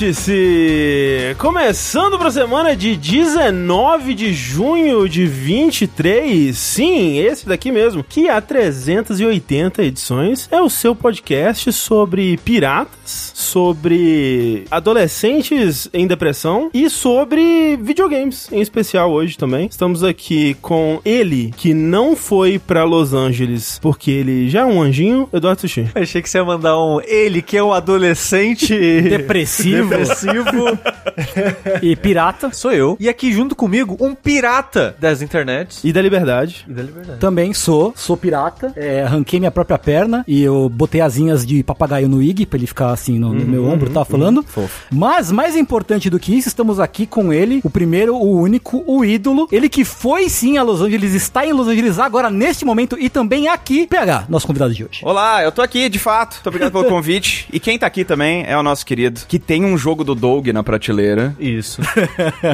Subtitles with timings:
[0.00, 1.36] Vértice!
[1.36, 6.56] Começando para a semana de 19 de junho de 23.
[6.56, 14.64] Sim, esse daqui mesmo, que há 380 edições é o seu podcast sobre piratas, sobre
[14.70, 19.66] adolescentes em depressão e sobre videogames, em especial hoje também.
[19.66, 24.80] Estamos aqui com ele, que não foi para Los Angeles porque ele já é um
[24.80, 25.90] anjinho, Eduardo Sushi.
[25.94, 28.70] Achei que você ia mandar um ele que é um adolescente
[29.10, 29.89] Depressivo.
[29.90, 30.78] Depressivo.
[31.82, 32.50] e pirata.
[32.52, 32.96] Sou eu.
[33.00, 35.82] E aqui junto comigo, um pirata das internets.
[35.84, 36.64] E da liberdade.
[36.68, 37.18] E da liberdade.
[37.18, 38.72] Também sou, sou pirata.
[38.76, 42.66] É, arranquei minha própria perna e eu botei asinhas de papagaio no Ig pra ele
[42.66, 44.42] ficar assim no, no meu ombro, tá falando?
[44.42, 44.86] Fofo.
[44.90, 49.04] Mas mais importante do que isso, estamos aqui com ele, o primeiro, o único, o
[49.04, 49.48] ídolo.
[49.50, 53.08] Ele que foi sim a Los Angeles, está em Los Angeles agora neste momento e
[53.08, 55.00] também aqui, PH, nosso convidado de hoje.
[55.02, 56.34] Olá, eu tô aqui, de fato.
[56.34, 57.48] Muito obrigado pelo convite.
[57.52, 60.48] E quem tá aqui também é o nosso querido, que tem um jogo do Doug
[60.48, 61.80] na prateleira, Isso.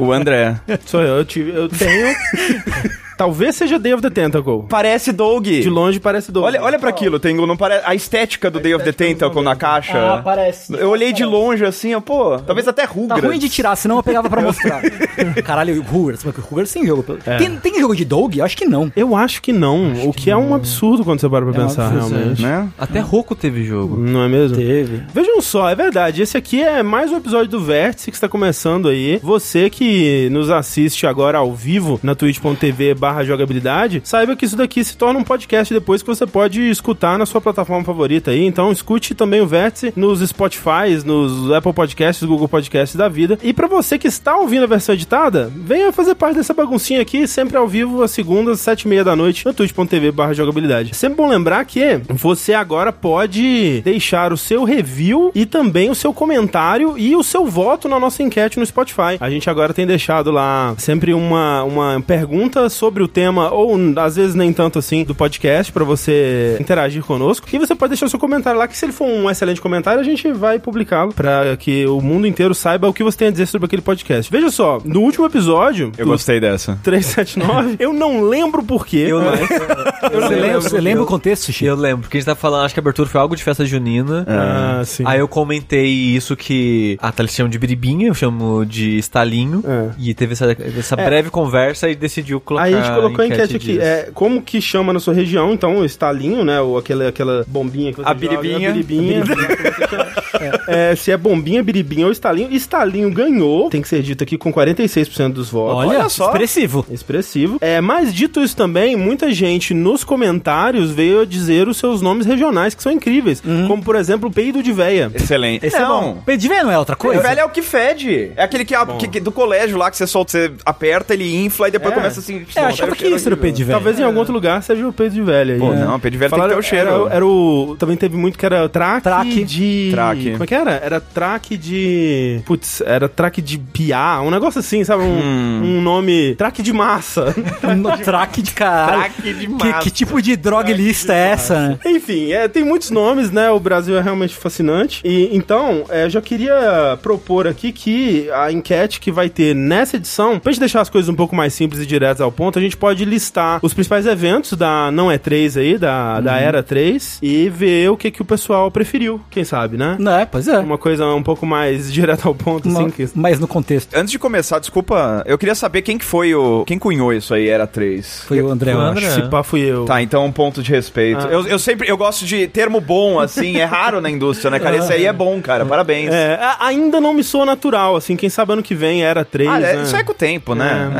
[0.00, 0.58] o André.
[0.86, 2.14] Sou eu, eu, tive, eu tenho.
[3.16, 4.64] Talvez seja Day of the Tentacle.
[4.68, 5.44] Parece Doug.
[5.44, 6.44] De longe parece Doug.
[6.44, 7.82] Olha, olha pra aquilo, Tengu, não parece...
[7.86, 10.20] A estética do Day of the Tentacle na caixa.
[10.22, 10.74] parece.
[10.74, 13.24] Eu olhei de longe assim, ó, pô, talvez até Tá Rugrats.
[13.24, 14.82] ruim de tirar, senão eu pegava pra mostrar.
[15.44, 17.02] Caralho, Rugrats, mas Rugrats tem jogo.
[17.38, 18.40] Tem, tem jogo de Dog?
[18.40, 18.92] Acho que não.
[18.94, 21.86] Eu acho que não, o que, é um absurdo quando você para pra É pensar,
[21.86, 22.42] absurdo, realmente.
[22.42, 22.68] Né?
[22.78, 23.96] Até Roku teve jogo.
[23.96, 24.56] Não é mesmo?
[24.56, 25.02] Teve.
[25.12, 26.22] Vejam só, é verdade.
[26.22, 29.18] Esse aqui é mais um episódio do Vértice que está começando aí.
[29.22, 34.82] Você que nos assiste agora ao vivo na twitch.tv barra jogabilidade, saiba que isso daqui
[34.82, 38.44] se torna um podcast depois que você pode escutar na sua plataforma favorita aí.
[38.44, 43.38] Então escute também o Vértice nos Spotify, nos Apple Podcasts, Google Podcasts da vida.
[43.44, 47.28] E para você que está ouvindo a versão editada, venha fazer parte dessa baguncinha aqui,
[47.28, 50.96] sempre ao vivo, às segundas, sete e meia da noite, no twitch.tv barra jogabilidade.
[50.96, 56.12] Sempre bom lembrar que você agora pode deixar o seu review e também o seu
[56.12, 59.16] comentário e o seu voto na nossa enquete no Spotify.
[59.20, 64.16] A gente agora tem deixado lá sempre uma, uma pergunta sobre o tema, ou às
[64.16, 67.46] vezes nem tanto assim, do podcast, para você interagir conosco.
[67.52, 70.00] E você pode deixar o seu comentário lá, que se ele for um excelente comentário,
[70.00, 73.30] a gente vai publicá-lo para que o mundo inteiro saiba o que você tem a
[73.30, 74.30] dizer sobre aquele podcast.
[74.30, 76.78] Veja só, no último episódio, Eu gostei dessa.
[76.82, 79.06] 379, eu não lembro porquê.
[79.08, 81.66] Eu mas- Você lembra, você lembra o contexto, Chico?
[81.66, 83.64] Eu lembro, porque a gente tá falando, acho que a abertura foi algo de festa
[83.64, 84.24] junina.
[84.28, 85.02] Ah, sim.
[85.06, 89.62] Aí eu comentei isso que a Thalia chama de biribinha, eu chamo de estalinho.
[89.66, 89.90] É.
[89.98, 93.66] E teve essa, essa breve conversa e decidiu colocar Aí gente colocou a enquete aqui,
[93.72, 93.80] disso.
[93.82, 97.92] é, como que chama na sua região, então o estalinho, né, ou aquela, aquela bombinha
[97.92, 98.70] que você A joga, biribinha.
[98.70, 99.22] a biribinha,
[100.68, 104.36] é, é, se é bombinha, biribinha ou estalinho, estalinho ganhou, tem que ser dito aqui
[104.38, 105.76] com 46% dos votos.
[105.86, 106.26] Olha, Olha só.
[106.26, 106.86] expressivo.
[106.90, 107.58] Expressivo.
[107.60, 112.26] É, mas dito isso também, muita gente nos comentários veio a dizer os seus nomes
[112.26, 113.40] regionais, que são incríveis.
[113.66, 115.10] Como, por exemplo, peido de véia.
[115.14, 115.64] Excelente.
[115.66, 116.00] Esse é não.
[116.14, 116.22] bom.
[116.26, 117.20] Pedir não é outra coisa?
[117.20, 118.32] velho é o que fede.
[118.36, 121.36] É aquele que, a- que- que- do colégio lá que você solta, você aperta, ele
[121.44, 121.96] infla e depois É.
[121.96, 122.44] começa assim.
[122.54, 123.76] É, eu achava que isso era o pedir velho.
[123.78, 125.54] Talvez em algum outro lugar seja o peido de velha.
[125.54, 126.88] aí, Pô, não, peido de velha tem que Falaram- ter o cheiro.
[127.06, 127.76] Era, era o.
[127.78, 129.44] Também teve muito que era traque, Traque.
[129.44, 129.88] de.
[129.92, 130.25] Traque.
[130.32, 130.72] Como é que era?
[130.72, 132.40] Era traque de.
[132.44, 135.02] Putz, era traque de piá, um negócio assim, sabe?
[135.02, 135.62] Um, Hum.
[135.78, 136.34] um nome.
[136.36, 137.34] Traque de massa.
[137.76, 139.12] No traque de caralho.
[139.12, 139.78] Traque de Que, massa.
[139.80, 141.78] que tipo de droga lista é essa, né?
[141.86, 143.50] Enfim, é, tem muitos nomes, né?
[143.50, 145.00] O Brasil é realmente fascinante.
[145.04, 149.96] E então, é, eu já queria propor aqui que a enquete que vai ter nessa
[149.96, 152.62] edição, pra gente deixar as coisas um pouco mais simples e diretas ao ponto, a
[152.62, 157.18] gente pode listar os principais eventos da Não É 3 aí, da, da Era 3,
[157.22, 159.96] e ver o que, que o pessoal preferiu, quem sabe, né?
[159.98, 160.58] Não, é, pois é.
[160.58, 162.78] Uma coisa um pouco mais direta ao ponto, assim.
[162.78, 163.08] Uma- Que...
[163.14, 163.94] Mas no contexto.
[163.94, 166.64] Antes de começar, desculpa, eu queria saber quem que foi o.
[166.66, 168.24] Quem cunhou isso aí, era 3.
[168.26, 168.90] Foi o André, eu acho.
[168.92, 169.10] André.
[169.10, 169.84] Se pá, fui eu.
[169.84, 171.26] Tá, então um ponto de respeito.
[171.26, 171.30] Ah.
[171.30, 174.76] Eu, eu sempre, eu gosto de termo bom, assim, é raro na indústria, né, cara?
[174.76, 176.10] Esse aí é bom, cara, parabéns.
[176.12, 179.60] É, ainda não me soa natural, assim, quem sabe ano que vem Era 3, Ah,
[179.60, 179.82] é, né?
[179.82, 180.90] isso é com o tempo, né?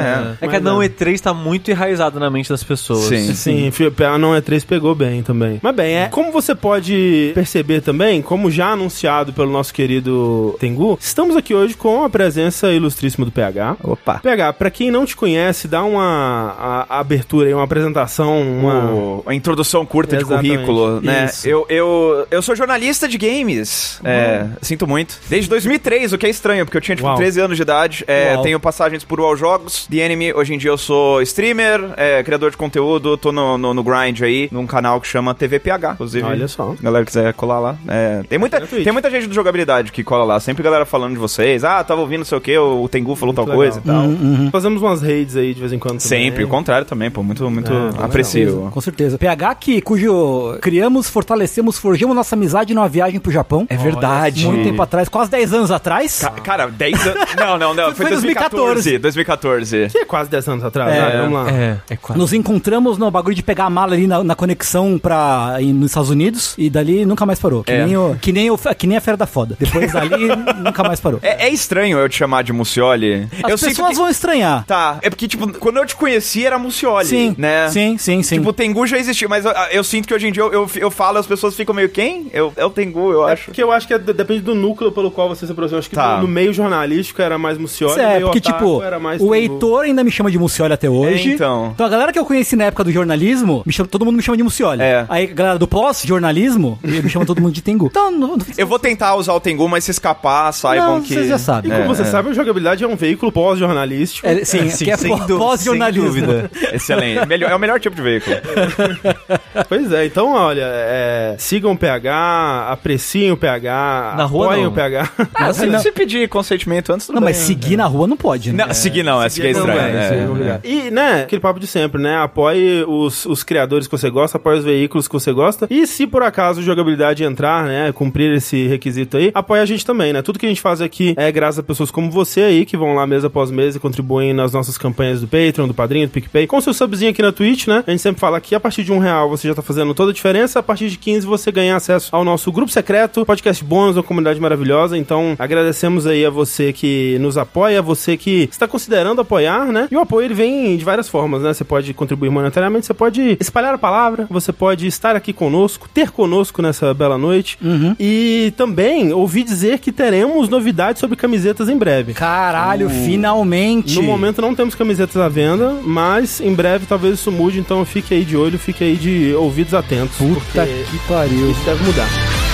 [0.40, 0.46] É, É.
[0.46, 3.04] É que a não E3 tá muito enraizada na mente das pessoas.
[3.04, 3.34] Sim.
[3.34, 5.58] Sim, fi- a não é 3 pegou bem também.
[5.62, 10.98] Mas bem, é, como você pode perceber também, como já anunciado pelo nosso querido Tengu,
[11.00, 13.76] estamos aqui hoje com a presença ilustríssima do PH.
[13.82, 14.18] Opa.
[14.18, 18.90] PH, pra quem não te conhece, dá uma a- a abertura aí, uma apresentação, uma...
[18.92, 20.42] O- a introdução curta Exatamente.
[20.42, 21.26] de currículo, né?
[21.26, 21.48] Isso.
[21.48, 24.00] Eu, eu, eu sou jornalista de games.
[24.04, 25.20] É, sinto muito.
[25.28, 27.16] Desde 2003, o que é estranho, porque eu tinha, tipo, Uau.
[27.16, 28.02] 13 anos de idade.
[28.08, 30.32] É, tenho passagens por UOL Jogos, The Enemy.
[30.32, 34.20] Hoje em dia eu sou streamer, é, criador de conteúdo, tô no, no, no grind
[34.22, 36.24] aí, num canal que chama TVPH, inclusive.
[36.26, 36.72] Olha só.
[36.72, 37.76] Se a galera quiser colar lá.
[37.86, 40.40] É, tem muita, tem muita gente do jogabilidade que cola lá.
[40.40, 41.64] Sempre galera falando de vocês.
[41.64, 43.56] Ah, tava ouvindo não sei o que, o Tengu falou tal legal.
[43.58, 44.04] coisa e tal.
[44.50, 46.24] Fazemos umas raids aí de vez em quando também.
[46.24, 47.22] Sempre, o contrário também, pô.
[47.22, 48.68] Muito, muito É, aprecio.
[48.72, 49.18] Com certeza.
[49.18, 53.66] PH que, cujo criamos, fortalecemos, forjamos nossa amizade numa viagem pro Japão.
[53.68, 54.46] É verdade.
[54.46, 56.20] Muito tempo atrás, quase 10 anos atrás.
[56.20, 57.26] Ca- Cara, 10 anos.
[57.36, 57.84] Não, não, não.
[57.86, 58.98] Foi, Foi 2014.
[58.98, 59.88] 2014.
[59.90, 61.50] Que é quase 10 anos atrás, É, vai, vamos lá.
[61.50, 62.18] É, é quase.
[62.18, 66.10] Nos encontramos no bagulho de pegar a mala ali na, na conexão pra, nos Estados
[66.10, 67.62] Unidos e dali nunca mais parou.
[67.62, 67.84] Que, É.
[67.84, 69.56] nem, o, que, nem, o, que nem a Feira da Foda.
[69.58, 70.28] Depois dali
[70.62, 71.18] nunca mais parou.
[71.22, 73.28] É, é estranho eu te chamar de Mucioli.
[73.42, 73.94] As eu pessoas que...
[73.96, 74.64] vão estranhar.
[74.66, 77.68] Tá, é porque, tipo, quando eu te conheci era Mucioli, Sim, né?
[77.70, 78.36] sim, sim, sim.
[78.36, 80.70] Tipo, o Tengu já existia, mas eu, eu sinto que hoje em dia eu, eu,
[80.76, 82.28] eu falo, as pessoas ficam meio, quem?
[82.32, 83.46] Eu, é o Tengu, eu É acho.
[83.46, 85.78] porque eu acho que é- depende do núcleo pelo qual você se aproxima.
[85.78, 86.16] Acho que Tá.
[86.16, 89.34] no, no meio jornalístico era mais Mucioli, é, porque, tipo, era mais o Tengu.
[89.34, 91.30] Heitor ainda me chama de Mucioli até hoje.
[91.30, 91.74] É, então.
[91.78, 94.36] a galera que eu conheci na época do jornalismo, me chama- todo mundo me chama
[94.36, 94.82] de Mucioli.
[94.82, 95.04] É.
[95.08, 97.86] Aí a galera do pós-jornalismo, me chama todo mundo de Tengu.
[97.96, 101.14] Então, não, não, Eu vou tentar usar o Tengu, mas se escapar, saibam Não, que...
[101.14, 101.70] vocês já sabem.
[101.70, 102.04] E como É, você é.
[102.06, 104.26] sabe, a jogabilidade é um veículo pós-jornalístico.
[104.26, 106.12] é, sim, Sim, que é sem pó- dúvida, pós-jornalismo.
[106.12, 106.50] sem dúvida.
[106.72, 107.26] Excelente.
[107.26, 108.36] Melhor, é o melhor tipo de veículo.
[109.68, 114.70] Pois é, então, olha, é, sigam o PH, apreciem o PH, Na rua, apoiem não.
[114.70, 115.08] o PH.
[115.34, 115.78] Ah, Assim, se, não.
[115.80, 117.30] se pedir consentimento antes, tudo Não, bem.
[117.34, 118.66] mas seguir na rua não pode, né?
[118.66, 119.80] Não, seguir não, essa que é Não, estranho.
[119.80, 120.60] é, é é, complicado.
[120.64, 122.16] E, né, aquele papo de sempre, né?
[122.18, 125.66] Apoie os, os criadores que você gosta, apoie os veículos que você gosta.
[125.70, 130.12] E se por acaso jogabilidade entrar, né, cumprir esse requisito aí, apoie a gente também,
[130.12, 130.22] né?
[130.22, 132.94] Tudo que a gente faz aqui é graças a pessoas como você aí, que vão
[132.94, 136.46] lá mês após mês e contribuem nas nossas campanhas do Patreon, do Padrinho, do PicPay,
[136.46, 137.84] com seu subzinho aqui na Twitch, né?
[137.86, 140.10] A gente sempre fala que a partir de um real você já tá fazendo toda
[140.10, 143.96] a diferença, a partir de 15 você ganha acesso ao nosso grupo secreto, podcast bônus,
[143.96, 144.96] uma comunidade maravilhosa.
[144.96, 149.88] Então, agradecemos aí a você que nos apoia, a você que está considerando apoiar, né?
[149.90, 151.52] E o apoio ele vem de várias formas, né?
[151.52, 156.10] Você pode contribuir monetariamente, você pode espalhar a palavra, você pode estar aqui conosco, ter
[156.10, 157.58] conosco nessa bela noite.
[157.98, 162.14] E também ouvi dizer que teremos novidades sobre camisetas em breve.
[162.14, 163.94] Caralho, finalmente.
[163.96, 168.14] No momento não temos camisetas à venda, mas em breve talvez isso mude, então fique
[168.14, 170.16] aí de olho, fique aí de ouvidos atentos.
[170.16, 171.50] Puta que pariu.
[171.50, 172.45] isso deve mudar.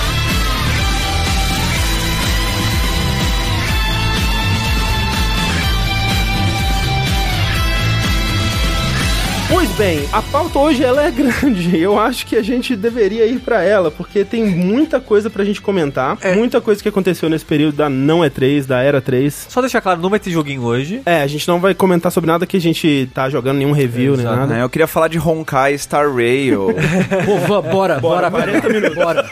[9.77, 11.77] Bem, a pauta hoje ela é grande.
[11.77, 15.61] Eu acho que a gente deveria ir pra ela, porque tem muita coisa pra gente
[15.61, 19.47] comentar, muita coisa que aconteceu nesse período da não E3, da era 3.
[19.49, 21.01] Só deixar claro, não vai ter joguinho hoje.
[21.05, 24.11] É, a gente não vai comentar sobre nada que a gente tá jogando, nenhum review,
[24.15, 24.35] nem Exato.
[24.39, 24.57] nada.
[24.57, 26.67] É, eu queria falar de Honkai Star Rail.
[27.25, 28.95] Pô, va- bora, bora, 40 minutos.
[28.95, 29.25] Bora.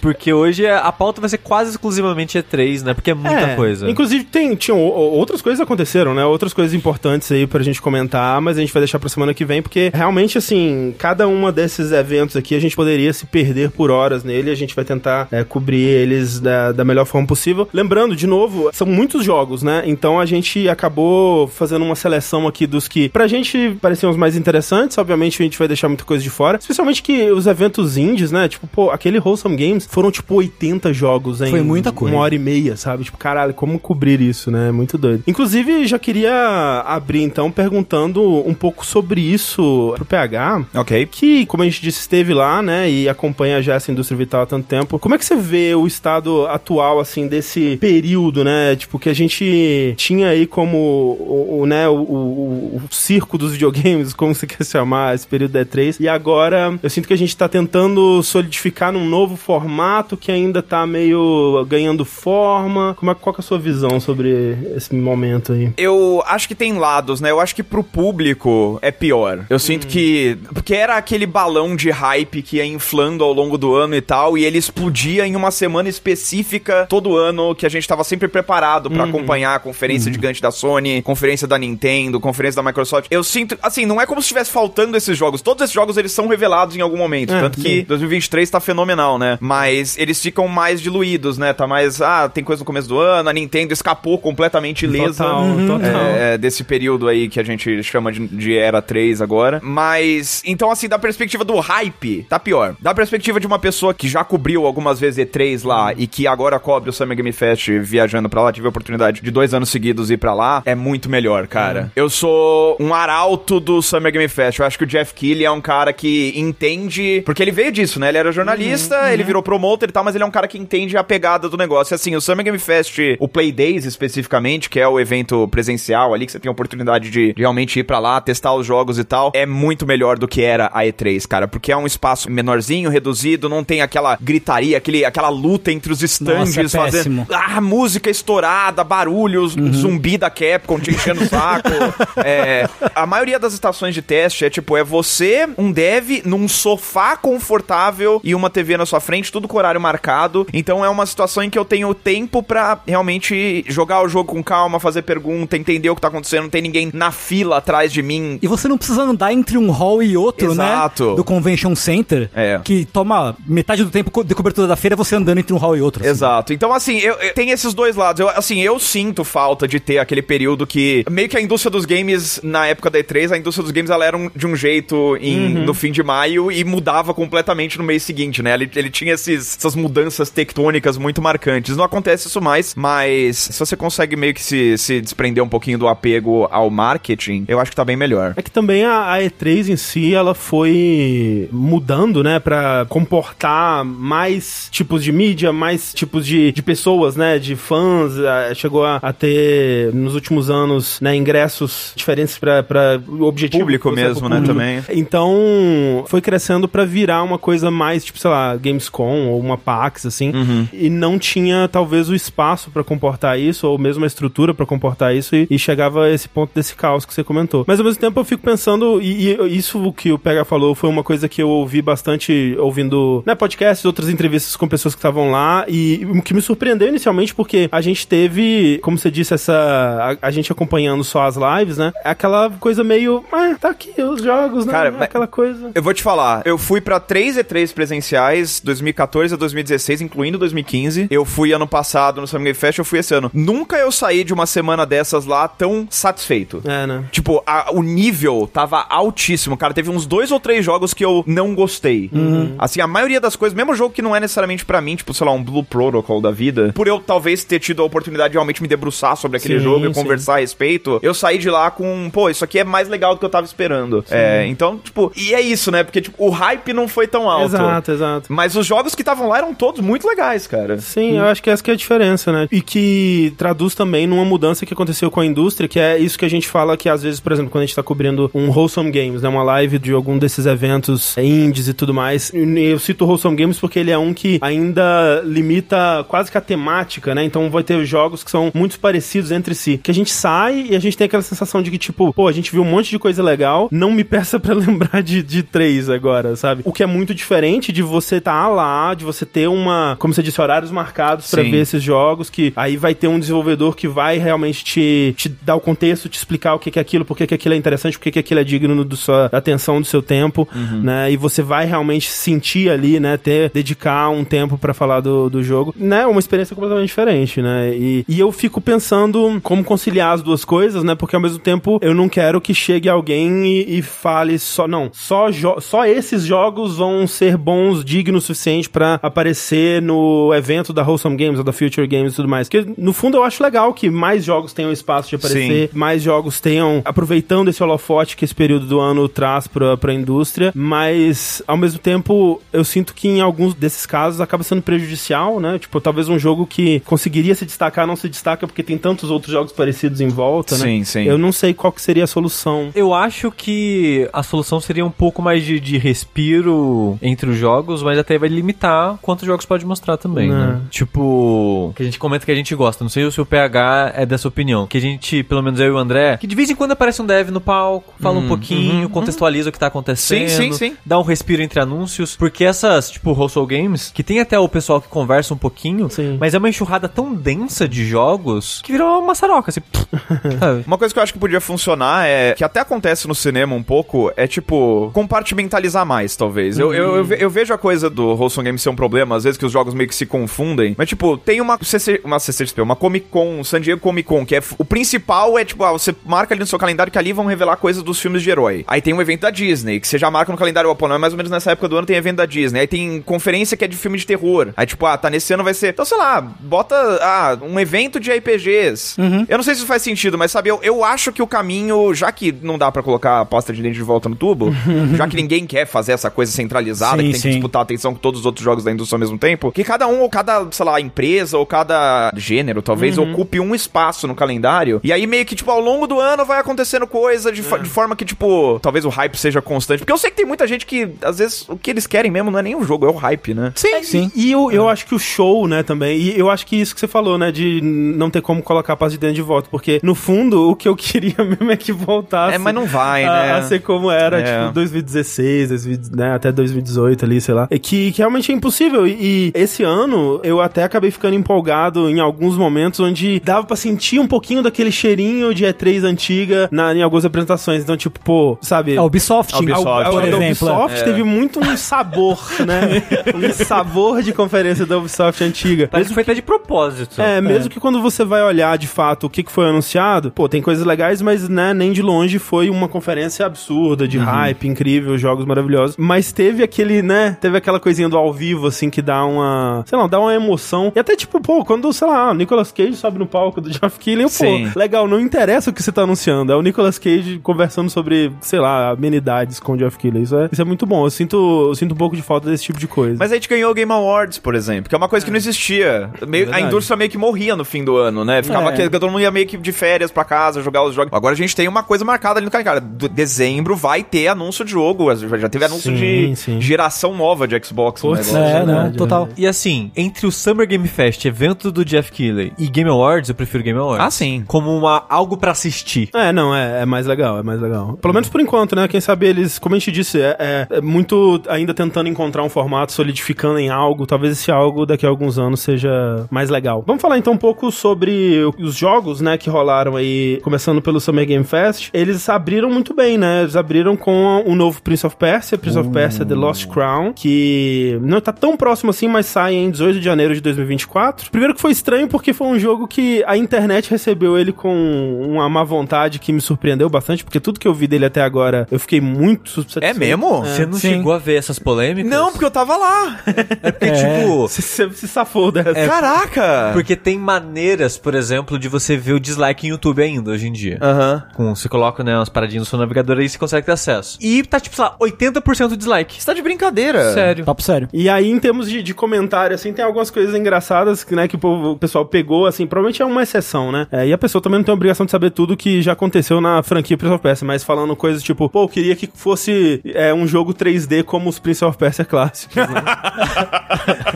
[0.00, 2.94] Porque hoje a pauta vai ser quase exclusivamente E3, né?
[2.94, 3.88] Porque é muita É, coisa.
[3.88, 6.24] Inclusive, tem, tinham outras coisas aconteceram, né?
[6.24, 9.44] Outras coisas importantes aí pra gente comentar, mas a gente vai deixar pra semana que
[9.44, 13.90] vem, porque realmente, assim, cada uma desses eventos aqui a gente poderia se perder por
[13.90, 17.68] horas nele a gente vai tentar é, cobrir eles da, da melhor forma possível.
[17.72, 19.82] Lembrando, de novo, são muitos jogos, né?
[19.86, 24.36] Então a gente acabou fazendo uma seleção aqui dos que pra gente pareciam os mais
[24.36, 24.98] interessantes.
[24.98, 26.58] Obviamente a gente vai deixar muita coisa de fora.
[26.58, 28.48] Especialmente que os eventos indies, né?
[28.48, 32.14] Tipo, pô, aquele Wholesome Games foram tipo 80 jogos em Foi muita coisa.
[32.14, 33.04] uma hora e meia, sabe?
[33.04, 34.70] Tipo, caralho, como cobrir isso, né?
[34.70, 35.24] Muito doido.
[35.26, 39.51] Inclusive, já queria abrir então perguntando um pouco sobre isso
[39.96, 40.64] pro PH.
[40.74, 41.06] ok.
[41.10, 42.88] Que, como a gente disse, esteve lá, né?
[42.90, 44.98] E acompanha já essa indústria vital há tanto tempo.
[44.98, 48.74] Como é que você vê o estado atual, assim, desse período, né?
[48.76, 53.52] Tipo, que a gente tinha aí como o, o, né, o, o- o circo dos
[53.52, 55.96] videogames, como você quer chamar, esse período da E3.
[56.00, 60.62] E agora, eu sinto que a gente tá tentando solidificar num novo formato que ainda
[60.62, 62.94] tá meio ganhando forma.
[62.98, 65.70] Como é, qual que é a sua visão sobre esse momento aí?
[65.76, 67.30] Eu acho que tem lados, né?
[67.30, 69.41] Eu acho que pro público é pior.
[69.48, 70.38] Eu sinto que.
[70.52, 74.36] Porque era aquele balão de hype que ia inflando ao longo do ano e tal,
[74.36, 78.90] e ele explodia em uma semana específica todo ano, que a gente tava sempre preparado
[78.90, 83.06] pra acompanhar a conferência gigante da Sony, conferência da Nintendo, conferência da Microsoft.
[83.10, 83.58] Eu sinto.
[83.62, 85.42] Assim, não é como se estivesse faltando esses jogos.
[85.42, 87.32] Todos esses jogos eles são revelados em algum momento.
[87.32, 87.62] É, tanto sim.
[87.62, 89.38] que 2023 tá fenomenal, né?
[89.40, 91.52] Mas eles ficam mais diluídos, né?
[91.52, 92.00] Tá mais.
[92.00, 95.24] Ah, tem coisa no começo do ano, a Nintendo escapou completamente ilesa.
[95.24, 96.06] Total, total.
[96.16, 99.31] É, desse período aí que a gente chama de, de Era 3 agora.
[99.62, 102.74] Mas, então, assim, da perspectiva do hype, tá pior.
[102.80, 106.58] Da perspectiva de uma pessoa que já cobriu algumas vezes E3 lá e que agora
[106.58, 110.10] cobre o Summer Game Fest viajando pra lá, tive a oportunidade de dois anos seguidos
[110.10, 111.92] ir pra lá, é muito melhor, cara.
[111.94, 114.58] Eu sou um arauto do Summer Game Fest.
[114.58, 117.22] Eu acho que o Jeff Keighley é um cara que entende.
[117.24, 118.08] Porque ele veio disso, né?
[118.08, 120.96] Ele era jornalista ele virou promoter e tal, mas ele é um cara que entende
[120.96, 121.92] a pegada do negócio.
[121.92, 126.14] E assim, o Summer Game Fest, o Play Days especificamente, que é o evento presencial
[126.14, 128.98] ali, que você tem a oportunidade de, de realmente ir pra lá, testar os jogos
[128.98, 132.30] e tal, é muito melhor do que era a E3, cara, porque é um espaço
[132.30, 137.26] menorzinho, reduzido, não tem aquela gritaria, aquele, aquela luta entre os Nossa, é fazendo.
[137.30, 139.72] Ah, música estourada, barulhos, Uhum.
[139.72, 141.68] zumbi da Capcom te enchendo o saco.
[142.24, 147.16] É, a maioria das estações de teste é tipo, é você, um dev, num sofá
[147.16, 150.46] confortável e uma TV na sua frente, tudo com horário marcado.
[150.52, 154.42] Então é uma situação em que eu tenho tempo pra realmente jogar o jogo com
[154.42, 158.02] calma, fazer pergunta, entender o que tá acontecendo, não tem ninguém na fila atrás de
[158.02, 158.38] mim.
[158.40, 161.10] E você não precisa andar entre um hall e outro, Exato.
[161.10, 161.16] né?
[161.16, 162.30] Do Convention Center.
[162.34, 162.60] É.
[162.64, 165.80] Que toma metade do tempo de cobertura da feira você andando entre um hall e
[165.80, 166.02] outro.
[166.02, 166.10] assim.
[166.10, 166.52] Exato.
[166.52, 168.20] Então, assim, eu, eu- tem esses dois lados.
[168.20, 171.04] Eu, assim, eu sinto falta de ter aquele período que.
[171.10, 174.04] Meio que a indústria dos games, na época da E3, a indústria dos games ela
[174.04, 178.02] era um- de um jeito em- no fim de maio e mudava completamente no mês
[178.02, 178.54] seguinte, né?
[178.54, 181.76] Ele, ele tinha esses- essas mudanças tectônicas muito marcantes.
[181.76, 185.78] Não acontece isso mais, mas se você consegue meio que se, se desprender um pouquinho
[185.78, 188.34] do apego ao marketing, eu acho que tá bem melhor.
[188.36, 194.68] É que também a, a E3 em si, ela foi mudando, né, pra comportar mais
[194.70, 198.12] tipos de mídia, mais tipos de, de pessoas, né, de fãs.
[198.54, 203.62] Chegou a, a ter, nos últimos anos, né, ingressos diferentes pra o objetivo.
[203.62, 204.54] Público mesmo, né, público.
[204.54, 204.84] também.
[204.90, 210.06] Então, foi crescendo pra virar uma coisa mais, tipo, sei lá, Gamescom ou uma PAX,
[210.06, 210.30] assim.
[210.34, 210.68] Uhum.
[210.72, 215.14] E não tinha, talvez, o espaço pra comportar isso, ou mesmo a estrutura pra comportar
[215.14, 217.64] isso, e, e chegava a esse ponto desse caos que você comentou.
[217.66, 220.88] Mas ao mesmo tempo eu fico pensando, e, e isso que o Pega falou foi
[220.90, 225.30] uma coisa que eu ouvi bastante ouvindo né, podcasts, outras entrevistas com pessoas que estavam
[225.30, 230.16] lá, e o que me surpreendeu inicialmente, porque a gente teve, como você disse, essa.
[230.22, 231.92] A, a gente acompanhando só as lives, né?
[232.04, 233.24] Aquela coisa meio.
[233.32, 234.72] Ah, tá aqui os jogos, né?
[234.72, 235.70] Cara, É aquela coisa.
[235.74, 241.06] Eu vou te falar, eu fui pra três E3 presenciais, 2014 a 2016, incluindo 2015.
[241.10, 243.30] Eu fui ano passado no Summer Game Fest, eu fui esse ano.
[243.32, 246.62] Nunca eu saí de uma semana dessas lá tão satisfeito.
[246.64, 247.04] É, né?
[247.12, 249.74] Tipo, a- o nível tava altíssimo, cara.
[249.74, 252.10] Teve uns dois ou três jogos que eu não gostei.
[252.58, 255.26] Assim, a maioria das coisas, mesmo jogo que não é necessariamente pra mim, tipo, sei
[255.26, 258.62] lá, um Blue Protocol da vida, por eu talvez ter tido a oportunidade de realmente
[258.62, 260.00] me debruçar sobre aquele Sim, jogo e sim.
[260.00, 263.18] conversar a respeito, eu saí de lá com, pô, isso aqui é mais legal do
[263.18, 264.04] que eu tava esperando.
[264.10, 265.82] É, então, tipo, e é isso, né?
[265.82, 267.54] Porque, tipo, o hype não foi tão alto.
[267.54, 268.32] Exato, exato.
[268.32, 270.78] Mas os jogos que estavam lá eram todos muito legais, cara.
[270.78, 272.48] Sim, eu acho que essa que é a diferença, né?
[272.50, 276.24] E que traduz também numa mudança que aconteceu com a indústria, que é isso que
[276.24, 278.90] a gente fala que às vezes, por exemplo, quando a gente tá cobrindo um Wholesome
[278.90, 279.28] Games, né?
[279.28, 282.30] Uma live de algum desses eventos indies e tudo mais.
[282.32, 286.40] Eu cito o Wholesome Games porque ele é um que ainda limita quase que a
[286.40, 287.24] temática, né?
[287.24, 289.78] Então vai ter jogos que são muito parecidos entre si.
[289.82, 292.32] Que a gente sai e a gente tem aquela sensação de que, tipo, pô, a
[292.32, 295.88] gente viu um monte de coisa legal, não me peça pra lembrar de, de três
[295.88, 296.62] agora, sabe?
[296.64, 300.22] O que é muito diferente de você tá lá, de você ter uma, como você
[300.22, 301.50] disse, horários marcados pra Sim.
[301.50, 305.56] ver esses jogos, que aí vai ter um desenvolvedor que vai realmente te, te dar
[305.56, 307.98] o contexto, te explicar o que que é aquilo, por que que aquilo é interessante,
[307.98, 310.48] por que que aquilo é digno do sua da atenção, do seu tempo,
[310.82, 311.10] né?
[311.12, 313.16] E você vai realmente sentir ali, né?
[313.16, 316.06] Ter, dedicar um tempo pra falar do, do jogo, né?
[316.06, 317.74] Uma experiência completamente diferente, né?
[317.74, 320.94] E, e eu fico pensando como conciliar as duas coisas, né?
[320.94, 324.90] Porque ao mesmo tempo eu não quero que chegue alguém e, e fale só, não,
[324.92, 325.28] só,
[325.60, 331.16] só esses jogos vão ser bons, dignos o suficiente pra aparecer no evento da Wholesome
[331.16, 332.48] Games ou da Future Games e tudo mais.
[332.48, 336.40] Porque no fundo eu acho legal que mais jogos tenham espaço de aparecer, mais jogos
[336.40, 341.56] tenham, aproveitando esse holofote que esse período do ano traz pra, pra indústria, mas ao
[341.56, 345.60] mesmo tempo eu sinto que em alguns desses casos acaba sendo prejudicial, né?
[345.60, 349.32] Tipo, talvez um jogo que conseguiria se destacar não se destaca porque tem tantos outros
[349.32, 350.64] jogos parecidos em volta, né?
[350.64, 351.04] Sim, sim.
[351.04, 352.70] Eu não sei qual que seria a solução.
[352.74, 357.80] Eu acho que a solução seria um pouco mais de, de respiro entre os jogos,
[357.80, 360.34] mas até vai limitar quantos jogos pode mostrar também, Né.
[360.46, 360.60] né?
[360.70, 362.82] Tipo, que a gente comenta que a gente gosta.
[362.82, 364.66] Não sei se o PH é dessa opinião.
[364.66, 367.00] Que a gente, pelo menos eu e o André, que de vez em quando aparece
[367.00, 370.28] um dev no palco, fala um pouquinho, contextualiza o que tá acontecendo.
[370.28, 370.76] Sim, sim, sim.
[370.84, 372.16] Dá um respiro entre anúncios.
[372.16, 376.16] Porque essas, tipo, Household Games, que tem até o pessoal que conversa um pouquinho, Sim.
[376.20, 379.60] mas é uma enxurrada tão densa de jogos que virou uma maçaroca, assim.
[380.66, 383.62] Uma coisa que eu acho que podia funcionar é que até acontece no cinema um
[383.62, 386.58] pouco, é tipo, compartimentalizar mais, talvez.
[386.58, 389.24] Eu, eu, eu, ve- eu vejo a coisa do Wholesome Games ser um problema, às
[389.24, 390.74] vezes que os jogos meio que se confundem.
[390.78, 394.36] Mas, tipo, tem uma, CC, uma CCXP, uma Comic Con, San Diego Comic Con, que
[394.36, 394.42] é.
[394.58, 397.56] O principal é, tipo, ah, você marca ali no seu calendário que ali vão revelar
[397.56, 398.64] coisas dos filmes de herói.
[398.66, 400.98] Aí tem um evento da Disney, que você já marca no calendário, pô, não é
[400.98, 402.60] mais ou menos nessa época do ano tem evento da Disney.
[402.60, 404.48] Aí tem conferência que é de filme de terror.
[404.56, 405.68] Aí, tipo, ah, tá nesse ano vai ser.
[405.70, 408.96] Então, sei lá, bota ah, um evento de RPGs.
[409.28, 411.94] Eu não sei se isso faz sentido, mas sabe, eu, eu acho que o caminho,
[411.94, 414.52] já que não dá pra colocar a pasta de dente de volta no tubo,
[414.96, 417.28] já que ninguém quer fazer essa coisa centralizada Sim, que tem sim.
[417.28, 419.64] que disputar a atenção com todos os outros jogos da indústria ao mesmo tempo, que
[419.64, 424.14] cada um ou cada, sei lá, empresa ou cada gênero, talvez, ocupe um espaço no
[424.14, 424.80] calendário.
[424.82, 427.68] E aí meio que, tipo, ao longo do ano vai acontecendo coisa de, fo- de
[427.68, 429.80] forma que, tipo, talvez o hype seja constante.
[429.80, 432.30] Porque eu sei que tem muita gente que, às vezes, o que eles querem mesmo
[432.30, 433.52] não é nem o jogo, é o hype, né?
[433.54, 434.12] Sim, Sim.
[434.14, 435.98] E eu, eu acho que o show, né, também.
[435.98, 438.76] E eu acho que isso que você falou, né, de não ter como colocar a
[438.76, 439.48] paz de dentro de volta.
[439.50, 442.34] Porque, no fundo, o que eu queria mesmo é que voltasse.
[442.34, 443.32] É, mas não vai, a, né?
[443.32, 444.40] a ser como era, É.
[444.42, 447.46] tipo, 2016, 2000, né, até 2018 ali, sei lá.
[447.50, 448.86] É que, que realmente é impossível.
[448.86, 453.56] E, e esse ano, eu até acabei ficando empolgado em alguns momentos onde dava pra
[453.56, 457.62] sentir um pouquinho daquele cheirinho de E3 antiga na, em algumas apresentações.
[457.62, 458.76] Então, tipo, pô, sabe...
[458.76, 460.26] A Ubisoft, A Ubisoft, A- a- por a exemplo.
[460.26, 460.84] Ubisoft é.
[460.84, 462.82] teve muito um sabor, né?
[463.14, 465.68] um sabor de conferência da Ubisoft antiga.
[465.68, 467.00] Parece que foi até de propósito.
[467.00, 470.28] É, mesmo que quando você vai olhar de fato o que, que foi anunciado, pô,
[470.28, 474.96] tem coisas legais, mas né, nem de longe foi uma conferência absurda, de hype, incrível,
[474.98, 475.76] jogos maravilhosos.
[475.76, 479.78] Mas teve aquele, né, teve aquela coisinha do ao vivo, assim, que dá uma, sei
[479.78, 480.72] lá, dá uma emoção.
[480.74, 484.08] E até tipo, pô, quando, sei lá, o Nicolas Cage sobe no palco do Keighley,
[484.08, 484.50] Sim.
[484.52, 487.91] pô, legal, não interessa o que você tá anunciando, é o Nicolas Cage conversando sobre,
[488.20, 490.02] sei lá, amenidades com o Geoff Keighley.
[490.02, 492.44] Isso é, isso é muito bom, eu sinto, eu sinto um pouco de falta desse
[492.44, 492.96] tipo de coisa.
[492.98, 495.16] Mas a gente ganhou o Game Awards, por exemplo, que é uma coisa que não
[495.16, 495.90] existia.
[496.06, 498.22] Meio- a indústria meio que morria no fim do ano, né?
[498.22, 498.52] Ficava É.
[498.52, 500.92] que todo mundo ia meio que de férias pra casa, jogar os jogos.
[500.92, 502.60] Agora a gente tem uma coisa marcada ali no calendário.
[502.60, 504.92] Do- Dezembro vai ter anúncio de jogo.
[504.94, 505.76] Já teve anúncio Sim,
[506.12, 506.40] de sim.
[506.40, 507.80] geração nova de Xbox.
[507.80, 508.14] Putz.
[508.14, 509.08] É, verdade, total.
[509.16, 513.14] E assim, entre o Summer Game Fest, evento do Jeff Keighley, e Game Awards, eu
[513.14, 513.84] prefiro Game Awards.
[513.86, 514.24] Ah, sim.
[514.26, 515.88] Como uma, algo pra assistir.
[515.94, 517.71] É, não, é, é mais legal, é mais legal.
[517.80, 518.66] Pelo menos por enquanto, né?
[518.68, 522.28] Quem sabe eles, como a gente disse, é, é- é muito ainda tentando encontrar um
[522.28, 523.86] formato, solidificando em algo.
[523.86, 526.62] Talvez esse algo daqui a alguns anos seja mais legal.
[526.66, 531.06] Vamos falar então um pouco sobre os jogos, né, que rolaram aí, começando pelo Summer
[531.06, 531.70] Game Fest.
[531.72, 533.22] Eles abriram muito bem, né?
[533.22, 537.78] Eles abriram com o novo Prince of Persia, Prince of Persia The Lost Crown, que
[537.82, 541.10] não tá tão próximo assim, mas sai em 18 de janeiro de 2024.
[541.10, 545.28] Primeiro que foi estranho porque foi um jogo que a internet recebeu ele com uma
[545.28, 548.58] má vontade que me surpreendeu bastante, porque tudo que eu vi dele até agora, eu
[548.58, 549.64] fiquei muito satisfeito.
[549.64, 550.20] É mesmo?
[550.24, 550.70] Você não sim.
[550.76, 551.90] chegou a ver essas polêmicas?
[551.90, 553.00] Não, porque eu tava lá.
[553.42, 554.28] É porque, tipo...
[554.28, 554.42] Você,
[554.72, 555.52] se safou dessa.
[555.54, 556.50] Caraca!
[556.52, 560.32] Porque tem maneiras, por exemplo, de você ver o dislike em YouTube ainda, hoje em
[560.32, 560.58] dia.
[560.60, 561.02] Aham.
[561.14, 563.98] Com, você coloca, né, umas paradinhas no seu navegador aí você consegue ter acesso.
[564.00, 566.00] E tá, tipo, sei lá, 80% dislike.
[566.00, 566.92] Você tá de brincadeira.
[566.92, 567.24] Sério.
[567.24, 567.68] Papo sério.
[567.72, 571.16] E aí, em termos de, de comentário, assim, tem algumas coisas engraçadas que, né, que
[571.16, 573.66] o, povo- o pessoal pegou, assim, provavelmente é uma exceção, né?
[573.70, 576.20] É, e a pessoa também não tem a obrigação de saber tudo que já aconteceu
[576.20, 579.92] na franquia Prince of Persia, mas falando coisas tipo, pô, eu queria que fosse é,
[579.92, 582.46] um jogo 3D como os Prince of Persia clássicos, né?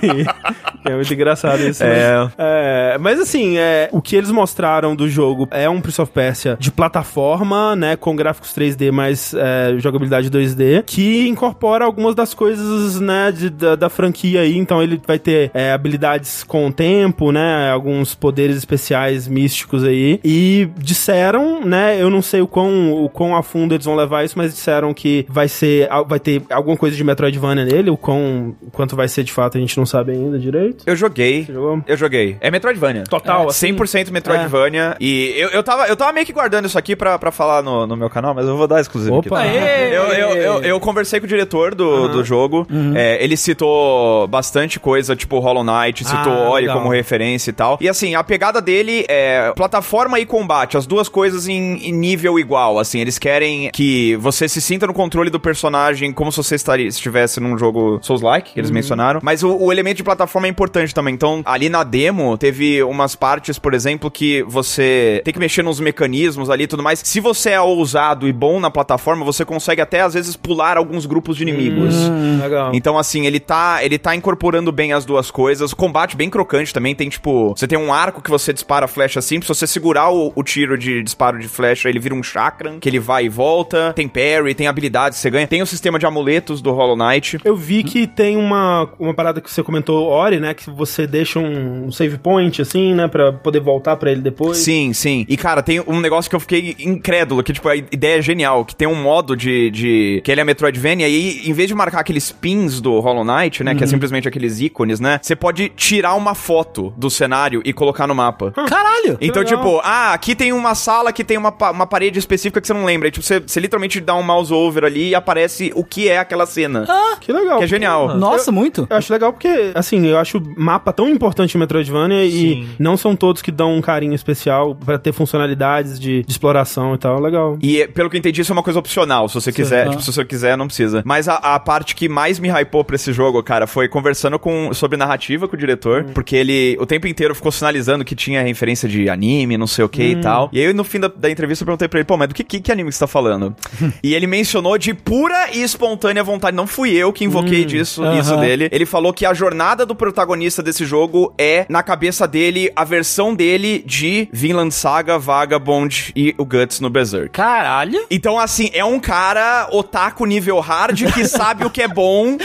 [0.87, 1.83] E é muito engraçado isso.
[1.83, 2.19] É.
[2.19, 6.13] Mas, é, mas assim, é, o que eles mostraram do jogo é um Prince of
[6.13, 12.35] Persia de plataforma, né, com gráficos 3D, mas é, jogabilidade 2D, que incorpora algumas das
[12.35, 14.57] coisas, né, de- da, da franquia aí.
[14.57, 20.21] Então ele vai ter é, habilidades com o tempo, né, alguns poderes especiais místicos aí.
[20.23, 24.25] E disseram, né, eu não sei o quão, o quão a fundo eles vão levar
[24.25, 28.55] isso, mas disseram que vai ser, vai ter alguma coisa de Metroidvania nele, o quão,
[28.61, 30.85] o quanto vai ser de fato a gente não sabe ainda direito.
[30.87, 31.45] Eu joguei.
[31.45, 31.83] Você jogou?
[31.87, 32.37] Eu joguei.
[32.41, 33.05] É Metroidvania.
[33.05, 33.75] Total, É, assim?
[33.75, 34.97] 100% Metroidvania.
[35.01, 37.87] E eu, eu, tava, eu tava meio que guardando isso aqui pra, pra falar no,
[37.87, 39.41] no meu canal, mas eu vou dar exclusivo Opa.
[39.41, 39.49] aqui.
[39.57, 39.97] Aê!
[39.97, 42.67] Eu, eu, eu, eu conversei com o diretor do, do jogo.
[42.95, 46.79] É, ele citou bastante coisa, tipo Hollow Knight, citou Ah, Ori legal.
[46.79, 47.79] como referência e tal.
[47.81, 52.39] E assim, a pegada dele é plataforma e combate, as duas coisas em, em nível
[52.39, 52.79] igual.
[52.79, 53.36] Assim, eles querem
[53.73, 57.99] que você se sinta no controle do personagem como se você estaria, estivesse num jogo
[58.03, 59.21] Souls-like, que eles mencionaram.
[59.23, 61.15] Mas o, o elemento de plataforma é importante também.
[61.15, 65.81] Então, ali na demo, teve umas partes, por exemplo, que você tem que mexer nos
[65.81, 67.01] mecanismos ali e tudo mais.
[67.05, 71.07] Se você é ousado e bom na plataforma, você consegue até, às vezes, pular alguns
[71.07, 71.95] grupos de inimigos.
[72.41, 72.71] Legal.
[72.75, 75.73] Então, assim, ele tá, ele tá incorporando bem as duas coisas.
[75.73, 76.95] O combate bem crocante também.
[76.95, 79.41] Tem, tipo, você tem um arco que você dispara flecha assim.
[79.41, 82.89] Se você segurar o, o tiro de disparo de flecha, ele vira um chakram, que
[82.89, 83.93] ele vai e volta.
[83.95, 85.47] Tem parry, tem habilidades que você ganha.
[85.47, 87.39] Tem o sistema de amuletos do Hollow Knight.
[87.45, 90.55] Eu vi que tem uma, uma parada que você comentou, Ori, né?
[90.55, 93.09] Que você deixa um save point, assim, né?
[93.09, 94.59] Pra poder voltar pra ele depois.
[94.59, 95.27] Sim, sim.
[95.29, 98.65] E, cara, tem um negócio que eu fiquei incrédulo, que, tipo, a ideia é genial,
[98.65, 99.71] que tem um modo de...
[99.71, 103.25] de que ele é Metroidvania, e aí, em vez de marcar aqueles pins do Hollow
[103.25, 107.63] Knight, né, que é simplesmente aqueles ícones, né, você pode tirar uma foto do cenário
[107.65, 108.53] e colocar no mapa.
[108.53, 109.19] Caralho!
[109.21, 112.75] Então, tipo, ah, aqui tem uma sala que tem uma, uma parede específica que você
[112.75, 113.09] não lembra.
[113.09, 116.19] E, tipo, você, você literalmente dá um mouse over ali e aparece o que é
[116.19, 116.87] aquela cena.
[117.21, 117.59] Que legal.
[117.59, 118.17] Que é genial.
[118.17, 118.87] Nossa, muito.
[118.89, 122.97] Eu acho legal porque, assim, eu acho o mapa tão importante em Metroidvania e não
[122.97, 127.21] são todos que dão um carinho especial pra ter funcionalidades de, de exploração e tal.
[127.21, 127.59] Legal.
[127.63, 129.29] E pelo que eu entendi, isso é uma coisa opcional.
[129.29, 129.91] Se você quiser, ah.
[129.91, 131.03] tipo, se você quiser, não precisa.
[131.05, 134.73] Mas a, a parte que mais me hypou pra esse jogo, cara, foi conversando com,
[134.75, 136.13] sobre narrativa com o diretor, Hum.
[136.15, 139.89] porque ele o tempo inteiro ficou sinalizando que tinha referência de anime, não sei o
[139.89, 140.11] que Hum.
[140.11, 140.51] e tal.
[140.53, 142.45] E aí, no fim da, da entrevista, eu perguntei pra ele, pô, mas do que,
[142.45, 143.55] que, que anime que você tá falando?
[144.03, 146.57] e ele mencionou de pura e espontânea vontade.
[146.57, 148.19] Não fui eu que invoquei disso, Aham.
[148.19, 148.69] isso dele.
[148.71, 153.35] Ele falou que a jornada do protagonista desse jogo é, na cabeça dele, a versão
[153.35, 157.31] dele de Vinland Saga, Vagabond e o Guts no Berserk.
[157.31, 158.05] Caralho.
[158.11, 162.37] Então, assim, é um cara otaku nível hard que sabe o que é bom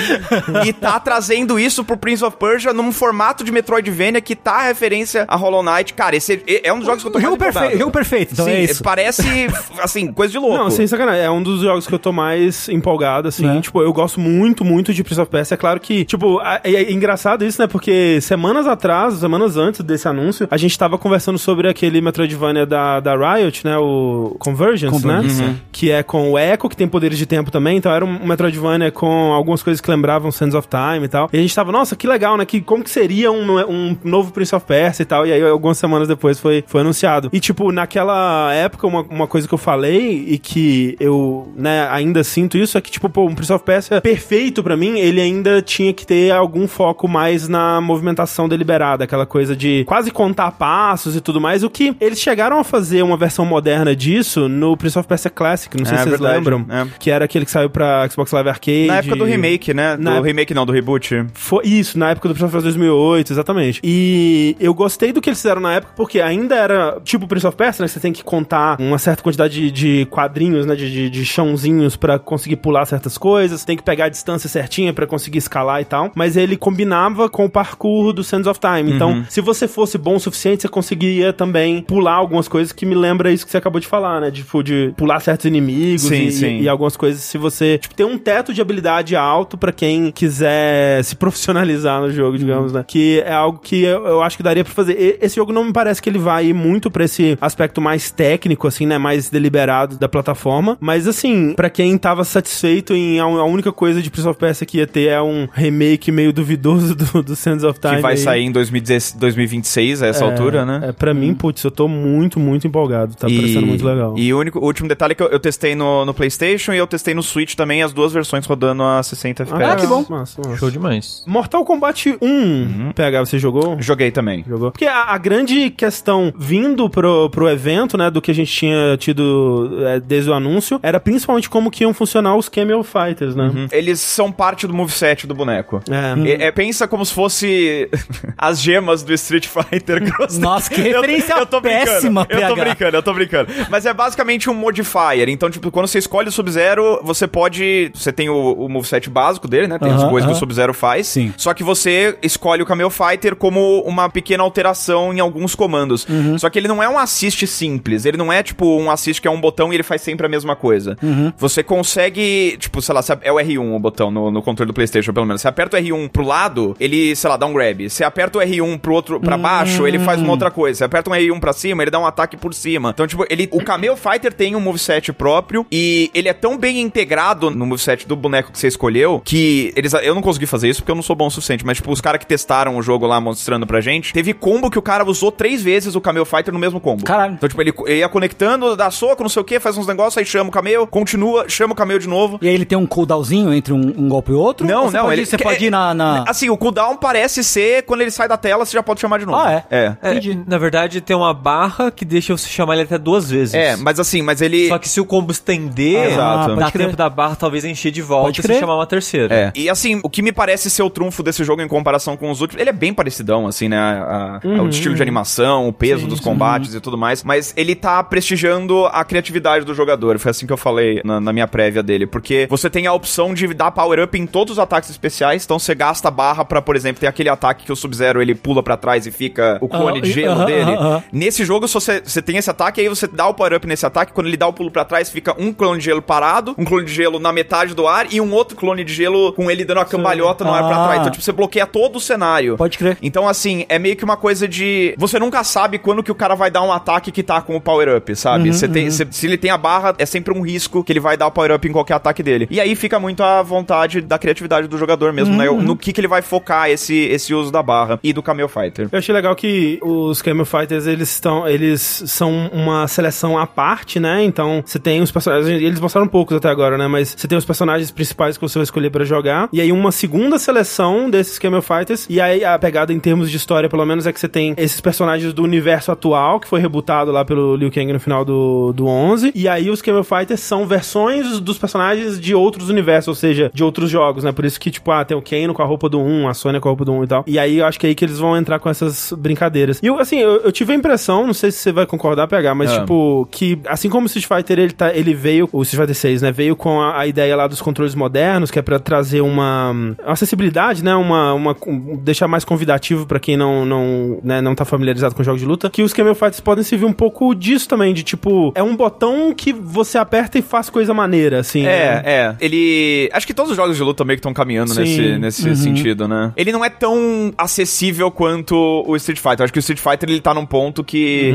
[0.65, 5.25] e tá trazendo isso pro Prince of Persia num formato de Metroidvania que tá referência
[5.27, 5.93] a Hollow Knight.
[5.93, 7.65] Cara, esse é é um dos jogos que eu tô O jogo mais empolgado.
[7.65, 8.83] perfeito, jogo perfeito, então Sim, é isso.
[8.83, 9.47] parece,
[9.81, 10.57] assim, coisa de louco.
[10.57, 11.21] Não, sem sacanagem.
[11.21, 13.45] É um dos jogos que eu tô mais empolgado, assim.
[13.45, 13.61] Né?
[13.61, 15.55] Tipo, eu gosto muito, muito de Prince of Persia.
[15.55, 17.67] É claro que, tipo, é, é engraçado isso, né?
[17.67, 22.99] Porque semanas atrás, semanas antes desse anúncio, a gente tava conversando sobre aquele Metroidvania da,
[22.99, 23.77] da Riot, né?
[23.77, 25.55] O Convergence, Convergence, né?
[25.71, 27.77] Que é com o Echo, que tem poderes de tempo também.
[27.77, 31.29] Então era um Metroidvania com algumas coisas que lembravam Sands of Time e tal.
[31.31, 32.45] E a gente tava, nossa, que legal, né?
[32.45, 35.25] Que, como que seria um, um novo Prince of Persia e tal.
[35.25, 37.29] E aí, algumas semanas depois, foi, foi anunciado.
[37.31, 42.23] E, tipo, naquela época, uma, uma coisa que eu falei e que eu, né, ainda
[42.23, 45.61] sinto isso é que, tipo, pô, um Prince of Persia perfeito pra mim, ele ainda
[45.61, 51.15] tinha que ter algum foco mais na movimentação deliberada, aquela coisa de quase contar passos
[51.15, 51.63] e tudo mais.
[51.63, 55.75] O que eles chegaram a fazer uma versão moderna disso no Prince of Persia Classic,
[55.77, 56.65] não sei É, se vocês verdade, lembram.
[56.69, 56.87] é.
[56.99, 58.85] Que era aquele que saiu pra Xbox Live Arcade.
[58.87, 59.97] Na época do remake, né?
[59.97, 61.25] Na do época- remake não, do reboot.
[61.33, 63.79] Foi isso, na época do Prince of Persia 2008, exatamente.
[63.83, 67.55] E eu gostei do que eles fizeram na época, porque ainda era tipo Prince of
[67.57, 67.87] Persia, né?
[67.87, 70.75] Você tem que contar uma certa quantidade de, de quadrinhos, né?
[70.75, 73.65] De, de, de chãozinhos pra conseguir pular certas coisas.
[73.65, 76.11] Tem que pegar a distância certinha pra conseguir escalar e tal.
[76.15, 78.91] Mas ele combinava com o parkour do Sands of Time.
[78.91, 82.95] Então, se você fosse bom o suficiente, você conseguiria também pular algumas coisas que me
[82.95, 84.29] lembra isso que você acabou de falar, né?
[84.29, 86.59] De, tipo, de pular certos inimigos Sim, e, sim.
[86.61, 87.21] e algumas coisas.
[87.21, 92.11] Se você tipo, tem um teto de habilidade alto pra quem quiser se profissionalizar no
[92.11, 92.83] jogo, digamos, né?
[92.87, 94.93] Que é algo que eu, eu acho que daria pra fazer.
[94.99, 98.11] E- esse jogo não me parece que ele vai ir muito pra esse aspecto mais
[98.11, 98.97] técnico, assim, né?
[98.97, 100.77] Mais deliberado da plataforma.
[100.79, 104.67] Mas, assim, pra quem tava satisfeito em a, a única coisa de Prince of Persia
[104.67, 107.95] que ia ter é um remake meio duvidoso do, do Sands of Time.
[107.95, 108.17] Que vai aí.
[108.17, 110.89] sair em 2016 2026, a essa altura, né?
[110.89, 113.15] É, pra mim, putz, eu tô muito, muito empolgado.
[113.15, 114.15] Tá parecendo muito legal.
[114.17, 116.77] E o único, o último detalhe é que eu, eu testei no, no PlayStation e
[116.77, 119.71] eu testei no Switch também, as duas versões rodando a 60 FPS.
[119.71, 120.05] Ah, que bom.
[120.09, 120.57] Massa, massa.
[120.57, 121.23] Show demais.
[121.25, 123.77] Mortal Kombat 1, PH, você jogou?
[123.79, 124.43] Joguei também.
[124.47, 124.71] Jogou.
[124.71, 128.97] Porque a, a grande questão vindo pro, pro evento, né, do que a gente tinha
[128.97, 133.51] tido é, desde o anúncio, era principalmente como que iam funcionar os Camel Fighters, né?
[133.71, 135.81] Eles são parte do moveset do boneco.
[135.89, 136.43] É.
[136.43, 137.89] É, é, pensa como se fosse
[138.37, 140.01] as gemas do Street Fighter.
[140.39, 143.51] Nossa, que Eu- referência eu tô brincando, péssima, Eu tô brincando, eu tô brincando.
[143.69, 145.29] Mas é basicamente um modifier.
[145.29, 147.91] Então, tipo, quando você escolhe o Sub-Zero, você pode.
[147.93, 149.77] Você tem o, o moveset básico dele, né?
[149.79, 150.39] Tem as Aham, coisas que o.
[150.39, 151.07] Sub-Zero faz.
[151.07, 151.33] Sim.
[151.37, 156.07] Só que você escolhe o Camel Fighter como uma pequena alteração em alguns comandos.
[156.07, 156.37] Uhum.
[156.37, 158.05] Só que ele não é um assist simples.
[158.05, 160.29] Ele não é, tipo, um assist que é um botão e ele faz sempre a
[160.29, 160.97] mesma coisa.
[161.03, 161.33] Uhum.
[161.37, 165.11] Você consegue, tipo, sei lá, é o R1 o botão no, no controle do PlayStation,
[165.11, 165.41] pelo menos.
[165.41, 167.89] Você aperta o R1 pro lado, ele, sei lá, dá um grab.
[167.89, 170.77] Você aperta o R1 pro outro, pra baixo, ele faz uma outra coisa.
[170.77, 172.91] Você aperta um R1 pra cima, ele dá um ataque por cima.
[172.91, 176.79] Então, tipo, ele, o Camel Fighter tem um moveset próprio e ele é tão bem
[176.79, 180.81] integrado no moveset do boneco que você escolheu que eles, eu não consegui fazer isso
[180.81, 183.05] porque eu não sou bom o suficiente, mas, tipo, os caras que testaram o jogo
[183.05, 186.53] lá mostrando pra gente, teve combo que o cara usou três vezes o Camel Fighter
[186.53, 187.03] no mesmo combo.
[187.03, 187.33] Caralho.
[187.33, 190.17] Então, tipo, ele, ele ia conectando, dá soco, não sei o que, faz uns negócios,
[190.17, 192.39] aí chama o Camel, continua, chama o Camel de novo.
[192.41, 194.65] E aí ele tem um cooldownzinho entre um, um golpe e outro?
[194.65, 195.93] Não, Ou não, Pode, ele- você que- pode ir na.
[195.93, 199.19] na- Assim, o cooldown parece ser quando ele sai da tela, você já pode chamar
[199.19, 199.37] de novo.
[199.37, 199.63] Ah, é?
[199.69, 199.95] É.
[200.01, 200.39] É, Entendi.
[200.47, 203.53] na verdade, tem uma barra que deixa você chamar ele até duas vezes.
[203.53, 204.67] É, mas assim, mas ele.
[204.67, 206.55] Só que se o combo estender, Exato.
[206.55, 206.85] dá crer.
[206.85, 209.33] tempo da barra talvez encher de volta Pode e você chamar uma terceira.
[209.33, 209.51] É.
[209.55, 212.41] E assim, o que me parece ser o trunfo desse jogo em comparação com os
[212.41, 213.77] outros, ele é bem parecidão, assim, né?
[213.77, 214.63] A- a- Uhum.
[214.65, 217.23] O estilo de animação, o peso dos combates e tudo mais.
[217.23, 220.17] Mas ele tá prestigiando a criatividade do jogador.
[220.19, 222.05] Foi assim que eu falei na, na minha prévia dele.
[222.07, 225.43] Porque você tem a opção de dar power-up em todos os ataques especiais.
[225.45, 228.61] Então você gasta barra pra, por exemplo, ter aquele ataque que o Sub-Zero ele pula
[228.63, 230.71] pra trás e fica o clone Ah, de gelo aham, dele.
[230.71, 231.03] aham, aham.
[231.11, 234.11] Nesse jogo, você, você tem esse ataque, aí você dá o power-up nesse ataque.
[234.13, 236.85] Quando ele dá o pulo pra trás, fica um clone de gelo parado, um clone
[236.85, 239.79] de gelo na metade do ar e um outro clone de gelo com ele dando
[239.79, 240.83] a cambalhota no ar pra Ah.
[240.85, 240.99] trás.
[241.01, 242.57] Então, tipo, você bloqueia todo o cenário.
[242.57, 242.97] Pode crer.
[243.01, 244.93] Então, assim, é meio que uma coisa de.
[244.97, 247.61] Você nunca sabe quando que o cara vai dar um ataque que tá com o
[247.61, 248.47] power-up, sabe?
[248.49, 250.99] Uhum, Você tem, você- se ele tem a barra, é sempre um risco que ele
[250.99, 252.47] vai dar o power-up em qualquer ataque dele.
[252.49, 255.49] E aí fica muito à vontade da criatividade do jogador mesmo, né?
[255.49, 255.61] Uhum.
[255.61, 258.89] No que, que ele vai focar esse, esse uso da barra e do Camel Fighter.
[258.91, 263.99] Eu achei legal que os Camel Fighters, eles estão, eles são uma seleção à parte,
[263.99, 264.23] né?
[264.23, 266.87] Então, você tem os personagens, eles mostraram poucos até agora, né?
[266.87, 269.49] Mas você tem os personagens principais que você vai escolher pra jogar jogar.
[269.53, 272.07] E aí uma segunda seleção desses Camel Fighters.
[272.09, 274.81] E aí a pegada em termos de história, pelo menos, é que você tem esses
[274.81, 278.87] personagens do universo atual, que foi rebutado lá pelo Liu Kang no final do, do
[278.87, 279.31] 11.
[279.41, 283.63] E aí os Camel Fighters são versões dos personagens de outros universos, ou seja, de
[283.63, 284.31] outros jogos, né?
[284.31, 286.59] Por isso que, tipo, ah, tem o Kano com a roupa do 1, a Sony
[286.59, 287.23] com a roupa do 1 e tal.
[287.27, 289.79] E aí eu acho que é aí que eles vão entrar com essas brincadeiras.
[289.81, 292.53] E eu, assim, eu, eu tive a impressão, não sei se você vai concordar, PH,
[292.55, 292.79] mas, Ah.
[292.81, 296.21] tipo, que assim como o Street Fighter, ele, tá, ele veio, o Street Fighter 6,
[296.21, 296.31] né?
[296.31, 299.95] Veio com a, a ideia lá dos controles modernos, que é pra trazer uma, uma
[300.05, 300.93] acessibilidade, né?
[300.95, 305.23] Uma, uma, um- deixar mais convidativo pra quem não, não, né, não tá familiarizado com
[305.23, 305.69] jogos de luta.
[305.69, 309.30] Que os Camel Fighters podem servir um pouco disso também, de tipo, é um botão
[309.33, 311.63] que você aperta e faz coisa maneira, assim.
[311.63, 311.71] né?
[311.71, 312.35] É, é.
[312.39, 313.09] Ele.
[313.13, 314.81] Acho que todos os jogos de luta meio que estão caminhando Sim.
[314.81, 316.31] nesse, nesse sentido, né?
[316.35, 318.55] Ele não é tão acessível quanto
[318.87, 319.43] o Street Fighter.
[319.43, 321.33] Acho que o Street Fighter ele tá num ponto que.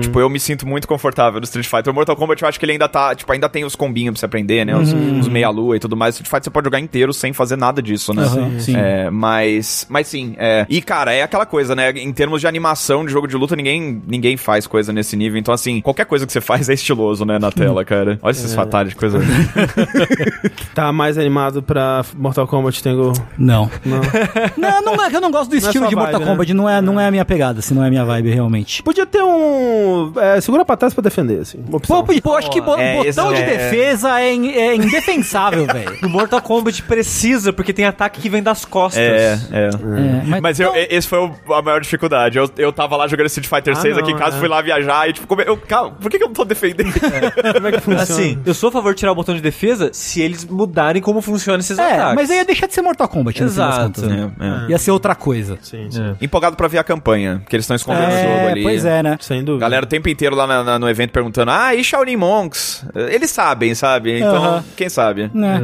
[0.00, 1.92] Tipo, eu me sinto muito confortável no Street Fighter.
[1.92, 3.14] O Mortal Kombat eu acho que ele ainda tá.
[3.14, 4.76] Tipo, ainda tem os combinhos pra você aprender, né?
[4.76, 6.14] Os, os meia-lua e tudo mais.
[6.14, 8.22] O Street Fighter você pode jogar inteiro sem fazer nada disso, né?
[8.22, 8.76] Aham, sim.
[8.76, 9.86] É, mas.
[9.88, 10.66] Mas sim, é.
[10.68, 11.90] E, cara, é aquela coisa, né?
[11.90, 15.38] Em termos de animação de jogo de luta, ninguém, ninguém faz coisa nesse nível.
[15.38, 17.35] Então, assim, qualquer coisa que você faz é estiloso, né?
[17.38, 18.18] Na tela, cara.
[18.22, 19.18] Olha esses fatais de coisa.
[20.74, 23.12] Tá mais animado pra Mortal Kombat, Tengu?
[23.38, 23.70] Não.
[23.84, 24.00] Não.
[24.56, 26.30] Não, não é que eu não gosto do é estilo sua de Mortal vibe, né?
[26.30, 28.82] Kombat, não é, não é a minha pegada, assim, não é a minha vibe realmente.
[28.82, 30.12] Podia ter um.
[30.16, 31.58] É, segura pra trás pra defender, assim.
[31.66, 32.04] Uma opção.
[32.04, 35.96] Pô, pô, acho que bo- É, botão de é- defesa é, in- é indefensável, velho.
[36.02, 39.02] No Mortal Kombat precisa, porque tem ataque que vem das costas.
[39.02, 39.68] É, é.
[40.36, 42.38] É, Mas eu, e- esse foi o- a maior dificuldade.
[42.38, 44.40] Eu, eu tava lá jogando Street Fighter Ah, 6 aqui em não, casa, é.
[44.40, 46.92] fui lá viajar e tipo, come- eu, calma, por que, que eu não tô defendendo?
[47.54, 48.02] Como é que funciona?
[48.02, 51.20] Assim, eu sou a favor de tirar o botão de defesa se eles mudarem como
[51.20, 52.14] funciona esses É, ataques.
[52.14, 53.84] mas aí ia deixar de ser Mortal Kombat, no fim das Exato.
[53.86, 54.30] contas, né?
[54.40, 54.70] É, é.
[54.70, 55.58] Ia ser outra coisa.
[55.62, 56.02] Sim, sim.
[56.02, 56.24] É.
[56.24, 58.62] Empolgado pra ver a campanha, porque eles estão escondendo o jogo É, ali.
[58.62, 59.16] pois é, né?
[59.20, 59.60] Sem dúvida.
[59.62, 62.84] Galera o tempo inteiro lá na- na- no evento perguntando: Ah, e Shaolin Monks?
[62.94, 64.16] Eles sabem, sabe?
[64.18, 64.64] Então, Aham.
[64.76, 65.30] quem sabe?
[65.34, 65.60] Né?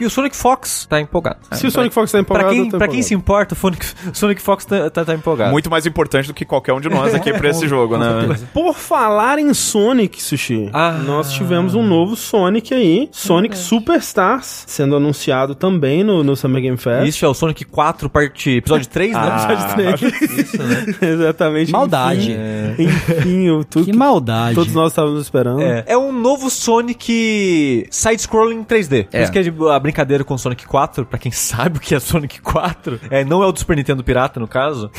[0.00, 1.38] E o Sonic Fox tá empolgado.
[1.52, 3.56] Se o Sonic Fox tá empolgado, Pra quem, eu tô pra quem se importa, o
[3.58, 5.50] Sonic, Sonic Fox tá, tá, tá empolgado.
[5.50, 8.06] Muito mais importante do que qualquer um de nós aqui pra esse jogo, né?
[8.52, 10.92] Por falar em Sonic, Sushi, Ah.
[11.06, 16.76] Nós tivemos um novo Sonic aí, Sonic Superstars, sendo anunciado também no, no Summer Game
[16.76, 17.08] Fest.
[17.08, 19.28] Isso é o Sonic 4, parte episódio 3, né?
[19.28, 21.02] Episódio três.
[21.02, 21.70] Exatamente.
[21.72, 22.36] Maldade.
[22.78, 24.54] Enfim, enfim o tudo Que que maldade.
[24.54, 25.60] todos nós estávamos esperando.
[25.62, 25.84] É.
[25.86, 29.04] é um novo Sonic side-scrolling 3D.
[29.08, 29.22] Por É.
[29.22, 32.00] isso que é a brincadeira com o Sonic 4, pra quem sabe o que é
[32.00, 34.90] Sonic 4, é, não é o do Super Nintendo Pirata, no caso.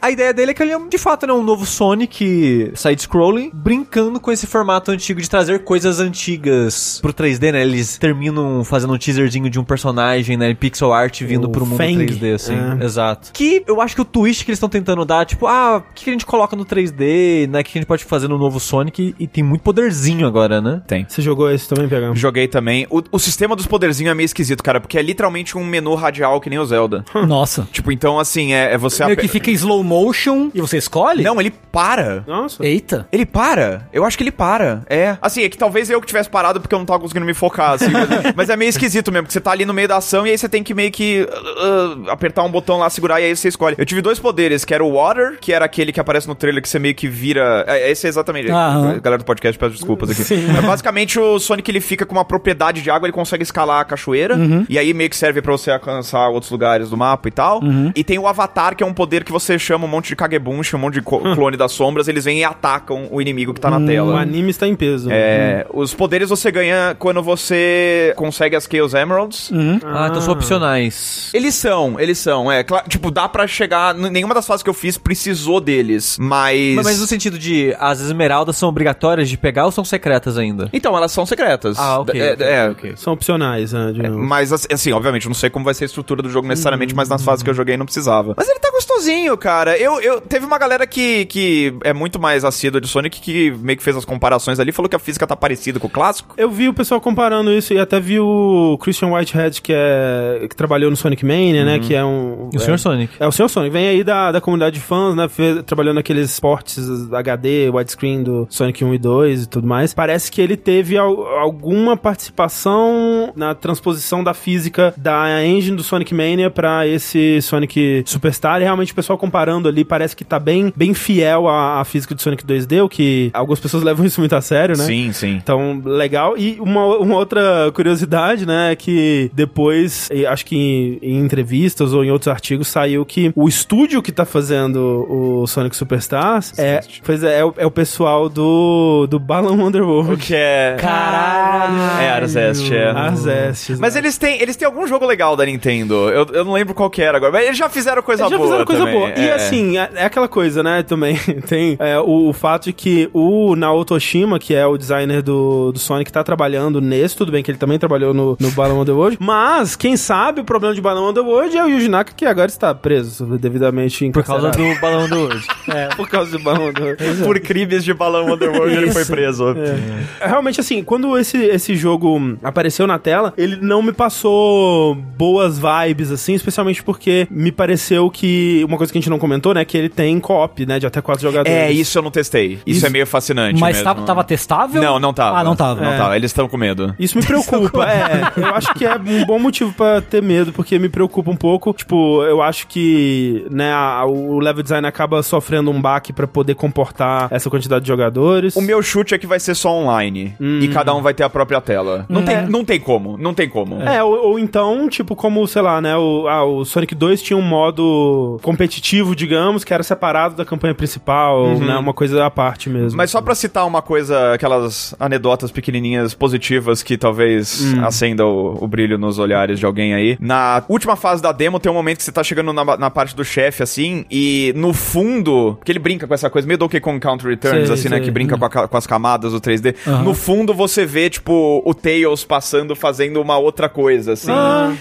[0.00, 4.20] a ideia dele é que ele é, de fato, né, um novo Sonic side-scrolling, brincando
[4.20, 7.62] com esse formato antigo de trazer coisas antigas pro 3D, né?
[7.62, 11.64] Eles terminam fazendo um teaserzinho de um personagem, né, em pixel art vindo O pro
[11.64, 12.04] mundo Fang.
[12.06, 12.54] 3D, assim.
[12.80, 12.84] É.
[12.84, 13.30] Exato.
[13.32, 16.04] Que eu acho que o twist que eles estão tentando dar, tipo, ah, o que
[16.04, 17.60] que a gente coloca no 3D, né?
[17.60, 19.14] O que que a gente pode fazer no novo Sonic?
[19.18, 20.82] E tem muito poderzinho agora, né?
[20.86, 21.06] Tem.
[21.08, 22.18] Você jogou esse também, pegamos?
[22.18, 22.86] Joguei também.
[22.90, 26.40] O, o sistema dos poderzinhos é meio esquisito, cara, porque é literalmente um menu radial
[26.40, 27.04] que nem o Zelda.
[27.26, 27.68] Nossa.
[27.72, 29.04] tipo, então, assim, é, é você...
[29.04, 31.22] Meio que fica em slow motion e você escolhe?
[31.22, 32.24] Não, ele para.
[32.26, 32.64] Nossa.
[32.64, 33.06] Eita.
[33.12, 33.88] Ele para.
[33.92, 34.82] Eu acho que ele para.
[34.88, 35.16] É.
[35.20, 37.72] Assim, é que talvez eu que tivesse parado porque eu não tava conseguindo me focar,
[37.72, 37.90] assim.
[37.90, 40.30] mas, mas é meio esquisito mesmo, porque você tá ali no meio da ação e
[40.30, 43.48] aí você tem que meio que uh, apertar um botão lá, segurar e aí você
[43.48, 43.76] escolhe.
[43.78, 46.62] Eu tive dois poderes, que era o Water, que era aquele que aparece no trailer
[46.62, 47.64] que você meio que vira...
[47.66, 48.50] É, esse é exatamente.
[48.50, 48.98] Aham.
[49.02, 50.22] Galera do podcast, peço desculpas aqui.
[50.58, 53.84] É, basicamente, o Sonic, ele fica com uma propriedade de água, ele consegue escalar a
[53.84, 54.36] cachoeira,
[54.68, 57.60] e aí meio que serve pra você alcançar outros lugares do mapa e tal.
[57.94, 60.74] E tem o Avatar, que é um poder que você chama um monte de Kagebunshi,
[60.76, 63.78] um monte de clone das sombras, eles vêm e atacam o inimigo que tá na
[63.78, 64.20] O tela.
[64.20, 65.10] anime está em peso.
[65.10, 65.27] É,
[65.72, 69.50] os poderes você ganha quando você consegue as Chaos Emeralds.
[69.84, 71.30] Ah, então são opcionais.
[71.34, 72.62] Eles são, eles são, é.
[72.62, 73.94] Claro, tipo, dá pra chegar.
[73.94, 76.74] Nenhuma das fases que eu fiz precisou deles, mas.
[76.76, 80.68] Mas, mas no sentido de as esmeraldas são obrigatórias de pegar ou são secretas ainda?
[80.72, 81.78] Então, elas são secretas.
[81.78, 82.92] Ah, ok, É, ok, é, ok.
[82.96, 83.90] São opcionais, né?
[83.92, 84.26] digamos.
[84.26, 87.08] Mas, assim, obviamente, eu não sei como vai ser a estrutura do jogo necessariamente, mas
[87.08, 88.34] nas fases que eu joguei não precisava.
[88.36, 89.76] Mas ele tá gostosinho, cara.
[89.76, 93.76] Eu, eu teve uma galera que, que é muito mais assídua de Sonic que meio
[93.76, 96.34] que fez as comparações ali, falou que a física tá parecida com o clássico.
[96.36, 100.54] Eu vi o pessoal comparando isso e até vi o Christian Whitehead, que é que
[100.54, 101.78] trabalhou no Sonic Mania, né?
[101.78, 102.50] Que é um.
[102.52, 102.78] E o é, Sr.
[102.78, 103.12] Sonic?
[103.18, 103.48] É o Sr.
[103.48, 105.26] Sonic, vem aí da, da comunidade de fãs, né?
[105.28, 106.78] Fez, trabalhando naqueles ports
[107.10, 109.94] HD, widescreen do Sonic 1 e 2 e tudo mais.
[109.94, 116.14] Parece que ele teve al- alguma participação na transposição da física da engine do Sonic
[116.14, 118.60] Mania pra esse Sonic Superstar.
[118.60, 122.14] E realmente o pessoal comparando ali parece que tá bem, bem fiel à, à física
[122.14, 124.84] do Sonic 2D, o que algumas pessoas levam isso muito a sério, né?
[124.84, 125.32] Sim, sim.
[125.42, 126.36] Então, legal.
[126.36, 131.92] E uma, uma outra curiosidade, né, é que depois, e acho que em, em entrevistas
[131.92, 136.80] ou em outros artigos, saiu que o estúdio que tá fazendo o Sonic Superstars é,
[137.04, 140.16] pois é, é, o, é o pessoal do, do Balan Wonderworld.
[140.16, 140.76] que é.
[140.78, 142.02] Caralho.
[142.02, 142.90] É, Arzest, é.
[142.90, 143.76] Arzest.
[143.78, 145.94] Mas eles têm, eles têm algum jogo legal da Nintendo.
[146.10, 147.32] Eu, eu não lembro qual que era agora.
[147.32, 148.48] Mas eles já fizeram coisa Eles já boa.
[148.48, 148.98] fizeram coisa também.
[148.98, 149.10] boa.
[149.16, 149.32] E É.
[149.34, 151.16] assim, é, é aquela coisa, né, também.
[151.48, 155.70] Tem é, o, o fato de que o Naoto Oshima, que é o designer do,
[155.72, 157.14] do Sonic, tá trabalhando nesse.
[157.16, 159.18] Tudo bem que ele também trabalhou no, no Balloon Underworld.
[159.20, 162.74] Mas, quem sabe, o problema de Balloon Underworld é o Yuji Naka, que agora está
[162.74, 164.74] preso, devidamente Por causa encarcerado.
[164.74, 165.46] do balão do World.
[165.68, 167.22] É, por causa do Balloon Underworld.
[167.22, 169.50] Por crimes de balão Underworld ele foi preso.
[169.50, 175.58] É, Realmente, assim, quando esse, esse jogo apareceu na tela, ele não me passou boas
[175.58, 178.64] vibes, assim, especialmente porque me pareceu que.
[178.66, 179.62] Uma coisa que a gente não comentou, né?
[179.64, 180.78] Que ele tem co-op, né?
[180.78, 181.52] De até quatro jogadores.
[181.52, 182.54] É, isso eu não testei.
[182.66, 183.60] Isso, Isso- é meio fascinante.
[183.60, 183.84] Mas mesmo.
[183.84, 184.77] tava, tava testável?
[184.80, 185.38] Não, não tava.
[185.38, 185.80] Ah, não tava.
[185.82, 185.96] Não É.
[185.98, 186.16] tava.
[186.16, 186.94] Eles estão com medo.
[186.98, 188.32] Isso me preocupa, é.
[188.36, 191.72] Eu acho que é um bom motivo pra ter medo, porque me preocupa um pouco.
[191.72, 196.54] Tipo, eu acho que, né, a- o level design acaba sofrendo um baque pra poder
[196.54, 198.56] comportar essa quantidade de jogadores.
[198.56, 200.34] O meu chute é que vai ser só online.
[200.40, 202.06] E cada um vai ter a própria tela.
[202.08, 203.16] Não, tem, não tem como.
[203.18, 203.82] Não tem como.
[203.82, 207.36] É, ou, ou então, tipo, como, sei lá, né, o, ah, o Sonic 2 tinha
[207.36, 212.68] um modo competitivo, digamos, que era separado da campanha principal, né, uma coisa à parte
[212.68, 212.96] mesmo.
[212.96, 214.67] Mas só pra citar uma coisa, aquelas
[214.98, 220.16] anedotas pequenininhas positivas que talvez acenda o, o brilho nos olhares de alguém aí.
[220.20, 223.14] Na última fase da demo tem um momento que você tá chegando na, na parte
[223.14, 226.98] do chefe, assim, e no fundo, porque ele brinca com essa coisa, meio Donkey Kong
[227.00, 228.04] Country Returns, Sei, assim, né, sei.
[228.04, 229.74] que brinca com, a com as camadas do 3D.
[230.02, 234.32] No fundo você vê, tipo, o Tails passando, fazendo uma outra coisa, assim.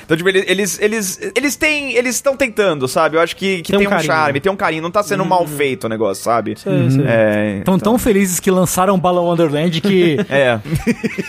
[0.06, 3.18] Então, tipo, eles, eles, eles, eles têm, eles estão tentando, sabe?
[3.18, 4.08] Eu acho que, que Tem tem, um um, carinho.
[4.14, 6.56] charme, tem um carinho, não tá sendo mal feito o negócio, sabe?
[6.58, 7.04] Sei, sei.
[7.06, 10.18] É, Estão tão felizes que lançaram Balão Wonderland que.
[10.30, 10.60] é.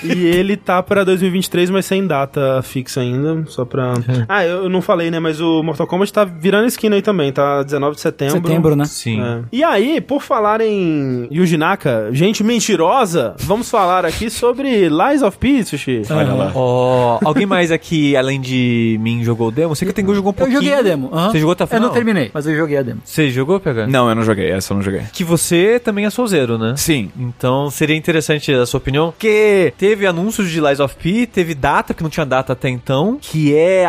[0.05, 3.95] E ele tá pra 2023, mas sem data fixa ainda, só pra...
[4.29, 7.33] Ah, eu eu não falei, né, mas o Mortal Kombat tá virando esquina aí também,
[7.33, 8.35] tá 19 de setembro.
[8.49, 8.85] Setembro, né?
[8.85, 9.21] Sim.
[9.23, 9.41] É.
[9.53, 15.39] E aí, por falar em Yuji Naka, gente mentirosa, vamos falar aqui sobre Lies of
[15.39, 16.03] P, Sushi.
[16.11, 16.53] Olha lá.
[16.55, 19.75] Ó, alguém mais aqui, além de mim, jogou o demo?
[19.75, 20.59] Você que tem que jogou um Eu pouquinho.
[20.61, 21.09] joguei a demo.
[21.13, 21.31] aham.
[21.31, 21.83] Você jogou até Eu final?
[21.85, 23.01] não terminei, mas eu joguei a demo.
[23.05, 23.87] Você jogou, PH?
[23.87, 25.03] Não, eu não joguei, essa eu não joguei.
[25.13, 26.75] Que você também é souzeiro, né?
[26.77, 27.11] Sim.
[27.19, 29.11] Então seria interessante a sua opinião.
[29.11, 33.19] Porque teve anúncios de Lies of P, teve data, que não tinha data até então,
[33.21, 33.87] que é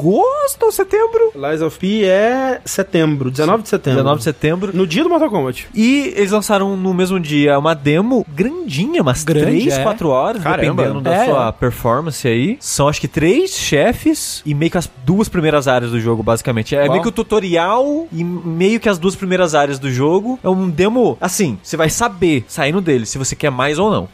[0.00, 1.32] agosto ou setembro?
[1.34, 3.98] Lies of P é setembro, 19 de setembro.
[3.98, 4.70] 19 de setembro.
[4.76, 5.68] No dia do Mortal Kombat.
[5.74, 9.82] E eles lançaram no mesmo dia uma demo grandinha, umas Grande, 3, é.
[9.82, 10.82] 4 horas, Caramba.
[10.82, 11.52] dependendo da É, sua é.
[11.52, 12.56] performance aí.
[12.60, 16.74] São acho que três chefes e meio que as duas primeiras áreas do jogo, basicamente.
[16.74, 16.90] É Uau.
[16.90, 20.38] meio que o tutorial e meio que as duas primeiras áreas do jogo.
[20.42, 24.08] É um demo, assim, você vai saber saindo dele se você quer mais ou não.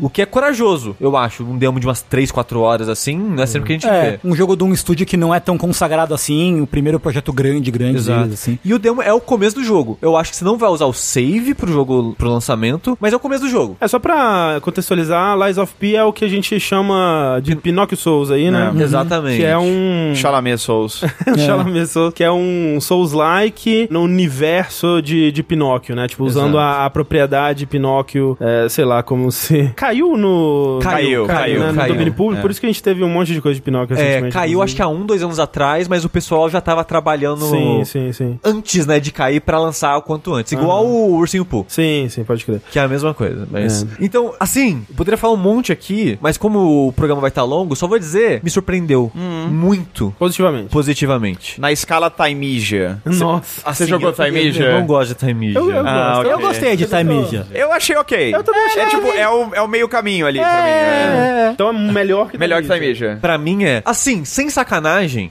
[0.00, 1.44] O que é corajoso, eu acho.
[1.44, 4.10] Um demo de umas 3, 4 horas assim, não é sempre que a gente É,
[4.12, 4.20] vê.
[4.24, 7.70] um jogo de um estúdio que não é tão consagrado assim, o primeiro projeto grande,
[7.70, 8.20] grande Exato.
[8.24, 8.58] deles, assim.
[8.64, 9.98] E o demo é o começo do jogo.
[10.02, 13.16] Eu acho que você não vai usar o save pro jogo pro lançamento, mas é
[13.16, 13.76] o começo do jogo.
[13.80, 17.96] É só pra contextualizar, Lies of P é o que a gente chama de Pinocchio
[17.96, 18.72] Souls aí, né?
[18.78, 18.82] É.
[18.82, 19.38] Exatamente.
[19.38, 20.12] Que é um...
[20.14, 21.02] Chalamet Souls.
[21.46, 26.06] Chalamet Souls, que é um Souls-like no universo de, de Pinóquio, né?
[26.06, 29.70] Tipo, usando a, a propriedade Pinóquio, é, sei lá, como se...
[29.76, 30.78] Caiu no...
[30.82, 31.92] Caiu, caiu, né, no caiu.
[31.92, 32.42] domínio público, É.
[32.42, 34.34] por isso que a gente teve um monte de coisa de Pinóquio É, recentemente.
[34.34, 37.82] caiu acho que há um, dois anos atrás, mas o pessoal já tava trabalhando Sim,
[37.84, 38.38] sim, sim.
[38.44, 40.52] antes, né, de cair pra lançar o quanto antes.
[40.52, 41.64] Igual o Ursinho Poo.
[41.68, 42.60] Sim, sim, pode crer.
[42.70, 43.82] Que é a mesma coisa, mas...
[43.82, 43.86] É.
[44.00, 47.74] Então, assim, eu poderia falar um monte aqui, mas como o programa vai estar longo,
[47.76, 50.68] só vou dizer, me surpreendeu muito Positivamente.
[50.70, 51.60] positivamente.
[51.60, 53.00] Na escala Taimija.
[53.04, 53.62] Nossa.
[53.64, 55.58] Assim, jogou eu- Time eu- não gosto de Time Ninja.
[55.58, 56.30] Eu- eu Ah, gosto.
[56.30, 57.46] Eu gostei de Time Ninja.
[57.52, 58.34] Eu achei ok.
[58.34, 60.68] Eu também achei É tipo, é o, é o meio caminho ali pra mim.
[60.68, 61.50] é.
[61.52, 62.68] Então é melhor que Melhor que.
[62.68, 63.18] Taimija.
[63.20, 63.82] Pra mim é.
[63.84, 64.63] Assim, sem sacanagem.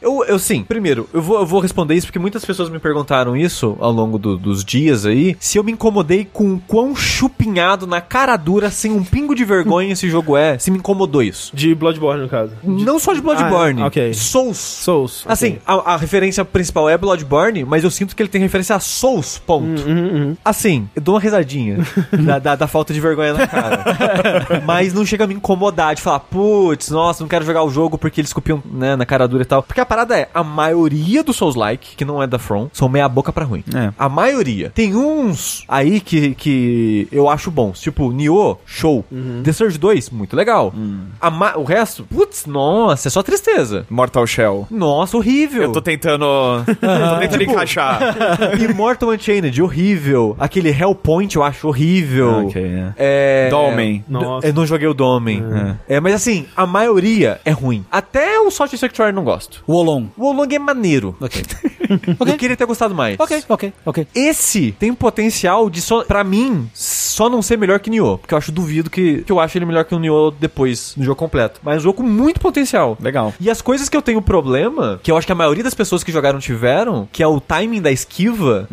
[0.02, 3.36] Eu, eu sim, primeiro, eu vou, eu vou responder isso porque muitas pessoas me perguntaram
[3.36, 5.36] isso ao longo do- dos dias aí.
[5.40, 9.44] Se eu me incomodei com o quão chupinhado na cara dura, sem um pingo de
[9.46, 10.58] vergonha esse jogo é.
[10.58, 11.56] Se me incomodou isso.
[11.56, 12.52] De Bloodborne, no caso.
[12.64, 13.82] Não só de Bloodborne.
[13.82, 14.14] Ah, ok.
[14.14, 14.58] Souls.
[14.58, 15.24] Souls.
[15.28, 18.80] Assim, a, a referência principal é Bloodborne, mas eu sinto que ele tem referência a
[18.80, 19.82] Souls, ponto.
[19.88, 21.78] Uhum, Assim, eu dou uma risadinha
[22.26, 23.84] da, da- da falta de vergonha na cara.
[24.66, 27.98] mas não chega a me incomodar de falar, putz, nossa, não quero jogar o jogo
[27.98, 29.64] porque eles copiam né, na cara dura e tal.
[29.64, 33.08] Porque a parada é, a maioria dos Souls-like, que não é da From, são meia
[33.08, 33.64] boca pra ruim.
[33.74, 33.92] É.
[33.98, 34.72] A maioria.
[34.74, 37.80] Tem uns aí que, que eu acho bons.
[37.80, 39.06] Tipo, Nioh, show.
[39.44, 40.74] The Surge 2, muito legal.
[41.20, 43.86] A ma- o resto, putz, nossa, é só tristeza.
[43.90, 44.68] Mortal Shell.
[44.70, 45.64] Nossa, horrível.
[45.64, 46.26] Eu tô tentando.
[46.66, 48.00] tô tentando encaixar.
[48.60, 50.36] Immortal Unchained, horrível.
[50.40, 52.48] Aquele Hellpoint eu acho horrível.
[52.48, 52.94] Ok, é.
[52.98, 53.50] É...
[53.50, 54.04] Dolmen.
[54.08, 54.48] Nossa.
[54.48, 55.44] Eu não joguei o Domen.
[55.88, 56.00] É.
[56.00, 57.86] mas assim, a maioria é ruim.
[57.92, 59.64] Até o Salt Sector eu não gosto.
[59.68, 60.08] O Olong.
[60.18, 61.16] O Olong é maneiro.
[61.20, 61.42] Ok.
[62.20, 63.20] Eu queria ter gostado mais.
[63.20, 64.08] Ok, ok, ok.
[64.16, 68.18] Esse tem um potencial de só, pra mim, só não ser melhor que Nioh.
[68.18, 71.04] Porque eu acho duvido que, que eu acho ele melhor que o Nioh depois, no
[71.04, 71.60] jogo completo.
[71.64, 72.98] Mas um jogo com muito potencial.
[73.00, 73.34] Legal.
[73.40, 76.04] E as coisas que eu tenho problema, que eu acho que a maioria das pessoas
[76.04, 78.68] que jogaram tiveram, que é o timing da esquiva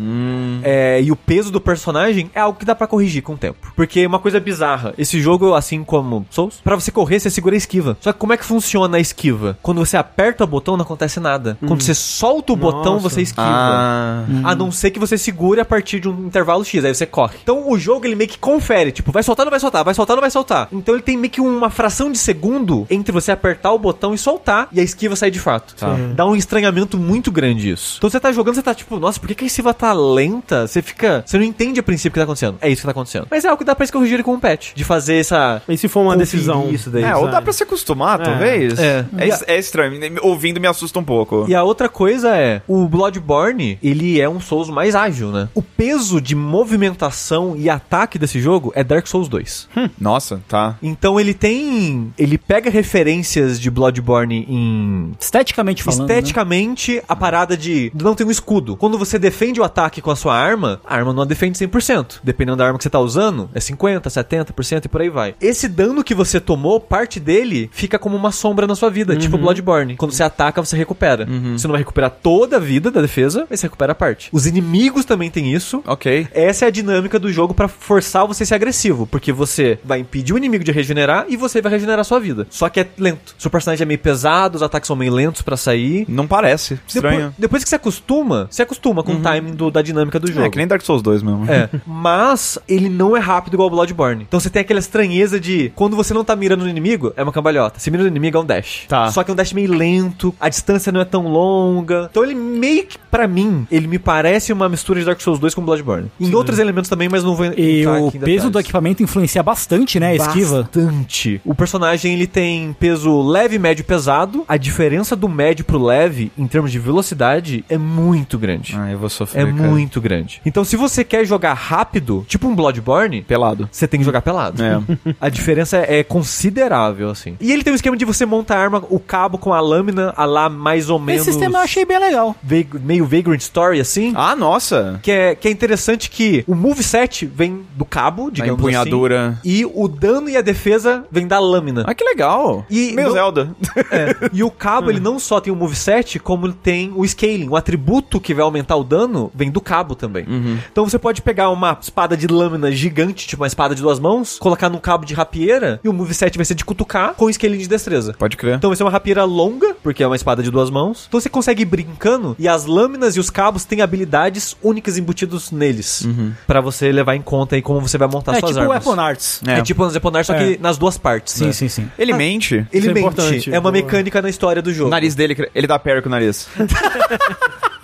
[0.62, 3.72] é, e o peso do personagem, é algo que dá pra corrigir com o tempo.
[3.76, 7.58] Porque uma coisa bizarra, esse jogo, assim como Souls, pra você correr, você segura a
[7.58, 7.96] esquiva.
[8.00, 9.58] Só que como é que funciona a esquiva?
[9.62, 11.58] Quando você aperta o botão, não acontece nada.
[11.66, 13.09] Quando você solta o botão, Nossa.
[13.10, 13.46] Você esquiva.
[13.46, 14.24] Ah.
[14.44, 17.36] A não ser que você segure a partir de um intervalo X, aí você corre.
[17.42, 19.94] Então o jogo ele meio que confere, tipo, vai soltar ou não vai soltar, vai
[19.94, 20.68] soltar ou não vai soltar.
[20.72, 24.18] Então ele tem meio que uma fração de segundo entre você apertar o botão e
[24.18, 25.74] soltar e a esquiva sair de fato.
[26.14, 27.96] Dá um estranhamento muito grande isso.
[27.98, 30.66] Então você tá jogando, você tá tipo, nossa, por que, que a esquiva tá lenta?
[30.66, 31.22] Você fica.
[31.26, 32.58] Você não entende a princípio o que tá acontecendo.
[32.60, 33.26] É isso que tá acontecendo.
[33.30, 34.72] Mas é algo que dá pra se corrigir com o patch.
[34.74, 35.62] De fazer essa.
[35.68, 36.70] E se for uma decisão?
[36.70, 37.04] Isso daí.
[37.04, 38.24] É, ou dá pra se acostumar, É.
[38.24, 38.78] talvez.
[38.78, 39.04] É.
[39.16, 40.00] É, é estranho.
[40.22, 41.44] Ouvindo me assusta um pouco.
[41.48, 45.48] E a outra coisa é, o Bloodborne, ele é um Souls mais ágil, né?
[45.54, 49.68] O peso de movimentação e ataque desse jogo é Dark Souls 2.
[49.98, 50.76] Nossa, tá.
[50.82, 56.00] Então ele tem, ele pega referências de Bloodborne em Esteticamente falando.
[56.06, 56.14] né?
[56.18, 58.76] esteticamente a parada de não tem um escudo.
[58.76, 62.20] Quando você defende o ataque com a sua arma, a arma não a defende 100%.
[62.22, 65.34] Dependendo da arma que você tá usando, é 50, 70% e por aí vai.
[65.40, 69.38] Esse dano que você tomou, parte dele fica como uma sombra na sua vida, tipo
[69.38, 69.96] Bloodborne.
[69.96, 71.26] Quando você ataca, você recupera.
[71.52, 74.28] Você não vai recuperar toda a vida da defesa, mas você recupera a parte.
[74.32, 75.82] Os inimigos também têm isso.
[75.86, 76.28] Ok.
[76.32, 79.98] Essa é a dinâmica do jogo pra forçar você a ser agressivo, porque você vai
[79.98, 82.46] impedir o inimigo de regenerar e você vai regenerar a sua vida.
[82.50, 83.34] Só que é lento.
[83.38, 86.04] Seu personagem é meio pesado, os ataques são meio lentos pra sair.
[86.08, 86.78] Não parece.
[86.86, 87.18] Estranho.
[87.18, 90.46] Depois, depois que você acostuma, você acostuma com o timing do- da dinâmica do jogo.
[90.46, 91.50] É, que nem Dark Souls 2 mesmo.
[91.50, 94.22] É, mas ele não é rápido igual o Bloodborne.
[94.26, 97.32] Então você tem aquela estranheza de quando você não tá mirando no inimigo, é uma
[97.32, 97.80] cambalhota.
[97.80, 98.84] Se mira no inimigo é um dash.
[98.88, 99.10] Tá.
[99.10, 102.08] Só que é um dash meio lento, a distância não é tão longa.
[102.10, 105.54] Então ele meio que, pra mim, ele me parece uma mistura de Dark Souls 2
[105.54, 106.10] com Bloodborne.
[106.20, 109.98] Em outros elementos também, mas não vou E entrar o peso do equipamento influencia bastante,
[110.00, 110.08] né?
[110.10, 110.62] A esquiva.
[110.62, 111.40] Bastante.
[111.44, 114.44] O personagem ele tem peso leve, médio e pesado.
[114.48, 118.74] A diferença do médio pro leve, em termos de velocidade, é muito grande.
[118.78, 119.68] Ah, eu vou sofrer, É cara.
[119.68, 120.40] muito grande.
[120.46, 123.68] Então, se você quer jogar rápido, tipo um Bloodborne, Pelado.
[123.70, 124.62] você tem que jogar pelado.
[124.62, 124.80] É.
[125.20, 127.36] A diferença é considerável, assim.
[127.40, 130.12] E ele tem um esquema de você montar a arma, o cabo com a lâmina,
[130.16, 131.22] a lá mais ou menos.
[131.22, 132.34] Esse sistema eu achei bem legal.
[132.82, 134.12] Meio Vagrant Story, assim.
[134.16, 134.98] Ah, nossa.
[135.02, 139.28] Que é, que é interessante que o moveset vem do cabo, Da digamos empunhadura.
[139.40, 139.40] assim.
[139.44, 141.84] E o dano e a defesa vem da lâmina.
[141.86, 142.64] Ah, que legal.
[142.70, 143.50] E Meio no- Zelda.
[143.90, 144.14] É.
[144.32, 147.48] E o cabo, ele não só tem o moveset, como ele tem o scaling.
[147.48, 150.26] O atributo que vai aumentar o dano vem do cabo também.
[150.70, 154.38] Então você pode pegar uma espada de lâmina gigante, tipo uma espada de duas mãos,
[154.38, 157.68] colocar num cabo de rapieira, e o moveset vai ser de cutucar com scaling de
[157.68, 158.14] destreza.
[158.18, 158.56] Pode crer.
[158.56, 161.06] Então vai ser uma rapieira longa, porque é uma espada de duas mãos.
[161.08, 165.50] Então você consegue ir brincando e as lâminas e os cabos têm habilidades únicas embutidos
[165.50, 166.06] neles.
[166.46, 168.86] Pra você levar em conta aí como você vai montar É suas tipo o armas.
[168.86, 169.40] Weapon Arts.
[169.46, 169.62] É.
[169.62, 171.34] tipo o Zeponar, só que nas duas partes.
[171.34, 171.52] Sim, né?
[171.52, 171.90] sim, sim.
[171.98, 172.54] Ele mente.
[172.54, 172.98] Ele Isso é mente.
[173.06, 173.54] importante.
[173.54, 174.90] É uma mecânica na história do O jogo.
[174.90, 176.48] nariz dele, ele dá parry com o nariz.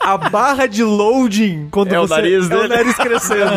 [0.06, 2.68] A barra de loading quando É o você nariz é o dele.
[2.68, 3.50] nariz crescendo.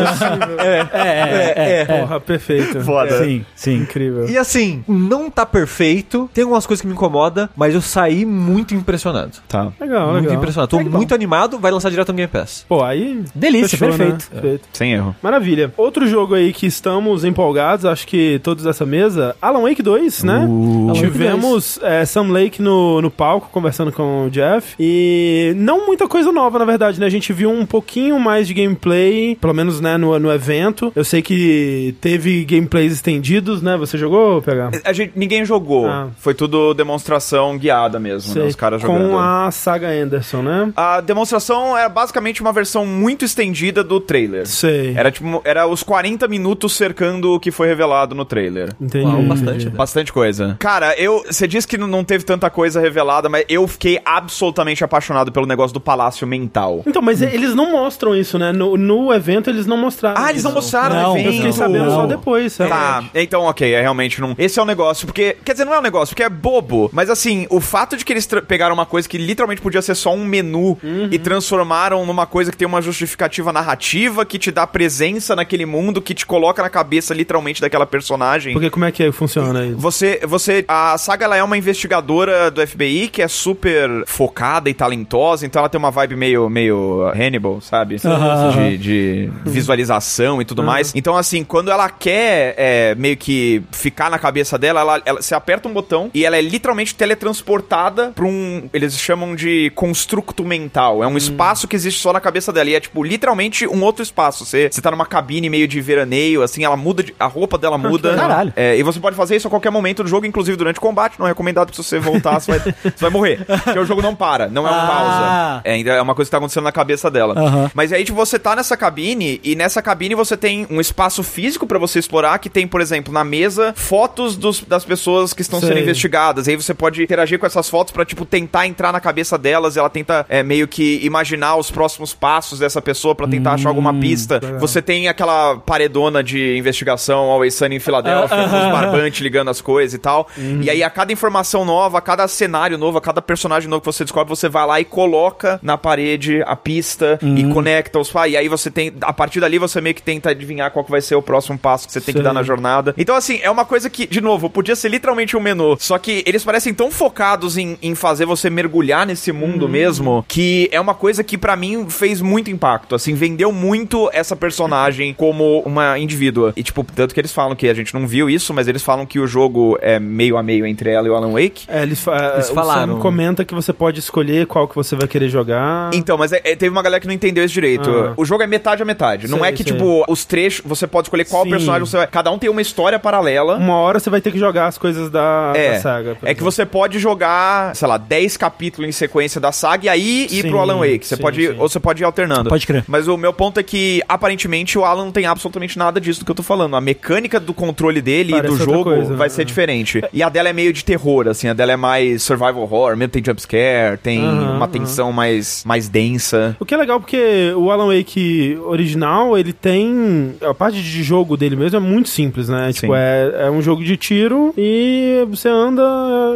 [0.59, 0.87] é.
[0.91, 1.81] É, é, é.
[1.81, 1.85] é.
[1.85, 2.81] Porra, perfeito.
[2.81, 3.23] Foda.
[3.23, 3.75] Sim, sim.
[3.75, 4.27] Incrível.
[4.29, 6.29] E assim, não tá perfeito.
[6.33, 9.37] Tem algumas coisas que me incomodam, mas eu saí muito impressionado.
[9.47, 9.71] Tá.
[9.79, 10.37] Legal, muito legal.
[10.37, 10.69] impressionado.
[10.69, 12.65] Tô É muito animado, vai lançar direto no Game Pass.
[12.67, 13.23] Pô, aí.
[13.35, 14.29] Delícia, fechou, perfeito.
[14.33, 14.41] Né?
[14.41, 14.67] Perfeito.
[14.73, 15.15] Sem erro.
[15.21, 15.71] Maravilha.
[15.77, 20.33] Outro jogo aí que estamos empolgados, acho que todos dessa mesa, Alan Wake 2, né?
[20.33, 24.75] Alan Wake Tivemos é, Sam Lake no, no palco conversando com o Jeff.
[24.79, 27.05] E não muita coisa nova, na verdade, né?
[27.05, 30.91] A gente viu um pouquinho mais de gameplay, pelo menos né, no, no evento.
[30.95, 33.75] Eu sei que teve gameplays estendidos, né?
[33.77, 34.71] Você jogou, PH?
[34.85, 35.87] A gente, ninguém jogou.
[35.87, 36.07] Ah.
[36.17, 38.41] Foi tudo demonstração guiada mesmo, né?
[38.41, 38.47] Sei.
[38.49, 39.09] Os caras jogando.
[39.09, 40.71] Com a saga Anderson, né?
[40.75, 44.47] A demonstração era basicamente uma versão muito estendida do trailer.
[44.47, 44.93] Sei.
[44.95, 48.73] Era tipo, era os 40 minutos cercando o que foi revelado no trailer.
[48.79, 49.05] Entendi.
[49.05, 49.71] Uau, bastante, né?
[49.75, 50.55] Bastante coisa.
[50.59, 51.23] Cara, eu.
[51.29, 55.45] Você disse que não- não teve tanta coisa revelada, mas eu fiquei absolutamente apaixonado pelo
[55.45, 56.83] negócio do palácio mental.
[56.85, 58.51] Então, mas eles não mostram isso, né?
[58.51, 60.21] No, no evento eles não mostraram.
[60.21, 60.55] Ah, eles não isso.
[60.61, 61.35] mostraram Não, no Eu evento.
[61.35, 62.07] fiquei sabendo só Não.
[62.07, 62.69] depois, sabe?
[62.69, 64.35] Tá, então ok, é realmente não.
[64.37, 65.35] Esse é o negócio, porque.
[65.43, 66.89] Quer dizer, não é um negócio, porque é bobo.
[66.93, 70.13] Mas assim, o fato de que eles pegaram uma coisa que literalmente podia ser só
[70.13, 70.77] um menu
[71.11, 76.01] e transformaram numa coisa que tem uma justificativa narrativa, que te dá presença naquele mundo,
[76.01, 78.53] que te coloca na cabeça literalmente daquela personagem.
[78.53, 79.77] Porque como é que funciona isso?
[79.77, 84.73] Você, você, a saga ela é uma investigadora do FBI que é super focada e
[84.73, 87.95] talentosa, então ela tem uma vibe meio, meio Hannibal, sabe?
[87.95, 88.51] Esse aham.
[88.51, 90.93] de, de visualização e tudo mais.
[90.95, 95.33] Então, assim, quando ela quer é, meio que ficar na cabeça dela, ela, ela- você
[95.33, 98.69] aperta um botão e ela é literalmente teletransportada pra um.
[98.73, 101.03] Eles chamam de construto mental.
[101.03, 102.69] É um espaço que existe só na cabeça dela.
[102.69, 104.45] E é, tipo, literalmente um outro espaço.
[104.45, 107.77] Você, você tá numa cabine meio de veraneio, assim, ela muda, de- a roupa dela
[107.77, 108.11] muda.
[108.11, 108.27] legal.
[108.27, 108.53] Caralho.
[108.55, 111.19] É, e você pode fazer isso a qualquer momento do jogo, inclusive durante o combate.
[111.19, 113.45] Não é recomendado que se você voltar, você vai, você vai morrer.
[113.63, 114.87] Porque o jogo não para, não é uma Ah.
[114.87, 115.61] pausa.
[115.65, 117.33] É, ainda é uma coisa que tá acontecendo na cabeça dela.
[117.37, 117.71] Aham.
[117.73, 121.67] Mas aí, tipo, você tá nessa cabine e nessa cabine você tem um espaço físico
[121.67, 125.59] pra você explorar, que tem, por exemplo, na mesa, fotos dos- das pessoas que estão
[125.59, 125.69] Sei.
[125.69, 126.47] sendo investigadas.
[126.47, 129.75] E aí você pode interagir com essas fotos pra, tipo, tentar entrar na cabeça delas.
[129.75, 133.69] E ela tenta é, meio que imaginar os próximos passos dessa pessoa pra tentar achar
[133.69, 134.39] alguma pista.
[134.59, 139.61] Você tem aquela paredona de investigação Always Sunny em Filadélfia, com os barbantes ligando as
[139.61, 140.27] coisas e tal.
[140.61, 143.85] E aí, a cada informação nova, a cada cenário novo, a cada personagem novo que
[143.87, 148.13] você descobre, você vai lá e coloca na parede a pista e conecta os.
[148.27, 148.93] E aí você tem.
[149.01, 151.87] A partir dali, você meio que tenta adivinhar qual que vai ser o próximo passo
[151.87, 152.23] que você tem que Sei.
[152.23, 152.93] dar na jornada.
[152.97, 155.77] Então, assim, é uma coisa que, de novo, podia ser literalmente um menu.
[155.79, 160.69] Só que eles parecem tão focados em, em fazer você mergulhar nesse mundo mesmo que
[160.71, 162.93] é uma coisa que pra mim fez muito impacto.
[162.93, 166.53] Assim, vendeu muito essa personagem como uma indivídua.
[166.55, 169.05] E, tipo, tanto que eles falam que a gente não viu isso, mas eles falam
[169.05, 171.65] que o jogo é meio a meio entre ela e o Alan Wake.
[171.67, 172.95] É, eles, fa Eles o falaram.
[172.95, 175.78] Sam comenta que você pode escolher qual que você vai querer jogar.
[175.93, 177.89] Então, mas é- é- teve uma galera que não entendeu isso direito.
[177.89, 178.13] Ah.
[178.17, 179.27] O jogo é metade a metade.
[179.27, 179.73] não Sei, é que, sei.
[179.73, 181.49] tipo, os trechos, você pode escolher qual Sim.
[181.51, 182.07] personagem você vai.
[182.07, 183.55] Cada um tem uma história paralela.
[183.57, 186.11] Uma hora você vai ter que jogar as coisas da, É, da saga.
[186.11, 186.43] é que exemplo.
[186.51, 190.49] você pode jogar, sei lá, 10 capítulos em sequência da saga e aí ir Sim,
[190.49, 191.05] pro Alan Wake.
[191.05, 191.55] Você sim, pode sim.
[191.57, 192.49] ou você pode ir alternando.
[192.49, 192.83] Pode crer.
[192.87, 196.25] Mas o meu ponto é que, aparentemente, o Alan não tem absolutamente nada disso do
[196.25, 196.75] que eu tô falando.
[196.75, 199.33] A mecânica do controle dele Parece e do jogo coisa, vai né?
[199.33, 200.01] ser diferente.
[200.13, 201.47] E a dela é meio de terror, assim.
[201.47, 205.87] A dela é mais survival horror, mesmo tem jumpscare, tem Aham, uma tensão mais, mais
[205.87, 206.57] densa.
[206.59, 210.33] O que é legal porque o Alan Wake original, ele tem.
[210.41, 212.73] A parte de jogo dele mesmo é muito simples, né?
[212.73, 212.93] Tipo, Sim.
[212.95, 215.83] é, é um jogo de tiro e você anda,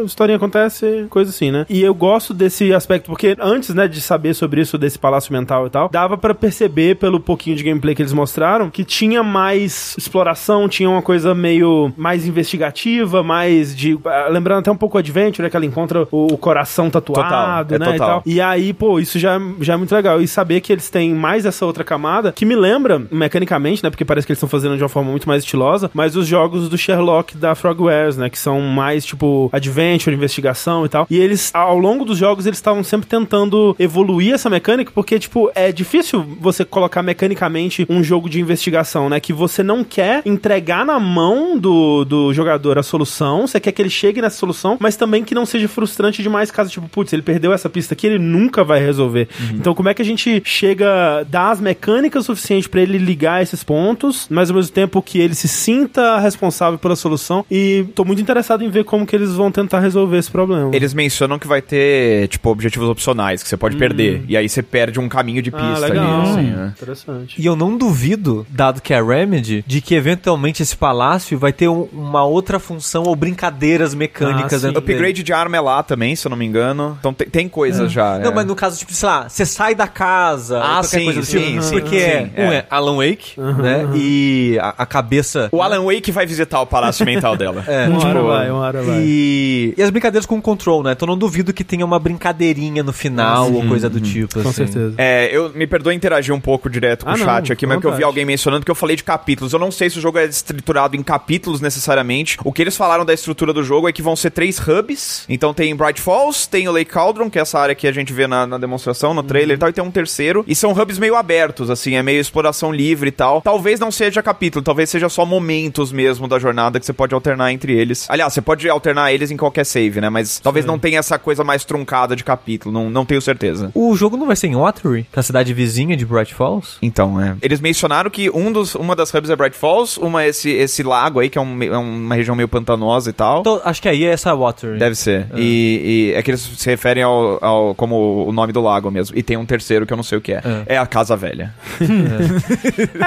[0.00, 1.66] a historinha acontece, coisa assim, né?
[1.68, 5.66] E eu gosto desse aspecto, porque antes, né, de saber sobre isso, desse palácio mental
[5.66, 9.96] e tal, dava pra perceber pelo pouquinho de gameplay que eles mostraram que tinha mais
[9.98, 13.98] exploração, tinha uma coisa meio mais investigativa, mais de.
[14.04, 15.50] ah, Lembrando até um pouco o Adventure, né?
[15.50, 17.96] Que ela encontra o, coração tatuado, Total, é né?
[17.96, 18.08] E, total.
[18.08, 18.22] tal.
[18.26, 19.23] e aí, pô, isso já,
[19.60, 20.20] já é muito legal.
[20.20, 23.90] E saber que eles têm mais essa outra camada, que me lembra, mecanicamente, né?
[23.90, 26.68] Porque parece que eles estão fazendo de uma forma muito mais estilosa, mas os jogos
[26.68, 28.28] do Sherlock da Frogwares, né?
[28.28, 31.06] Que são mais, tipo, adventure, investigação e tal.
[31.10, 35.50] E eles, ao longo dos jogos, eles estavam sempre tentando evoluir essa mecânica, porque, tipo,
[35.54, 39.20] é difícil você colocar mecanicamente um jogo de investigação, né?
[39.20, 43.82] Que você não quer entregar na mão do, do jogador a solução, você quer que
[43.82, 47.22] ele chegue nessa solução, mas também que não seja frustrante demais caso, tipo, putz, ele
[47.22, 49.13] perdeu essa pista aqui, ele nunca vai resolver.
[49.52, 53.62] Então, como é que a gente chega, dá as mecânicas suficientes pra ele ligar esses
[53.62, 58.20] pontos, mas ao mesmo tempo que ele se sinta responsável pela solução e tô muito
[58.20, 60.70] interessado em ver como que eles vão tentar resolver esse problema.
[60.74, 64.24] Eles mencionam que vai ter, tipo, objetivos opcionais que você pode perder.
[64.28, 66.20] E aí você perde um caminho de ah, pista legal.
[66.20, 66.72] ali, assim, né?
[66.76, 67.40] Interessante.
[67.40, 71.68] E eu não duvido, dado que é Remedy, de que eventualmente esse palácio vai ter
[71.68, 74.94] um- uma outra função ou brincadeiras mecânicas Ah, dentro dele.
[74.98, 76.96] Upgrade de arma é lá também, se eu não me engano.
[76.98, 78.18] Então tem, tem coisas já.
[78.18, 78.34] Não, é.
[78.34, 80.60] mas no caso, tipo, sei lá, você sai da casa.
[80.62, 82.56] Ah, sim, coisa do tipo, sim, sim, Porque sim, um é.
[82.56, 83.86] é Alan Wake, né?
[83.94, 85.50] E a, a cabeça.
[85.52, 87.62] O Alan Wake vai visitar o palácio mental dela.
[87.74, 89.00] É, Uma tipo, hora vai, uma hora vai.
[89.00, 90.92] E, e as brincadeiras com o control, né?
[90.92, 94.34] Então não duvido que tenha uma brincadeirinha no final ou coisa do tipo.
[94.34, 94.52] Com assim.
[94.66, 94.94] certeza.
[94.96, 97.68] É, eu me perdoe interagir um pouco direto com Ah, o não, chat aqui, à
[97.68, 99.52] mas que eu vi alguém mencionando que eu falei de capítulos.
[99.52, 102.38] Eu não sei se o jogo é estruturado em capítulos necessariamente.
[102.44, 105.24] O que eles falaram da estrutura do jogo é que vão ser três hubs.
[105.28, 108.12] Então tem Bright Falls, tem o Lake Cauldron, que é essa área que a gente
[108.12, 110.44] vê na, na demonstração, no trailer e tal, e tem um terceiro.
[110.46, 113.40] E são hubs meio abertos, assim, é meio exploração livre e tal.
[113.42, 117.52] Talvez não seja capítulo, talvez seja só momentos mesmo da jornada que você pode alternar
[117.52, 118.06] entre eles.
[118.08, 120.08] Aliás, você pode alternar eles em qualquer save, né?
[120.10, 123.70] Mas talvez não tenha essa coisa mais truncada de capítulo, não, não tenho certeza.
[123.74, 126.76] O jogo não vai ser em Watery, que é a cidade vizinha de Bright Falls?
[126.82, 127.36] Então, é.
[127.42, 130.82] Eles mencionaram que um dos, uma das hubs é Bright Falls, uma é esse, esse
[130.82, 133.40] lago aí, que é, um é uma região meio pantanosa e tal.
[133.40, 134.78] Então, acho que aí é essa Watery.
[134.78, 135.26] Deve ser.
[135.36, 139.16] E, e é que eles se referem ao, ao- como o nome do lago mesmo.
[139.16, 140.42] E tem um terceiro que eu não sei o que é.
[140.66, 141.52] É, a Casa Velha.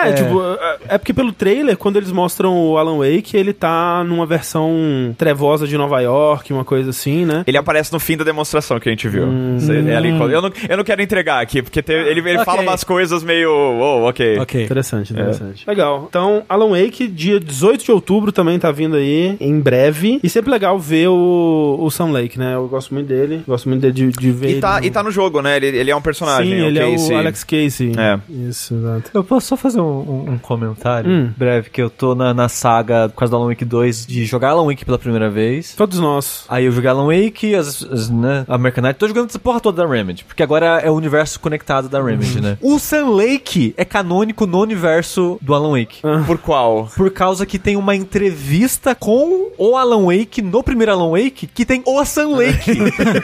[0.07, 4.03] É, tipo, é- é porque pelo trailer, quando eles mostram o Alan Wake, ele tá
[4.03, 7.43] numa versão trevosa de Nova York, uma coisa assim, né?
[7.47, 9.27] Ele aparece no fim da demonstração que a gente viu.
[9.59, 12.33] Cê- é ali quando- eu, não, eu não quero entregar aqui, porque te- ele, ele
[12.33, 12.45] Ok.
[12.45, 13.49] fala umas coisas meio.
[13.51, 14.39] Oh, ok.
[14.39, 14.63] Ok.
[14.63, 15.63] Interessante, interessante.
[15.67, 16.05] Legal.
[16.09, 20.19] Então, Alan Wake, dia 18 de outubro também tá vindo aí, em breve.
[20.23, 22.55] E sempre legal ver o, o Sam Lake, né?
[22.55, 23.41] Eu gosto muito dele.
[23.47, 24.57] Gosto muito dele de, de ver.
[24.57, 25.56] E tá, ele e tá no jogo, né?
[25.57, 26.51] Ele, ele é um personagem.
[26.59, 27.11] Sim, ele Casey.
[27.11, 27.91] é o Alex Casey.
[27.97, 28.19] É.
[28.29, 29.11] Isso, exato.
[29.13, 31.31] Eu posso só fazer um, um- comentário Hum.
[31.35, 34.49] breve, que eu tô na, na saga, por causa do Alan Wake 2, de jogar
[34.49, 35.73] Alan Wake pela primeira vez.
[35.75, 36.45] Todos nós.
[36.49, 39.83] Aí eu joguei Alan Wake, as, as, né, American Night, tô jogando essa porra toda
[39.83, 42.57] da Remedy, porque agora é o universo conectado da Remedy, né?
[42.61, 46.01] O Sun Lake é canônico no universo do Alan Wake.
[46.25, 46.89] Por qual?
[46.95, 51.65] Por causa que tem uma entrevista com o Alan Wake no primeiro Alan Wake, que
[51.65, 52.77] tem o Sun Lake.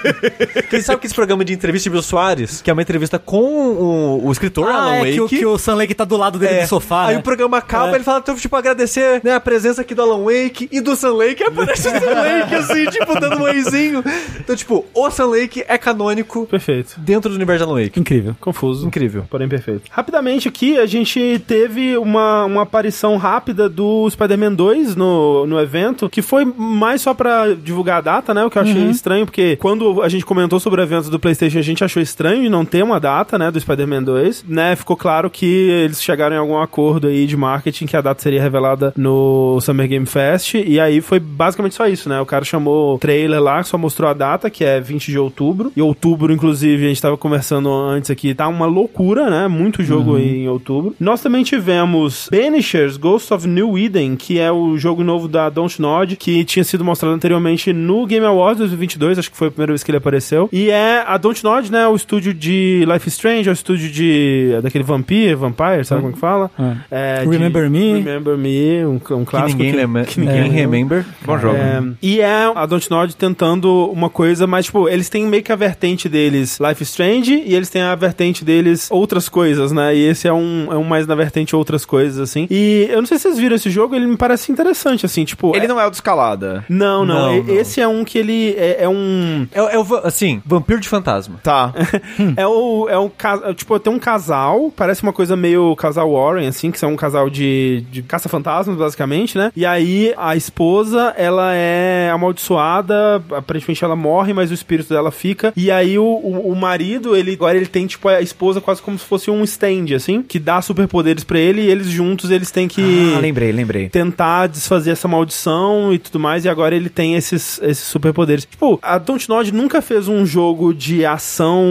[0.70, 2.23] Quem sabe que esse programa de entrevista de Bill Soares,
[2.64, 5.14] que é uma entrevista com o, o escritor Alan Ah, é Wake.
[5.14, 6.62] que, o- que o Sam Lake tá do lado dele É.
[6.64, 7.20] do sofá, Aí né?
[7.20, 7.96] o programa acaba, É.
[7.96, 11.14] ele fala, então, tipo, agradecer né, a presença aqui do Alan Wake e do Sun
[11.14, 11.44] Lake.
[11.44, 14.04] Aí aparece o Sun Lake, assim, tipo, dando um oizinho.
[14.40, 16.96] Então, tipo, o Sun Lake é canônico Perfeito.
[16.98, 18.00] dentro do universo de Alan Wake.
[18.00, 18.36] Incrível.
[18.40, 18.88] Confuso.
[18.88, 19.26] Incrível.
[19.30, 19.82] Porém perfeito.
[19.90, 26.10] Rapidamente aqui, a gente teve uma, uma aparição rápida do Spider-Man 2 no, no evento,
[26.10, 28.44] que foi mais só pra divulgar a data, né?
[28.46, 31.58] O que eu achei estranho, porque quando a gente comentou sobre o evento do PlayStation,
[31.60, 33.50] a gente achou estranho de não ter uma data, né?
[33.50, 34.76] Do Spider-Man 2, né?
[34.76, 38.42] Ficou claro que eles chegaram em algum acordo aí de marketing que a data seria
[38.42, 42.20] revelada no Summer Game Fest, e aí foi basicamente só isso, né?
[42.20, 45.72] O cara chamou o trailer lá, só mostrou a data, que é 20 de outubro,
[45.76, 49.48] e outubro, inclusive, a gente tava conversando antes aqui, tá uma loucura, né?
[49.48, 50.96] Muito jogo aí em outubro.
[51.00, 56.16] Nós também tivemos Banishers Ghost of New Eden, que é o jogo novo da Dontnod,
[56.16, 59.84] que tinha sido mostrado anteriormente no Game Awards 2022, acho que foi a primeira vez
[59.84, 60.50] que ele apareceu.
[60.52, 61.88] E é a Dontnod, né?
[61.88, 66.14] O estúdio de Life is Strange, é o estúdio de daquele Vampire, Vampire, sabe como
[66.14, 66.52] que fala?
[66.92, 67.94] É, de Remember Me.
[68.02, 69.58] Remember Me, um, um Que clássico.
[69.62, 71.06] ninguém, lembra, que ninguém remember.
[71.26, 71.56] Bom jogo.
[71.56, 75.56] É, e é a Dontnod tentando uma coisa, mas, tipo, eles têm meio que a
[75.56, 79.96] vertente deles Life is Strange e eles têm a vertente deles outras coisas, né?
[79.96, 82.48] E esse é um, é um mais na vertente outras coisas, assim.
[82.52, 85.56] E eu não sei se vocês viram esse jogo, ele me parece interessante, assim, tipo...
[85.56, 86.66] Ele é- não é o de escalada.
[86.68, 87.54] Não, não, Não, e- não.
[87.56, 89.48] Esse é um que ele é, é um...
[89.54, 91.40] É, é o, assim, vampiro de fantasma.
[91.44, 91.74] Tá.
[92.38, 92.88] É o.
[92.90, 93.54] É um casal.
[93.54, 94.72] Tipo, tem um casal.
[94.76, 99.38] Parece uma coisa meio casal Warren, assim, que são um casal de, de caça-fantasmas, basicamente,
[99.38, 99.52] né?
[99.56, 103.24] E aí a esposa, ela é amaldiçoada.
[103.32, 105.54] Aparentemente ela morre, mas o espírito dela fica.
[105.56, 108.98] E aí o, o, o marido, ele agora ele tem, tipo, a esposa quase como
[108.98, 111.62] se fosse um stand, assim, que dá superpoderes pra ele.
[111.62, 113.90] E eles juntos, eles têm que Ah, lembrei, lembrei.
[113.90, 118.46] tentar desfazer essa maldição e tudo mais, e agora ele tem esses, esses superpoderes.
[118.46, 121.64] Tipo, a Dontnod nunca fez um jogo de ação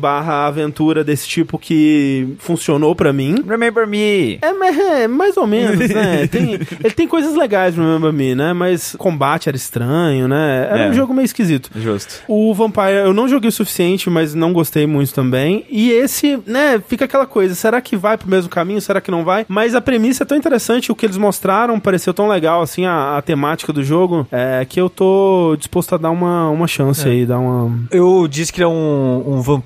[0.00, 3.36] barra aventura desse tipo que funcionou pra mim.
[3.46, 4.38] Remember Me.
[4.42, 6.26] É, é, mais ou menos, né?
[6.30, 8.52] Tem, ele tem coisas legais no Remember Me, né?
[8.52, 10.68] Mas combate era estranho, né?
[10.70, 10.90] Era É.
[10.90, 11.70] um jogo meio esquisito.
[11.76, 12.22] Justo.
[12.28, 15.64] O Vampire eu não joguei o suficiente, mas não gostei muito também.
[15.70, 19.24] E esse, né, fica aquela coisa, será que vai pro mesmo caminho, será que não
[19.24, 19.44] vai?
[19.48, 23.16] Mas a premissa é tão interessante, o que eles mostraram pareceu tão legal, assim, a,
[23.18, 27.24] a temática do jogo, é, que eu tô disposto a dar uma, uma chance aí,
[27.26, 27.78] dar uma...
[27.90, 29.59] Eu disse que ele é um, um vampiro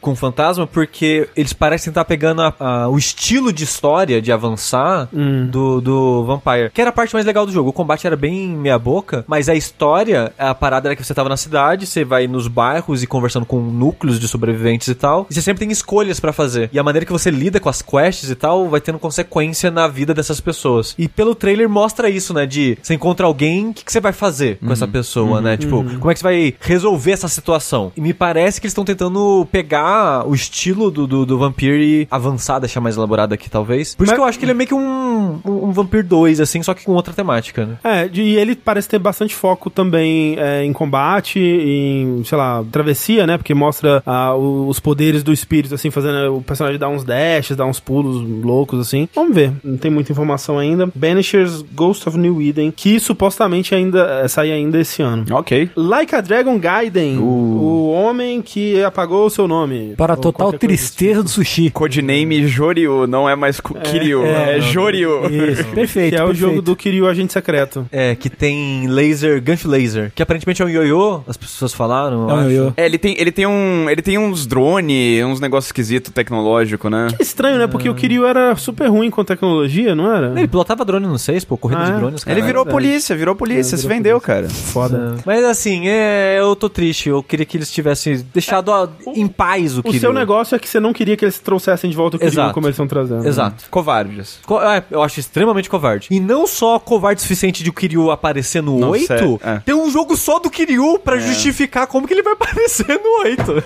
[0.00, 5.08] com fantasma porque eles parecem estar pegando a- a- o estilo de história, de avançar,
[5.12, 5.46] Hum.
[5.50, 6.70] do, do Vampire.
[6.72, 7.70] Que era a parte mais legal do jogo.
[7.70, 11.28] O combate era bem meia boca, mas a história, a parada era que você tava
[11.28, 15.34] na cidade, você vai nos bairros e conversando com núcleos de sobreviventes e tal, e
[15.34, 16.70] você sempre tem escolhas pra fazer.
[16.72, 19.86] E a maneira que você lida com as quests e tal vai tendo consequência na
[19.88, 20.94] vida dessas pessoas.
[20.98, 22.46] E pelo trailer mostra isso, né?
[22.46, 25.56] De você encontra alguém, o que, que você vai fazer com essa pessoa, né?
[25.56, 27.92] Tipo, como é que você vai resolver essa situação?
[27.96, 29.18] E me parece que eles estão tentando
[29.50, 33.94] pegar o estilo do, do, do Vampire e avançar, deixar mais elaborado aqui, talvez.
[33.94, 36.40] Por isso Mas- que eu acho que ele é meio que um, um, Vampire 2,
[36.40, 37.78] assim, só que com outra temática, né?
[37.84, 43.26] É, e ele parece ter bastante foco também é, em combate, em, sei lá, travessia,
[43.26, 43.36] né?
[43.36, 47.66] Porque mostra ah, os poderes do espírito, assim, fazendo o personagem dar uns dashes, dar
[47.66, 49.08] uns pulos loucos, assim.
[49.14, 50.88] Vamos ver, não tem muita informação ainda.
[50.94, 55.24] Banishers Ghost of New Eden, que supostamente ainda é, sai ainda esse ano.
[55.30, 55.70] Ok.
[55.76, 59.94] Like a Dragon Gaiden, o homem que apagou o seu nome.
[59.96, 61.70] Para a total tristeza do sushi.
[61.70, 65.26] Codename Joryu, não é mais Ku- Kiryu, é, Joryu.
[65.30, 66.14] Isso, perfeito.
[66.14, 67.86] Que é o jogo do Kiryu Agente Secreto.
[67.92, 72.28] É, que tem laser, gancho laser, que aparentemente é um ioiô, as pessoas falaram.
[72.30, 72.72] É um ioiô.
[72.76, 73.88] É, ele tem, ele tem um.
[73.88, 77.08] Ele tem uns drone, uns negócios esquisitos tecnológico, né?
[77.18, 77.66] É estranho, né?
[77.66, 80.32] Porque o Kiryu era super ruim com tecnologia, não era?
[80.36, 81.92] Ele pilotava drone no 6, pô, corrida Ah, é?
[81.92, 82.46] de drones, Ele caralho.
[82.46, 82.84] virou verdade.
[82.86, 84.48] polícia, virou polícia, É, se virou vendeu, cara.
[84.48, 85.16] Foda.
[85.24, 87.08] Mas assim, é, eu tô triste.
[87.08, 90.00] Eu queria que eles tivessem deixado a- em paz o O Kiryu.
[90.00, 92.54] seu negócio é que você não queria que eles trouxessem de volta o Kiryu Exato.
[92.54, 93.26] como eles estão trazendo.
[93.26, 93.64] Exato.
[93.70, 94.38] Covardes.
[94.46, 96.08] Co- é, eu acho extremamente covarde.
[96.10, 99.60] E não só covarde o suficiente de o Kiryu aparecer no Não 8, sei, é.
[99.64, 103.64] tem um jogo só do Kiryu pra justificar como que ele vai aparecer no 8.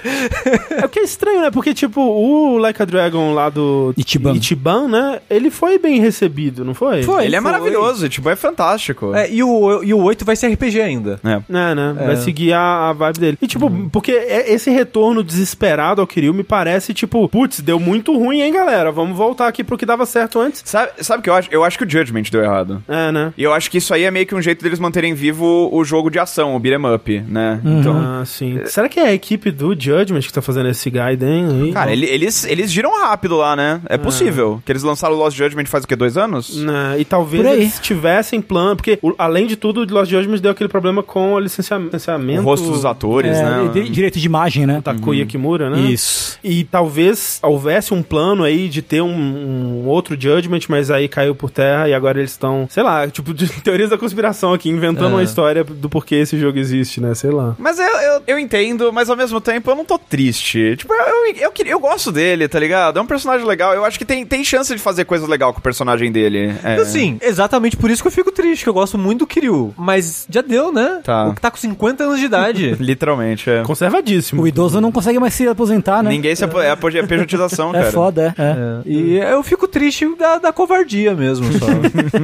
[0.82, 1.50] É o que é estranho, né?
[1.50, 4.32] Porque, tipo, o Like a Dragon lá do Ichiban.
[4.34, 5.20] Ichiban, né?
[5.28, 7.02] Ele foi bem recebido, não foi?
[7.02, 7.24] Foi.
[7.24, 7.50] Ele é foi.
[7.50, 9.14] maravilhoso, tipo, é fantástico.
[9.14, 11.20] É, e, o, e o 8 vai ser RPG ainda.
[11.24, 11.30] É.
[11.70, 11.94] É, né?
[12.06, 13.38] Vai seguir a, a vibe dele.
[13.40, 18.16] E, tipo, porque é- esse retorno desesperado ao Kiryu me parece, tipo, putz, deu muito
[18.16, 18.90] ruim, hein, galera?
[18.92, 20.62] Vamos voltar aqui pro que dava certo antes.
[20.64, 21.48] Sabe, sabe o que eu acho?
[21.50, 22.82] Eu acho que o Judgment deu errado.
[22.88, 23.32] É, né?
[23.36, 25.84] E eu acho que isso aí é meio que um jeito deles manterem vivo o
[25.84, 27.60] jogo de ação, o beat'em up, né?
[27.64, 28.60] Então, Ah, sim.
[28.66, 31.48] Será que é a equipe do Judgment que tá fazendo esse guide, hein?
[31.62, 31.72] Aí?
[31.72, 33.80] cara, ele- eles, eles giram rápido lá, né?
[33.88, 34.62] É possível.
[34.64, 35.96] Que eles lançaram o Lost Judgment faz o quê?
[35.96, 36.56] Dois anos?
[36.56, 40.50] Né, e talvez eles tivessem plano, porque o- além de tudo, o Lost Judgment deu
[40.52, 42.40] aquele problema com o licencia- licenciamento.
[42.40, 43.70] O rosto dos atores, É, né?
[43.72, 44.80] di- direito de imagem, né?
[45.10, 45.80] Takuya Kimura, né?
[45.90, 46.38] Isso.
[46.42, 51.34] E talvez houvesse um plano aí de ter um, um outro Judgment, mas aí caiu
[51.34, 55.10] por terra e agora eles estão, sei lá, tipo, de teorias da conspiração aqui, inventando
[55.10, 55.14] É.
[55.14, 57.14] uma história do porquê esse jogo existe, né?
[57.14, 57.54] Sei lá.
[57.58, 60.76] Mas eu, eu, eu entendo, mas ao mesmo tempo eu não tô triste.
[60.76, 62.98] Tipo, eu, eu, eu, eu gosto dele, tá ligado?
[62.98, 63.74] É um personagem legal.
[63.74, 66.54] Eu acho que tem, tem chance de fazer coisas legais com o personagem dele.
[66.62, 66.76] É.
[66.76, 69.74] Assim, exatamente por isso que eu fico triste, que eu gosto muito do Kiryu.
[69.76, 71.00] Mas já deu, né?
[71.04, 71.26] Tá.
[71.28, 72.76] O que tá com 50 anos de idade.
[72.80, 73.62] Literalmente, é.
[73.62, 74.42] Conservadíssimo.
[74.42, 76.10] O idoso não consegue mais se aposentar, né?
[76.10, 76.60] Ninguém se apo...
[76.60, 77.92] é a pe- pejotização, É cara.
[77.92, 78.42] foda, é.
[78.42, 78.50] é.
[78.50, 81.66] É, E eu fico triste da, da covardia mesmo, só.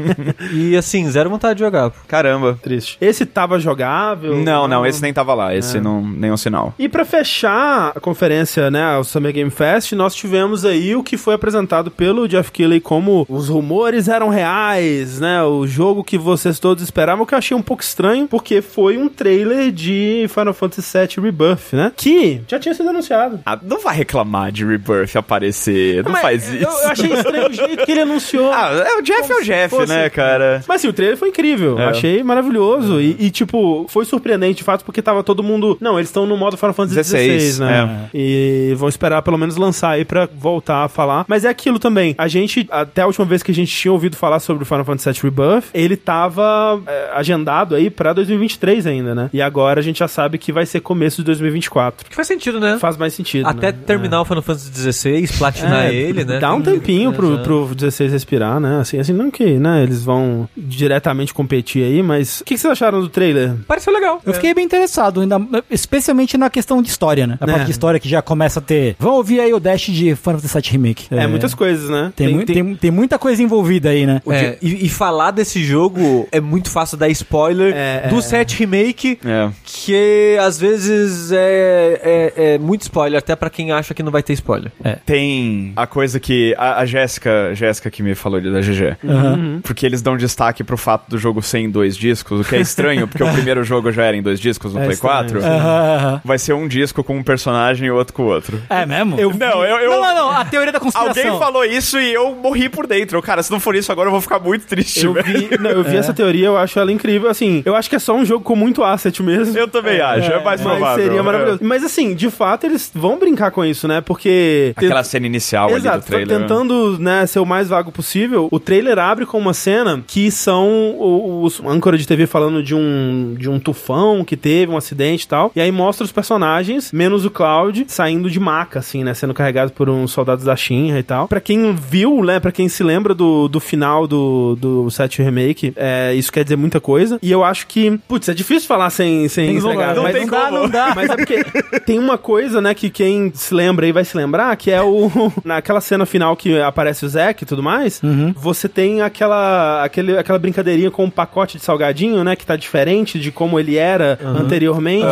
[0.52, 1.90] e assim, zero vontade de jogar.
[2.06, 2.58] Caramba.
[2.62, 2.96] Triste.
[3.00, 4.36] Esse tava jogável?
[4.36, 5.52] Não, não, esse nem tava lá.
[5.54, 5.58] É.
[5.58, 6.74] Esse não, nenhum sinal.
[6.78, 11.16] E pra fechar a conferência, né, o Summer Game Fest, nós tivemos aí o que
[11.16, 16.58] foi apresentado pelo Jeff Keighley como os rumores eram reais, né, o jogo que vocês
[16.58, 20.98] todos esperavam, que eu achei um pouco estranho, porque foi um trailer de Final Fantasy
[20.98, 23.40] VII Rebirth, né, que já tinha sido anunciado.
[23.46, 26.02] Ah, não vai reclamar de Rebirth aparecer.
[26.04, 26.64] Não Mas faz eu- isso.
[26.66, 28.52] Eu, achei estranho o jeito que ele anunciou.
[28.52, 30.62] Ah, é, o Jeff é o Jeff, fosse- né, cara?
[30.66, 31.78] Mas assim, o trailer foi incrível.
[31.78, 31.86] É.
[31.86, 33.00] Achei maravilhoso.
[33.00, 35.76] E, e, tipo, foi surpreendente de fato, porque tava todo mundo.
[35.80, 38.08] Não, eles estão no modo Final Fantasy 16, XVI, né?
[38.14, 41.24] E vão esperar pelo menos lançar aí pra voltar a falar.
[41.28, 42.14] Mas é aquilo também.
[42.18, 44.84] A gente, até a última vez que a gente tinha ouvido falar sobre o Final
[44.84, 49.30] Fantasy VII Rebirth, ele tava é, agendado aí pra 2023 ainda, né?
[49.32, 52.08] E agora a gente já sabe que vai ser começo de 2024.
[52.08, 52.78] Que faz sentido, né?
[52.80, 53.46] Faz mais sentido.
[53.46, 53.78] Até né?
[53.86, 56.38] terminar o Final Fantasy XVI, platinar É, ele, né?
[56.38, 58.80] Dá um tempinho pro, pro 16 respirar, né?
[58.80, 62.70] Assim, assim, não que, né, eles vão diretamente competir aí, mas o que, que vocês
[62.72, 63.54] acharam do trailer?
[63.66, 64.20] Pareceu legal.
[64.24, 65.40] Eu fiquei bem interessado, ainda,
[65.70, 67.38] especialmente na questão de história, né?
[67.40, 67.48] A É.
[67.52, 68.96] parte de história que já começa a ter.
[68.98, 71.06] Vamos ouvir aí o Dash de Final Fantasy VII Remake.
[71.10, 72.12] É, muitas coisas, né?
[72.16, 74.20] Tem, mui- tem, tem muita coisa envolvida aí, né?
[74.28, 78.22] É, e, e falar desse jogo é muito fácil dar spoiler É, do é.
[78.22, 79.50] 7 Remake, É.
[79.64, 82.00] que às vezes é,
[82.46, 84.70] é, é muito spoiler, até pra quem acha que não vai ter spoiler.
[85.04, 88.96] Tem a coisa que a, a Jéssica, Jéssica que me falou ali da GG.
[89.04, 89.60] Uhum.
[89.62, 92.60] Porque eles dão destaque pro fato do jogo ser em dois discos, o que é
[92.60, 95.40] estranho, porque o primeiro jogo já era em dois discos no É Play estranho, 4.
[95.40, 95.46] sim.
[95.46, 96.20] Aham, aham.
[96.24, 98.60] Vai ser um disco com um personagem e outro com o outro.
[98.68, 99.18] É mesmo?
[99.18, 100.30] Eu- Não, eu, eu- Não, não, não.
[100.30, 101.22] A teoria da conspiração.
[101.24, 103.20] Alguém falou isso e eu morri por dentro.
[103.22, 105.26] Cara, se não for isso agora eu vou ficar muito triste, Eu velho.
[105.48, 107.28] vi, não, eu vi essa teoria, eu acho ela incrível.
[107.30, 109.56] Assim, eu acho que é só um jogo com muito asset mesmo.
[109.56, 111.04] Eu também acho, é, mais Mas provável.
[111.04, 111.58] seria maravilhoso.
[111.62, 111.66] É.
[111.66, 114.00] Mas assim, de fato, eles vão brincar com isso, né?
[114.00, 114.72] Porque.
[114.76, 116.38] Aquela cena inicial ali Exato, do trailer.
[116.38, 120.96] tentando né, ser o mais vago possível, o trailer abre com uma cena que são
[121.42, 125.28] os âncora de TV falando de um, de um tufão que teve, um acidente e
[125.28, 129.34] tal, e aí mostra os personagens, menos o Cloud, saindo de maca, assim, né, sendo
[129.34, 131.28] carregado por uns soldados da Shinra e tal.
[131.28, 135.72] Pra quem viu, né, pra quem se lembra do, do final do, do 7 Remake,
[135.76, 139.28] é, isso quer dizer muita coisa, e eu acho que, putz, é difícil falar sem,
[139.28, 140.58] sem entregar, como, mas não tem dá, como.
[140.58, 140.94] não dá.
[140.94, 141.44] Mas é porque
[141.80, 145.10] tem uma coisa, né, que quem se lembra aí vai se lembrar, que é o.
[145.44, 148.00] Naquela cena final que aparece o Zack e tudo mais,
[148.34, 153.18] você tem aquela, aquele, aquela brincadeirinha com um pacote de salgadinho, né, que tá diferente
[153.18, 155.06] de como ele era anteriormente,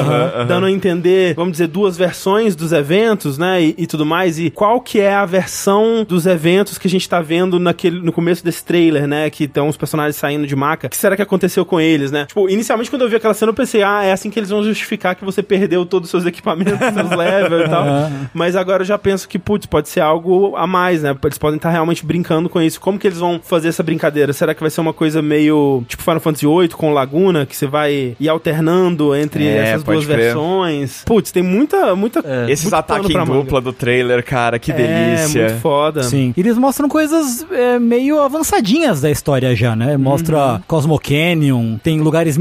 [0.46, 4.50] dando a entender, vamos dizer, duas versões dos eventos, né, e, e tudo mais, e
[4.50, 8.44] qual que é a versão dos eventos que a gente tá vendo naquele, no começo
[8.44, 10.86] desse trailer, né, que estão os personagens saindo de maca.
[10.86, 12.26] O que será que aconteceu com eles, né?
[12.26, 14.62] Tipo, inicialmente quando eu vi aquela cena eu pensei, ah, é assim que eles vão
[14.62, 17.84] justificar que você perdeu todos os seus equipamentos, seus levels e tal.
[18.32, 21.14] Mas agora eu já penso que, putz, pode ser algo a mais, né?
[21.24, 22.80] Eles podem estar realmente brincando com isso.
[22.80, 24.32] Como que eles vão fazer essa brincadeira?
[24.32, 27.66] Será que vai ser uma coisa meio tipo Final Fantasy VIII com Laguna, que você
[27.66, 30.16] vai ir alternando entre É, essas duas crer.
[30.18, 31.02] versões?
[31.04, 32.20] Putz, tem muita, muita.
[32.48, 35.48] Esses muito ataques em dupla do trailer, cara, que É, delícia.
[35.48, 36.02] muito foda.
[36.02, 36.32] Sim.
[36.36, 39.96] Eles mostram coisas é, meio avançadinhas da história já, né?
[39.96, 42.36] Mostra Cosmo Canyon, tem lugares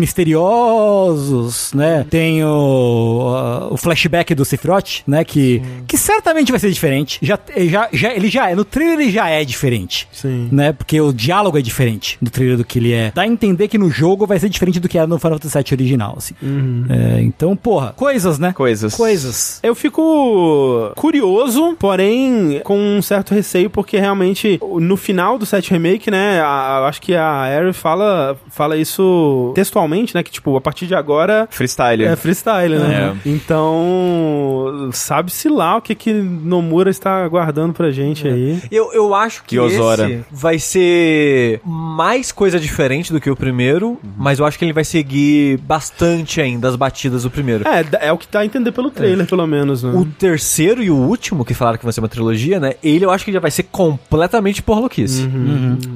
[0.73, 2.05] misteriosos, né?
[2.09, 5.23] Tem o, o flashback do Sephiroth, né?
[5.23, 7.19] Que, que certamente vai ser diferente.
[7.21, 10.07] Já, já, já, ele já é, no trailer ele já é diferente.
[10.11, 10.49] Sim.
[10.51, 10.71] Né?
[10.73, 13.11] Porque o diálogo é diferente do trailer do que ele é.
[13.13, 15.57] Dá a entender que no jogo vai ser diferente do que era no Final Fantasy
[15.57, 16.33] VII original, assim.
[16.89, 18.53] É, então, porra, coisas, né?
[18.53, 18.93] Coisas.
[18.95, 19.59] Coisas.
[19.63, 26.09] Eu fico curioso, porém com um certo receio, porque realmente no final do set remake,
[26.11, 30.61] né, a- eu acho que a Aerith fala, fala isso textualmente, né, que tipo, a
[30.61, 32.03] partir de agora Freestyle.
[32.05, 33.15] é freestyle, né?
[33.25, 34.32] Então,
[34.91, 38.59] sabe-se lá o que que Nomura está aguardando pra gente aí.
[38.71, 40.09] Eu, eu acho que Kyozora.
[40.09, 44.73] esse vai ser mais coisa diferente do que o primeiro, mas eu acho que ele
[44.73, 47.63] vai seguir bastante ainda as batidas do primeiro.
[47.67, 49.91] É, é o que tá a entender pelo trailer, pelo menos, né?
[49.93, 52.73] O terceiro e o último, que falaram que vai ser uma trilogia, né?
[52.83, 55.27] Ele eu acho que já vai ser completamente porloquice.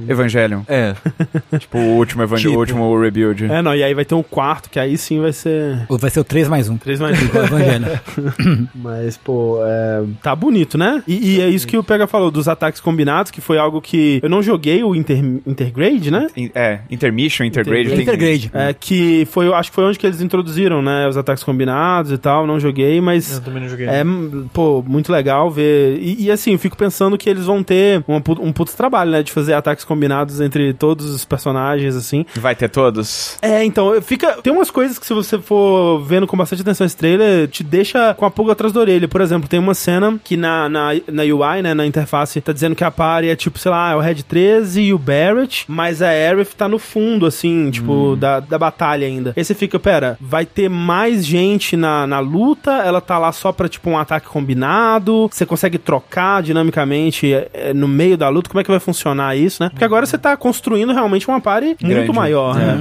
[0.08, 0.62] Evangelion.
[0.68, 0.96] É.
[1.58, 2.58] tipo, o último Evangelion, Tipo.
[2.58, 3.46] o último Rebuild.
[3.46, 6.20] É, não, e aí vai ter um quarto, que aí sim vai ser Vai ser
[6.20, 6.78] o 3 mais 1.
[6.78, 7.26] 3 mais 1.
[7.26, 8.00] O Evangelho.
[8.76, 11.04] Mas, pô, é, tá bonito, né?
[11.08, 14.20] E, e é isso que o Pega falou, dos ataques combinados, que foi algo que
[14.24, 16.28] eu não joguei o Inter, Intergrade, né?
[16.36, 17.90] In- É, Intermission, Intergrade.
[17.90, 18.52] tem- Intergrade.
[18.54, 21.08] É, que foi, eu acho que foi onde que eles introduziram, né?
[21.08, 23.40] Os ataques combinados e tal, não joguei, mas...
[23.40, 23.88] também não joguei.
[23.88, 25.98] É, m- pô, muito legal ver.
[26.00, 29.24] E, e, assim, eu fico pensando que eles vão ter uma um puto trabalho, né?
[29.24, 32.26] De fazer ataques combinados entre todos os personagens, assim.
[32.36, 33.38] Vai ter todos?
[33.42, 34.34] É, então, fica.
[34.42, 38.14] Tem umas coisas que, se você for vendo com bastante atenção esse trailer, te deixa
[38.18, 39.08] com a pulga atrás da orelha.
[39.08, 42.76] Por exemplo, tem uma cena que na, na, na UI, né, na interface, tá dizendo
[42.76, 46.02] que a party é tipo, sei lá, é o Red 13 e o Barrett, mas
[46.02, 49.34] a Aerith tá no fundo, assim, tipo, da, da batalha ainda.
[49.38, 53.52] Aí você fica, pera, vai ter mais gente na, na luta, ela tá lá só
[53.52, 58.50] pra, tipo, um ataque combinado, você consegue trocar dinamicamente é, é, no meio da luta,
[58.50, 59.70] como é que vai funcionar isso, né?
[59.70, 62.12] Porque agora você tá construindo realmente uma party muito Grande.
[62.14, 62.78] maior, né?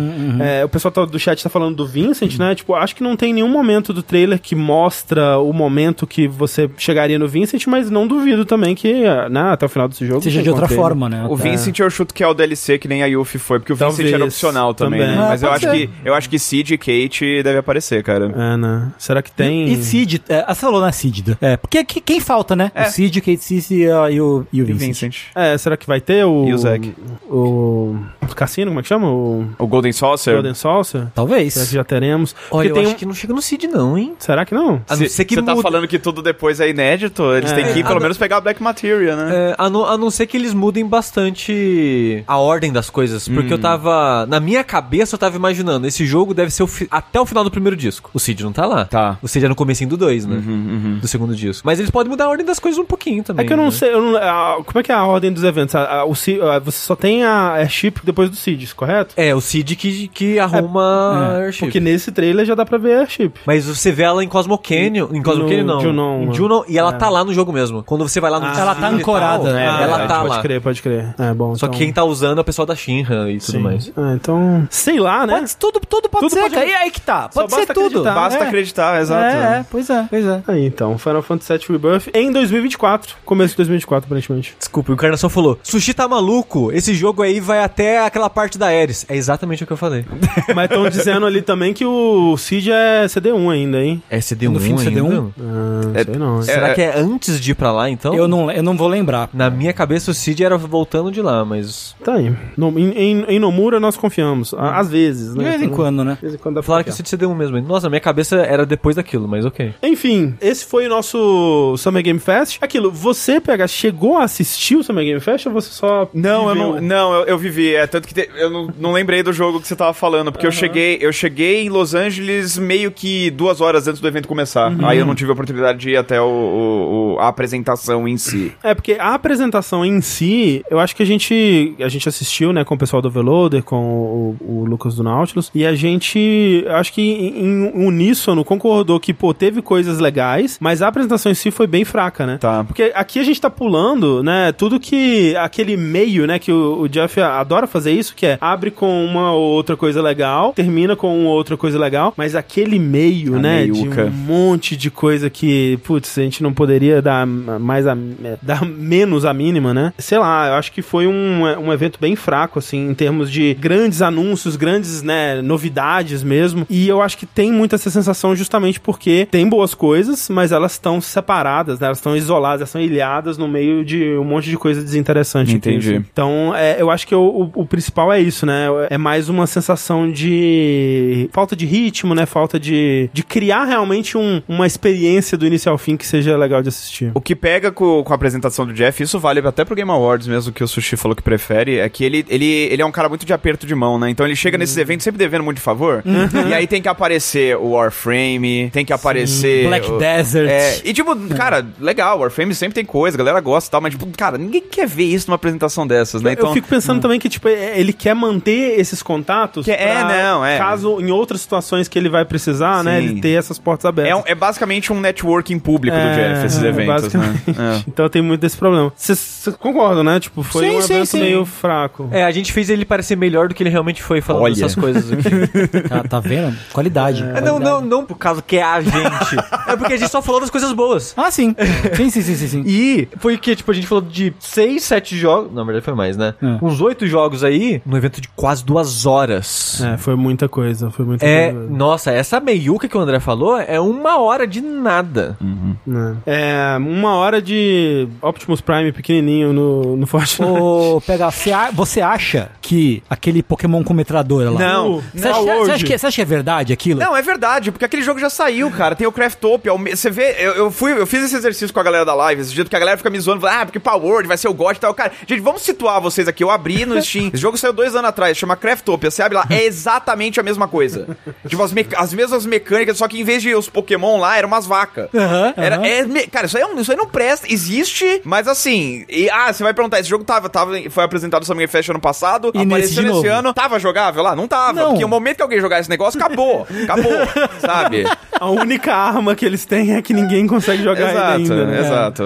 [0.61, 2.55] É, o pessoal tá- do chat tá falando do Vincent, né?
[2.55, 6.69] Tipo, acho que não tem nenhum momento do trailer que mostra o momento que você
[6.77, 8.93] chegaria no Vincent, mas não duvido também que,
[9.31, 10.23] né, até o final desse jogo.
[10.23, 11.27] Seja de outra forma, né?
[11.29, 13.77] O Vincent eu chuto que é o DLC que nem a Yuffie foi, porque o
[13.77, 15.17] Vincent Talvez, era opcional também, também.
[15.17, 15.23] né?
[15.23, 15.73] Ah, Mas eu acho, ser.
[15.73, 18.27] que, eu acho que Sid e Kate deve aparecer, cara.
[18.37, 18.93] É, né?
[18.99, 19.69] Será que tem.
[19.73, 21.37] E Cid, é, ah, você falou na Cid.
[21.41, 22.71] É, porque que- quem falta, né?
[22.75, 22.83] É.
[22.83, 24.87] O Cid, Kate Cici e, a- e o, e o E Vincent.
[24.87, 25.17] Vincent.
[25.35, 26.47] É, será que vai ter o.
[26.49, 26.93] E o Zack.
[27.31, 27.97] O.
[28.29, 29.11] O Cassino, como é que chama?
[29.11, 29.47] O.
[29.59, 30.35] O Golden Saucer?
[30.35, 31.07] Golden Saucer?
[31.15, 31.55] Talvez.
[31.55, 32.35] Será que já teremos?
[32.51, 34.15] Olha, Porque eu tem acho um- que não chega no Cid não, hein?
[34.19, 34.83] Será que não?
[34.89, 37.55] A não ser que Você tá muda- falando que tudo depois é inédito, eles É.
[37.55, 38.03] têm que Ah, pelo não.
[38.03, 39.51] menos pegar a Black Material, né?
[39.51, 43.29] É, a, não, a não ser que eles mudem bastante a ordem das coisas.
[43.29, 44.27] Porque eu tava.
[44.27, 47.43] Na minha cabeça eu tava imaginando, esse jogo deve ser o fi- até o final
[47.45, 48.11] do primeiro disco.
[48.15, 48.85] O Cid não tá lá.
[48.85, 49.19] Tá.
[49.23, 50.37] O Cid é no comecinho do 2, né?
[50.37, 51.63] Uhum, Do segundo disco.
[51.67, 53.45] Mas eles podem mudar a ordem das coisas um pouquinho também.
[53.45, 53.71] É que eu não né?
[53.71, 55.75] sei, eu não- a- como é que é a ordem dos eventos?
[55.75, 59.15] A- a- o você só tem a Airship depois do Seeds, correto?
[59.17, 61.61] É, o Cid que, que arruma É, a Airship.
[61.67, 63.33] Porque nesse trailer já dá pra ver a Airship.
[63.47, 64.96] Mas você vê ela em Cosmo Canyon.
[65.13, 65.81] Em Cosmo No Canyon, não.
[65.81, 66.33] Junon, em né?
[66.35, 66.93] Junon, e ela É.
[66.95, 67.83] tá lá no jogo mesmo.
[67.83, 69.65] Quando você vai lá no Ah, ela tá ancorada, tal, né?
[69.65, 70.43] é, Ah, ela é, tá pode lá.
[70.43, 71.15] crer, pode crer.
[71.19, 71.55] É bom.
[71.55, 71.79] Só então...
[71.79, 73.59] que quem tá usando é o pessoal da Shinra e tudo Sim.
[73.59, 73.93] mais.
[73.97, 75.39] Ah, então, sei lá, né?
[75.39, 76.67] Pode, tudo, tudo pode Tudo ser, pode- cara.
[76.67, 77.29] E aí que tá.
[77.33, 77.87] Só Pode ser basta tudo.
[77.87, 78.15] acreditar.
[78.15, 78.47] Basta é.
[78.47, 79.25] acreditar, exato.
[79.37, 80.43] É, é, pois é, pois é.
[80.49, 83.17] Aí, então, Final Fantasy VII Rebirth em 2024.
[83.25, 84.55] Começo de 2024, aparentemente.
[84.59, 88.67] Desculpa, o Encarnação falou: Sushi tá maluco, esse jogo aí vai até aquela parte da
[88.69, 89.05] Ares.
[89.09, 90.05] É exatamente o que eu falei.
[90.55, 94.03] Mas estão dizendo ali também que o Seed é CD1 ainda, hein?
[94.11, 94.83] É CD1 No fim ainda?
[94.91, 95.31] CD1?
[95.41, 96.43] Ah, É- sei não.
[96.43, 98.15] Será que é antes de ir pra lá, então?
[98.15, 99.29] Eu não, eu não vou lembrar.
[99.33, 101.95] Na minha cabeça o Cid era voltando de lá, mas.
[102.05, 102.33] Tá aí.
[102.57, 104.53] No- em, em- em Nomura nós confiamos.
[104.55, 105.51] À- Às vezes, De né?
[105.51, 106.15] vez em quando, né?
[106.15, 106.93] De vez em quando Falaram que o.
[106.93, 107.61] Cid CD1 mesmo.
[107.61, 109.75] Nossa, na minha cabeça era depois daquilo, mas ok.
[109.83, 112.59] Enfim, esse foi o nosso Summer Game Fest.
[112.61, 116.09] Aquilo, você, PH, chegou a assistir o Summer Game Fest ou você só.
[116.13, 116.73] Não, eu viveu?
[116.75, 117.75] não, não eu, eu vivi.
[117.75, 120.47] É tanto que te- eu não, não lembrei do jogo que você tava falando, porque
[120.47, 124.71] eu cheguei, eu cheguei em Los Angeles meio que duas horas antes do evento começar.
[124.85, 128.17] Aí eu não tive a oportunidade de ir até o, o- o- a apresentação em
[128.17, 128.53] si.
[128.63, 132.65] É, porque a apresentação em si, eu acho que a gente a gente assistiu, né,
[132.65, 137.01] com o pessoal do Overloader, com o, Lucas do Nautilus, e a gente, acho que
[137.03, 141.67] em, em uníssono concordou que, pô, teve coisas legais, mas a apresentação em si foi
[141.67, 142.39] bem fraca, né?
[142.39, 142.65] Tá.
[142.65, 146.89] Porque aqui a gente tá pulando, né, tudo que, aquele meio, né, que o, o
[146.89, 151.17] Jeff adora fazer isso, que é, abre com uma ou outra coisa legal, termina com
[151.21, 154.05] uma outra coisa legal, mas aquele meio, A né, meiuca.
[154.05, 157.95] de um monte de coisa que, putz, a gente não poderia dar mais a,
[158.43, 159.93] dar menos a mínima, né?
[159.99, 163.55] Sei lá, eu acho que foi um, um evento bem fraco, assim, em termos de
[163.55, 166.67] grandes anúncios, grandes, né, novidades mesmo.
[166.71, 170.73] E eu acho que tem muita essa sensação justamente porque tem boas coisas, mas elas
[170.73, 171.87] estão separadas, né?
[171.87, 175.55] Elas estão isoladas, elas estão ilhadas no meio de um monte de coisa desinteressante.
[175.55, 175.97] Entendi.
[175.97, 178.67] Então, é, eu acho que o, o, o principal é isso, né?
[178.89, 182.27] É mais uma sensação de falta de ritmo, né?
[182.27, 186.63] Falta de, de criar realmente um, uma experiência do início ao fim que seja legal
[186.63, 187.11] de assistir.
[187.15, 190.27] O que pega com, com a apresentação do Jeff, isso vale até pro Game Awards
[190.27, 193.09] mesmo, que o Sushi falou que prefere, é que ele, ele, ele é um cara
[193.09, 194.11] muito de aperto de mão, né?
[194.11, 196.03] Então ele chega nesses eventos sempre devendo muito de favor.
[196.49, 199.67] e aí tem que aparecer o Warframe, tem que aparecer.
[199.67, 200.49] Black o- Desert.
[200.49, 203.93] É, e tipo, cara, legal, Warframe sempre tem coisa, a galera gosta e tal, mas
[203.93, 206.35] tipo, cara, ninguém quer ver isso numa apresentação dessas, né?
[206.39, 209.65] eu fico pensando também que, tipo, é- ele quer manter esses contatos.
[209.65, 210.59] Que- é, pra, não, é.
[210.59, 213.01] Caso em outras situações que ele vai precisar, né?
[213.01, 213.05] Sim.
[213.07, 214.25] Ele ter essas portas abertas.
[214.27, 217.21] É, é basicamente um networking público do É, Jeff, esses é, eventos, né?
[217.35, 217.85] basicamente.
[217.89, 218.93] Então tem muito desse problema.
[218.97, 220.21] Vocês concordam, né?
[220.21, 221.21] Tipo, foi Sim, um sim, evento sim.
[221.21, 222.09] meio fraco.
[222.13, 224.53] É, a gente fez ele parecer melhor do que ele realmente foi falando Olha.
[224.53, 225.89] essas coisas aqui.
[225.89, 226.57] Tá, tá vendo?
[226.73, 227.23] Qualidade.
[227.35, 228.95] É, não, não, não por causa que é a gente.
[229.69, 231.13] é porque a gente só falou das coisas boas.
[231.17, 231.55] Ah, sim.
[231.97, 232.47] Sim, sim, sim, sim.
[232.49, 232.63] sim.
[232.67, 235.53] E foi o que, tipo, a gente falou de 6, 7 jogos.
[235.53, 236.35] Na verdade foi mais, né?
[236.43, 236.65] É.
[236.65, 239.83] Uns 8 jogos aí, num evento de quase duas horas.
[239.83, 240.91] É, foi muita coisa.
[240.91, 241.71] Foi muita É, coisa.
[241.71, 245.39] nossa, essa meiuca que o André falou é uma hora de nada.
[245.87, 246.17] né?
[246.27, 250.43] É, uma hora de Optimus Prime pequenininho no, no Fortnite.
[250.51, 254.59] Ô, pegar, você, a- você acha que aquele Pokémon com metralhadora lá.
[254.59, 256.99] Não, Você não, acha, você acha que, você acha que é verdade aquilo?
[256.99, 258.97] Não, é verdade, porque aquele jogo já saiu, cara.
[258.97, 259.71] Tem o Craftopia.
[259.95, 262.53] Você vê, eu, eu fui, eu fiz esse exercício com a galera da live esse
[262.53, 264.77] dia, porque a galera fica me zoando, ah, porque Power Word vai ser o God
[264.77, 264.93] e tal.
[264.95, 266.43] Cara, gente, vamos situar vocês aqui.
[266.43, 267.29] Eu abri no Steam.
[267.29, 269.11] Esse jogo saiu dois anos atrás, chama Craftopia.
[269.11, 271.17] Você abre lá, é exatamente a mesma coisa.
[271.47, 274.67] tipo, as, as mesmas mecânicas, só que em vez de os Pokémon lá, eram umas
[274.67, 275.09] vacas.
[275.15, 275.85] Aham, Era, aham.
[275.87, 277.47] é cara, isso aí, é um- isso aí não presta.
[277.53, 279.05] Existe, mas assim.
[279.09, 282.01] e- ah, você vai perguntar: esse jogo tava, tava, foi apresentado no Summer Fest ano
[282.01, 283.29] passado, E nesse apareceu nesse novo?
[283.29, 283.55] ano.
[283.55, 284.35] Tava jogável lá?
[284.35, 284.73] Não tava.
[284.81, 284.91] Não.
[284.91, 286.67] Porque o momento que alguém jogar esse negócio, acabou.
[286.85, 287.13] Acabou.
[287.61, 288.05] sabe?
[288.39, 291.67] A única arma que eles têm é que ninguém consegue jogar exato, ele ainda.
[291.67, 291.81] né?
[291.81, 292.23] exato.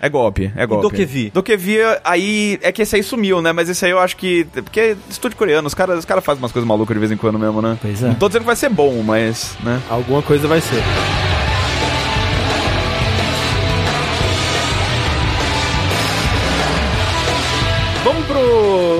[0.00, 0.82] É golpe, é golpe.
[0.82, 1.30] Dokevi?
[1.30, 2.58] Dokevi, aí.
[2.62, 3.52] É que esse aí sumiu, né?
[3.52, 4.44] Mas esse aí eu acho que.
[4.52, 7.16] Porque é estúdio coreano, os caras os cara fazem umas coisas malucas de vez em
[7.16, 7.78] quando mesmo, né?
[7.80, 8.06] Pois é.
[8.08, 9.56] Não tô dizendo que vai ser bom, mas.
[9.62, 9.80] né?
[9.90, 10.82] Alguma coisa vai ser.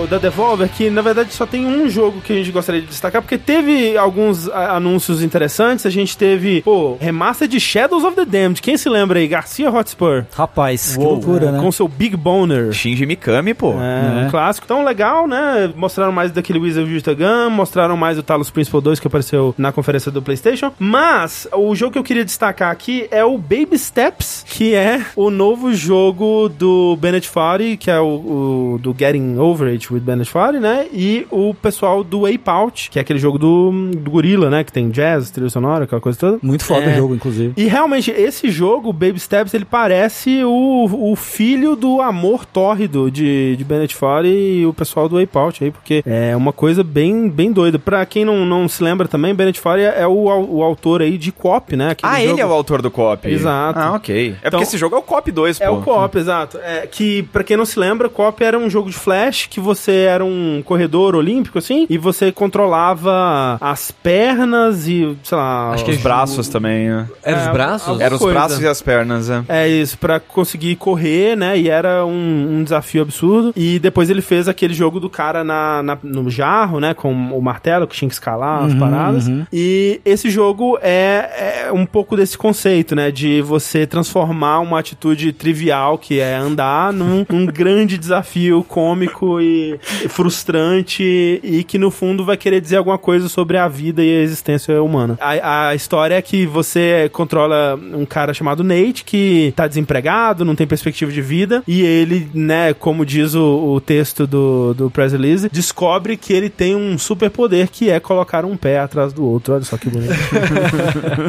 [0.09, 3.23] Da Devolver, que na verdade só tem um jogo que a gente gostaria de destacar,
[3.23, 5.87] porque teve alguns anúncios interessantes.
[5.87, 8.61] A gente teve, pô, remaster de Shadows of the Damned.
[8.63, 9.29] Quem se lembra aí?
[9.29, 10.25] Garcia Hotspur.
[10.35, 11.61] Rapaz, que Uou, loucura, né?
[11.61, 12.73] Com seu Big Boner.
[12.73, 13.73] Shinji Mikami, pô.
[13.75, 14.27] É, É.
[14.27, 14.65] um clássico.
[14.65, 15.71] Então, legal, né?
[15.77, 19.55] Mostraram mais daquele Wizard of the Gun, mostraram mais o Talos Principal 2 que apareceu
[19.59, 20.73] na conferência do PlayStation.
[20.79, 25.31] Mas, o jogo que eu queria destacar aqui é o Baby Steps, que é o
[25.31, 30.31] novo jogo do Bennett Foddy, que é o, o do Getting Over It with Bennett
[30.31, 30.87] Foddy, né?
[30.93, 34.65] E o pessoal do Ape Out, que é aquele jogo do, do Gorilla, né?
[34.65, 36.39] Que tem jazz, trilha sonora, aquela coisa toda.
[36.43, 36.95] Muito foda É.
[36.95, 37.53] o jogo, inclusive.
[37.57, 43.57] E realmente, esse jogo, Baby Steps, ele parece o, o filho do amor tórrido de,
[43.57, 47.29] de Bennett Foddy e o pessoal do Ape Out aí, porque é uma coisa bem,
[47.29, 47.79] bem doida.
[47.79, 51.33] Pra quem não, não se lembra também, Bennett Foddy é o, o autor aí de
[51.33, 51.91] Coop, né?
[51.91, 53.29] Aquele Ah, jogo- ele é o autor do COP.
[53.29, 53.79] Exato.
[53.79, 54.29] Ah, ok.
[54.43, 55.65] É Então- porque esse jogo é o COP 2, pô.
[55.65, 56.59] É o Co-op, exato.
[56.59, 59.88] É, que, pra quem não se lembra, Co-op era um jogo de flash que você
[59.93, 65.73] era um corredor olímpico, assim, e você controlava as pernas e, sei lá...
[65.73, 67.07] Acho que Os braços também, né?
[67.23, 68.01] Era os É, braços?
[68.01, 68.39] Eram os coisa.
[68.39, 69.43] braços e as pernas, é.
[69.49, 71.59] É isso, pra conseguir correr, né?
[71.59, 73.53] E era um, um desafio absurdo.
[73.57, 76.95] E depois ele fez aquele jogo do cara na, na- no jarro, né?
[76.95, 79.31] Com o martelo que tinha que escalar as paradas.
[79.53, 83.11] E esse jogo é, é um pouco desse conceito, né?
[83.11, 89.78] De você transformar uma atitude trivial, que é andar, num, num grande desafio cômico e
[90.09, 94.23] frustrante e que no fundo vai querer dizer alguma coisa sobre a vida e a
[94.23, 95.19] existência humana.
[95.21, 100.55] A, a história é que você controla um cara chamado Nate que tá desempregado, não
[100.55, 105.13] tem perspectiva de vida e ele, né, como diz o, o texto do, do press
[105.13, 109.55] release, descobre que ele tem um superpoder que é colocar um pé atrás do outro.
[109.55, 110.09] Olha só que bonito.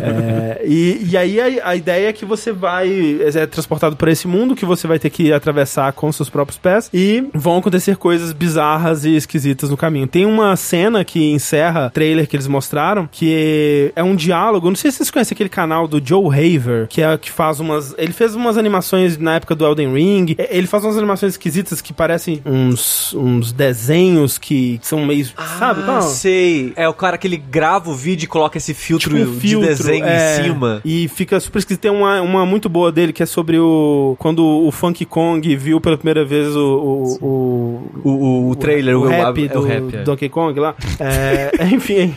[0.02, 4.28] É, e, e aí a, a ideia é que você vai é transportado por esse
[4.28, 8.32] mundo que você vai ter que atravessar com seus próprios pés e vão acontecer coisas
[8.40, 10.08] bizarras e esquisitas no caminho.
[10.08, 14.70] Tem uma cena que encerra o trailer que eles mostraram que é um diálogo.
[14.70, 17.94] Não sei se vocês conhecem aquele canal do Joe Haver, que é que faz umas.
[17.98, 20.36] Ele fez umas animações na época do Elden Ring.
[20.38, 25.26] É, Ele faz umas animações esquisitas que parecem uns, uns desenhos que são meio.
[25.60, 25.82] sabe?
[25.82, 26.02] Ah, Qual?
[26.04, 26.72] sei.
[26.76, 29.62] É o cara que ele grava o vídeo e coloca esse filtro, Tipo um filtro,
[29.62, 30.82] de desenho é, em cima.
[30.86, 31.82] E fica super esquisito.
[31.82, 34.16] Tem uma, uma muito boa dele que é sobre o.
[34.20, 37.18] Quando o Funky Kong viu pela primeira vez o.
[37.22, 40.04] o, o- O, O, o trailer, o, o, rap é do o rap, é.
[40.04, 40.76] Donkey Kong lá.
[41.00, 42.16] É, enfim,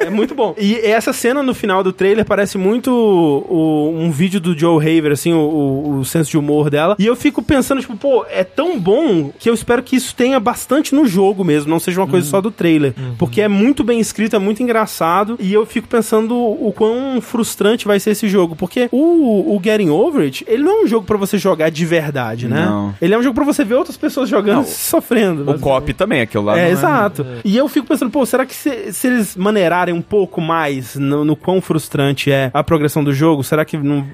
[0.00, 0.54] é muito bom.
[0.58, 5.12] E essa cena no final do trailer parece muito o- um vídeo do Joe Haver,
[5.12, 6.96] assim, o, o- o senso de humor dela.
[6.98, 10.38] E eu fico pensando, tipo, pô, é tão bom que eu espero que isso tenha
[10.38, 12.94] bastante no jogo mesmo, não seja uma coisa só do trailer.
[13.18, 15.36] Porque é muito bem escrito, é muito engraçado.
[15.40, 18.54] E eu fico pensando o quão frustrante vai ser esse jogo.
[18.56, 21.84] Porque o, o Getting Over It, ele não é um jogo pra você jogar de
[21.84, 22.66] verdade, né?
[22.66, 22.94] Não.
[23.00, 25.35] Ele é um jogo pra você ver outras pessoas jogando e sofrendo.
[25.42, 26.58] O cop também, aquilo lá.
[26.58, 27.26] É, não exato.
[27.44, 31.24] E eu fico pensando, pô, será que se, se eles maneirarem um pouco mais no,
[31.24, 34.06] no quão frustrante é a progressão do jogo, será que não,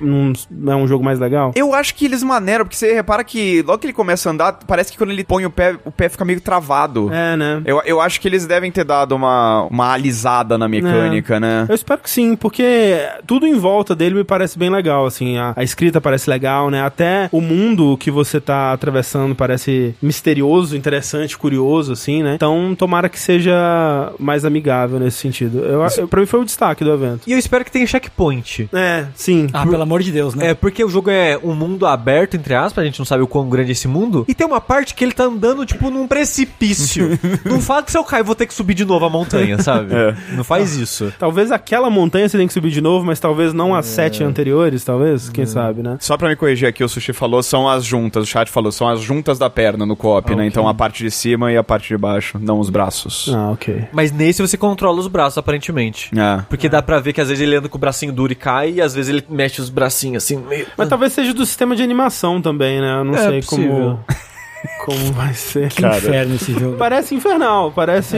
[0.51, 1.53] não é um jogo mais legal?
[1.55, 4.53] Eu acho que eles maneiram, porque você repara que logo que ele começa a andar,
[4.67, 7.13] parece que quando ele põe o pé, o pé fica meio travado.
[7.13, 7.63] É, né?
[7.65, 11.67] Eu, eu acho que eles devem ter dado uma, uma alisada na mecânica, né?
[11.69, 15.53] Eu espero que sim, porque tudo em volta dele me parece bem legal, assim, a,
[15.57, 16.83] a escrita parece legal, né?
[16.83, 22.35] Até o mundo que você tá atravessando parece misterioso, interessante, curioso, assim, né?
[22.35, 25.59] Então, tomara que seja mais amigável nesse sentido.
[25.61, 27.23] Eu, eu, pra mim foi o destaque do evento.
[27.27, 28.69] E eu espero que tenha checkpoint.
[28.73, 29.49] É, sim.
[29.53, 30.51] Ah, pelo amor de Deus, né?
[30.51, 33.27] É, porque o jogo é um mundo aberto, entre aspas, a gente não sabe o
[33.27, 34.25] quão grande é esse mundo.
[34.29, 37.19] E tem uma parte que ele tá andando, tipo, num precipício.
[37.45, 39.61] não fala que se eu cair, eu vou ter que subir de novo a montanha,
[39.63, 39.93] sabe?
[40.35, 41.13] Não faz isso.
[41.19, 44.85] Talvez aquela montanha você tenha que subir de novo, mas talvez não as sete anteriores,
[44.85, 45.97] talvez, quem sabe, né?
[46.01, 48.89] Só pra me corrigir aqui, o Sushi falou, são as juntas, o chat falou, são
[48.89, 50.47] as juntas da perna no co-op, né?
[50.47, 53.31] Então a parte de cima e a parte de baixo, não os braços.
[53.35, 53.85] Ah, ok.
[53.93, 56.11] Mas nesse você controla os braços, aparentemente.
[56.17, 56.43] É.
[56.49, 58.73] Porque dá pra ver que às vezes ele anda com o bracinho duro e cai,
[58.73, 60.67] e às vezes ele mexe os bracinhos assim, meio...
[60.77, 63.01] Mas talvez seja do sistema de animação também, né?
[63.01, 63.99] Eu não É sei como, possível.
[64.85, 65.69] como vai ser.
[65.71, 66.77] Que inferno esse jogo.
[66.77, 68.17] Parece infernal, parece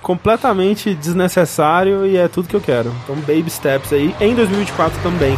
[0.00, 2.92] completamente desnecessário e é tudo que eu quero.
[3.04, 5.36] Então, baby steps aí, em 2024 também.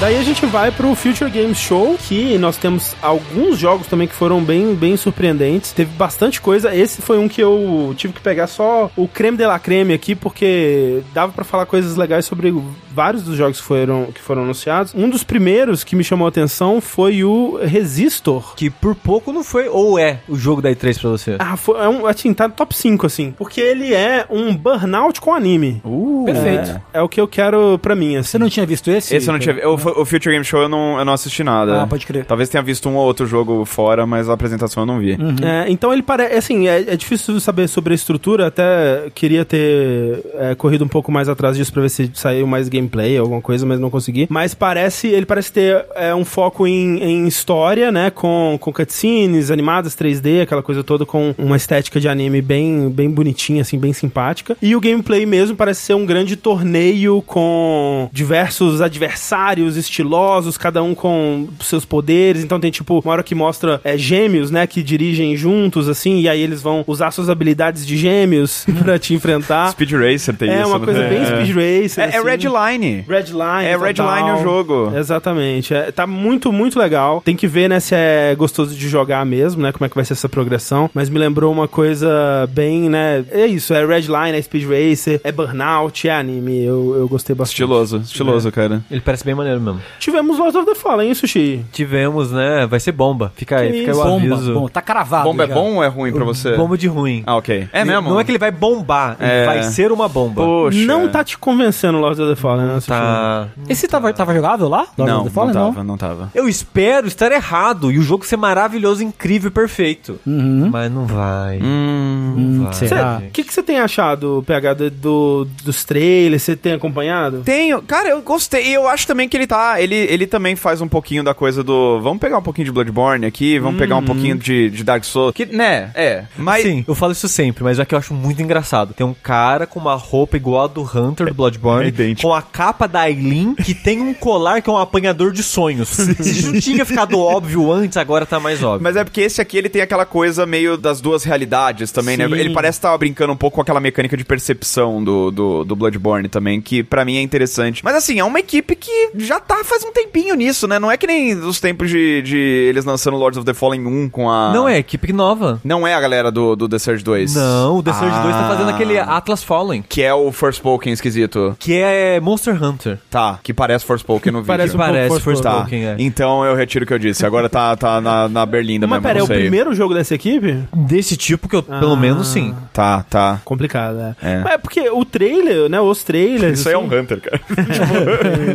[0.00, 4.14] Daí a gente vai pro Future Games Show, que nós temos alguns jogos também que
[4.14, 5.72] foram bem, bem surpreendentes.
[5.72, 6.72] Teve bastante coisa.
[6.72, 10.14] Esse foi um que eu tive que pegar só o creme de la creme aqui,
[10.14, 12.54] porque dava pra falar coisas legais sobre
[12.94, 14.94] vários dos jogos que foram, que foram anunciados.
[14.94, 18.54] Um dos primeiros que me chamou a atenção foi o Resistor.
[18.54, 21.36] Que por pouco não foi, ou é, o jogo da E3 pra você.
[21.40, 23.34] Ah, foi, é um, assim, tá top 5, assim.
[23.36, 25.82] Porque ele é um burnout com anime.
[25.84, 26.80] Uh, Perfeito.
[26.92, 28.28] É o que eu quero pra mim, assim.
[28.30, 29.16] Você não tinha visto esse?
[29.16, 31.82] Esse eu não tinha vi- o, Future Game Show eu não, eu não assisti nada.
[31.82, 32.24] Ah, pode crer.
[32.24, 35.12] Talvez tenha visto um ou outro jogo fora, mas a apresentação eu não vi.
[35.42, 36.36] É, então ele parece.
[36.36, 38.46] Assim, é, é difícil saber sobre a estrutura.
[38.46, 42.68] Até queria ter é, corrido um pouco mais atrás disso pra ver se saiu mais
[42.68, 44.26] gameplay, alguma coisa, mas não consegui.
[44.30, 45.08] Mas parece.
[45.08, 48.10] Ele parece ter é, um foco em, em história, né?
[48.10, 53.10] Com, com cutscenes animadas 3D, aquela coisa toda, com uma estética de anime bem, bem
[53.10, 54.56] bonitinha, assim, bem simpática.
[54.60, 60.94] E o gameplay mesmo parece ser um grande torneio com diversos adversários estilosos, cada um
[60.94, 62.42] com seus poderes.
[62.44, 66.28] Então tem tipo uma hora que mostra é, gêmeos, né, que dirigem juntos, assim, e
[66.28, 69.70] aí eles vão usar suas habilidades de gêmeos pra te enfrentar.
[69.72, 70.68] Speed Racer tem É isso.
[70.68, 70.84] uma né?
[70.84, 71.24] coisa bem É.
[71.26, 72.04] Speed Racer.
[72.04, 72.26] É, é assim.
[72.28, 73.04] Redline.
[73.08, 73.64] Redline.
[73.66, 74.92] É Redline o jogo.
[74.96, 75.74] Exatamente.
[75.74, 77.20] É, tá muito, muito legal.
[77.24, 80.04] Tem que ver, né, se é gostoso de jogar mesmo, né, como é que vai
[80.04, 80.90] ser essa progressão.
[80.94, 82.08] Mas me lembrou uma coisa
[82.50, 86.64] bem, né, é isso, é Redline, é Speed Racer, é Burnout, é anime.
[86.64, 87.54] Eu, eu gostei bastante.
[87.54, 88.82] Estiloso, estiloso, cara.
[88.90, 89.67] Ele parece bem maneiro mesmo.
[89.98, 91.64] Tivemos Lords of the Fallen, hein, Sushi?
[91.72, 92.66] Tivemos, né?
[92.66, 93.32] Vai ser bomba.
[93.36, 94.54] Fica aí, Que fica aí o Bomba, aviso.
[94.54, 95.24] bom, tá cravado.
[95.24, 95.54] Bomba é já.
[95.54, 96.56] bom ou é ruim pra você?
[96.56, 97.22] Bomba de ruim.
[97.26, 97.68] Ah, ok.
[97.72, 98.08] É mesmo?
[98.10, 99.44] Não é que ele vai bombar, ele É.
[99.46, 100.42] vai ser uma bomba.
[100.42, 100.78] Poxa.
[100.86, 102.88] Não tá te convencendo Lords of the Fallen, né, Sushi?
[102.88, 103.48] Tá.
[103.68, 104.86] Esse tava, tava jogável lá?
[104.96, 106.30] Lord Não, of the Fallen, não tava, não tava.
[106.34, 110.18] Eu espero estar errado e o jogo ser maravilhoso, incrível e perfeito.
[110.26, 110.68] Uhum.
[110.70, 111.58] Mas não vai.
[111.62, 112.34] Hum.
[112.36, 112.72] Hum, vai.
[112.74, 113.22] será?
[113.26, 116.42] O que, que você tem achado, PH, do, do- dos trailers?
[116.42, 117.42] Você tem acompanhado?
[117.44, 117.82] Tenho.
[117.82, 118.68] Cara, eu gostei.
[118.68, 119.57] E eu acho também que ele tá.
[119.78, 122.00] Ele, ele também faz um pouquinho da coisa do.
[122.00, 125.32] Vamos pegar um pouquinho de Bloodborne aqui, vamos pegar um pouquinho de, de Dark Souls.
[125.34, 125.90] Que, né?
[125.94, 126.24] É.
[126.36, 126.62] Mas.
[126.62, 128.94] Sim, eu falo isso sempre, mas é que eu acho muito engraçado.
[128.94, 132.42] Tem um cara com uma roupa igual a do Hunter do Bloodborne, É com a
[132.42, 135.98] capa da Aileen, que tem um colar que é um apanhador de sonhos.
[136.18, 138.82] Isso não tinha ficado óbvio antes, agora tá mais óbvio.
[138.82, 142.26] Mas é porque esse aqui ele tem aquela coisa meio das duas realidades também, né?
[142.26, 142.34] Sim.
[142.34, 146.28] Ele parece estar brincando um pouco com aquela mecânica de percepção do, do, do Bloodborne
[146.28, 147.84] também, que pra mim é interessante.
[147.84, 150.78] Mas assim, é uma equipe que já tá faz um tempinho nisso, né?
[150.78, 152.36] Não é que nem os tempos de, de
[152.68, 154.52] eles lançando Lords of the Fallen 1 com a...
[154.52, 155.60] Não é equipe nova.
[155.64, 157.34] Não é a galera do, do The Surge 2.
[157.34, 158.48] Não, o The Surge 2 tá Ah.
[158.48, 161.56] fazendo aquele Atlas Fallen, Que é o Forspoken esquisito.
[161.58, 162.98] que é Monster Hunter.
[163.10, 164.46] Tá, que parece Forspoken no vídeo.
[164.48, 165.42] Parece um Parece Forspoken.
[165.42, 165.96] Tá, Forspoken, é.
[165.98, 167.24] então eu retiro o que eu disse.
[167.26, 170.58] Agora tá, tá na, na Berlinda Mas mesmo, pera, é o primeiro jogo dessa equipe?
[170.74, 171.96] Desse tipo que eu, pelo Ah.
[171.96, 172.54] menos, sim.
[172.72, 173.40] Tá, tá.
[173.44, 174.16] Complicado, é.
[174.22, 174.40] É.
[174.44, 175.80] Mas é porque o trailer, né?
[175.80, 176.58] Os trailers.
[176.60, 177.40] Isso aí é assim, um Hunter, cara.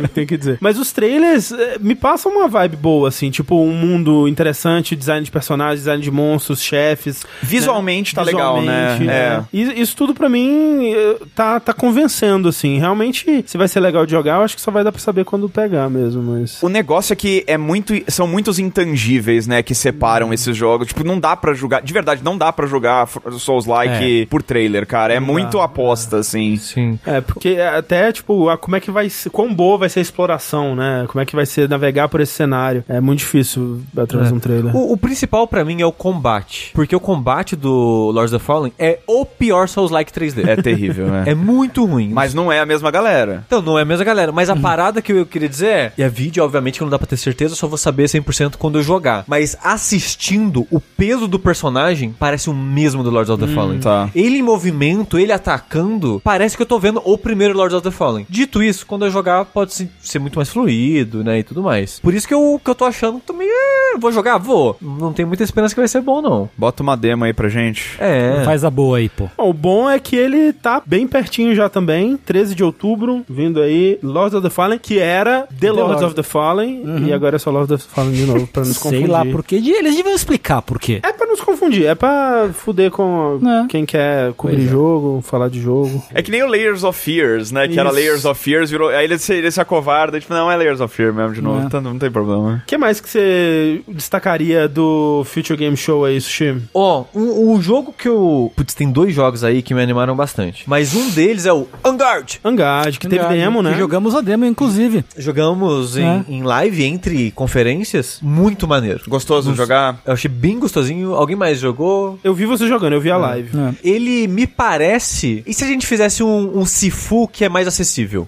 [0.14, 0.58] Tem que dizer.
[0.60, 3.30] Mas os trailers eh, me passam uma vibe boa, assim.
[3.30, 7.22] Tipo, um mundo interessante, design de personagens, design de monstros, chefes.
[7.42, 8.96] Visualmente tá legal, né?
[8.98, 9.44] Visualmente, É.
[9.52, 12.78] E Isso tudo pra mim eh, tá, tá convencendo, assim.
[12.78, 15.24] Realmente, se vai ser legal de jogar, eu acho que só vai dar pra saber
[15.24, 16.62] quando pegar mesmo, mas...
[16.62, 20.88] O negócio é que é muito, são muitos intangíveis, né, que separam esses jogos.
[20.88, 23.08] Tipo, não dá pra jogar, de verdade, não dá pra jogar
[23.38, 25.14] Souls-like por trailer, cara.
[25.14, 26.56] É Não muito dá, aposta, assim.
[26.56, 26.98] Sim.
[27.06, 30.02] É, porque até, tipo, a- como é que vai ser, quão boa vai ser a
[30.02, 31.04] exploração, né?
[31.08, 32.84] Como é que vai ser navegar por esse cenário.
[32.88, 34.32] É muito difícil através É.
[34.32, 34.76] de um trailer.
[34.76, 36.70] O, o principal pra mim é o combate.
[36.74, 40.46] Porque o combate do Lords of the Fallen é o pior Souls-like 3D.
[40.48, 41.24] É terrível, né?
[41.26, 42.10] É muito ruim.
[42.12, 43.44] Mas não é a mesma galera.
[43.46, 44.32] Então, não é a mesma galera.
[44.32, 45.92] Mas a parada que eu queria dizer é...
[45.98, 48.56] E a vídeo, obviamente, que não dá pra ter certeza, eu só vou saber 100%
[48.56, 49.24] quando eu jogar.
[49.26, 53.78] Mas assistindo, o peso do personagem parece o mesmo do Lords of the Fallen.
[53.80, 54.10] tá.
[54.14, 57.90] Ele em movimento, ele atacando, parece que eu tô vendo o primeiro Lords of the
[57.90, 58.26] Fallen.
[58.28, 61.98] Dito isso, quando eu jogar, pode se- ser muito mais fluido, né, e tudo mais.
[62.00, 64.38] Por isso que eu, que eu tô achando que também, é, vou jogar?
[64.38, 64.76] Vou.
[64.80, 66.48] Não tenho muita esperança que vai ser bom, não.
[66.56, 67.96] Bota uma demo aí pra gente.
[67.98, 68.42] É.
[68.44, 69.28] Faz a boa aí, pô.
[69.36, 72.16] Bom, o bom é que ele tá bem pertinho já também.
[72.16, 76.04] 13 de outubro, vindo aí, Lords of the Fallen, que era The, Lords Lords.
[76.06, 78.76] of the Fallen, e agora é só Lords of the Fallen de novo, pra nos
[78.78, 79.10] Sei confundir.
[79.10, 79.56] lá por quê.
[79.56, 81.00] Eles deviam explicar por quê.
[81.02, 83.66] É pra nos confundir, é pra fuder com É.
[83.68, 84.70] quem quer cobrir Pois é.
[84.70, 86.02] jogo, falar de jogo.
[86.14, 87.66] É que nem o Layers of Fears, né?
[87.68, 87.98] Que era Isso.
[87.98, 88.88] Layers of Fears, virou.
[88.90, 91.62] Aí ele se, ele se acovarda, tipo, não, é Layers of Fear mesmo de novo.
[91.62, 91.64] É.
[91.66, 92.62] Então não tem problema.
[92.64, 96.56] O que mais que você destacaria do Future Game Show aí, Sushi?
[96.72, 98.52] Ó, um- o jogo que eu.
[98.56, 100.64] Putz, tem dois jogos aí que me animaram bastante.
[100.66, 102.40] Mas um deles é o Angard.
[102.44, 103.72] Angard, que teve demo, né?
[103.72, 105.04] Que jogamos a demo, inclusive.
[105.16, 106.24] Jogamos em, É.
[106.28, 108.18] em live entre conferências.
[108.22, 109.02] Muito maneiro.
[109.08, 110.00] Gostoso de jogar?
[110.06, 111.14] Eu achei bem gostosinho.
[111.14, 112.18] Alguém mais jogou?
[112.22, 113.50] Eu vi você jogando, eu vi a live.
[113.58, 113.74] É.
[113.82, 115.42] Ele me parece.
[115.46, 118.26] E se a gente fizesse um, um Sifu que é mais acessível?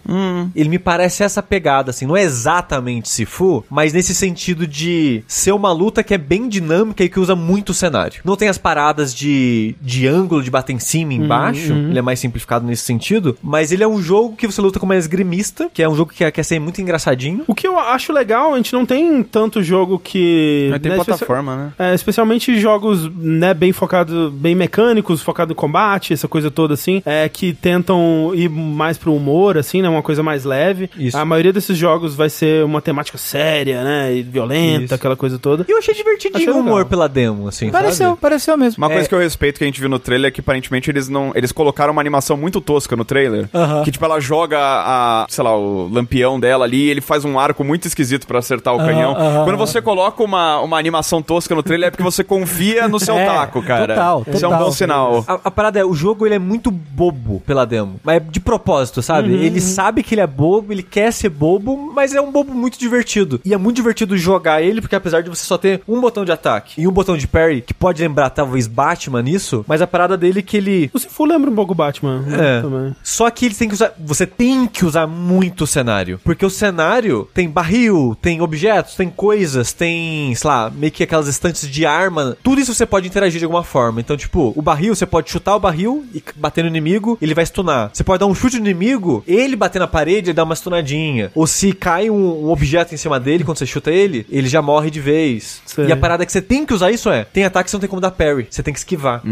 [0.54, 2.05] Ele me parece essa pegada, assim.
[2.06, 7.04] Não é exatamente Sifu, mas nesse sentido de ser uma luta que é bem dinâmica
[7.04, 8.20] e que usa muito o cenário.
[8.24, 11.72] Não tem as paradas de, de ângulo, de bater em cima e embaixo.
[11.72, 13.36] Ele é mais simplificado nesse sentido.
[13.42, 16.10] Mas ele é um jogo que você luta como uma esgrimista, que é um jogo
[16.10, 17.44] que quer, quer ser muito engraçadinho.
[17.46, 20.68] O que eu acho legal, a gente não tem tanto jogo que.
[20.70, 21.72] Mas tem né, plataforma, né?
[21.78, 27.02] É, especialmente jogos, né, bem focados, bem mecânicos, focado em combate, essa coisa toda assim,
[27.04, 30.90] é, que tentam ir mais pro humor, assim, né, uma coisa mais leve.
[30.98, 31.16] Isso.
[31.16, 34.94] A maioria desses jogos vai ser uma temática séria, né, e violenta, Isso.
[34.94, 35.64] aquela coisa toda.
[35.68, 37.70] E eu achei divertidinho o humor pela demo, assim.
[37.70, 38.20] Pareceu, sabe?
[38.20, 38.82] pareceu mesmo.
[38.82, 38.94] Uma É.
[38.94, 41.32] coisa que eu respeito que a gente viu no trailer é que aparentemente eles não.
[41.34, 43.48] Eles colocaram uma animação muito tosca no trailer.
[43.54, 43.82] Aham.
[43.82, 47.38] Que tipo, ela joga a, sei lá, o lampião dela ali e ele faz um
[47.38, 49.10] arco muito esquisito pra acertar o Aham, canhão.
[49.12, 49.66] aham, Quando aham.
[49.66, 53.24] você coloca uma, uma animação tosca no trailer é porque você confia no seu É,
[53.26, 53.94] taco, cara.
[53.94, 54.64] total, Isso é um total.
[54.66, 55.24] bom sinal.
[55.26, 57.98] A, a parada é, o jogo ele é muito bobo pela demo.
[58.04, 59.32] Mas é de propósito, sabe?
[59.32, 62.78] Ele sabe que ele é bobo, ele quer ser bobo, mas é um bobo muito
[62.78, 63.40] divertido.
[63.44, 66.32] E é muito divertido jogar ele, porque apesar de você só ter um botão de
[66.32, 70.16] ataque e um botão de parry, que pode lembrar talvez Batman nisso, mas a parada
[70.16, 70.90] dele é que ele.
[70.92, 72.62] O Sifu lembra um pouco o Batman, né, É.
[72.62, 72.96] também.
[73.02, 73.92] Só que ele tem que usar.
[73.98, 76.20] Você tem que usar muito o cenário.
[76.24, 81.28] Porque o cenário tem barril, tem objetos, tem coisas, tem, sei lá, meio que aquelas
[81.28, 82.36] estantes de arma.
[82.42, 84.00] Tudo isso você pode interagir de alguma forma.
[84.00, 87.44] Então, tipo, o barril, você pode chutar o barril e bater no inimigo, ele vai
[87.46, 87.90] stunar.
[87.92, 91.30] Você pode dar um chute no inimigo, ele bater na parede e dar uma stunadinha.
[91.34, 94.60] Ou se cai um, um objeto em cima dele, quando você chuta ele, ele já
[94.60, 95.62] morre de vez.
[95.64, 95.86] Sei.
[95.86, 97.80] E a parada que você tem que usar isso é: tem ataque que você não
[97.80, 99.22] tem como dar parry, você tem que esquivar.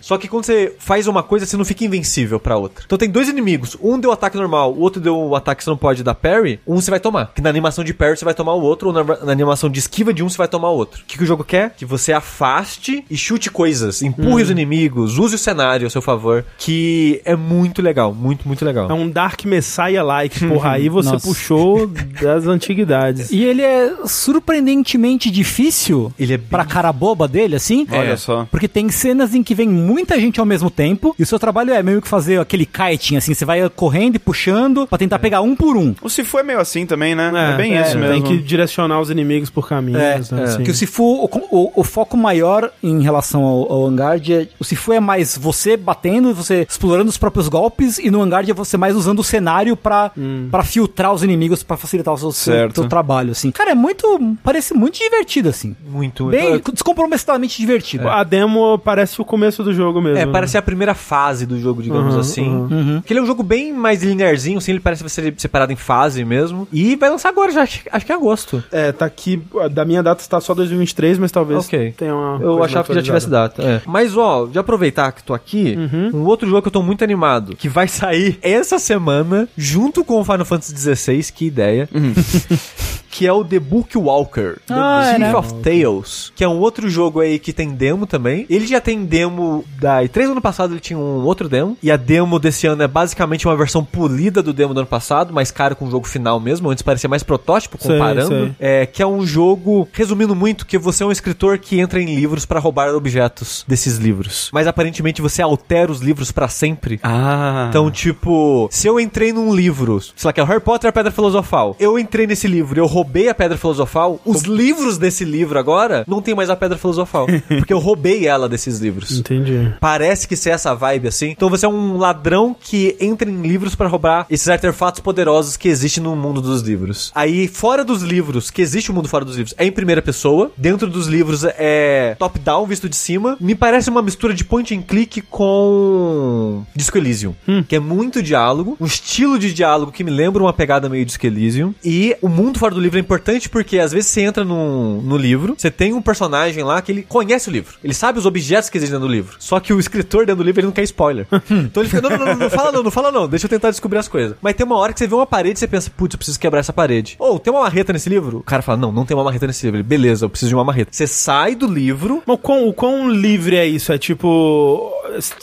[0.00, 2.84] Só que quando você faz uma coisa, você não fica invencível pra outra.
[2.84, 5.70] Então tem dois inimigos, um deu ataque normal, o outro deu o ataque que você
[5.70, 7.32] não pode dar parry, um você vai tomar.
[7.34, 9.78] Que na animação de parry você vai tomar o outro, ou na, na animação de
[9.78, 11.02] esquiva de um você vai tomar o outro.
[11.02, 11.74] O que, que o jogo quer?
[11.76, 16.44] Que você afaste e chute coisas, empurre os inimigos, use o cenário a seu favor,
[16.58, 18.90] que é muito legal, muito, muito legal.
[18.90, 21.26] É um Dark Messiah-like, porra, aí você Nossa.
[21.26, 21.86] puxou
[22.20, 23.30] das antiguidades.
[23.30, 27.86] E ele é surpreendentemente difícil Ele é bem pra cara boba dele, assim.
[27.90, 28.16] Olha É.
[28.16, 28.46] só.
[28.50, 31.72] Porque tem cenas em que vem muita gente ao mesmo tempo e o seu trabalho
[31.72, 35.40] é meio que fazer aquele kiting, assim, você vai correndo e puxando pra tentar pegar
[35.40, 35.94] um por um.
[36.02, 37.30] O Sifu é meio assim também, né?
[37.34, 38.26] É, bem isso Tem mesmo.
[38.26, 40.44] que direcionar os inimigos por caminhos, É, né, é.
[40.44, 40.62] assim.
[40.62, 44.28] Que o Sifu, o, o- o foco maior em relação ao, ao Vanguard.
[44.58, 48.52] O Sifu é mais você batendo, você explorando os próprios golpes, e no Vanguard é
[48.54, 50.10] você mais usando o cenário pra,
[50.50, 52.74] pra filtrar os inimigos, pra facilitar o seu, seu, Certo.
[52.80, 53.50] seu trabalho, assim.
[53.50, 54.36] Cara, é muito...
[54.42, 55.76] parece muito divertido, assim.
[55.86, 56.26] Muito.
[56.26, 58.08] Bem, Então, descompromissadamente divertido.
[58.08, 60.18] A demo parece o começo do jogo mesmo.
[60.18, 60.32] É, né?
[60.32, 62.48] parece a primeira fase do jogo, digamos Uhum, assim.
[62.48, 63.02] Uhum.
[63.04, 66.24] Que ele é um jogo bem mais linearzinho, assim, ele parece ser separado em fase
[66.24, 66.66] mesmo.
[66.72, 68.62] E vai lançar agora, já, acho, acho que é agosto.
[68.72, 69.42] É, tá aqui.
[69.72, 71.92] Da minha data está só 2023, mas talvez Ok.
[71.96, 72.34] tenha uma.
[72.42, 73.62] Eu coisa achava que já tivesse data.
[73.62, 73.82] é.
[73.86, 76.20] Mas, ó, de aproveitar que tô aqui, Uhum.
[76.22, 80.20] um outro jogo que eu tô muito animado, que vai sair essa semana, junto com
[80.20, 81.63] o Final Fantasy XVI, que ideia.
[83.10, 85.36] que é o The Book Walker, The Ah, é, Thief né?
[85.36, 88.44] of Tales, que é um outro jogo aí que tem demo também.
[88.50, 91.96] Ele já tem demo da E3 ano passado, ele tinha um outro demo, e a
[91.96, 95.76] demo desse ano é basicamente uma versão polida do demo do ano passado, mais caro
[95.76, 98.28] com o jogo final mesmo, antes parecia mais protótipo Sei, comparando.
[98.28, 98.52] sei.
[98.58, 102.14] É, que é um jogo, resumindo muito, que você é um escritor que entra em
[102.16, 104.50] livros pra roubar objetos desses livros.
[104.52, 106.98] Mas aparentemente você altera os livros pra sempre.
[107.00, 107.66] Ah.
[107.68, 110.90] Então, tipo, se eu entrei num livro, sei lá, que é o Harry Potter e
[110.90, 111.44] a Pedra Filosofal,
[111.78, 116.04] eu entrei nesse livro e eu roubei a Pedra Filosofal, os livros desse livro agora
[116.06, 117.26] não tem mais a Pedra Filosofal.
[117.48, 119.12] porque eu roubei ela desses livros.
[119.12, 119.72] Entendi.
[119.80, 121.30] Parece que ser essa vibe assim.
[121.30, 125.68] Então você é um ladrão que entra em livros pra roubar esses artefatos poderosos que
[125.68, 127.12] existem no mundo dos livros.
[127.14, 130.50] Aí, fora dos livros, que existe o mundo fora dos livros, é em primeira pessoa.
[130.56, 133.36] Dentro dos livros é top-down, visto de cima.
[133.40, 137.34] Me parece uma mistura de point and click com Disco Elysium,
[137.68, 141.26] que é muito diálogo, um estilo de diálogo que me lembra uma pegada meio Disco
[141.26, 141.43] Elysium.
[141.84, 145.16] E o mundo fora do livro é importante porque às vezes você entra no, no
[145.16, 148.70] livro, você tem um personagem lá que ele conhece o livro, ele sabe os objetos
[148.70, 149.36] que existem dentro do livro.
[149.38, 151.26] Só que o escritor dentro do livro ele não quer spoiler.
[151.50, 153.70] então ele fica, não, não, não, não fala não, não fala não, deixa eu tentar
[153.70, 154.36] descobrir as coisas.
[154.40, 156.38] Mas tem uma hora que você vê uma parede e você pensa, putz, eu preciso
[156.38, 157.16] quebrar essa parede.
[157.18, 158.38] Ou tem uma marreta nesse livro?
[158.38, 159.78] O cara fala, não, não tem uma marreta nesse livro.
[159.78, 160.90] Ele, beleza, eu preciso de uma marreta.
[160.92, 163.92] Você sai do livro, Mas o quão, o quão livre é isso?
[163.92, 164.92] É tipo.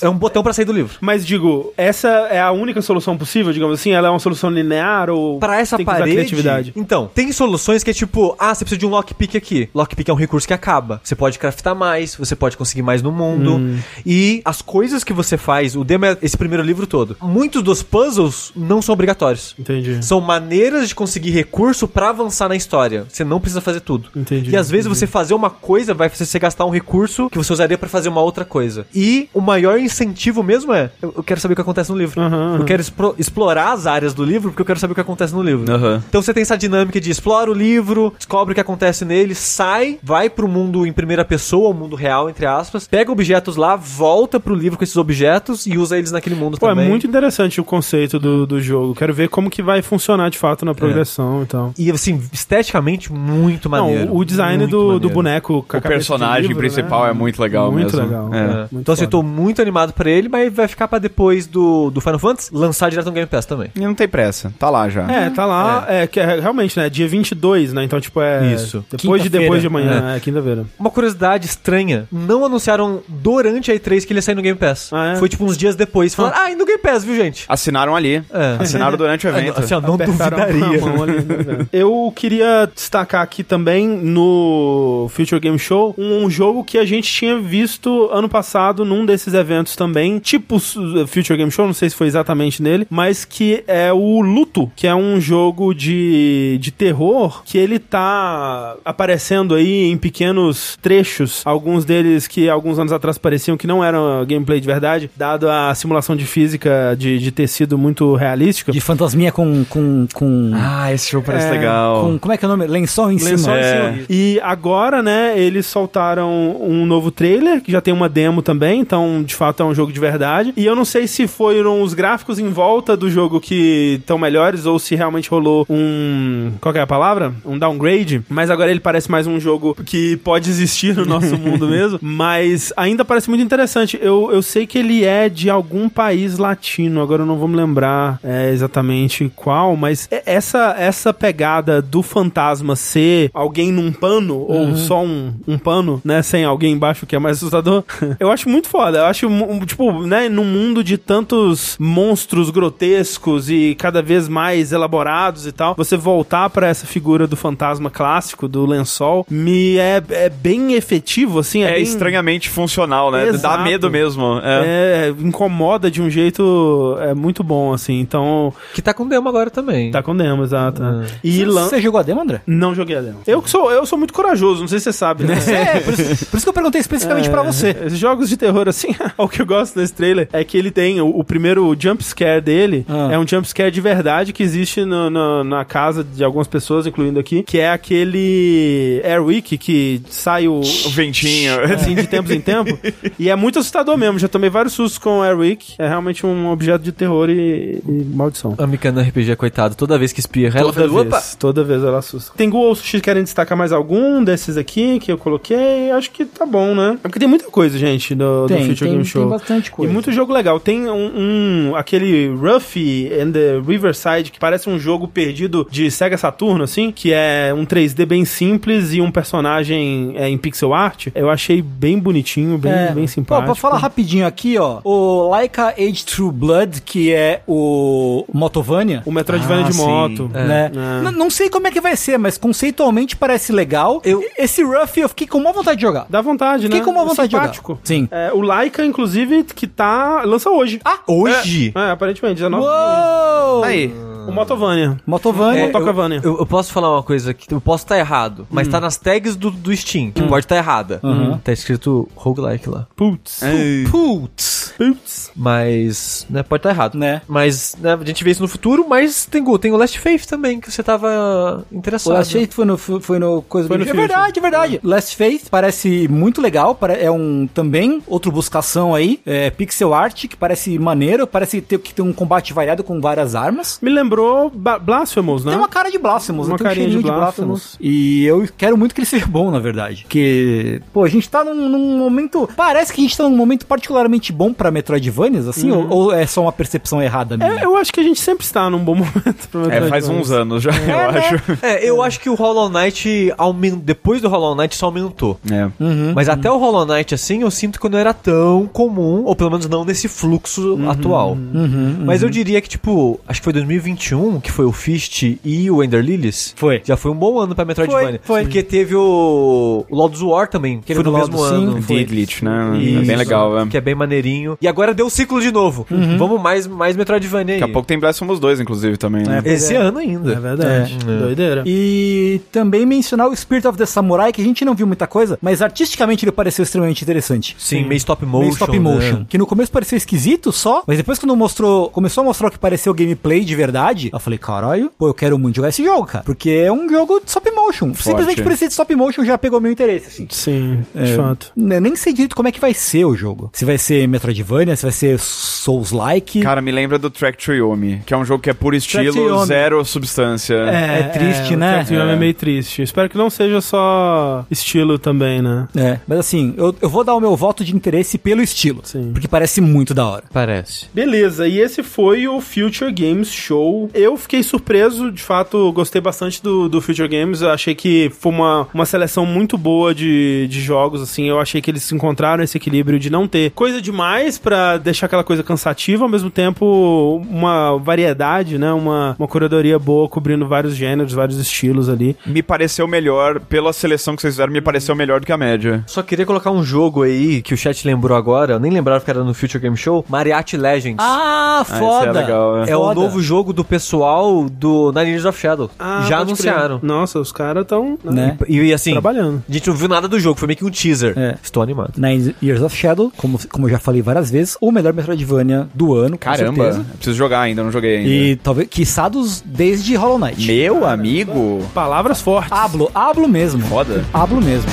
[0.01, 0.95] É um botão pra sair do livro.
[1.01, 3.91] Mas digo, essa é a única solução possível, digamos assim?
[3.91, 5.39] Ela é uma solução linear ou.
[5.39, 6.11] Pra essa tem que parede.
[6.11, 6.73] criatividade?
[6.75, 9.69] Então, tem soluções que é tipo, ah, você precisa de um lockpick aqui.
[9.73, 10.99] Lockpick é um recurso que acaba.
[11.03, 13.55] Você pode craftar mais, você pode conseguir mais no mundo.
[13.57, 13.79] Hum.
[14.05, 17.15] E as coisas que você faz, o demo é esse primeiro livro todo.
[17.21, 19.55] Muitos dos puzzles não são obrigatórios.
[19.57, 20.03] Entendi.
[20.05, 23.05] São maneiras de conseguir recurso pra avançar na história.
[23.09, 24.09] Você não precisa fazer tudo.
[24.15, 24.99] Entendi, E às vezes entendi.
[24.99, 28.09] você fazer uma coisa vai fazer você gastar um recurso que você usaria pra fazer
[28.09, 28.85] uma outra coisa.
[28.93, 32.19] E o maior incentivo mesmo é: eu, eu quero saber o que acontece no livro.
[32.19, 32.65] Aham, Eu aham.
[32.65, 32.81] quero
[33.17, 35.71] explorar as áreas do livro porque eu quero saber o que acontece no livro.
[35.71, 36.03] Aham.
[36.09, 39.97] Então você tem essa dinâmica de explora o livro, descobre o que acontece nele, sai,
[40.03, 44.39] vai pro mundo em primeira pessoa, o mundo real, entre aspas, pega objetos lá, volta
[44.39, 46.85] pro livro com esses objetos e usa eles naquele mundo Pô, também.
[46.85, 48.95] é muito interessante o conceito do, do jogo.
[48.95, 51.73] Quero ver como que vai funcionar de fato na progressão e tal.
[51.77, 54.05] E assim, esteticamente, muito maneiro.
[54.07, 55.09] Não, o design do, do maneiro.
[55.13, 57.09] boneco com a O personagem livro, principal né?
[57.11, 58.01] é muito legal Muito mesmo.
[58.01, 58.33] legal.
[58.33, 58.37] É.
[58.41, 58.43] É.
[58.71, 61.89] Muito então, assim, eu tô muito animado pra ele, mas vai ficar pra depois do,
[61.89, 63.71] do Final Fantasy lançar direto no Game Pass também.
[63.75, 65.09] E não tem pressa, tá lá já.
[65.09, 66.07] É, tá lá, é.
[66.07, 66.89] que é realmente, né?
[66.89, 67.83] Dia 22, né?
[67.83, 68.53] Então, tipo, é.
[68.53, 68.85] Isso.
[68.91, 70.65] Depois de depois de amanhã, é, quinta-feira.
[70.79, 74.89] Uma curiosidade estranha, não anunciaram durante a E3 que ele ia sair no Game Pass.
[74.91, 75.15] Ah, é?
[75.15, 76.13] Foi tipo uns dias depois.
[76.13, 77.45] Falaram, ah, e no Game Pass, viu, gente?
[77.47, 78.23] Assinaram ali.
[78.31, 78.57] É.
[78.59, 79.59] Assinaram durante o evento.
[79.59, 80.43] Assim, ó, não duvidaria.
[80.43, 81.67] ali, né?
[81.71, 87.39] Eu queria destacar aqui também no Future Game Show um jogo que a gente tinha
[87.39, 91.95] visto ano passado num desses eventos também, tipo uh, Future Game Show, não sei se
[91.95, 97.43] foi exatamente nele, mas que é o Luto, que é um jogo de, de terror
[97.45, 103.57] que ele tá aparecendo aí em pequenos trechos, alguns deles que alguns anos atrás pareciam
[103.57, 107.77] que não eram gameplay de verdade, dado a simulação de física de, de ter sido
[107.77, 108.71] muito realística.
[108.71, 109.63] De fantasminha com.
[109.69, 112.01] com, com, Ah, esse jogo parece É, legal.
[112.05, 112.67] com- como é que é o nome?
[112.67, 113.57] Lençol em Lençol cima.
[113.57, 113.91] em É.
[113.93, 114.05] cima.
[114.09, 119.20] E agora, né, eles soltaram um novo trailer, que já tem uma demo também, então,
[119.23, 120.53] de fato, é um jogo de verdade.
[120.55, 124.65] E eu não sei se foram os gráficos em volta do jogo que estão melhores,
[124.65, 126.51] ou se realmente rolou um...
[126.59, 127.33] qual que é a palavra?
[127.45, 128.23] Um downgrade.
[128.29, 131.99] Mas agora ele parece mais um jogo que pode existir no nosso mundo mesmo.
[132.01, 133.97] Mas ainda parece muito interessante.
[134.01, 137.55] Eu, eu sei que ele é de algum país latino, agora eu não vou me
[137.55, 144.75] lembrar é, exatamente qual, mas essa, essa pegada do fantasma ser alguém num pano, ou
[144.75, 147.83] só um, um pano, né, sem alguém embaixo, que é mais assustador,
[148.19, 149.07] eu acho muito foda.
[149.11, 149.27] Eu
[149.59, 155.51] acho, tipo, né, num mundo de tantos monstros grotescos e cada vez mais elaborados e
[155.51, 160.73] tal, você voltar pra essa figura do fantasma clássico, do lençol, me é, é bem
[160.73, 161.63] efetivo, assim.
[161.63, 161.83] É, bem...
[161.83, 163.25] estranhamente funcional, né?
[163.25, 163.63] Dá Exato.
[163.63, 164.39] medo mesmo.
[164.43, 165.09] É.
[165.09, 167.99] É, incomoda de um jeito é muito bom, assim.
[167.99, 169.91] Então, Que tá com demo agora também.
[169.91, 170.81] tá com demo, exato.
[171.23, 171.67] E Você, lan...
[171.67, 172.41] você jogou a demo, André?
[172.47, 173.19] Não joguei a demo.
[173.27, 175.35] Eu que sou, eu sou muito corajoso, não sei se você sabe, né?
[175.51, 177.75] É, por isso, por isso que eu perguntei especificamente pra você.
[177.85, 180.99] Esses jogos de terror, assim, o que eu gosto desse trailer é que ele tem
[181.01, 183.09] o, o primeiro jump scare dele, Ah.
[183.13, 186.85] é um jump scare de verdade que existe no- no- na casa de algumas pessoas,
[186.87, 190.61] incluindo aqui, que é aquele Airwick que sai o.
[190.61, 191.53] O ventinho.
[191.73, 192.77] Assim, de tempos em tempo.
[193.17, 194.19] E é muito assustador mesmo.
[194.19, 195.73] Já tomei vários sustos com o Airwick.
[195.77, 198.55] É realmente um objeto de terror e, e maldição.
[198.57, 201.37] A Mikana RPG, coitado, toda vez que espirra, ela Toda fala, vez, opa!
[201.39, 202.31] toda vez ela assusta.
[202.35, 205.91] Tem Google Sushi, querem destacar mais algum desses aqui que eu coloquei?
[205.91, 206.93] Acho que tá bom, né?
[207.03, 209.21] É porque tem muita coisa, gente, do, do Tem, Future tem, Game Show.
[209.23, 209.89] tem bastante coisa.
[209.91, 210.59] E muito jogo legal.
[210.59, 216.17] Tem um, um- aquele Ruffy and the Riverside, que parece um jogo perdido de Sega
[216.17, 221.07] Saturno, assim, que é um 3D bem simples e um personagem é, em pixel art.
[221.13, 222.91] Eu achei bem bonitinho, bem, É.
[222.91, 223.45] bem simpático.
[223.45, 224.79] pra falar rapidinho aqui, ó.
[224.83, 229.01] O Laika Age True Blood, que é o Motovania.
[229.05, 229.85] O Metroidvania Ah, de sim.
[229.85, 230.29] moto.
[230.33, 230.71] Né?
[231.07, 231.11] É.
[231.11, 234.01] Não sei como é que vai ser, mas conceitualmente parece legal.
[234.05, 236.05] Eu- Esse Ruff eu fiquei com uma vontade de jogar.
[236.09, 236.69] Dá vontade, né?
[236.69, 237.71] Fiquei com uma vontade de Simpático.
[237.73, 237.81] jogar.
[237.83, 238.07] Sim.
[238.11, 240.23] É, o Laika, inclusive, que tá.
[240.23, 240.79] lança hoje.
[240.83, 241.71] Ah, Hoje?
[241.75, 243.63] É, aparentemente, 19 Uou!
[243.63, 243.93] Aí.
[244.27, 244.97] O Motovania.
[245.05, 245.61] Motovania.
[245.61, 246.21] É, Motocavania.
[246.23, 249.35] Eu, eu posso falar uma coisa que eu posso estar errado, mas tá nas tags
[249.35, 250.99] do, do Steam, que pode estar errada.
[251.03, 251.37] Uhum.
[251.37, 252.87] Tá escrito roguelike lá.
[252.95, 253.41] Putz.
[253.89, 254.73] Putz.
[254.77, 255.31] Putz.
[255.35, 256.97] Mas, né, pode estar errado.
[256.97, 257.21] Né?
[257.27, 260.25] Mas, né, a gente vê isso no futuro, mas tem, o- tem o Last Faith
[260.25, 262.13] também, que você tava O interessado.
[262.13, 264.79] Last Faith foi no, foi no coisa Foi no É verdade, é verdade.
[264.83, 266.77] Last Faith parece muito legal.
[266.99, 269.19] É um também outro buscação aí.
[269.25, 271.25] É pixel art, que parece maneiro.
[271.27, 273.79] Parece ter, que tem um combate variado com várias armas.
[273.81, 275.51] Me lembrou Ba- Blasphemous, né?
[275.51, 276.57] Tem uma cara de Blasphemous, Uma né?
[276.57, 277.59] tem um carinha de cheirinho de Blasphemous.
[277.61, 277.77] Blasphemous.
[277.79, 280.03] E eu quero muito que ele seja bom, na verdade.
[280.03, 282.49] Porque, pô, a gente tá num, num momento.
[282.55, 286.25] Parece que a gente tá num momento particularmente bom pra Metroidvanias, assim, ou, ou é
[286.25, 287.49] só uma percepção errada minha?
[287.61, 289.89] É, eu acho que a gente sempre está num bom momento pra É, Metroidvania.
[289.89, 290.93] faz uns anos já, eu né?
[291.07, 291.41] acho.
[291.61, 295.39] É, eu acho que o Hollow Knight, aumen- depois do Hollow Knight, só aumentou.
[295.49, 295.65] É.
[295.83, 296.13] Uhum.
[296.15, 299.49] Mas até o Hollow Knight, assim, eu sinto que não era tão comum, ou pelo
[299.51, 301.31] menos não nesse fluxo atual.
[301.33, 303.53] Uhum, Mas eu diria que, tipo, acho que foi
[304.01, 306.53] 2021, que foi o Fist e o Ender Lilies.
[306.55, 306.81] Foi.
[306.83, 308.19] Já foi um bom ano pra Metroidvania.
[308.23, 308.41] Foi, foi.
[308.43, 311.81] Porque teve o, o Lords War também, que foi no mesmo Lords, sim, ano.
[311.81, 311.97] foi.
[311.97, 312.71] Diglett, né?
[313.01, 313.67] É bem legal, é.
[313.67, 314.57] Que é bem maneirinho.
[314.61, 315.85] E agora deu o ciclo de novo.
[316.17, 317.59] Vamos mais, mais Metroidvania aí.
[317.59, 319.41] Daqui a pouco tem Blasphemous 2, inclusive, também, né?
[319.45, 319.53] É.
[319.53, 319.77] Esse é.
[319.77, 320.33] ano ainda.
[320.33, 320.97] É verdade.
[321.07, 321.19] É.
[321.19, 321.63] Doideira.
[321.65, 325.37] E também mencionar o Spirit of the Samurai, que a gente não viu muita coisa,
[325.41, 327.55] mas artisticamente ele pareceu extremamente interessante.
[327.59, 328.39] Sim, meio stop motion.
[328.39, 329.19] Meio stop motion.
[329.19, 329.25] né?
[329.29, 332.59] Que no começo pareceu esquisito só, mas depois quando mostrou, começou a mostrar o que
[332.59, 336.23] pareceu gameplay de verdade, eu falei, caralho, pô, eu quero muito jogar esse jogo, cara.
[336.23, 337.93] Porque é um jogo de stop motion.
[337.93, 340.27] Simplesmente por esse de stop motion já pegou meu interesse, assim.
[340.29, 341.51] Sim, de É, fato.
[341.55, 343.49] né, Nem sei direito como é que vai ser o jogo.
[343.53, 345.19] Se vai ser Metroidvania, se vai ser
[345.61, 346.41] Souls-like.
[346.41, 349.45] Cara, me lembra do Track to Yomi, que é um jogo que é puro estilo,
[349.45, 350.55] zero substância.
[350.55, 351.73] É triste, o né?
[351.73, 352.13] Track to Yomi é.
[352.13, 352.17] É.
[352.17, 352.81] meio triste.
[352.81, 355.67] Espero que não seja só estilo também, né?
[355.75, 358.81] É, mas assim, eu, eu vou dar o meu voto de interesse pelo estilo.
[358.83, 359.11] Sim.
[359.13, 360.23] Porque parece muito da hora.
[360.31, 360.85] Parece.
[360.93, 363.80] Beleza, e esse foi o Future Games Show.
[363.93, 367.41] Eu fiquei surpreso, de fato, gostei bastante do, do Future Games.
[367.41, 371.29] Eu achei que foi uma, uma seleção muito boa de, de jogos, assim.
[371.29, 375.23] Eu achei que eles encontraram esse equilíbrio de não ter coisa demais pra deixar aquela
[375.23, 378.71] coisa cansativa, ao mesmo tempo uma variedade, né?
[378.73, 382.15] Uma, uma curadoria boa cobrindo vários gêneros, vários estilos ali.
[382.25, 385.83] Me pareceu melhor, pela seleção que vocês fizeram, me pareceu melhor do que a média.
[385.87, 389.09] Só queria colocar um jogo aí que o chat lembrou agora, eu nem lembrava que
[389.09, 390.97] era no Future Game Show, Mariachi Legends.
[390.99, 392.11] Ah, esse é foda!
[392.11, 392.71] legal, é.
[392.71, 395.71] É o novo jogo do pessoal do Nine Years of Shadow.
[395.79, 396.79] Ah, Já anunciaram.
[396.79, 396.87] crer.
[396.87, 398.37] Nossa, os caras estão Né?
[398.49, 399.41] E, e assim, trabalhando.
[399.47, 401.17] a gente não viu nada do jogo, foi meio que um teaser.
[401.17, 401.37] É.
[401.41, 401.93] Estou animado.
[401.97, 405.93] Nine Years of Shadow, como, como eu já falei várias vezes, o melhor Metroidvania do
[405.95, 408.09] ano, Caramba, preciso jogar ainda, não joguei ainda.
[408.09, 410.45] E talvez, quiçados desde Hollow Knight.
[410.45, 412.51] Meu amigo, Palavras fortes.
[412.51, 413.61] Hablo, hablo mesmo.
[413.67, 414.03] foda.
[414.13, 414.69] Hablo mesmo.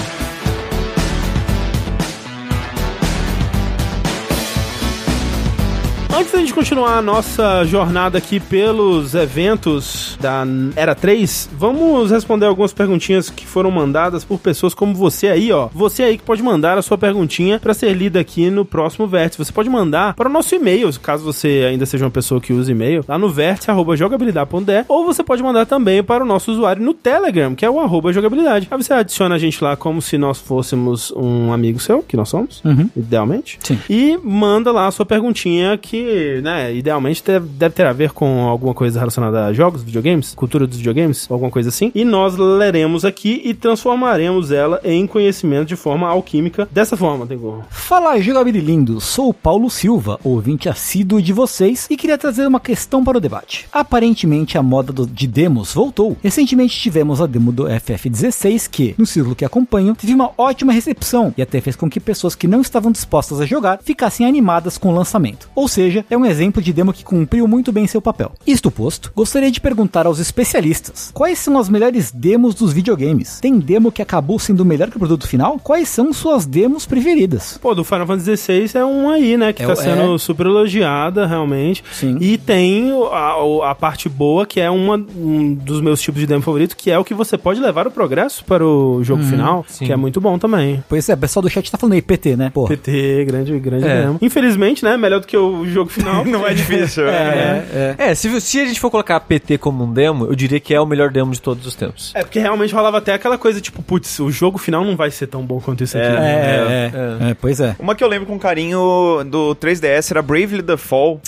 [6.18, 12.44] Antes da gente continuar a nossa jornada aqui pelos eventos da Era 3, vamos responder
[12.46, 15.68] algumas perguntinhas que foram mandadas por pessoas como você aí, ó.
[15.72, 19.38] Você aí que pode mandar a sua perguntinha para ser lida aqui no próximo vértice.
[19.38, 22.72] Você pode mandar para o nosso e-mail, caso você ainda seja uma pessoa que usa
[22.72, 27.54] e-mail, lá no vértice@jogabilidade.de, ou você pode mandar também para o nosso usuário no Telegram,
[27.54, 28.66] que é o arroba jogabilidade.
[28.68, 32.28] Aí você adiciona a gente lá como se nós fôssemos um amigo seu, que nós
[32.28, 32.90] somos, Uhum.
[32.96, 33.56] idealmente.
[33.62, 33.78] Sim.
[33.88, 36.07] E manda lá a sua perguntinha que,
[36.42, 40.76] né, idealmente deve, ter a ver com alguma coisa relacionada a jogos, videogames, cultura dos
[40.78, 41.90] videogames, alguma coisa assim.
[41.94, 46.68] E nós leremos aqui e transformaremos ela em conhecimento de forma alquímica.
[46.70, 47.62] Dessa forma, Tengu.
[47.70, 49.00] Fala, jogabililindo!
[49.00, 53.20] Sou o Paulo Silva, ouvinte assíduo de vocês, e queria trazer uma questão para o
[53.20, 53.66] debate.
[53.72, 56.16] Aparentemente, a moda do- de demos voltou.
[56.22, 61.32] Recentemente tivemos a demo do FF16, que, no círculo que acompanho, teve uma ótima recepção
[61.36, 64.88] e até fez com que pessoas que não estavam dispostas a jogar ficassem animadas com
[64.90, 65.48] o lançamento.
[65.54, 68.32] Ou seja, é um exemplo de demo que cumpriu muito bem seu papel.
[68.46, 73.40] Isto posto, gostaria de perguntar aos especialistas: quais são as melhores demos dos videogames?
[73.40, 75.58] Tem demo que acabou sendo melhor que o produto final?
[75.62, 77.58] Quais são suas demos preferidas?
[77.60, 79.52] Pô, do Final Fantasy XVI é um aí, né?
[79.52, 80.18] Que É tá sendo é.
[80.18, 81.82] super elogiada, realmente.
[81.92, 82.16] Sim.
[82.20, 86.42] E tem a, a parte boa, que é uma, um dos meus tipos de demo
[86.42, 89.86] favorito, que é o que você pode levar o progresso para o jogo final, sim.
[89.86, 90.82] que é muito bom também.
[90.88, 92.50] Pois é, o pessoal do chat tá falando aí PT, né?
[92.52, 92.66] Pô.
[92.66, 94.02] PT, grande, grande É.
[94.02, 94.18] demo.
[94.20, 94.96] Infelizmente, né?
[94.96, 96.24] Melhor do que o jogo final.
[96.26, 97.08] Não é difícil.
[97.08, 98.10] É, é.
[98.10, 100.80] É, se, se a gente for colocar PT como um demo, eu diria que é
[100.80, 102.12] o melhor demo de todos os tempos.
[102.14, 105.26] É porque realmente rolava até aquela coisa tipo, putz, o jogo final não vai ser
[105.26, 106.06] tão bom quanto isso aqui.
[106.06, 106.92] É, né?
[107.20, 107.76] é, é, é, pois é.
[107.78, 111.22] Uma que eu lembro com carinho do 3DS era Bravely Default,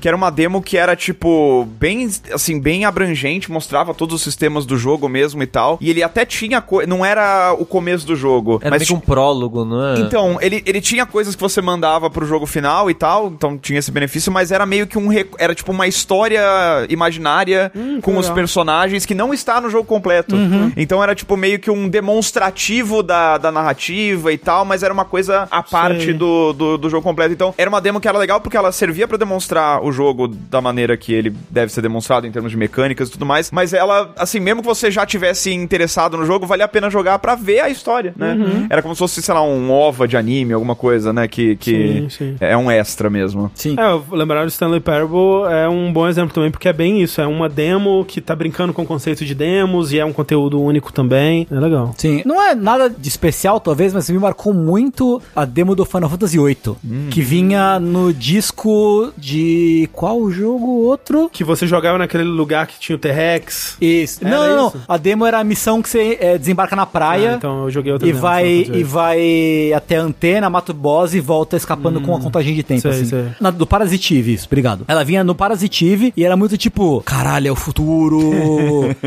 [0.00, 4.66] que era uma demo que era, tipo, bem, assim, bem abrangente, mostrava todos os sistemas
[4.66, 5.78] do jogo mesmo e tal.
[5.80, 6.88] E ele até tinha coisa.
[6.88, 10.00] Não era o começo do jogo, Era mas meio que um prólogo, não é?
[10.00, 13.73] Então, ele, ele tinha coisas que você mandava pro jogo final e tal, então tinha
[13.76, 15.08] esse benefício, mas era meio que um.
[15.38, 16.40] Era tipo uma história
[16.88, 17.70] imaginária
[18.02, 20.36] com os personagens que não está no jogo completo.
[20.76, 25.04] Então era tipo meio que um demonstrativo da, da narrativa e tal, mas era uma
[25.04, 27.32] coisa à parte do, do, do jogo completo.
[27.32, 30.60] Então era uma demo que era legal porque ela servia pra demonstrar o jogo da
[30.60, 34.12] maneira que ele deve ser demonstrado em termos de mecânicas e tudo mais, mas ela,
[34.16, 37.60] assim, mesmo que você já tivesse interessado no jogo, valia a pena jogar pra ver
[37.60, 38.36] a história, né?
[38.70, 41.26] Era como se fosse, sei lá, um OVA de anime, alguma coisa, né?
[41.28, 42.36] Que, que Sim, sim.
[42.40, 43.50] é um extra mesmo.
[43.64, 43.76] Sim.
[43.78, 47.20] É, lembrar do Stanley Parable é um bom exemplo também, porque é bem isso.
[47.20, 50.60] É uma demo que tá brincando com o conceito de demos e é um conteúdo
[50.60, 51.46] único também.
[51.50, 51.94] É legal.
[51.96, 56.10] Sim, não é nada de especial, talvez, mas me marcou muito a demo do Final
[56.10, 56.76] Fantasy VIII,
[57.10, 60.84] que vinha no disco de qual jogo?
[60.84, 61.30] Outro?
[61.32, 63.76] Que você jogava naquele lugar que tinha o T-Rex.
[63.80, 64.20] Isso.
[64.24, 64.68] Era não, não, não.
[64.68, 64.80] isso?
[64.86, 67.32] A demo era a missão que você é, desembarca na praia.
[67.32, 70.74] Ah, então eu joguei outra E demo, vai, e vai até a antena, mata o
[70.74, 73.04] boss e volta escapando com a contagem de tempo, sei, assim.
[73.06, 73.24] sei.
[73.40, 74.84] Na- do Parasitive, isso, obrigado.
[74.88, 78.32] Ela vinha no Parasitive e era muito tipo, caralho, é o futuro.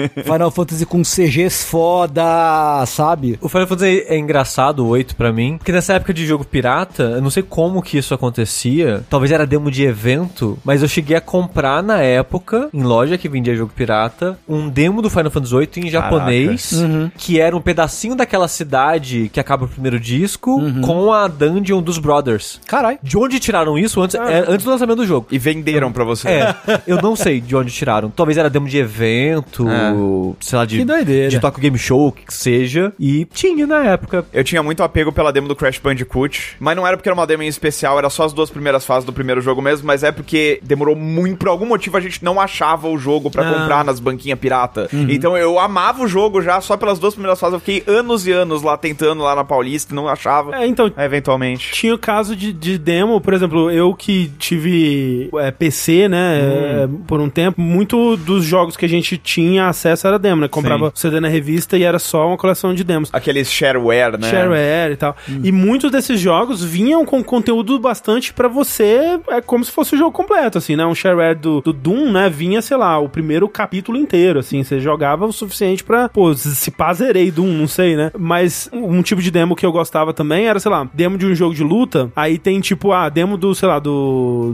[0.23, 3.37] Final Fantasy com CGs foda, sabe?
[3.41, 7.03] O Final Fantasy é engraçado, o 8 pra mim, porque nessa época de jogo pirata,
[7.03, 11.17] eu não sei como que isso acontecia, talvez era demo de evento, mas eu cheguei
[11.17, 15.55] a comprar na época, em loja que vendia jogo pirata, um demo do Final Fantasy
[15.55, 16.73] 8 em japonês,
[17.17, 21.97] que era um pedacinho daquela cidade que acaba o primeiro disco, com a dungeon dos
[21.97, 22.59] Brothers.
[22.67, 22.99] Caralho.
[23.01, 25.27] De onde tiraram isso antes, é, antes do lançamento do jogo?
[25.31, 26.27] E venderam pra você.
[26.27, 26.55] É,
[26.87, 28.09] eu não sei de onde tiraram.
[28.09, 29.93] Talvez era demo de evento, É.
[30.39, 31.29] sei lá, de, Que doideira.
[31.29, 32.93] de Tokyo Game Show, o que seja.
[32.99, 34.25] E tinha na época.
[34.33, 37.25] Eu tinha muito apego pela demo do Crash Bandicoot, mas não era porque era uma
[37.27, 40.11] demo em especial, era só as duas primeiras fases do primeiro jogo mesmo, mas é
[40.11, 43.53] porque demorou muito, por algum motivo a gente não achava o jogo pra Ah.
[43.53, 44.89] comprar nas banquinhas pirata.
[45.09, 48.31] Então eu amava o jogo já, só pelas duas primeiras fases, eu fiquei anos e
[48.31, 50.55] anos lá tentando lá na Paulista, e não achava.
[50.55, 51.71] É, então, eventualmente.
[51.71, 56.89] Tinha o caso de, de demo, por exemplo, eu que tive é, PC, né, é,
[57.07, 60.47] por um tempo, muito dos jogos que a gente tinha acesso era demo, né?
[60.47, 61.01] Comprava Sim.
[61.09, 63.09] CD na revista e era só uma coleção de demos.
[63.13, 64.29] Aqueles shareware, né?
[64.29, 65.15] Shareware e tal.
[65.43, 69.97] E muitos desses jogos vinham com conteúdo bastante pra você, é como se fosse o
[69.97, 70.85] jogo completo, assim, né?
[70.85, 72.29] Um shareware do, do Doom, né?
[72.29, 74.63] Vinha, sei lá, o primeiro capítulo inteiro, assim.
[74.63, 78.11] Você jogava o suficiente pra, pô, se pá, zerei Doom, não sei, né?
[78.17, 81.35] Mas um tipo de demo que eu gostava também era, sei lá, demo de um
[81.35, 82.11] jogo de luta.
[82.15, 83.89] Aí tem, tipo, a demo do, sei lá, do,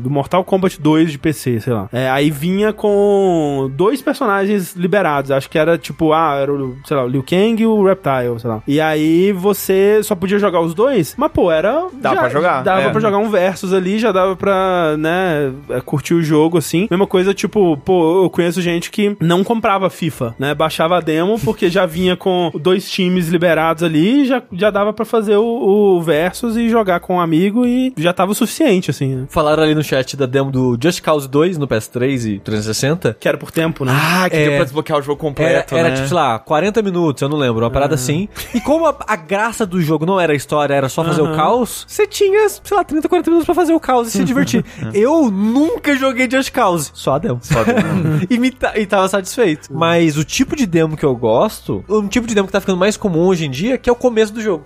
[0.01, 1.89] do Mortal Kombat 2 de PC, sei lá.
[1.91, 5.31] É, aí vinha com dois personagens liberados.
[5.31, 8.39] Acho que era, tipo, ah, era o, sei lá, o Liu Kang e o Reptile,
[8.39, 8.63] sei lá.
[8.67, 11.87] E aí você só podia jogar os dois, mas, pô, era...
[11.93, 12.89] Dá pra jogar, Dava é.
[12.89, 16.87] pra jogar um versus ali, já dava pra, né, é, curtir o jogo, assim.
[16.89, 20.53] Mesma coisa, tipo, pô, eu conheço gente que não comprava FIFA, né?
[20.53, 24.93] Baixava a demo porque já vinha com dois times liberados ali e já, já dava
[24.93, 25.43] pra fazer o,
[25.97, 29.25] o versus e jogar com um amigo e já tava o suficiente, assim, né?
[29.29, 33.15] Falando falaram ali no chat da demo do Just Cause 2 no PS3 e 360.
[33.19, 33.93] Que era por tempo, né?
[33.95, 34.45] Ah, que É.
[34.45, 35.95] deu pra desbloquear o jogo completo, era né?
[35.95, 38.27] tipo, sei lá, 40 minutos, eu não lembro, uma parada assim.
[38.53, 41.25] E como a, a graça do jogo não era a história, era só fazer o
[41.27, 41.35] Aham.
[41.35, 44.65] caos, você tinha, sei lá, 30, 40 minutos pra fazer o caos e se divertir.
[44.93, 47.39] eu nunca joguei Just Cause, só a demo.
[47.41, 48.21] Só demo.
[48.29, 49.69] e, me e tava satisfeito.
[49.71, 52.77] Mas o tipo de demo que eu gosto, um tipo de demo que tá ficando
[52.77, 54.63] mais comum hoje em dia, que é o começo do jogo.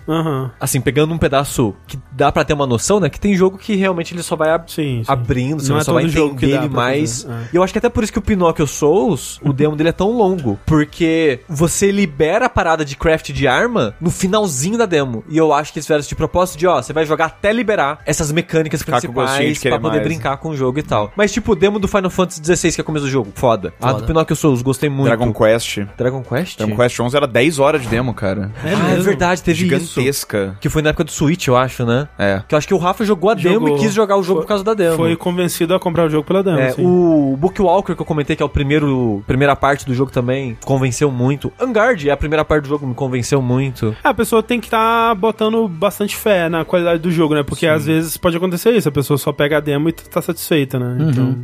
[0.60, 3.10] Assim, pegando um pedaço que dá pra ter uma noção, né?
[3.10, 5.12] Que tem jogo que realmente ele só vai Sim, sim.
[5.12, 7.26] abrindo, você Não é só vai todo jogo que entender dá ele mais.
[7.26, 7.50] é.
[7.54, 9.94] E eu acho que até por isso que o Pinocchio Souls, o demo dele é
[9.94, 10.60] tão longo.
[10.66, 15.24] Porque você libera a parada de craft de arma no finalzinho da demo.
[15.30, 17.52] E eu acho que eles fizeram isso de propósito de, ó, você vai jogar até
[17.52, 20.04] liberar essas mecânicas Ficar principais pra poder mais.
[20.08, 21.12] brincar com o jogo e tal.
[21.16, 23.74] Mas tipo, o demo do Final Fantasy XVI, que é o começo do jogo, foda.
[23.82, 24.02] A Foda.
[24.02, 25.08] do Pinocchio Souls, gostei muito.
[25.08, 25.80] Dragon Quest.
[25.98, 26.58] Dragon Quest?
[26.58, 28.52] Dragon Quest 11 era 10 horas de demo, cara.
[28.64, 29.96] É ah, é verdade, teve isso.
[29.96, 30.58] Gigantesca.
[30.62, 32.08] Que foi na época do Switch, eu acho, né?
[32.18, 32.42] É.
[32.48, 33.78] Que eu acho que o Rafa jogou a demo Jogou.
[33.78, 34.96] e quis jogar o jogo Foi- por causa da demo.
[34.96, 36.84] Foi convencido a comprar o jogo pela demo, É, sim.
[36.86, 41.12] o Bookwalker que eu comentei, que é o primeiro primeira parte do jogo também, convenceu
[41.12, 41.52] muito.
[41.60, 43.96] Angard é a primeira parte do jogo, me convenceu muito.
[44.04, 47.44] É, a pessoa tem que estar botando bastante fé na qualidade do jogo, né?
[47.44, 50.80] Porque às vezes pode acontecer isso, a pessoa só pega a demo e tá satisfeita,
[50.80, 50.98] né?
[51.10, 51.38] Então.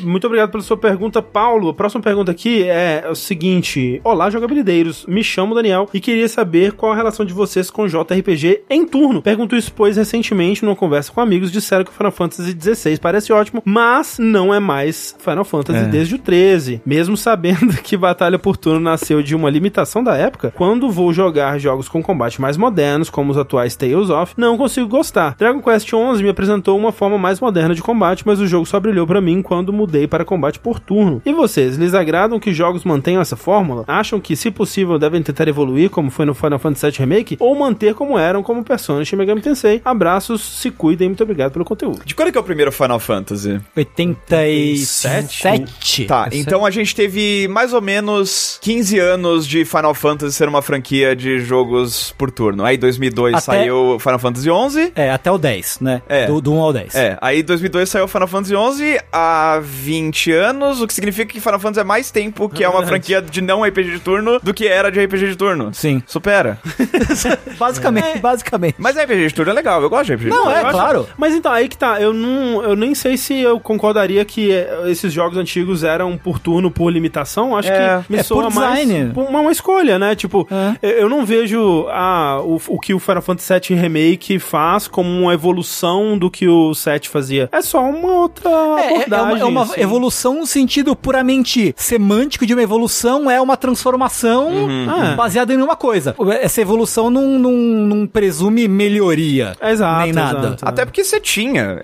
[0.00, 1.68] Muito obrigado pela sua pergunta, Paulo.
[1.68, 5.04] A próxima pergunta aqui é o seguinte: Olá, jogabilideiros.
[5.06, 9.22] Me chamo Daniel e queria saber qual a relação de vocês com JRPG em turno.
[9.22, 13.32] Pergunto isso, pois recentemente, numa conversa com amigos, disseram que o Final Fantasy XVI parece
[13.32, 16.82] ótimo, mas não é mais Final Fantasy desde o 13.
[16.84, 21.58] Mesmo sabendo que Batalha por Turno nasceu de uma limitação da época, quando vou jogar
[21.58, 25.34] jogos com combate mais modernos, como os atuais Tales of, não consigo gostar.
[25.38, 28.78] Dragon Quest XI me apresentou uma forma mais moderna de combate, mas o jogo só
[28.78, 31.22] brilhou pra mim quando mudei para combate por turno.
[31.24, 33.84] E vocês, lhes agradam que jogos mantenham essa fórmula?
[33.86, 37.54] Acham que, se possível, devem tentar evoluir, como foi no Final Fantasy VII Remake, ou
[37.58, 39.80] manter como eram como Persona e Shin Megami Tensei?
[39.84, 42.02] Abraços, se cuidem, muito obrigado pelo conteúdo.
[42.04, 43.60] De quando é que é o primeiro Final Fantasy?
[43.76, 46.06] 87.
[46.08, 50.60] Tá, então a gente teve mais ou menos 15 anos de Final Fantasy ser uma
[50.62, 52.64] franquia de jogos por turno.
[52.64, 54.92] Aí 2002 Até- saiu Final Fantasy XI.
[54.96, 56.02] É, até o 10, né?
[56.08, 56.26] É.
[56.26, 56.94] Do, do 1 ao 10.
[56.96, 61.60] É, aí 2002 saiu Final Fantasy XI há 20 anos, o que significa que Final
[61.60, 64.66] Fantasy é mais tempo que é uma franquia de não RPG de turno do que
[64.66, 65.70] era de RPG de turno.
[65.72, 66.02] Sim.
[66.06, 66.58] Supera.
[67.58, 68.74] Basicamente, basicamente.
[68.78, 70.56] Mas RPG de turno é legal, eu gosto de RPG de Não, turno.
[70.56, 71.08] é Eu acho- claro.
[71.16, 72.39] Mas então, aí que tá, eu não.
[72.62, 76.90] Eu nem sei se eu concordaria que eh, esses jogos antigos eram por turno, por
[76.90, 77.56] limitação.
[77.56, 78.02] Acho É.
[78.06, 80.14] que me É soa por mais uma, uma escolha, né?
[80.14, 80.76] Tipo, É.
[81.00, 85.08] eu eu não vejo ah, o, o que o Final Fantasy VII Remake faz como
[85.08, 87.48] uma evolução do que o 7 fazia.
[87.52, 89.26] É só uma outra É, é- é abordagem.
[89.34, 89.80] uma, é uma assim.
[89.80, 94.50] evolução no sentido puramente semântico de uma evolução, é uma transformação
[94.88, 95.14] Ah.
[95.16, 96.14] baseada em uma coisa.
[96.40, 99.56] Essa evolução não, não, não presume melhoria.
[99.62, 100.38] Exato, nem nada.
[100.48, 100.64] exato.
[100.68, 101.78] Até porque você tinha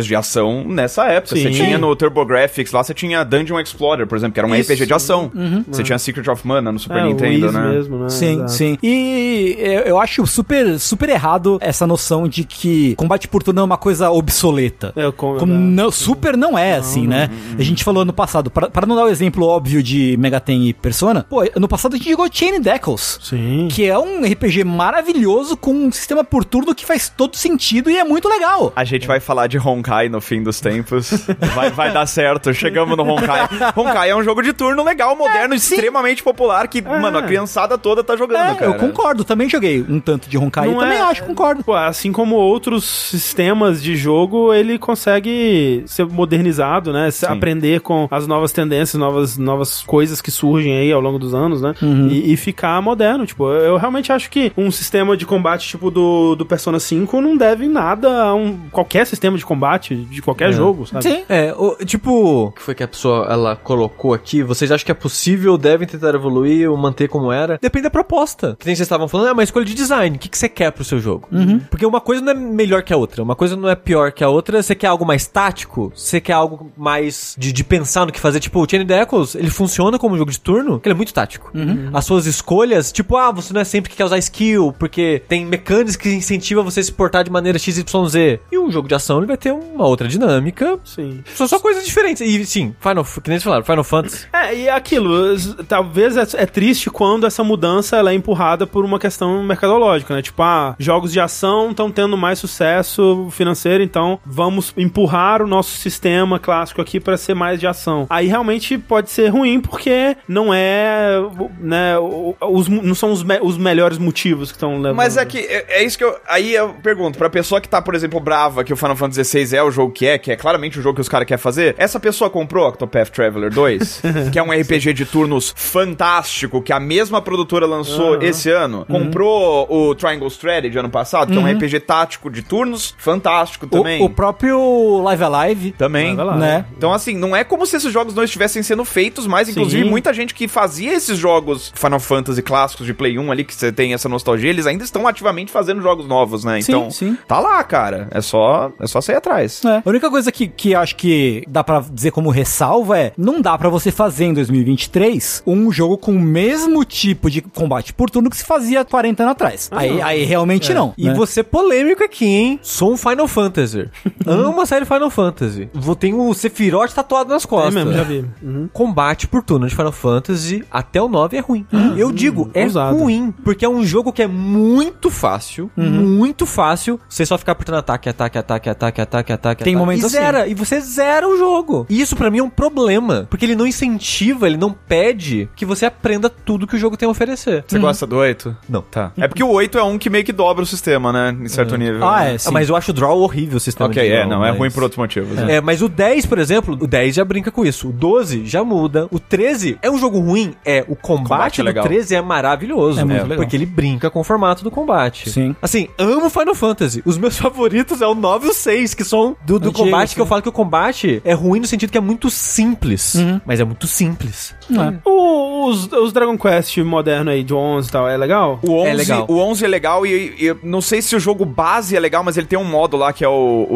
[0.00, 1.36] RPGs de ação nessa época.
[1.36, 1.50] Você Sim.
[1.50, 4.72] tinha no TurboGrafx lá, você tinha Dungeon Explorer, por exemplo, que era um Isso.
[4.72, 5.30] RPG de ação.
[5.68, 7.68] Você tinha Secret of Mana no Super É, o Nintendo, né?
[7.68, 8.08] mesmo, né?
[8.08, 8.52] Sim, Exato.
[8.52, 8.78] sim.
[8.82, 9.56] E
[9.86, 14.10] eu acho super, super errado essa noção de que combate por turno é uma coisa
[14.10, 14.92] obsoleta.
[14.96, 17.28] É, com- Como não- super não é, assim, né?
[17.58, 20.72] A gente falou no passado, para, para não dar o exemplo óbvio de Megaten e
[20.74, 23.18] Persona, pô, no passado a gente jogou Chain Deckles.
[23.22, 23.68] Sim.
[23.70, 27.96] Que é um RPG maravilhoso com um sistema por turno que faz todo sentido e
[27.96, 28.72] é muito legal.
[28.74, 31.10] A gente vai falar de Honkai no fim dos tempos.
[31.54, 32.52] Vai, vai dar certo.
[32.54, 33.48] Chegamos no Honkai.
[33.76, 37.76] Honkai é um jogo de turno legal, moderno, É, extremamente popular, que, mano, a criançada
[37.78, 38.66] toda tá jogando, É, cara.
[38.70, 41.62] eu concordo, também joguei um tanto de Honkai Não também é- acho, concordo.
[41.64, 47.10] Pô, assim como outros sistemas de jogo, ele consegue ser modernizado, né?
[47.10, 51.34] Se aprender com as novas tendências, novas, novas coisas que surgem aí ao longo dos
[51.34, 51.74] anos, né?
[52.10, 53.26] E, e ficar moderno.
[53.26, 57.20] Tipo, eu, eu realmente acho que um sistema de combate tipo do, do Persona 5
[57.20, 61.02] não deve nada a um, qualquer sistema de combate de qualquer jogo, sabe?
[61.04, 61.22] Sim.
[61.28, 64.42] É, o- tipo, o que foi que a pessoa ela colocou aqui?
[64.42, 67.58] Vocês acham que é possível, devem tentar evoluir ou manter como era?
[67.60, 68.56] Depende da proposta.
[68.58, 70.16] Que nem vocês estavam falando, é uma escolha de design.
[70.16, 71.28] O que, que você quer pro seu jogo?
[71.70, 74.22] Porque uma coisa não é melhor que a outra, uma coisa não é pior que
[74.24, 74.62] a outra.
[74.62, 75.92] Você quer algo mais tático?
[75.94, 78.40] Você quer algo mais de, de pensar no que fazer?
[78.40, 80.96] Tipo, o Chain of the Echoes, ele funciona como jogo de turno, porque ele é
[80.96, 81.50] muito tático.
[81.92, 85.44] As suas escolhas, tipo, ah, você não é sempre que quer usar skill, porque tem
[85.46, 88.40] mecânicas que incentivam você a se portar de maneira XYZ.
[88.50, 91.22] E um jogo de ação, ele vai ter uma outra dinâmica, Sim.
[91.34, 92.20] são só coisas diferentes.
[92.20, 94.26] E sim, Final, que nem eles falaram, Final Fantasy.
[94.32, 98.84] É, e aquilo, s- talvez é, é triste quando essa mudança ela é empurrada por
[98.84, 100.22] uma questão mercadológica, né?
[100.22, 105.76] Tipo, ah, jogos de ação estão tendo mais sucesso financeiro, então vamos empurrar o nosso
[105.78, 108.06] sistema clássico aqui para ser mais de ação.
[108.10, 111.14] Aí realmente pode ser ruim porque não é,
[111.58, 111.94] né,
[112.40, 114.96] os, não são os, me- os melhores motivos que estão levando.
[114.96, 116.16] Mas é que é, é isso que eu.
[116.28, 119.49] Aí eu pergunto, pra pessoa que tá, por exemplo, brava que o Final Fantasy XVI
[119.52, 121.74] é o jogo que é, que é claramente o jogo que os caras querem fazer,
[121.78, 124.02] essa pessoa comprou Octopath Traveler 2,
[124.32, 128.22] que é um RPG de turnos fantástico, que a mesma produtora lançou Aham.
[128.24, 128.84] esse ano.
[128.86, 134.02] Comprou o Triangle Strategy ano passado, que é um RPG tático de turnos fantástico também.
[134.02, 135.72] O, o próprio Live Alive.
[135.72, 136.14] Também.
[136.14, 136.36] Vai lá.
[136.36, 136.64] Né?
[136.76, 139.90] Então, assim, não é como se esses jogos não estivessem sendo feitos, mas inclusive Sim.
[139.90, 143.72] muita gente que fazia esses jogos Final Fantasy clássicos de Play 1 ali, que você
[143.72, 146.60] tem essa nostalgia, eles ainda estão ativamente fazendo jogos novos, né?
[146.60, 147.18] Sim, Então, sim.
[147.26, 148.08] tá lá, cara.
[148.10, 149.39] É só, é só sair atrás.
[149.64, 149.82] É.
[149.84, 153.56] A única coisa que, que acho que dá pra dizer como ressalva é: não dá
[153.56, 158.30] pra você fazer em 2023 um jogo com o mesmo tipo de combate por turno
[158.30, 159.68] que se fazia 40 anos atrás.
[159.72, 160.94] aí, aí realmente não.
[160.96, 161.14] E né?
[161.14, 162.60] você polêmico aqui, hein?
[162.62, 163.88] Sou um Final Fantasy.
[164.26, 165.68] Amo a série Final Fantasy.
[165.72, 167.74] Vou ter o Sephiroth tatuado nas É costas.
[167.74, 168.24] mesmo, já vi.
[168.42, 168.68] Uhum.
[168.72, 171.66] Combate por turno de Final Fantasy até o 9 é ruim.
[171.96, 172.96] Eu digo, é ousado.
[172.96, 173.32] ruim.
[173.44, 175.70] Porque é um jogo que é muito fácil.
[175.76, 176.98] Muito fácil.
[177.08, 179.64] Você só ficar apertando ataque, ataque, ataque, ataque, ataque, ataque.
[179.64, 180.24] Tem ataque, momentos e assim.
[180.26, 180.46] zera.
[180.48, 181.86] E você zera o jogo.
[181.88, 183.26] E isso pra mim é um problema.
[183.30, 187.06] Porque ele não incentiva, ele não pede que você aprenda tudo que o jogo tem
[187.06, 187.64] a oferecer.
[187.66, 188.56] Você gosta do 8?
[188.68, 188.82] Não.
[188.82, 189.12] Tá.
[189.16, 191.36] É porque o 8 é um que meio que dobra o sistema, né?
[191.40, 192.06] Em certo nível.
[192.06, 192.34] Ah, né?
[192.34, 192.50] é, sim.
[192.52, 194.58] Mas eu acho o draw horrível o sistema Ok, de é, draw, não, é mas-
[194.58, 195.36] ruim por outros motivos.
[195.36, 195.56] né?
[195.56, 197.88] É, mas o 10, por exemplo, o 10 já brinca com isso.
[197.88, 199.06] O 12 já muda.
[199.10, 200.54] O 13 é um jogo ruim?
[200.64, 200.84] É.
[200.88, 201.84] O combate, Combate é do legal.
[201.84, 203.00] 13 é maravilhoso.
[203.00, 203.22] É muito né?
[203.22, 203.36] legal.
[203.38, 205.30] Porque ele brinca com o formato do combate.
[205.30, 205.54] Sim.
[205.60, 207.02] Assim, amo Final Fantasy.
[207.04, 210.14] Os meus favoritos é o 9 e o 6, que são do, do Antigos, combate,
[210.14, 210.28] que eu né?
[210.28, 213.14] falo que o combate é ruim no sentido que é muito simples.
[213.14, 213.40] Uhum.
[213.46, 214.54] Mas é muito simples.
[214.70, 215.08] É.
[215.08, 218.58] O- os, os Dragon Quest moderno aí, de 11 e tal, é legal?
[218.62, 219.26] O 11, É legal.
[219.28, 222.24] o 11 é legal e, e eu não sei se o jogo base é legal,
[222.24, 223.66] mas ele tem um modo lá que é o,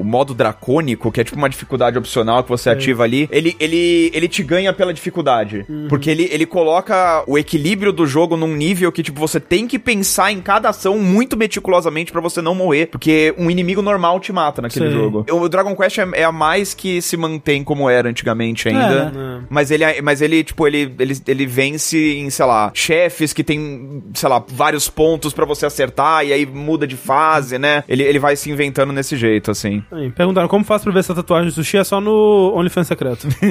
[0.00, 3.28] o modo dracônico, que é tipo uma dificuldade opcional que você ativa ali.
[3.32, 5.66] Ele, ele, ele te ganha pela dificuldade.
[5.88, 9.78] Porque ele, ele coloca o equilíbrio do jogo num nível que, tipo, você tem que
[9.78, 12.86] pensar em cada ação muito meticulosamente pra você não morrer.
[12.86, 14.90] Porque um inimigo normal te mata naquele Sim.
[14.90, 15.26] jogo.
[15.30, 19.10] O Dragon Quest é, é a mais que se mantém como era antigamente ainda.
[19.10, 19.42] né?
[19.48, 24.02] Mas ele, mas ele, tipo, ele, ele, ele vence em, sei lá, chefes que tem,
[24.14, 27.84] sei lá, vários pontos pra você acertar e aí muda de fase, né?
[27.88, 29.82] Ele, ele vai se inventando nesse jeito, assim.
[29.90, 33.28] Aí, perguntaram como faço pra ver essa tatuagem do sushi, é só no OnlyFans secreto.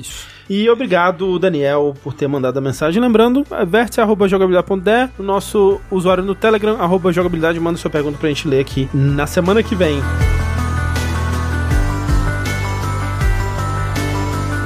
[0.00, 0.26] Isso.
[0.48, 3.00] E obrigado, Daniel, por ter mandado a mensagem.
[3.00, 8.48] Lembrando, é vértice.jogabilidade.de, o nosso usuário no Telegram, arroba jogabilidade, manda sua pergunta pra gente
[8.48, 10.00] ler aqui na semana que vem.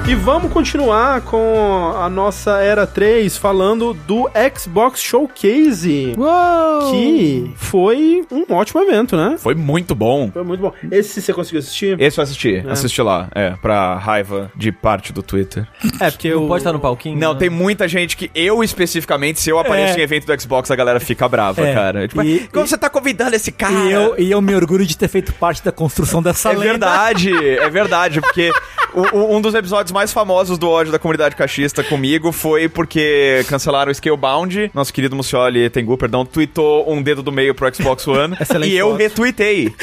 [0.08, 6.92] E vamos continuar com a nossa Era 3 falando do Xbox Showcase, Uou!
[6.92, 9.34] que foi um ótimo evento, né?
[9.36, 10.30] Foi muito bom.
[10.32, 10.72] Foi muito bom.
[10.92, 12.00] Esse você conseguiu assistir?
[12.00, 15.66] Esse eu assisti, assisti lá, é, pra raiva de parte do Twitter.
[15.98, 16.48] É, porque Não o...
[16.48, 17.18] pode estar no palquinho?
[17.18, 17.38] Não, né?
[17.40, 20.00] tem muita gente que eu especificamente, se eu apareço É.
[20.00, 21.74] em evento do Xbox, a galera fica brava, É.
[21.74, 22.06] cara.
[22.06, 23.74] Tipo, E- como você tá convidando esse cara?
[23.74, 26.64] E eu, e eu me orgulho de ter feito parte da construção dessa É lenda.
[26.64, 28.52] verdade, é verdade, porque
[29.00, 33.90] o- um dos episódios mais famosos do ódio da comunidade cachista comigo foi porque cancelaram
[33.90, 34.70] o Scalebound.
[34.74, 38.76] Nosso querido Mucioli Tengu, perdão, tweetou um dedo do meio pro Xbox One Excelente e
[38.76, 38.98] eu foto.
[38.98, 39.74] retuitei.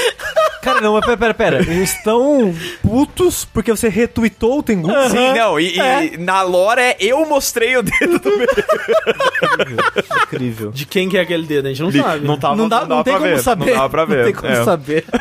[0.64, 1.58] Cara, não, mas pera, pera, pera.
[1.60, 4.90] Eles estão putos porque você retweetou o Tengu?
[5.10, 8.48] Sim, não, e, e na lore é eu mostrei o dedo do meio.
[10.24, 10.72] Incrível.
[10.72, 11.66] De quem que é aquele dedo?
[11.68, 12.26] A gente não sabe.
[12.26, 13.66] Não tava, Não, dá, não, dava tem pra como ver, saber.
[13.66, 14.18] Não dava pra ver.
[14.18, 14.64] Não tem como é.
[14.64, 15.06] saber.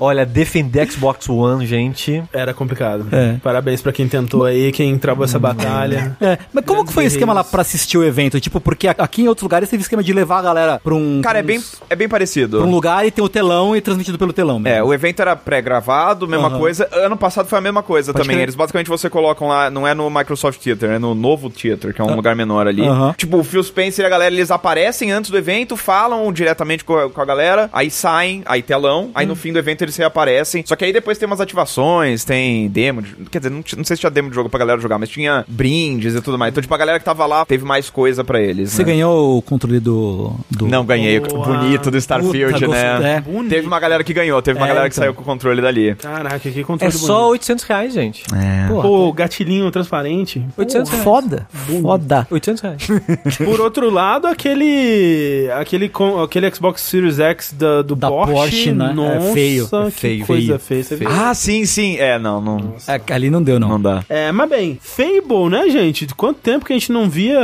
[0.00, 2.20] Olha, defender Xbox One, gente.
[2.32, 3.06] Era complicado.
[3.12, 3.36] É.
[3.40, 6.16] Parabéns pra quem tentou aí, quem travou essa batalha.
[6.20, 8.40] É, mas como que foi o esquema lá pra assistir o evento?
[8.40, 11.20] Tipo, porque aqui em outros lugares teve esquema de levar a galera pra um.
[11.22, 12.58] Cara, é pra bem, uns- é bem parecido.
[12.58, 14.56] pra um lugar e tem o telão e transmitido pelo telão.
[14.64, 14.86] É, mesmo.
[14.86, 16.58] o evento era pré-gravado, mesma Aham.
[16.58, 16.88] coisa.
[16.92, 18.36] Ano passado foi a mesma coisa Pode também.
[18.36, 18.44] crer.
[18.44, 22.00] Eles basicamente você colocam lá, não é no Microsoft Theater, é no novo Theater, que
[22.00, 22.86] é um lugar menor ali.
[22.86, 23.14] Aham.
[23.16, 26.96] Tipo, o Phil Spencer e a galera, eles aparecem antes do evento, falam diretamente com
[26.96, 30.62] a, com a galera, aí saem, aí telão, aí no fim do evento eles reaparecem.
[30.66, 33.96] Só que aí depois tem umas ativações, tem demo, de- quer dizer, não, não sei
[33.96, 36.52] se tinha demo de jogo pra galera jogar, mas tinha brindes e tudo mais.
[36.52, 38.92] Então, tipo, a galera que tava lá teve mais coisa pra eles, Você né?
[38.92, 40.32] ganhou o controle do.
[40.50, 40.66] do...
[40.66, 41.44] Não, ganhei Boa.
[41.46, 43.22] bonito do Starfield, Puta, né?
[43.26, 43.48] é.
[43.48, 45.02] Teve uma galera que ganhou, teve uma É, galera que então.
[45.04, 45.94] saiu com o controle dali.
[45.96, 47.30] Caraca, que É controle só bonito.
[47.32, 48.24] 800 reais, gente.
[48.68, 50.44] Porra, Pô, gatilhinho transparente.
[50.56, 51.04] 800 Pô, reais.
[51.04, 51.46] foda.
[51.82, 52.26] Foda.
[52.30, 52.86] 800 reais.
[53.44, 58.72] Por outro lado, aquele aquele com- aquele Xbox Series X da, do Da Porsche, Porsche,
[58.72, 58.90] né?
[58.90, 61.08] É Nossa, feio, é que feio, coisa feio, feia.
[61.10, 61.96] Ah, sim, sim.
[61.98, 63.70] É, não, não, É, ali não deu, não.
[63.70, 64.04] não dá.
[64.08, 66.06] É, mas bem, Fable, né, gente?
[66.14, 67.38] Quanto tempo que a gente não via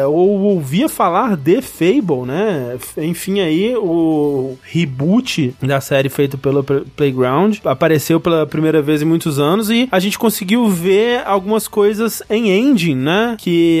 [0.00, 2.76] é, ou ouvia falar de Fable, né?
[2.98, 9.38] Enfim, aí o reboot da série feito pelo Playground apareceu pela primeira vez em muitos
[9.38, 13.36] anos e a gente conseguiu ver algumas coisas em engine, né?
[13.38, 13.80] Que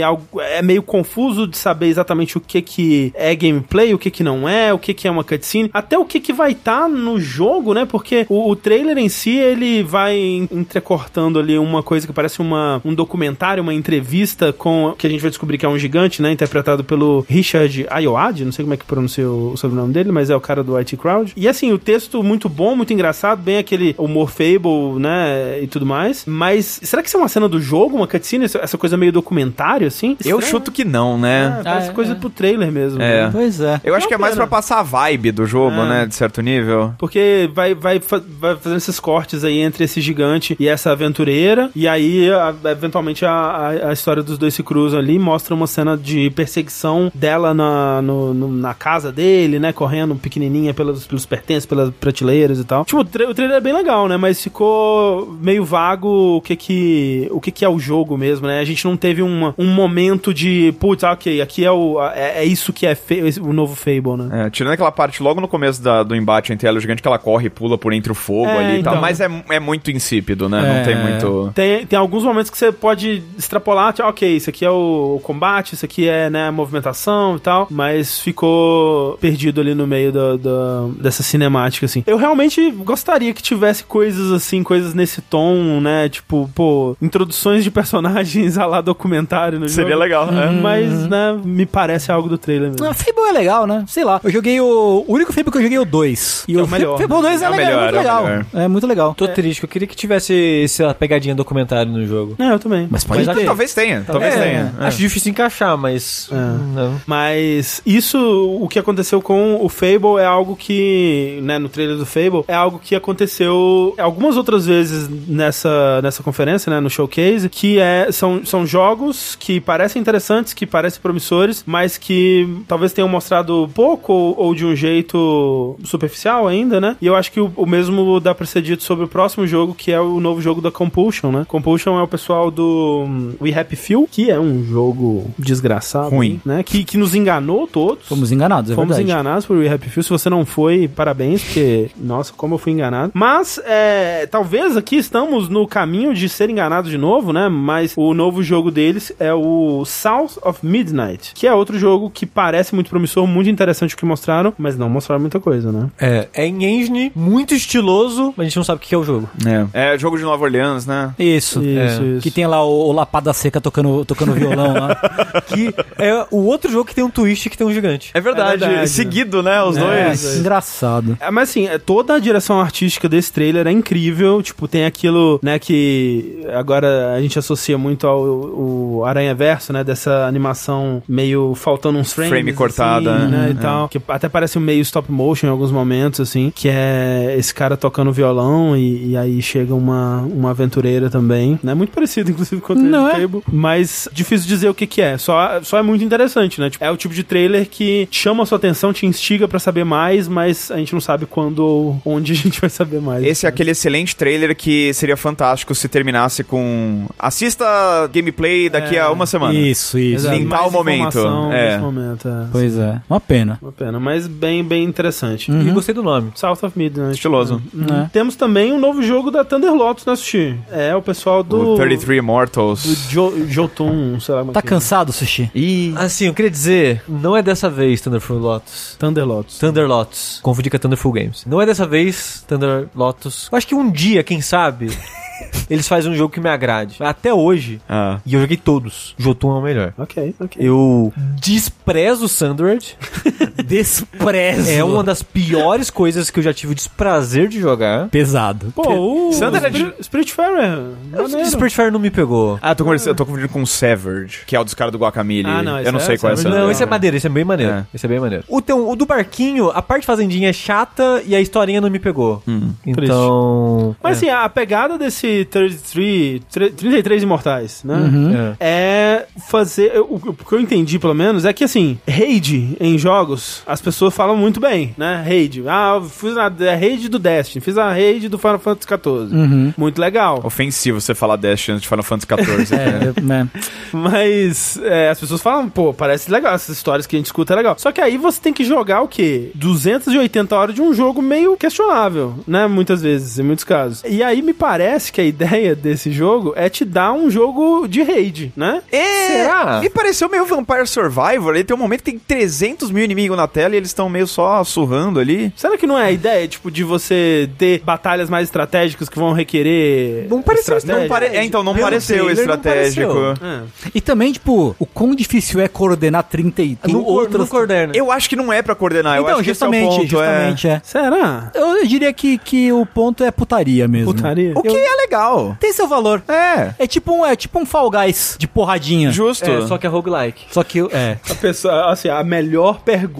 [0.50, 4.48] é meio confuso de saber exatamente o que que é gameplay, o que que não
[4.48, 7.74] é, o que que é uma cutscene, até o que que vai estar no jogo,
[7.74, 7.84] né?
[7.84, 12.40] Porque o, o trailer em si, ele vai en- entrecortando ali uma coisa que parece
[12.40, 14.94] uma, um documentário, uma entrevista com.
[14.96, 16.32] que a gente vai descobrir que é um gigante, né?
[16.32, 20.30] Interpretado pelo Richard Ayoade, não sei como é que pronuncia o, o sobrenome dele, mas
[20.30, 21.32] é o cara do IT Crowd.
[21.36, 25.60] E assim, o texto muito bom, muito engraçado, bem aquele humor Fable, né?
[25.62, 26.24] E tudo mais.
[26.26, 28.44] Mas será que isso é uma cena do jogo, uma cutscene?
[28.44, 30.16] Essa, coisa meio documentário, assim?
[30.24, 31.58] Eu Estranho, chuto que não, né?
[31.60, 32.14] É, parece Ah, é, coisa é.
[32.14, 33.00] pro trailer mesmo.
[33.02, 33.24] É.
[33.26, 33.30] né?
[33.32, 33.80] Pois é.
[33.84, 34.46] Eu acho que é mais pena.
[34.46, 35.88] pra passar a vibe do jogo, É.
[35.88, 36.06] né?
[36.06, 36.92] De certo nível.
[36.98, 41.70] Porque vai, vai, vai fazendo esses cortes aí entre esse gigante e essa aventureira.
[41.74, 45.18] E aí, a- eventualmente, a, a, a história dos dois se cruzam ali.
[45.18, 49.72] Mostra uma cena de perseguição dela na, no- no- na casa dele, né?
[49.72, 52.84] Correndo pequenininha pelos, pelos pertences, pelas prateleiras e tal.
[52.84, 54.16] Tipo, o, tra o trailer é bem legal, né?
[54.16, 58.60] Mas ficou meio vago o que que, o que que é o jogo mesmo, né?
[58.60, 62.38] A gente não teve uma, um momento de, putz, ah, ok, aqui é, o, é,
[62.40, 62.96] é isso que é
[63.40, 64.46] o novo Fable, né?
[64.46, 67.02] É, tirando aquela parte logo no começo da- do embate entre ela e o gigante
[67.02, 68.94] que ela corre e pula por entre o fogo É, ali e tal.
[68.94, 69.00] então.
[69.00, 70.60] Mas é, é muito insípido, né?
[70.60, 70.82] Não É.
[70.82, 71.52] tem muito.
[71.54, 75.74] Tem, tem alguns momentos que você pode extrapolar, tipo, ok, isso aqui é o combate,
[75.74, 80.36] isso aqui é né, a movimentação e tal, mas ficou perdido ali no meio da,
[80.36, 82.04] da- dessa cinemática, assim.
[82.06, 86.08] Eu realmente gostaria que tivesse coisas assim, coisas nesse tom, né?
[86.08, 90.02] Tipo, pô, introduções de personagens a lá documentário no Seria jogo.
[90.02, 90.50] legal, né?
[90.62, 92.86] Mas, né, me parece algo do trailer mesmo.
[92.86, 93.84] Ah, Fable é legal, né?
[93.86, 94.20] Sei lá.
[94.22, 95.04] Eu joguei o.
[95.06, 96.44] O único Fable que eu joguei é o 2.
[96.48, 96.98] E é o o melhor.
[96.98, 98.24] Fable 2 é, É o legal, melhor, é muito é o legal.
[98.24, 98.46] melhor.
[98.54, 99.14] É muito legal.
[99.14, 102.34] Tô triste, eu queria que tivesse essa pegadinha documentário no jogo.
[102.38, 102.86] É, eu também.
[102.90, 103.44] Mas pode Mas ter.
[103.44, 104.74] Talvez tenha, talvez É, tenha.
[104.80, 104.86] É.
[104.86, 106.28] Acho difícil encaixar, mas.
[106.30, 106.34] É.
[106.34, 107.00] Não.
[107.06, 108.18] Mas isso,
[108.60, 112.54] o que aconteceu com o Fable é algo que, né, no trailer do Fable, é
[112.54, 118.44] algo que aconteceu algumas outras vezes nessa, nessa conferência, né, no showcase, que é, são,
[118.44, 124.38] são jogos que parecem interessantes, que parecem promissores, mas que talvez tenham mostrado pouco ou,
[124.38, 126.96] ou de um jeito superficial ainda, né?
[127.00, 129.74] E eu acho que o, o mesmo dá pra ser dito sobre o próximo jogo,
[129.74, 131.44] que é o novo jogo da Compulsion, né?
[131.48, 136.40] Compulsion é o pessoal do hum, We Happy Few, que é um jogo desgraçado, Ruim.
[136.44, 136.62] né?
[136.62, 138.06] Que, que nos enganou todos.
[138.06, 139.10] Fomos enganados, é Fomos verdade.
[139.10, 140.02] enganados por We Happy Few.
[140.02, 143.12] Se você não foi, parabéns, porque, nossa, como eu fui enganado.
[143.14, 147.48] Mas, é, talvez aqui estamos no caminho de ser enganados de novo, né?
[147.48, 152.26] Mas o novo jogo deles é o South of Midnight, que é outro jogo que
[152.26, 155.88] parece muito promissor, muito interessante o que mostraram, mas não mostraram muita coisa, né?
[156.00, 159.04] É, é em engine, muito estiloso, mas a gente não sabe o que é o
[159.04, 159.28] jogo.
[159.72, 159.94] É.
[159.94, 161.14] é jogo de Nova Orleans, né?
[161.18, 161.60] Isso.
[161.62, 161.86] Isso, É.
[161.86, 162.20] isso.
[162.22, 164.96] Que tem lá o, o Lapada Seca tocando, tocando violão lá.
[165.50, 168.10] Que é o outro jogo que tem um twist que tem um gigante.
[168.14, 168.90] É verdade, É verdade.
[168.90, 169.62] seguido, né?
[169.62, 170.36] Os É, dois.
[170.38, 171.16] engraçado.
[171.20, 174.42] É, mas assim, é, toda a direção artística desse trailer é incrível.
[174.42, 179.82] Tipo, tem aquilo, né, que agora a gente associa muito ao, ao Aranha Verso, né?
[179.84, 182.30] Dessa animação meio faltando uns frames.
[182.30, 183.46] Frame cortada, assim, né?
[183.48, 183.50] é.
[183.50, 183.88] E tal.
[183.88, 186.52] Que até parece um meio stop motion em alguns momentos, assim.
[186.54, 191.58] Que é esse cara tocando violão e, e aí chega uma, uma aventureira também.
[191.62, 191.74] Né?
[191.74, 193.20] Muito parecido, inclusive, com o trailer Não do é?
[193.20, 193.42] Fable.
[193.50, 195.18] Mas difícil dizer o que que é.
[195.18, 196.70] Só, só é muito interessante, né?
[196.70, 199.84] Tipo, é o tipo de trailer que chama a sua atenção, te instiga pra saber
[199.84, 203.24] mais, mas a gente não sabe quando ou onde a gente vai saber mais.
[203.24, 207.64] Esse é aquele excelente trailer que seria fantástico se terminasse com assista
[208.12, 209.54] gameplay daqui É, a uma semana.
[209.54, 210.28] Isso, isso.
[210.30, 211.18] Em tal momento,
[211.52, 211.70] é.
[211.70, 212.46] nesse momento, é.
[212.52, 213.00] Pois é.
[213.08, 213.58] Uma pena.
[213.62, 215.50] Uma pena, mas bem, bem interessante.
[215.50, 216.30] E gostei do nome.
[216.34, 217.12] South of Midnight.
[217.12, 217.60] Estiloso.
[217.72, 218.02] Uhum.
[218.04, 218.10] É.
[218.12, 220.56] Temos também um novo jogo da Thunder Lotus, né, Sushi?
[220.70, 221.74] É, o pessoal do...
[221.74, 223.06] O 33 Do Immortals.
[223.08, 224.70] jo, Jotun, sei lá como é Tá que é.
[224.70, 225.50] cansado, Sushi?
[225.54, 228.96] Ih, Assim, eu queria dizer, não é dessa vez Thunderful Lotus.
[228.98, 229.58] Thunder Lotus.
[229.58, 230.40] Thunder Lotus.
[230.42, 231.39] Confundi com a Thunderful Games.
[231.46, 233.48] Não é dessa vez Thunder Lotus.
[233.50, 234.90] Eu acho que um dia, quem sabe,
[235.68, 236.96] eles fazem um jogo que me agrade.
[237.00, 238.20] Até hoje, ah.
[238.24, 239.94] e eu joguei todos, Jotun é o melhor.
[239.96, 240.62] Ok, ok.
[240.64, 242.96] Eu desprezo Sundered.
[243.62, 244.70] Desprezo.
[244.70, 248.08] É uma das piores coisas que eu já tive o desprazer de jogar.
[248.08, 248.72] Pesado.
[248.74, 250.78] Pô, o é de- Spirit, Spiritfarer,
[251.12, 251.46] maneiro.
[251.50, 252.58] Spiritfarer não me pegou.
[252.62, 254.92] Ah, eu tô, conversando, eu tô confundindo com o Severed, que é o dos caras
[254.92, 255.44] do Guacamole.
[255.46, 256.48] Ah, não, esse eu não é- sei qual é essa.
[256.48, 257.72] é- Não, esse é maneiro, esse é bem maneiro.
[257.72, 257.84] É.
[257.94, 258.44] Esse é bem maneiro.
[258.48, 261.98] O, então, o do barquinho, a parte fazendinha é chata e a historinha não me
[261.98, 262.42] pegou.
[262.46, 262.70] Hum.
[262.86, 263.96] Então.
[264.02, 268.56] Mas assim, a pegada desse 33, tre- 33 Imortais, né?
[268.60, 268.66] é.
[268.66, 269.98] é fazer.
[270.00, 274.14] O, o que eu entendi, pelo menos, é que assim, raid em jogos, as pessoas
[274.14, 275.22] falam muito bem, né?
[275.26, 275.64] Raid.
[275.66, 279.34] Ah, eu fiz a, a raid do Destiny, fiz a raid do Final Fantasy XIV.
[279.34, 279.74] Uhum.
[279.76, 280.40] Muito legal.
[280.44, 282.80] Ofensivo você falar Destiny antes de Final Fantasy XIV.
[282.80, 283.48] É, né?
[283.92, 287.56] Mas é, as pessoas falam, pô, parece legal, essas histórias que a gente escuta é
[287.56, 287.74] legal.
[287.78, 289.50] Só que aí você tem que jogar o quê?
[289.54, 292.66] 280 horas de um jogo meio questionável, né?
[292.66, 294.02] Muitas vezes, em muitos casos.
[294.08, 298.02] E aí me parece que a ideia desse jogo é te dar um jogo de
[298.02, 298.82] raid, né?
[298.90, 299.80] É, Será?
[299.80, 301.54] Me pareceu meio Vampire Survivor.
[301.54, 304.26] Ele tem um momento que tem 300 mil inimigos na tela e eles estão meio
[304.26, 305.52] só surrando ali.
[305.56, 309.32] Será que não é a ideia, tipo, de você ter batalhas mais estratégicas que vão
[309.32, 310.26] requerer.
[310.28, 311.02] Não pareceu estratégia?
[311.02, 311.26] Não pare...
[311.26, 313.12] é, então, não Pelo pareceu trailer, não estratégico.
[313.12, 313.46] pareceu.
[313.48, 313.90] É.
[313.94, 317.40] E também, tipo, o quão difícil é coordenar 30 e tem No, outras...
[317.40, 317.90] no coordener.
[317.94, 319.96] Eu acho que não é pra coordenar, eu Então, acho que esse é o justamente,
[319.96, 320.80] ponto, justamente, é.
[320.84, 321.50] Será?
[321.54, 324.14] Eu, eu diria que, que o ponto é putaria mesmo.
[324.14, 324.52] Putaria?
[324.54, 325.56] O que é legal.
[325.60, 326.22] Tem seu valor.
[326.28, 326.74] É.
[326.78, 329.10] É tipo um, é tipo um Fall Guys de porradinha.
[329.10, 329.50] Justo.
[329.50, 330.46] É, só que é roguelike.
[330.50, 331.16] Só que, é...
[331.28, 333.19] A pessoa, assim, a melhor pergunta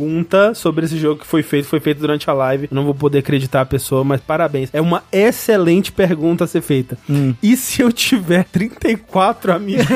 [0.55, 2.69] sobre esse jogo que foi feito foi feita durante a live.
[2.71, 4.71] Eu não vou poder acreditar a pessoa, mas parabéns.
[4.73, 6.97] É uma excelente pergunta a ser feita.
[7.43, 9.87] E se eu tiver 34 amigos?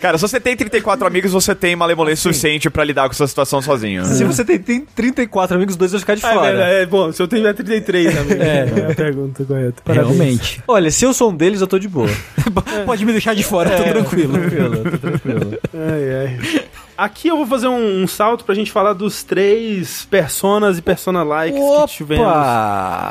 [0.00, 3.60] Cara, se você tem 34 amigos, você tem malemolência suficiente pra lidar com essa situação
[3.62, 4.04] sozinho.
[4.04, 6.64] Se você tem, tem 34 amigos, dois vão ficar de É, fora.
[6.64, 8.40] é, é, bom, se eu tiver 33 amigos.
[8.44, 9.82] É, a pergunta correta.
[9.84, 10.16] Parabéns.
[10.16, 10.62] Realmente.
[10.66, 12.08] Olha, se eu sou um deles, eu tô de boa.
[12.86, 14.32] Pode me deixar de fora, tô tranquilo.
[14.32, 15.58] tranquilo, tô tranquilo.
[15.74, 16.62] Ai, ai.
[16.96, 21.60] Aqui eu vou fazer um, um salto pra gente falar dos três personas e persona-likes
[21.60, 22.26] que tivemos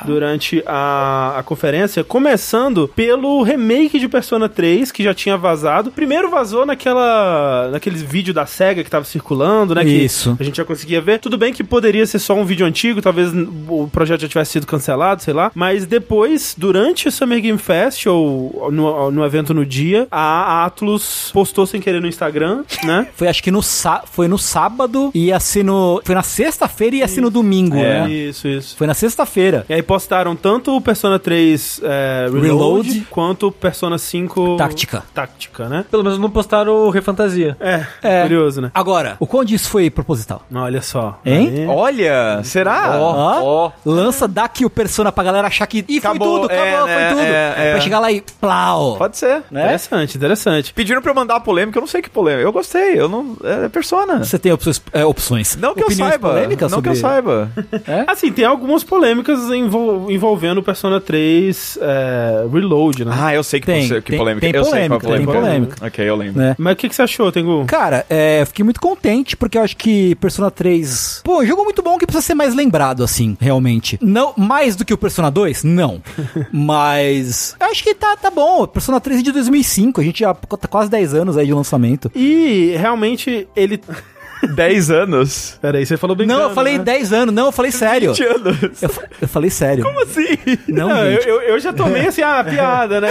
[0.06, 5.92] durante a, a conferência, começando pelo remake de Persona 3, que já tinha vazado.
[5.92, 9.84] Primeiro vazou naquela naquele vídeo da SEGA que tava circulando, né?
[9.84, 10.36] Isso.
[10.40, 11.20] A gente já conseguia ver.
[11.20, 13.32] Tudo bem que poderia ser só um vídeo antigo, talvez
[13.68, 15.52] o projeto já tivesse sido cancelado, sei lá.
[15.54, 21.30] Mas depois, durante o Summer Game Fest, ou no, no evento no dia, a Atlus
[21.34, 23.08] postou sem querer no Instagram, né?
[23.16, 23.62] Foi acho que no,
[24.06, 26.02] foi no sábado e ia ser no.
[26.04, 28.12] Foi na sexta-feira e ia ser no domingo, É, né?
[28.12, 28.76] Isso, isso.
[28.78, 29.66] Foi na sexta-feira.
[29.70, 33.08] E aí postaram tanto o Persona 3 é, Reload, Reload.
[33.10, 35.04] quanto o Persona 5 Táctica.
[35.14, 35.86] Táctica, né?
[35.90, 37.56] Pelo menos não postaram o Refantasia.
[37.60, 38.22] É, É.
[38.24, 38.72] curioso, né?
[38.74, 40.44] Agora, o quão disso foi proposital?
[40.54, 41.20] Olha só.
[41.26, 41.48] Hein?
[41.62, 42.98] Aí- Olha, será?
[43.00, 43.72] Ó, ó.
[43.86, 45.80] Lança daqui o Persona pra galera achar que.
[45.88, 47.22] Ih, foi Acabou, tudo, acabou, é, foi né, tudo.
[47.22, 47.72] é, é.
[47.72, 48.98] Pra chegar lá e plau.
[48.98, 49.44] Pode ser.
[49.52, 49.62] né?
[49.66, 50.74] Interessante, interessante.
[50.74, 52.44] Pediram pra eu mandar a polêmica, eu não sei que polêmica.
[52.44, 53.36] Eu gostei, eu não.
[53.44, 54.24] É persona.
[54.24, 54.82] Você tem opções.
[54.94, 55.56] é, opções.
[55.58, 56.30] Não que eu Opiniões saiba.
[56.30, 56.92] polêmicas Não sobre...
[56.92, 57.52] que eu saiba.
[58.08, 63.12] Assim, tem algumas polêmicas envol- envolvendo o Persona 3 é, Reload, né?
[63.16, 64.48] Ah, eu sei que, Tem, você- que tem- polêmica.
[64.48, 65.86] tem eu sei qual polêmica, tem polêmica.
[65.86, 66.40] Ok, eu lembro.
[66.40, 66.56] Né?
[66.58, 67.66] Mas o que, que você achou, Tengu?
[67.66, 71.22] Cara, é, fiquei muito contente porque eu acho que Persona 3.
[71.24, 73.98] Pô, um jogo muito bom que precisa ser mais lembrado, assim, realmente.
[74.02, 75.64] Não, mais do que o Persona 2?
[75.64, 76.02] Não.
[76.52, 77.56] Mas.
[77.60, 78.66] Eu acho que tá, tá bom.
[78.68, 82.12] Persona 3 é de 2005, a gente já tá quase 10 anos aí de lançamento.
[82.16, 83.82] E realmente ele.
[84.56, 85.60] 10 anos.
[85.62, 86.40] Peraí, você falou brincando.
[86.40, 86.84] Não, eu falei né?
[86.84, 88.12] 10 anos, não, eu falei sério.
[88.12, 88.82] 20 anos.
[88.82, 88.90] Eu,
[89.22, 89.84] eu falei sério.
[89.84, 90.26] Como assim?
[90.68, 93.10] Não, Não, eu, eu, eu já tomei assim, ah, piada, né?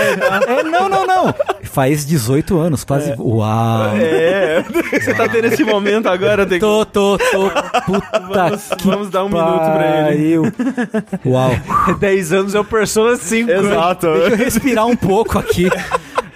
[0.48, 1.32] É, não, não, não.
[1.62, 3.14] Faz 18 anos, quase.
[3.16, 3.96] Uau.
[3.96, 6.60] É, você tá tendo esse momento agora, Tengu.
[6.60, 7.50] Tô, tô, tô.
[7.86, 10.40] Puta Vamos- que vamos dar um minuto pra ele.
[10.40, 11.22] pariu.
[11.26, 11.50] Uau.
[12.00, 13.48] 10 anos é o Persona 5.
[13.48, 14.08] Exato.
[14.14, 15.68] Deixa eu respirar um pouco aqui.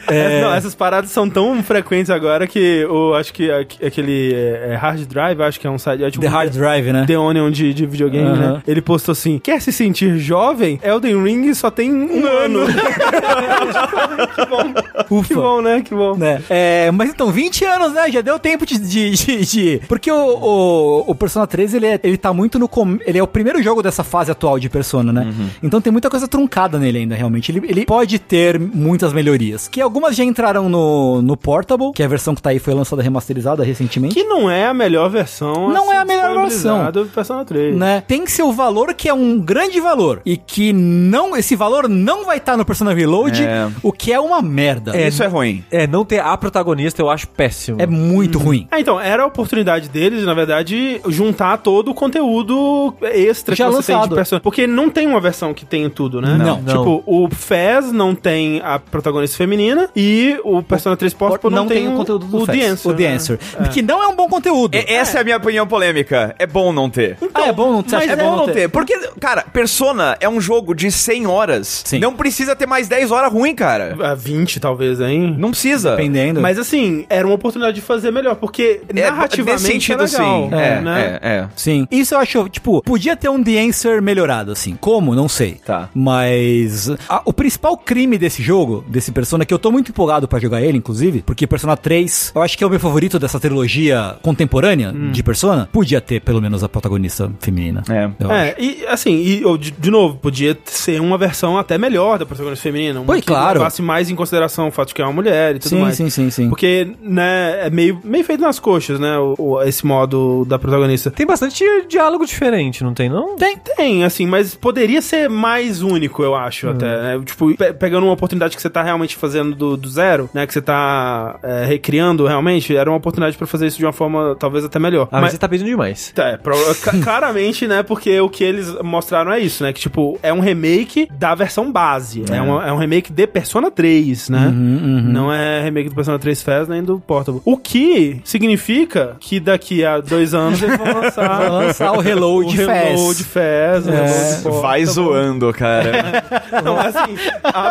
[0.09, 4.77] É, não, essas paradas são tão frequentes agora que o, acho que aqu- aquele é,
[4.81, 6.05] Hard Drive, acho que é um site.
[6.05, 7.05] É tipo The Hard Drive, né?
[7.07, 8.53] The Onion de, de videogame, Aham.
[8.55, 8.63] né?
[8.67, 10.79] Ele postou assim: quer se sentir jovem?
[10.83, 12.61] Elden Ring só tem um ano.
[14.35, 15.19] que bom.
[15.19, 15.29] Ufa.
[15.29, 15.83] Que bom, né?
[15.83, 16.17] Que bom.
[16.17, 16.43] Né?
[16.49, 18.11] É, mas então, 20 anos, né?
[18.11, 18.79] Já deu tempo de.
[18.79, 22.69] de, de- de- Porque o, o, o Persona 3, ele, é, ele tá muito no.
[22.69, 25.33] com- Ele é o primeiro jogo dessa fase atual de Persona, né?
[25.63, 27.51] Então tem muita coisa truncada nele ainda, realmente.
[27.51, 29.69] Ele, ele pode ter muitas melhorias.
[29.69, 32.75] Que algumas já entraram no, no Portable, que é a versão que tá aí, foi
[32.75, 34.13] lançada remasterizada recentemente.
[34.13, 35.69] Que não é a melhor versão.
[35.69, 37.77] Não ser é a melhor disponibilizada do Persona 3.
[37.77, 38.03] Né?
[38.05, 42.39] Tem seu valor que é um grande valor e que não esse valor não vai
[42.39, 43.69] estar no Persona Reload, É.
[43.85, 44.97] o que é uma merda.
[44.97, 45.65] É, Isso é ruim.
[45.71, 47.81] É, não ter a protagonista eu acho péssimo.
[47.87, 48.67] muito ruim.
[48.73, 53.71] Ah, então, era a oportunidade deles, na verdade, juntar todo o conteúdo extra Já que
[53.77, 54.09] você tem lançado.
[54.11, 54.41] de Persona.
[54.41, 56.37] Porque não tem uma versão que tenha tudo, né?
[56.37, 56.61] Não.
[56.61, 56.65] Não.
[56.65, 61.89] Tipo, o Fez não tem a protagonista feminina e o Persona 3 Portable não, tem,
[61.89, 62.47] o conteúdo do o.
[62.47, 62.93] The Answer.
[62.93, 63.15] O The né?
[63.15, 63.39] Answer.
[63.73, 64.75] Que não é um bom conteúdo.
[64.77, 66.35] E- Essa é a minha opinião polêmica.
[66.39, 67.17] É bom não ter.
[67.35, 68.69] ah, é bom não você Mas acha é bom não ter.
[68.69, 71.83] Porque, cara, Persona é um jogo de 100 horas.
[71.85, 71.99] Sim.
[71.99, 73.97] Não precisa ter mais 10 horas ruim, cara.
[74.03, 75.35] A 20, talvez, hein?
[75.39, 75.91] Não precisa.
[75.97, 76.41] Dependendo.
[76.41, 80.49] Mas assim, era uma oportunidade de fazer melhor, porque É, narrativamente nesse sentido, é legal,
[80.49, 80.55] sim.
[80.55, 81.19] É, né?
[81.23, 81.49] é, é.
[81.57, 81.87] Sim.
[81.91, 84.77] Isso eu acho, tipo, podia ter um The Answer melhorado, assim.
[84.81, 85.15] Como?
[85.15, 85.61] Não sei.
[85.65, 85.89] Tá.
[85.95, 90.39] Mas a- o principal crime desse jogo, desse Persona, que eu tô muito empolgado pra
[90.39, 94.17] jogar ele, inclusive, porque Persona 3, eu acho que é o meu favorito dessa trilogia
[94.23, 95.11] contemporânea Hum.
[95.11, 97.83] de Persona, podia ter pelo menos a protagonista feminina.
[97.91, 98.09] É.
[98.21, 98.61] Eu É, acho.
[98.61, 103.01] e assim, e, de, de novo, podia ser uma versão até melhor da protagonista feminina.
[103.01, 103.59] Uma Pois, que claro.
[103.59, 105.97] levasse mais em consideração o fato de que é uma mulher e tudo Sim, mais.
[105.97, 106.49] sim, sim, sim.
[106.49, 111.11] Porque, né, é meio, meio feito nas coxas, né, o, o- esse modo da protagonista.
[111.11, 113.37] Tem bastante diálogo diferente, não tem não?
[113.37, 116.87] Tem, tem, assim, mas poderia ser mais único, eu acho, até.
[117.17, 117.23] né?
[117.25, 120.47] Tipo, pe- pegando uma oportunidade que você tá realmente fazendo do, do zero, né?
[120.47, 124.37] Que você tá é, recriando realmente, era uma oportunidade pra fazer isso de uma forma
[124.39, 125.09] talvez até melhor.
[125.11, 126.13] Ah, mas você tá pedindo demais.
[126.17, 126.55] É, pro-
[127.03, 127.83] claramente, né?
[127.83, 129.73] Porque o que eles mostraram é isso, né?
[129.73, 132.25] Que, tipo, é um remake da versão base.
[132.31, 134.53] É, uma- é um remake de Persona 3, né?
[134.55, 137.41] Não é remake do Persona 3 Fest nem do Portable.
[137.45, 141.25] O que significa que daqui a dois anos eles vão lançar...
[141.45, 143.85] Vai lançar o Reload o Reload Fest.
[143.85, 144.39] Fest, o É.
[144.43, 144.63] Reload.
[144.63, 146.25] Vai zoando, cara.
[146.65, 147.17] Não, assim,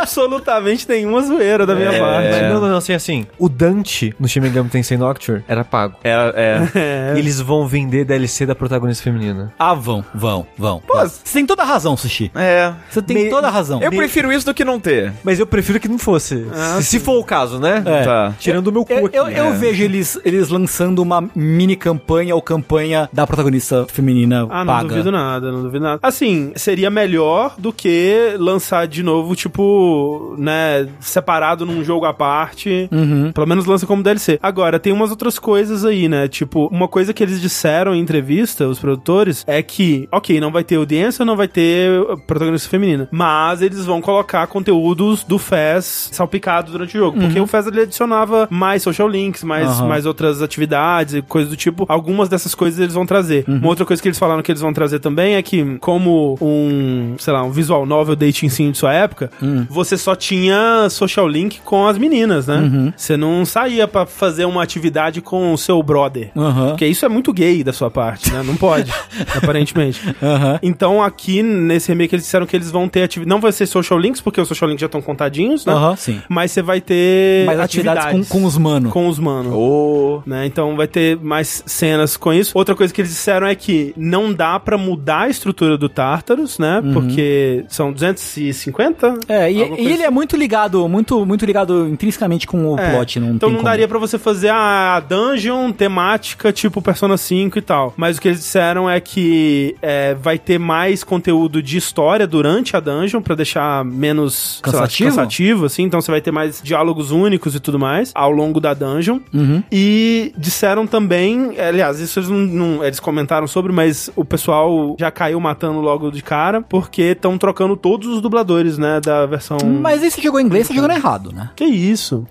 [0.03, 1.99] absolutamente nenhuma zoeira da minha É.
[1.99, 2.41] parte.
[2.53, 3.26] Não, não, não, assim, assim.
[3.38, 5.95] O Dante no Shin Megami Tensei Nocturne era pago.
[6.03, 6.61] Era, é.
[6.76, 7.14] É.
[7.18, 9.53] Eles vão vender DLC da protagonista feminina.
[9.57, 10.81] Ah, vão, vão, vão.
[10.85, 12.31] Pô, Você tem toda a razão, Sushi.
[12.35, 12.73] É.
[12.89, 13.81] Você tem Me- toda a razão.
[13.81, 15.14] Eu prefiro isso do que não ter.
[15.23, 16.45] Mas eu prefiro que não fosse.
[16.77, 17.81] se, se for o caso, né?
[17.85, 18.03] É.
[18.03, 18.34] Tá.
[18.39, 19.18] Tirando o meu cu Eu, aqui.
[19.18, 19.51] eu, eu É.
[19.51, 24.88] vejo eles, eles lançando uma mini campanha ou campanha da protagonista feminina Ah, não paga.
[24.89, 25.99] duvido nada, não duvido nada.
[26.01, 32.89] Assim, seria melhor do que lançar de novo, tipo, né, separado num jogo à parte.
[32.91, 33.31] Uhum.
[33.31, 34.37] Pelo menos lança como DLC.
[34.43, 36.27] Agora, tem umas outras coisas aí, né?
[36.27, 40.63] Tipo, uma coisa que eles disseram em entrevista, os produtores, é que, ok, não vai
[40.65, 41.89] ter audiência, não vai ter
[42.27, 43.07] protagonista feminina.
[43.11, 47.19] Mas eles vão colocar conteúdos do FES salpicado durante o jogo.
[47.19, 49.87] Porque o FES ele adicionava mais social links, mais, Uhum.
[49.87, 51.85] Mais outras atividades e coisas do tipo.
[51.87, 53.45] Algumas dessas coisas eles vão trazer.
[53.47, 53.57] Uhum.
[53.59, 57.15] Uma outra coisa que eles falaram que eles vão trazer também é que, como um,
[57.17, 59.65] sei lá, um visual novel dating sim de sua época, Hum.
[59.69, 62.57] você só tinha social link com as meninas, né?
[62.57, 62.94] Uhum.
[62.95, 66.31] Você não saía pra fazer uma atividade com o seu brother.
[66.35, 66.69] Aham.
[66.69, 68.44] Porque isso é muito gay da sua parte, né?
[68.44, 68.91] Não pode,
[69.35, 70.02] aparentemente.
[70.22, 70.60] Aham.
[70.61, 73.30] Então aqui nesse remake eles disseram que eles vão ter atividade.
[73.30, 75.73] Não vai ser social links, porque os social links já estão contadinhos, né?
[75.73, 76.22] Aham, sim.
[76.30, 78.90] Mas você vai ter Mais atividades com, com os mano.
[78.90, 79.53] com os manos.
[79.53, 80.22] Ô.
[80.26, 80.45] Né?
[80.45, 82.52] Então vai ter mais cenas com isso.
[82.56, 86.60] Outra coisa que eles disseram é que não dá pra mudar a estrutura do Tartarus,
[86.60, 86.81] né?
[86.94, 89.19] Porque são 250?
[89.27, 93.19] É, e, e ele é muito ligado, muito, muito ligado intrinsecamente com o É, plot,
[93.19, 93.69] não então tem não como.
[93.69, 97.93] daria pra você fazer a dungeon temática tipo Persona 5 e tal.
[97.97, 102.75] Mas o que eles disseram é que é, vai ter mais conteúdo de história durante
[102.75, 105.09] a dungeon pra deixar menos sei lá, Cansativo?
[105.09, 105.83] cansativo, assim.
[105.83, 109.19] Então você vai ter mais diálogos únicos e tudo mais ao longo da dungeon.
[109.33, 109.63] Uhum.
[109.71, 115.11] E disseram também, aliás, isso eles não, não- eles comentaram sobre, mas o pessoal já
[115.11, 119.57] caiu matando logo de cara porque estão trocando todos os dubladores, né, da versão.
[119.81, 121.49] Mas você jogou em inglês, você jogando errado, né?
[121.55, 122.26] Que isso?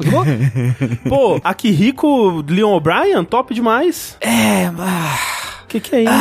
[1.08, 4.16] Pô, Akihiko Leon O'Brien, top demais.
[4.20, 5.18] É, ah,
[5.68, 6.12] Que que é isso?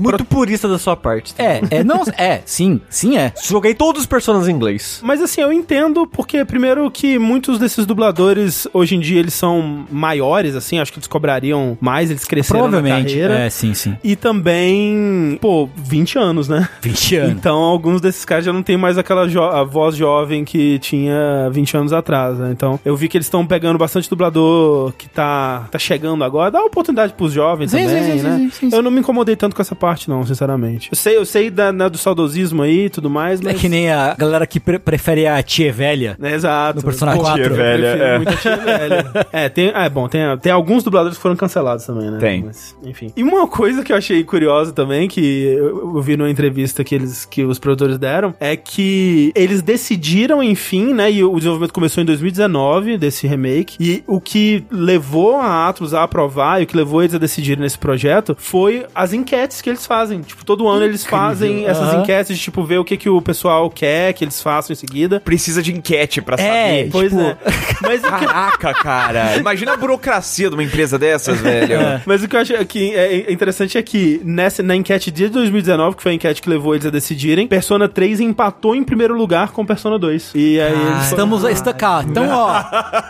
[0.00, 1.34] Muito purista da sua parte.
[1.38, 3.32] é, é, não, é, sim, sim é.
[3.44, 5.00] Joguei todos os personagens em inglês.
[5.02, 9.84] Mas assim, eu entendo porque, primeiro, que muitos desses dubladores, hoje em dia, eles são
[9.90, 13.38] maiores, assim, acho que eles cobrariam mais, eles cresceram na Provavelmente, carreira.
[13.40, 13.96] é, sim, sim.
[14.02, 16.68] E também, pô, 20 anos, né?
[16.82, 17.32] 20 anos.
[17.32, 21.48] Então, alguns desses caras já não tem mais aquela jo- a voz jovem que tinha
[21.52, 22.50] 20 anos atrás, né?
[22.52, 26.50] Então, eu vi que eles estão pegando bastante dublador que tá, tá chegando agora.
[26.50, 28.36] Dá oportunidade pros jovens Sim, também, sim, sim, né?
[28.38, 28.76] sim, sim, sim.
[28.76, 30.88] Eu não me incomodei tanto com essa parte, não, sinceramente.
[30.92, 33.60] Eu sei, eu sei da, né, do saudosismo aí e tudo mais, É mas...
[33.60, 36.16] que nem a galera que pre- prefere a tia velha.
[36.22, 36.76] É, Exato.
[36.78, 37.42] No Persona Pô, 4.
[37.42, 38.16] eu velha, é.
[38.16, 39.10] muito a tia velha.
[39.32, 42.18] É, tem, é bom, tem, tem alguns dubladores que foram cancelados também, né?
[42.18, 42.42] Tem.
[42.44, 43.12] Mas, enfim.
[43.16, 46.94] E uma coisa que eu achei curiosa também, que eu, eu vi numa entrevista que,
[46.94, 51.10] eles, que os produtores deram, é que eles decidiram, enfim, né?
[51.10, 53.76] E o desenvolvimento começou em 2019, desse remake.
[53.80, 57.62] E o que levou a Atlus a aprovar e o que levou eles a decidirem
[57.62, 60.20] nesse projeto foi as enquetes que eles fazem.
[60.20, 63.68] Tipo, todo ano eles fazem essas enquetes de, tipo, ver o que, que o pessoal
[63.70, 65.20] quer que eles façam em seguida.
[65.20, 66.38] Precisa de enquete pra É,
[66.84, 66.88] saber.
[66.90, 67.36] Pois Tipo, é.
[67.82, 69.36] Mas Caraca, cara.
[69.36, 71.78] Imagina a burocracia de uma empresa dessas, velho.
[72.06, 75.96] Mas o que eu acho que é interessante é que nessa, na enquete de 2019,
[75.96, 79.50] que foi a enquete que levou eles a decidirem, Persona 3 empatou em primeiro lugar
[79.52, 80.32] com Persona 2.
[80.34, 82.04] E aí eles Estamos a estacar.
[82.08, 82.62] Então, ó,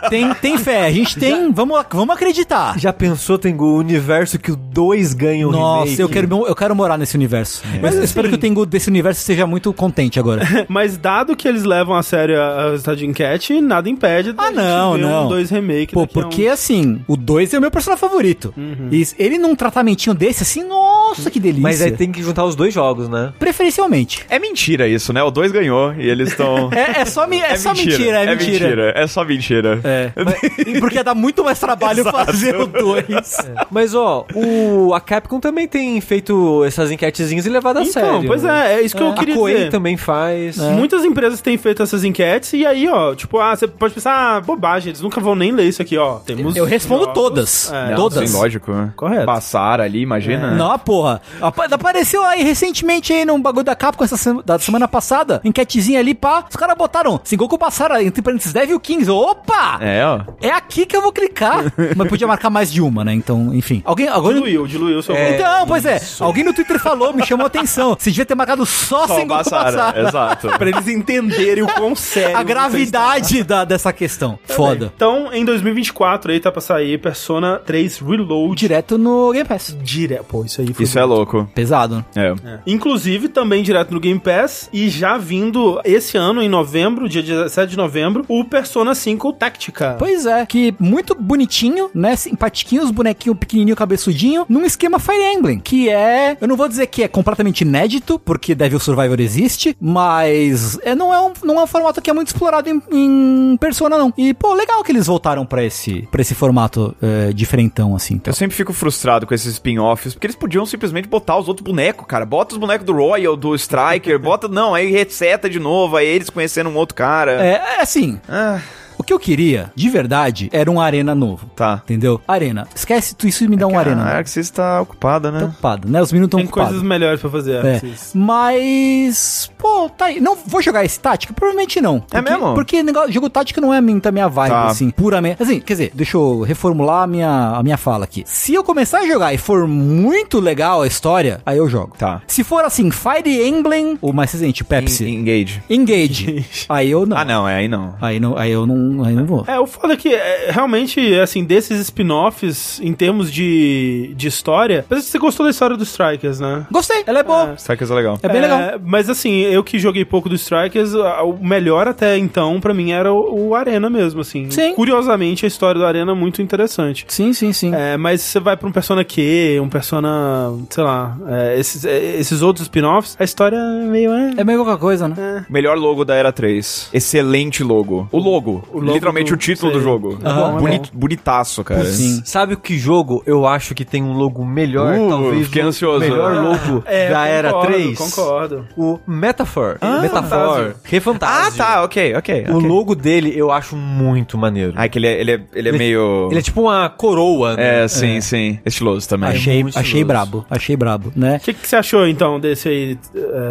[0.09, 0.85] tem, tem fé.
[0.85, 1.51] A gente tem.
[1.51, 2.77] Vamos, vamos acreditar.
[2.79, 6.01] Já pensou, Tengu, o universo que o 2 ganha o Nossa, remake?
[6.01, 7.61] eu quero, eu quero morar nesse universo.
[7.73, 10.41] Mas Mas eu espero assim- que o Tengu desse universo seja muito contente agora.
[10.69, 14.51] Mas dado que eles levam a sério a- o resultado de enquete, nada impede Ah,
[14.51, 15.25] não, não.
[15.25, 15.93] um 2 remake.
[15.93, 18.53] Pô, a um- porque assim, o 2 é o meu personagem favorito.
[18.57, 18.89] Uhum.
[18.91, 21.61] E ele num tratamentinho desse, assim, nossa, que delícia.
[21.63, 23.33] Mas aí tem que juntar os dois jogos, né?
[23.39, 24.25] Preferencialmente.
[24.29, 25.21] É mentira isso, né?
[25.23, 26.69] O 2 ganhou e eles estão.
[26.81, 28.93] É, é só, mi- é só mentira, é, mentira.
[28.95, 29.79] É só mentira.
[29.83, 30.11] É.
[30.15, 33.37] Mas- porque dá muito mais trabalho fazer o 2.
[33.69, 36.33] Mas, ó, o, a Capcom também tem feito
[36.65, 38.27] essas enquetezinhas e levado a Então, sério.
[38.27, 38.73] pois né?
[38.73, 39.69] é, é isso que eu A queria Koei dizer.
[39.69, 40.57] também faz.
[40.57, 44.41] Muitas empresas têm feito essas enquetes e aí, ó, tipo, ah, você pode pensar, ah,
[44.41, 46.15] bobagem, eles nunca vão nem ler isso aqui, ó.
[46.19, 47.71] Temos Eu respondo jogos- todas.
[47.71, 48.29] É, Não, todas.
[48.29, 48.71] sim, lógico.
[48.71, 48.91] né?
[48.95, 49.25] Correto.
[49.25, 50.51] Passar ali, imagina.
[50.51, 51.21] Não, porra.
[51.41, 55.41] Apa- Apareceu aí recentemente aí num bagulho da Capcom essa da semana passada.
[55.43, 56.45] Enquetezinha ali, pá.
[56.49, 59.09] Os caras botaram Sengoku passaram entre parênteses Devil Kings.
[59.09, 59.77] Opa!
[59.81, 60.21] É, ó.
[60.41, 61.63] É aqui que eu vou clicar.
[61.95, 63.13] Mas podia marcar mais de uma, né?
[63.13, 63.81] Então, enfim.
[63.85, 64.07] Alguém.
[64.07, 64.33] alguém...
[64.33, 65.27] Diluiu, diluiu o seu voto.
[65.33, 65.99] Então, pois é.
[66.31, 67.93] Alguém no Twitter falou, me chamou a atenção.
[67.99, 70.07] Você devia ter marcado só, Só Sengoku Bassara, Passara.
[70.07, 70.47] Exato.
[70.57, 72.37] Pra eles entenderem o quão sério.
[72.37, 74.39] A gravidade da, dessa questão.
[74.45, 74.93] Foda.
[74.95, 79.75] Então, em 2024 aí tá pra sair Persona 3 Reload Direto no Game Pass.
[79.81, 80.23] direto.
[80.23, 81.49] Pô, isso aí foi Isso é louco.
[81.53, 82.05] Pesado.
[82.15, 82.33] É.
[82.45, 82.59] É.
[82.65, 87.71] Inclusive, também direto no Game Pass e já vindo esse ano, em novembro, dia 17
[87.71, 89.95] de novembro, o Persona 5 Tactica.
[89.99, 92.15] Pois é, que muito bonitinho, né?
[92.15, 96.87] Simpatiquinho, os bonequinhos pequenininho, cabeçudinho, num esquema Fire Emblem, que é, eu não vou dizer
[96.87, 101.63] que é completamente inédito, porque Devil Survivor existe, mas é, não, é um, não é
[101.63, 104.13] um formato que é muito explorado em, em Persona, não.
[104.17, 108.19] E, pô, legal que eles voltaram pra esse, pra esse formato é, diferentão, assim.
[108.25, 112.05] Eu sempre fico frustrado com esses spin-offs, porque eles podiam simplesmente botar os outros bonecos,
[112.07, 112.25] cara.
[112.25, 114.47] Bota os bonecos do Royal, do Striker, bota.
[114.47, 117.33] Não, aí reseta de novo, aí eles conhecendo um outro cara.
[117.43, 118.59] É, é assim, Ah,
[119.01, 121.47] o que eu queria, de verdade, era um arena novo.
[121.55, 121.81] tá.
[121.83, 122.21] Entendeu?
[122.27, 122.67] Arena.
[122.75, 124.23] Esquece, tu isso me dá um arena.
[124.23, 125.43] Que você está ocupada, Tá né?
[125.45, 126.01] ocupado, né?
[126.01, 126.69] Os meninos estão Tem ocupados.
[126.71, 127.65] coisas melhores pra fazer.
[127.65, 127.75] É.
[127.77, 128.11] Axis.
[128.15, 130.19] Mas, pô, tá aí.
[130.19, 131.33] Não vou jogar esse tática?
[131.33, 131.99] Provavelmente não.
[131.99, 132.53] Porque, mesmo?
[132.53, 134.65] Porque negócio, jogo tática não é a minha, a minha vibe, Tá.
[134.67, 135.41] assim, puramente.
[135.41, 138.23] Assim, quer dizer, deixa eu reformular a minha, a minha fala aqui.
[138.25, 141.95] Se eu começar a jogar e for muito legal a história, aí eu jogo.
[141.97, 142.21] Tá.
[142.27, 145.63] Se for assim, Fire Emblem, ou mais recente, Pepsi, En- Engage.
[145.69, 147.17] Engage, aí eu não.
[147.17, 147.95] Ah, não, é aí não.
[148.01, 149.43] Aí, não, aí eu não, aí não vou.
[149.47, 154.85] É, o foda é que, é, realmente, assim, desses spin-offs, em termos de, de história,
[154.87, 156.65] parece que você gostou da história dos Strikers, né?
[156.71, 157.53] Gostei, ela é boa.
[157.57, 158.19] Strikers é legal.
[158.21, 158.59] É, bem legal.
[158.83, 163.11] Mas assim, eu que joguei pouco do Strikers, o melhor até então, pra mim, era
[163.13, 164.49] o, o Arena mesmo, assim.
[164.49, 164.73] Sim.
[164.73, 167.05] Curiosamente, a história do Arena é muito interessante.
[167.07, 167.73] Sim, sim, sim.
[167.73, 172.15] É, mas você vai pra um Persona Q, um Persona, sei lá, é, esses, é,
[172.17, 174.11] esses outros spin-offs, a história é meio...
[174.11, 175.45] É, É meio qualquer coisa, né?
[175.49, 176.89] Melhor logo da Era 3.
[176.93, 178.07] Excelente logo.
[178.11, 178.63] O logo.
[178.71, 179.79] O logo Literalmente do- o título sei.
[179.79, 180.19] do jogo.
[180.59, 181.85] Bonito, bonitaço, cara.
[181.85, 182.21] Sim.
[182.25, 184.95] Sabe o que jogo eu acho que tem um logo melhor?
[184.97, 185.99] Uh, talvez fiquei o ansioso.
[185.99, 187.97] melhor logo É, da Era concordo, 3?
[187.97, 188.67] Concordo.
[188.77, 189.77] O Metaphor.
[190.01, 190.75] Metaphor.
[191.01, 191.47] Fantasio.
[191.47, 192.45] Ah, tá, ok, ok.
[192.49, 194.73] O logo dele eu acho muito maneiro.
[194.75, 196.27] Ah, que ele é, ele é, ele é meio...
[196.29, 197.83] Ele é tipo uma coroa, né?
[197.83, 198.59] É, sim, sim.
[198.65, 199.29] Estiloso também.
[199.29, 200.05] Achei, muito achei estiloso.
[200.07, 201.37] brabo, achei brabo, né?
[201.37, 202.97] O que, que você achou, então, desse aí,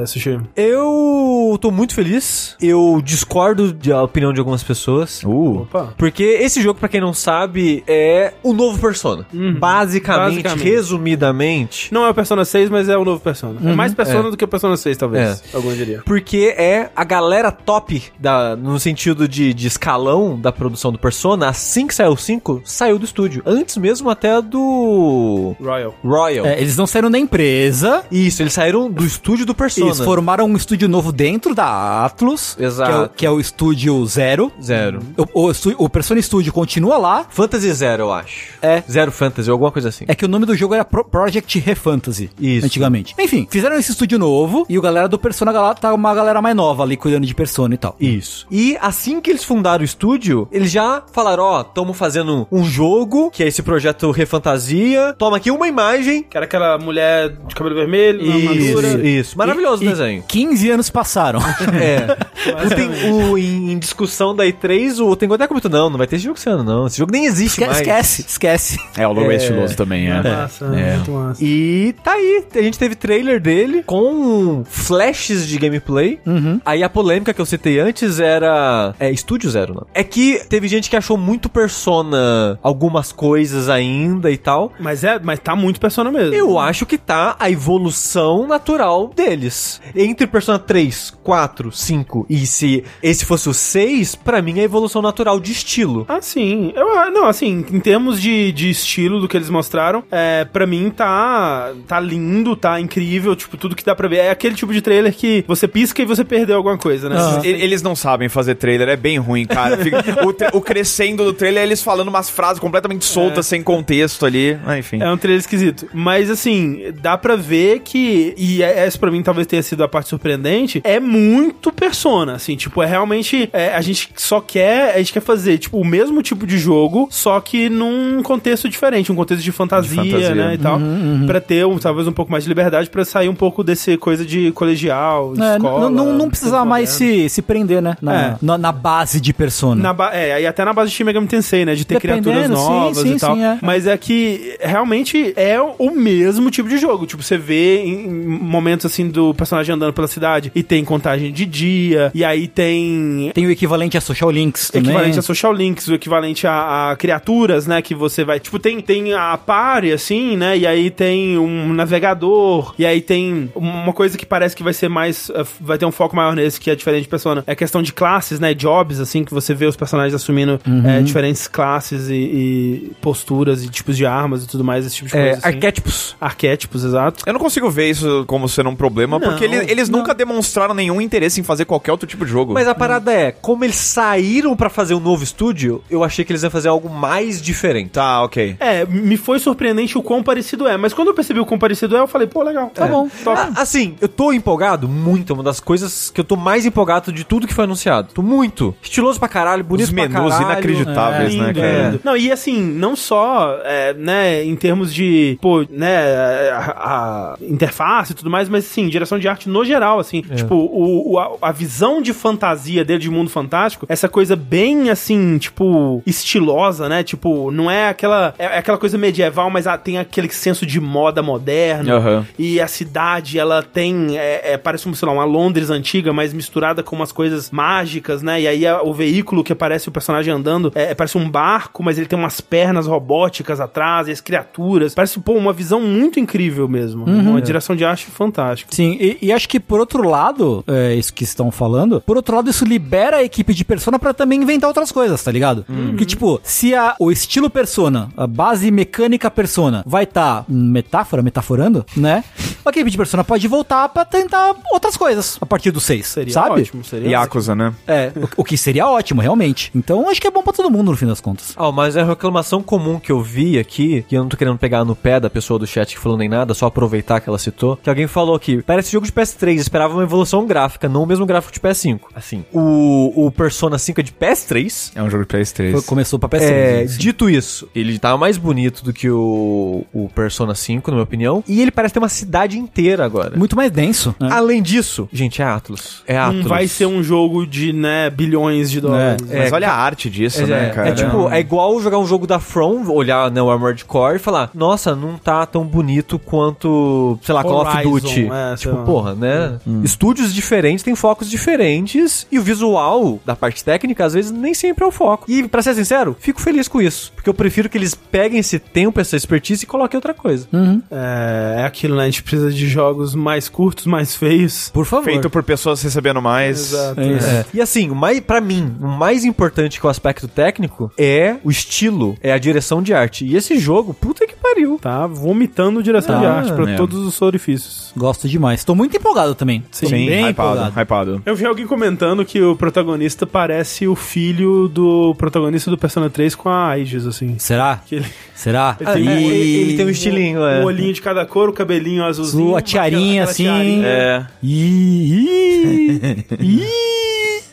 [0.03, 0.39] é, Sushi?
[0.57, 2.57] Eu tô muito feliz.
[2.61, 5.20] Eu discordo da opinião de algumas pessoas.
[5.25, 5.63] Uh.
[5.63, 5.95] Opa.
[5.97, 9.27] Porque esse jogo, pra quem não sabe, é o novo Persona.
[9.59, 10.65] Basicamente, Basicamente.
[10.65, 13.59] resumidamente, Não é o Persona 6, mas é o novo Persona.
[13.71, 14.31] é mais Persona é.
[14.31, 15.43] do que o Persona 6, talvez.
[15.53, 16.03] Algum diria.
[16.05, 21.49] porque é a galera top da, no sentido de, de escalão da produção do Persona.
[21.49, 23.43] Assim que saiu o 5, saiu do estúdio.
[23.47, 25.95] Antes mesmo até do Royal.
[26.05, 26.47] Royal.
[26.47, 29.87] É, eles não saíram da empresa, Isso, eles saíram do estúdio do Persona.
[29.87, 32.91] eles formaram um estúdio novo dentro da Atlus, Exato.
[32.91, 34.53] Que, é o, que é o estúdio Zero.
[34.63, 35.00] Zero.
[35.35, 35.53] O, o,
[35.85, 37.27] o Persona Studio continua lá.
[37.29, 38.51] Fantasy Zero, eu acho.
[38.63, 38.83] É.
[38.91, 40.05] Zero Fantasy, alguma coisa assim.
[40.09, 42.31] É que o nome do jogo era Pro- Project Refantasy.
[42.41, 42.67] Isso.
[42.67, 43.15] Antigamente.
[43.19, 46.83] Enfim, fizeram esse estúdio novo e o galera do Persona tá uma galera mais nova
[46.83, 47.95] ali cuidando de Persona e tal.
[48.01, 48.47] Isso.
[48.51, 53.31] E assim que eles fundaram o estúdio, eles já falaram, ó, estamos fazendo um jogo,
[53.31, 55.15] que é esse projeto Refantasia.
[55.19, 56.23] Toma aqui uma imagem.
[56.23, 58.89] Que era aquela mulher de cabelo vermelho, armadura.
[58.89, 59.39] Isso, isso.
[59.39, 60.25] Maravilhoso E- o e desenho.
[60.27, 61.41] 15 anos passaram.
[61.41, 62.17] É.
[62.51, 66.07] O tem- o- em, em discussão da E3, o Tengu até comentou, não, não vai
[66.07, 66.87] ter esse jogo esse ano, não.
[66.87, 67.79] Esse jogo nem existe Esque- mais.
[67.79, 68.79] esquece, esquece.
[68.97, 69.37] É, o logo é, É.
[69.37, 70.23] estiloso também, é.
[70.23, 70.97] Massa, É.
[70.97, 71.45] muito massa.
[71.45, 76.19] E tá aí, a gente teve trailer dele com flashes de gameplay.
[76.65, 78.95] Aí a polêmica que eu citei antes era.
[78.99, 79.87] É Estúdio Zero, não.
[79.95, 84.73] É que teve gente que achou muito Persona algumas coisas ainda e tal.
[84.79, 86.35] Mas, é, mas tá muito Persona mesmo.
[86.35, 89.81] Eu acho que tá a evolução natural deles.
[89.95, 94.65] Entre Persona 3, 4, 5 e se esse fosse o 6, pra mim é a
[94.65, 96.05] evolução natural de estilo.
[96.09, 96.73] Ah, sim.
[96.75, 100.67] Eu, ah, não, assim, em termos de, de estilo do que eles mostraram, é, pra
[100.67, 104.17] mim tá, tá lindo, tá incrível, tipo, tudo que dá pra ver.
[104.19, 107.17] É aquele tipo de trailer que você pisca e você perdeu alguma coisa, né?
[107.19, 107.41] Ah.
[107.45, 109.77] Eles não sabem fazer trailer, é bem ruim, cara.
[109.79, 110.03] Fica-
[110.55, 114.59] o, o crescendo do trailer é eles falando umas frases completamente soltas, sem contexto ali.
[114.67, 115.01] Ah, enfim.
[115.03, 115.87] É um trailer esquisito.
[115.93, 118.35] Mas, assim, dá pra ver que.
[118.37, 120.81] E é- essa pra mim talvez tenha sido a parte surpreendente.
[120.85, 122.57] É muito persona, assim.
[122.57, 123.49] Tipo, é realmente.
[123.53, 124.70] é, a gente só quer.
[124.95, 129.11] A gente quer fazer, tipo, o mesmo tipo de jogo, só que num contexto diferente.
[129.13, 130.35] Um contexto de fantasia, De fantasia.
[130.35, 130.55] né?
[130.55, 130.79] E tal.
[131.27, 134.25] Pra ter um, talvez um pouco mais de liberdade pra sair um pouco desse coisa
[134.25, 135.91] de colegial, É, escola.
[135.91, 137.97] não, não, precisar mais se, se prender, né?
[138.01, 138.37] Na, É.
[138.41, 139.83] na, na base de persona.
[139.83, 141.75] Na ba- é, e até na base de Shin Megami Tensei, né?
[141.75, 143.35] De ter Dependendo, criaturas sim, novas sim, e tal.
[143.37, 143.59] sim, é.
[143.63, 147.07] Mas é que realmente é o mesmo tipo de jogo.
[147.07, 151.47] Tipo, você vê em momentos assim do personagem andando pela cidade e tem contagem de
[151.47, 154.91] dia, e aí tem Tem o equivalente a Social Links também.
[154.91, 158.81] equivalente a social links, o equivalente a, a criaturas, né, que você vai, tipo, tem,
[158.81, 164.17] tem a party, assim, né, e aí tem um navegador, e aí tem uma coisa
[164.19, 166.75] que parece que vai ser mais, eh, vai ter um foco maior nesse, que é
[166.75, 170.15] diferente de Persona, é questão de classes, né, jobs, assim, que você vê os personagens
[170.15, 170.89] assumindo Uhum.
[170.89, 175.09] eh, diferentes classes e, e posturas e tipos de armas e tudo mais, esse tipo
[175.11, 175.49] de É, coisa, assim.
[175.57, 176.17] arquétipos.
[176.21, 177.23] Arquétipos, exato.
[177.27, 180.01] Eu não consigo ver isso como sendo um problema, Não, porque ele- eles não.
[180.01, 182.53] nunca demonstraram nenhum interesse em fazer qualquer outro tipo de jogo.
[182.55, 186.33] Mas a parada é, como eles saíram pra fazer um novo estúdio, eu achei que
[186.33, 187.91] eles iam fazer algo mais diferente.
[187.91, 188.57] Tá, ok.
[188.61, 191.97] É, me foi surpreendente o quão parecido é, mas quando eu percebi o quão parecido
[191.97, 192.71] é, eu falei, pô, legal.
[192.75, 193.09] Tá bom.
[193.25, 193.39] Top.
[193.39, 197.13] Ah, assim, eu tô empolgado muito, é uma das coisas que eu tô mais empolgado
[197.13, 198.09] de tudo que foi anunciado.
[198.15, 198.75] Tô muito.
[198.83, 200.53] Estiloso pra caralho, bonito Os pra menus caralho.
[200.53, 201.83] inacreditáveis, né, Lindo, cara?
[201.91, 202.01] lindo.
[202.05, 208.13] Não, e assim, não só, é, né, em termos de, pô, né, a, a interface
[208.13, 210.23] e tudo mais, mas sim, direção de arte no geral, assim.
[210.23, 214.91] Tipo, o, o- a, a visão de fantasia dele, de mundo fantástico, essa coisa bem,
[214.91, 217.03] assim, tipo, estilosa, né?
[217.03, 220.81] Tipo, não é aquela, é, é aquela coisa medieval, mas ah, tem aquele senso de
[220.81, 221.95] moda moderna.
[221.95, 222.27] Aham.
[222.39, 226.33] E a cidade, ela tem, é, é, parece, um, sei lá, uma Londres antiga, mas
[226.33, 228.41] misturada com umas coisas mágicas, né?
[228.41, 231.83] E aí a- o veículo que aparece o personagem andando, é, é, parece um barco,
[231.83, 234.95] mas ele tem umas pernas robóticas atrás, e as criaturas.
[234.95, 237.05] Parece, pô, uma visão muito incrível mesmo.
[237.05, 238.75] uma direção de arte fantástica.
[238.75, 242.37] Sim, e, e acho que por outro lado, é, isso que estão falando, por outro
[242.37, 245.65] lado, isso libera a equipe de Persona pra também inventar outras coisas, tá ligado?
[245.89, 251.85] Porque, tipo, se a, o estilo Persona, a base mecânica Persona, vai estar metáfora, metaforando,
[251.97, 252.25] né?
[252.65, 256.33] A equipe de Persona pode voltar pra tentar outras coisas a partir do 6, Seria
[256.33, 256.61] sabe?
[256.63, 257.73] ótimo, seria Yakuza, né?
[257.87, 259.71] É, o, o que seria ótimo, realmente.
[259.75, 261.55] Então, acho que é bom pra todo mundo, no fim das contas.
[261.57, 264.85] Ah, mas a reclamação comum que eu vi aqui, que eu não tô querendo pegar
[264.85, 267.77] no pé da pessoa do chat que falou nem nada, só aproveitar que ela citou,
[267.77, 271.27] que alguém falou que parece jogo de PS3, esperava uma evolução gráfica, não o mesmo
[271.27, 272.01] gráfico de PS5.
[272.15, 274.93] Assim, o, o Persona 5 é de PS3.
[274.95, 275.73] É um jogo de PS3.
[275.73, 276.43] Foi- começou pra PS3.
[276.51, 276.99] É, assim.
[276.99, 281.45] dito isso, ele tá mais bonito do que o, o Persona 5, na minha opinião.
[281.47, 283.37] E ele parece ter uma cidade inteira agora.
[283.37, 284.15] Muito mais denso.
[284.19, 284.29] né?
[284.33, 286.03] Além disso, gente, é Atlus.
[286.07, 286.43] É Atlus.
[286.43, 289.25] Não vai ser um jogo de, né, bilhões de dólares.
[289.31, 290.89] É, Mas olha a arte disso, É, né, é, cara?
[290.89, 294.19] é tipo, é igual jogar um jogo da From, olhar né, o Armored Core e
[294.19, 298.29] falar, nossa, não tá tão bonito quanto, sei lá, Call of Horizon, Duty.
[298.33, 299.59] é, tipo, porra, né?
[299.85, 304.85] Estúdios diferentes têm focos diferentes e o visual da parte técnica, às vezes, nem sempre
[304.85, 305.31] é o foco.
[305.31, 307.13] E, pra ser sincero, fico feliz com isso.
[307.15, 310.47] Porque eu prefiro que eles peguem esse tempo, essa expertise e coloquem outra coisa.
[310.91, 312.03] É, é aquilo, né?
[312.03, 314.71] A gente precisa de jogos mais curtos, mais feios.
[314.73, 315.05] Por favor.
[315.05, 316.73] Feito por pessoas recebendo mais.
[316.73, 317.01] Exato.
[317.01, 317.05] É.
[317.11, 317.45] É.
[317.55, 322.17] E assim, mais, pra mim, o mais importante que o aspecto técnico é o estilo,
[322.23, 323.25] é a direção de arte.
[323.25, 324.79] E esse jogo, puta que pariu.
[324.81, 326.77] Tá vomitando direção Ah, de arte pra é.
[326.77, 327.93] todos os orifícios.
[327.97, 328.65] Gosto demais.
[328.65, 329.61] Tô muito empolgado também.
[329.61, 330.81] Tô Sim, bem hypado, empolgado.
[330.81, 331.23] hypado.
[331.27, 336.35] Eu vi alguém comentando que o protagonista parece o filho do protagonista do Persona 3
[336.35, 337.37] com a Aegis, assim.
[337.39, 337.81] Será?
[337.87, 338.77] Que ele, Será?
[338.81, 340.61] Ele tem- E- ele, ele tem um estilinho, é.
[340.61, 342.57] um olhinho de cada cor, o cabelinho azulzinho.
[342.57, 343.47] A tiarinha, aquela- assim.
[343.49, 343.87] aquela tiarinha.
[343.87, 344.27] É.
[344.43, 346.01] Ih,
[346.41, 346.67] ih,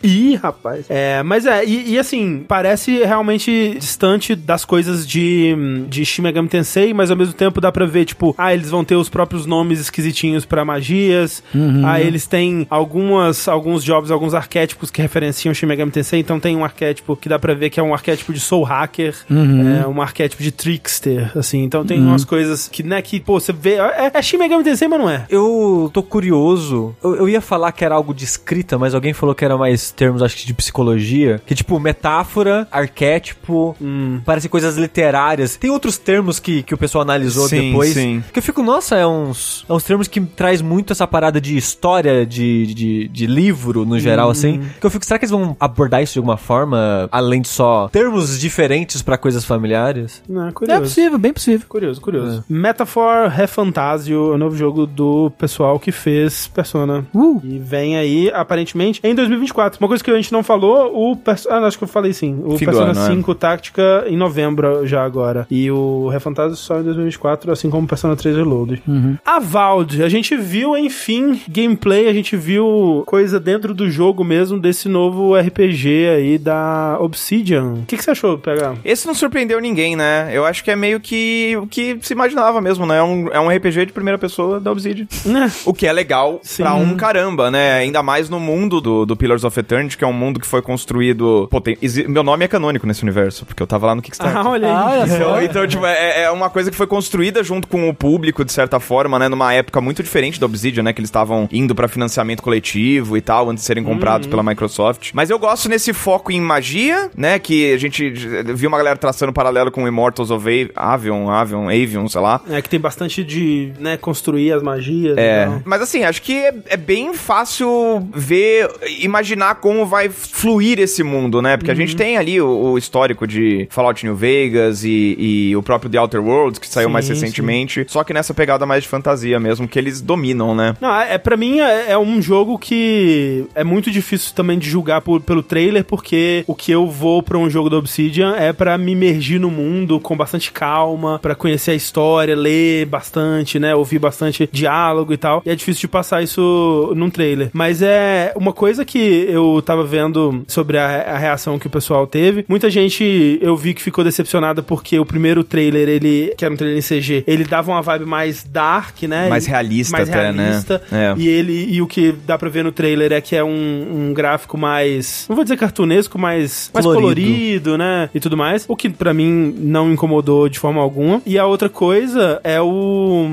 [0.04, 0.86] Ih, rapaz.
[0.90, 5.56] É, mas é, e, e assim, parece realmente distante das coisas de,
[5.90, 8.86] de Shin Megami Tensei, mas ao mesmo tempo dá pra ver, tipo, ah, eles vão
[8.86, 11.44] ter os próprios nomes esquisitinhos pra magias,
[11.84, 16.58] ah, eles têm algumas, alguns jobs, alguns arquétipos que referenciam Shin Megami Tensei, então tem
[16.58, 20.02] um arquétipo que dá pra ver que é um arquétipo de Soul Hacker, é um
[20.02, 24.12] arquétipo de Trickster, assim, então tem umas coisas que, né, que, pô, você vê, é,
[24.14, 25.26] é Shin Megami Tensei, mas não é.
[25.30, 26.94] Eu tô curioso.
[27.02, 29.90] Eu, eu ia falar que era algo de escrita, mas alguém falou que era mais
[29.92, 34.20] termos, acho que de psicologia, que tipo metáfora, arquétipo, Hum.
[34.26, 35.56] parecem coisas literárias.
[35.56, 37.94] Tem outros termos que, que o pessoal analisou Sim, depois.
[37.94, 38.22] sim.
[38.34, 41.56] Que eu fico, nossa, é uns, é uns termos que traz muito essa parada de
[41.56, 44.62] história, de, de, de livro no geral, assim.
[44.80, 47.88] Que eu fico, será que eles vão abordar isso de alguma forma, além de só
[47.92, 50.24] termos diferentes pra coisas familiares?
[50.28, 50.82] Não, É curioso.
[50.82, 51.66] possível, bem possível.
[51.70, 52.44] Curioso, curioso.
[52.50, 57.06] Metaphor Refantasio, o novo jogo do pessoal que fez Persona.
[57.14, 57.40] Uh.
[57.44, 59.80] E vem aí, aparentemente, em 2024.
[59.80, 61.16] Uma coisa que a gente não falou, o...
[61.16, 62.42] Pers- Ah, acho que eu falei sim.
[62.44, 63.08] O Fim Persona ano, é.
[63.08, 65.46] 5 Táctica em novembro já agora.
[65.52, 68.82] E o Refantasio só em 2024, assim como o Persona 3 Reloaded.
[69.26, 74.60] A Valve, a gente viu, enfim, gameplay, a gente viu coisa dentro do jogo mesmo
[74.60, 77.74] desse novo RPG aí da Obsidian.
[77.82, 78.76] O que, que você achou, PH?
[78.84, 80.30] Esse não surpreendeu ninguém, né?
[80.34, 82.98] Eu acho que é meio que o que se imaginava mesmo, né?
[82.98, 85.08] É um, é um RPG de primeira pessoa da Obsidian.
[85.28, 85.52] Né?
[85.66, 86.64] O que é legal Sim.
[86.64, 87.74] pra um caramba, né?
[87.74, 90.62] Ainda mais no mundo do, do Pillars of Eternity, que é um mundo que foi
[90.62, 91.48] construído...
[91.52, 91.78] Pô, tem-
[92.08, 94.38] meu nome é canônico nesse universo, porque eu tava lá no Kickstarter.
[94.38, 94.74] Ah, olha aí.
[94.74, 97.94] Ah, olha Então, então, tipo, é, é uma coisa que foi construída junto com o
[97.94, 99.28] público, de certa forma, né?
[99.28, 100.94] Numa época muito diferente da Obsidian, né?
[100.94, 105.12] Que eles estavam indo pra financiamento coletivo e tal, antes de serem comprados pela Microsoft.
[105.14, 107.38] Mas eu gosto nesse foco em magia, né?
[107.40, 108.10] Que a gente
[108.56, 112.42] viu uma galera traçando paralelo com Immortals of Avion, Avion, Avion, sei lá.
[112.50, 115.18] É que tem bastante de, né, construir as magias.
[115.18, 115.62] É, e tal.
[115.66, 118.70] mas assim, acho que é, é bem fácil ver,
[119.00, 121.58] imaginar como vai fluir esse mundo, né?
[121.58, 125.16] Porque a gente tem ali o, o histórico de Fallout New Vegas e,
[125.50, 128.66] e o próprio The Outer Worlds, que saiu Sim, mais recentemente, só que nessa pegada
[128.66, 130.76] mais de fantasia mesmo, que eles dominam, né?
[130.80, 134.70] Não, é, é para mim é, é um jogo que é muito difícil também de
[134.70, 138.52] julgar por- pelo trailer, porque o que eu vou pra um jogo da Obsidian é
[138.54, 143.76] pra me imergir no mundo com bastante calma, pra conhecer a história, ler bastante, né,
[143.76, 145.42] ouvir bastante diálogo e tal.
[145.46, 147.50] E é difícil de passar isso num trailer.
[147.54, 152.06] Mas é uma coisa que eu tava vendo sobre a, a reação que o pessoal
[152.06, 152.46] teve.
[152.48, 156.58] Muita gente eu vi que ficou decepcionada porque o primeiro trailer, ele, que era um
[156.58, 159.30] trailer em CG, ele dava uma vibe mais dark, né?
[159.30, 160.44] Mais realista mais até, né?
[160.44, 160.82] realista.
[160.92, 161.14] É.
[161.18, 164.14] E ele e o que dá pra ver no trailer é que é um, um
[164.14, 167.22] gráfico mais, não vou dizer cartunesco, mas mais Colorido.
[167.22, 168.10] colorido, né?
[168.14, 168.66] E tudo mais.
[168.68, 171.22] O que pra mim não incomodou de forma alguma.
[171.26, 173.28] E a outra coisa é o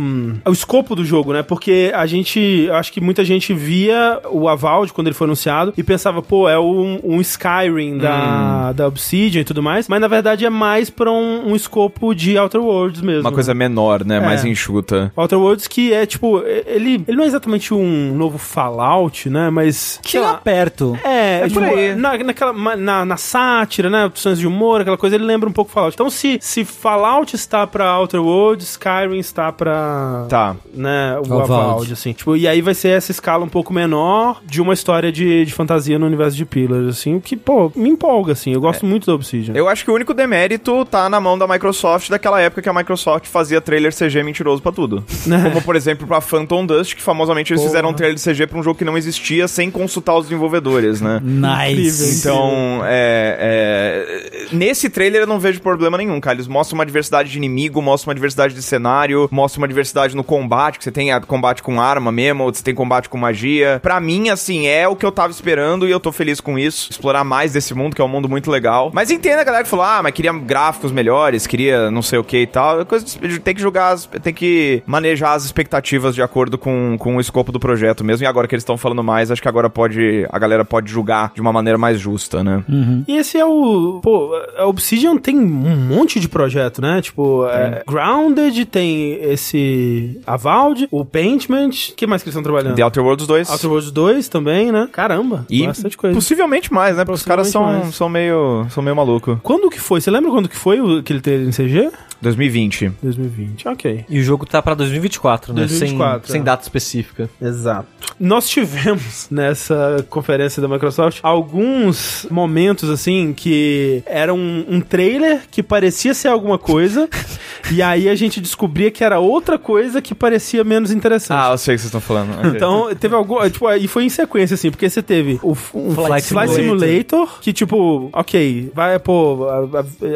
[0.44, 1.43] é o escopo do jogo, né?
[1.43, 5.73] Porque a gente, eu acho que muita gente via o Avald quando ele foi anunciado
[5.77, 8.74] e pensava, pô, é um, um Skyrim da, Hum.
[8.74, 12.36] da Obsidian e tudo mais, mas na verdade é mais pra um, um escopo de
[12.39, 13.20] Outer Worlds mesmo.
[13.23, 14.16] Uma coisa menor, né?
[14.16, 14.20] É.
[14.20, 15.12] Mais enxuta.
[15.16, 19.51] Outer Worlds que é tipo, ele, ele não é exatamente um novo Fallout, né?
[19.51, 20.01] Mas.
[20.06, 20.98] Chega lá, perto.
[21.05, 21.94] É, É tipo, por aí.
[21.94, 24.05] na, naquela, na, na sátira, né?
[24.07, 25.95] Opções de humor, aquela coisa, ele lembra um pouco Fallout.
[25.95, 30.27] Então, se, se Fallout está pra Outer Worlds, Skyrim está pra.
[30.29, 30.57] Tá.
[30.73, 31.53] Né, o Avald.
[31.53, 32.13] Avald, assim.
[32.13, 35.53] Tipo, e aí vai ser essa escala um pouco menor de uma história de, de
[35.53, 38.53] fantasia no universo de Pillars, assim, o que, pô, me empolga, assim.
[38.53, 39.55] Eu gosto muito da Obsidian.
[39.55, 42.73] Eu acho que o único demérito tá na mão da Microsoft daquela época que a
[42.73, 45.05] Microsoft fazia trailer CG mentiroso pra tudo.
[45.25, 47.71] Como, por exemplo, pra Phantom Dust, que famosamente eles Porra.
[47.71, 51.01] fizeram um trailer de CG pra um jogo que não existia sem consultar os desenvolvedores,
[51.01, 51.21] né?
[51.23, 52.14] Nice.
[52.20, 56.36] Então, é, é, Nesse trailer eu não vejo problema nenhum, cara.
[56.36, 60.23] Eles mostram uma diversidade de inimigo, mostram uma diversidade de cenário, mostram uma diversidade no
[60.23, 63.81] combate, que você tem a- combate com arma mesmo, ou você tem combate com magia.
[63.82, 66.91] Pra mim, assim, é o que eu tava esperando e eu tô feliz com isso.
[66.91, 68.91] Explorar mais desse mundo, que é um mundo muito legal.
[68.93, 72.24] Mas entenda a galera que falou, ah, mas queria gráficos melhores, queria não sei o
[72.24, 72.81] que e tal.
[72.81, 77.16] É Coisa de- tem que jogar, tem que manejar as expectativas de acordo com, com
[77.16, 78.24] o escopo do projeto mesmo.
[78.24, 81.32] E agora que eles estão falando mais, acho que agora pode, a galera pode julgar
[81.35, 82.62] de uma maneira mais justa, né?
[83.09, 84.01] E esse é o.
[84.02, 87.01] Pô, a Obsidian tem um monte de projeto, né?
[87.01, 91.70] Tipo, é, Grounded, tem esse Avald, o Paintment.
[91.90, 92.76] O que mais que eles estão trabalhando?
[92.76, 93.51] The Outer Worlds 2.
[93.51, 94.89] Outer Worlds 2 também, né?
[94.93, 96.14] Caramba, E bastante coisa.
[96.14, 97.05] possivelmente mais, né?
[97.05, 97.94] Porque os caras são, mais.
[97.94, 99.39] são meio são meio maluco.
[99.43, 100.01] Quando que foi?
[100.01, 101.90] Você lembra quando que foi o, aquele trailer em CG?
[102.25, 102.93] 2020.
[103.03, 104.05] 2020, ok.
[104.09, 105.61] E o jogo tá pra 2024, né?
[105.61, 106.45] 2024, sem, sem é.
[106.45, 107.31] data específica.
[107.41, 107.87] Exato.
[108.19, 115.63] Nós tivemos nessa conferência da Microsoft alguns momentos assim que era um, um trailer que
[115.63, 117.09] parecia ser alguma coisa
[117.71, 121.39] e aí a gente descobria que era outra coisa que parecia menos interessante.
[121.39, 122.55] Ah, eu sei o que vocês estão falando.
[122.55, 123.49] Então, teve algum.
[123.49, 126.55] Tipo, e foi em sequência, assim, porque você teve o, um Flight, Flight Simulator.
[126.55, 127.41] Simulator.
[127.41, 129.47] que, tipo, ok, vai, pô,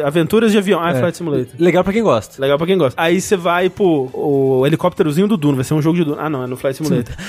[0.05, 0.79] aventuras de avião.
[0.81, 0.99] Ah, é É.
[0.99, 1.53] Flight Simulator.
[1.57, 2.41] Legal pra quem gosta.
[2.41, 3.01] Legal pra quem gosta.
[3.01, 6.21] Aí você vai, pô, o helicópterozinho do Duna, vai ser um jogo de Duna.
[6.23, 7.13] Ah, não, é no Flight Simulator.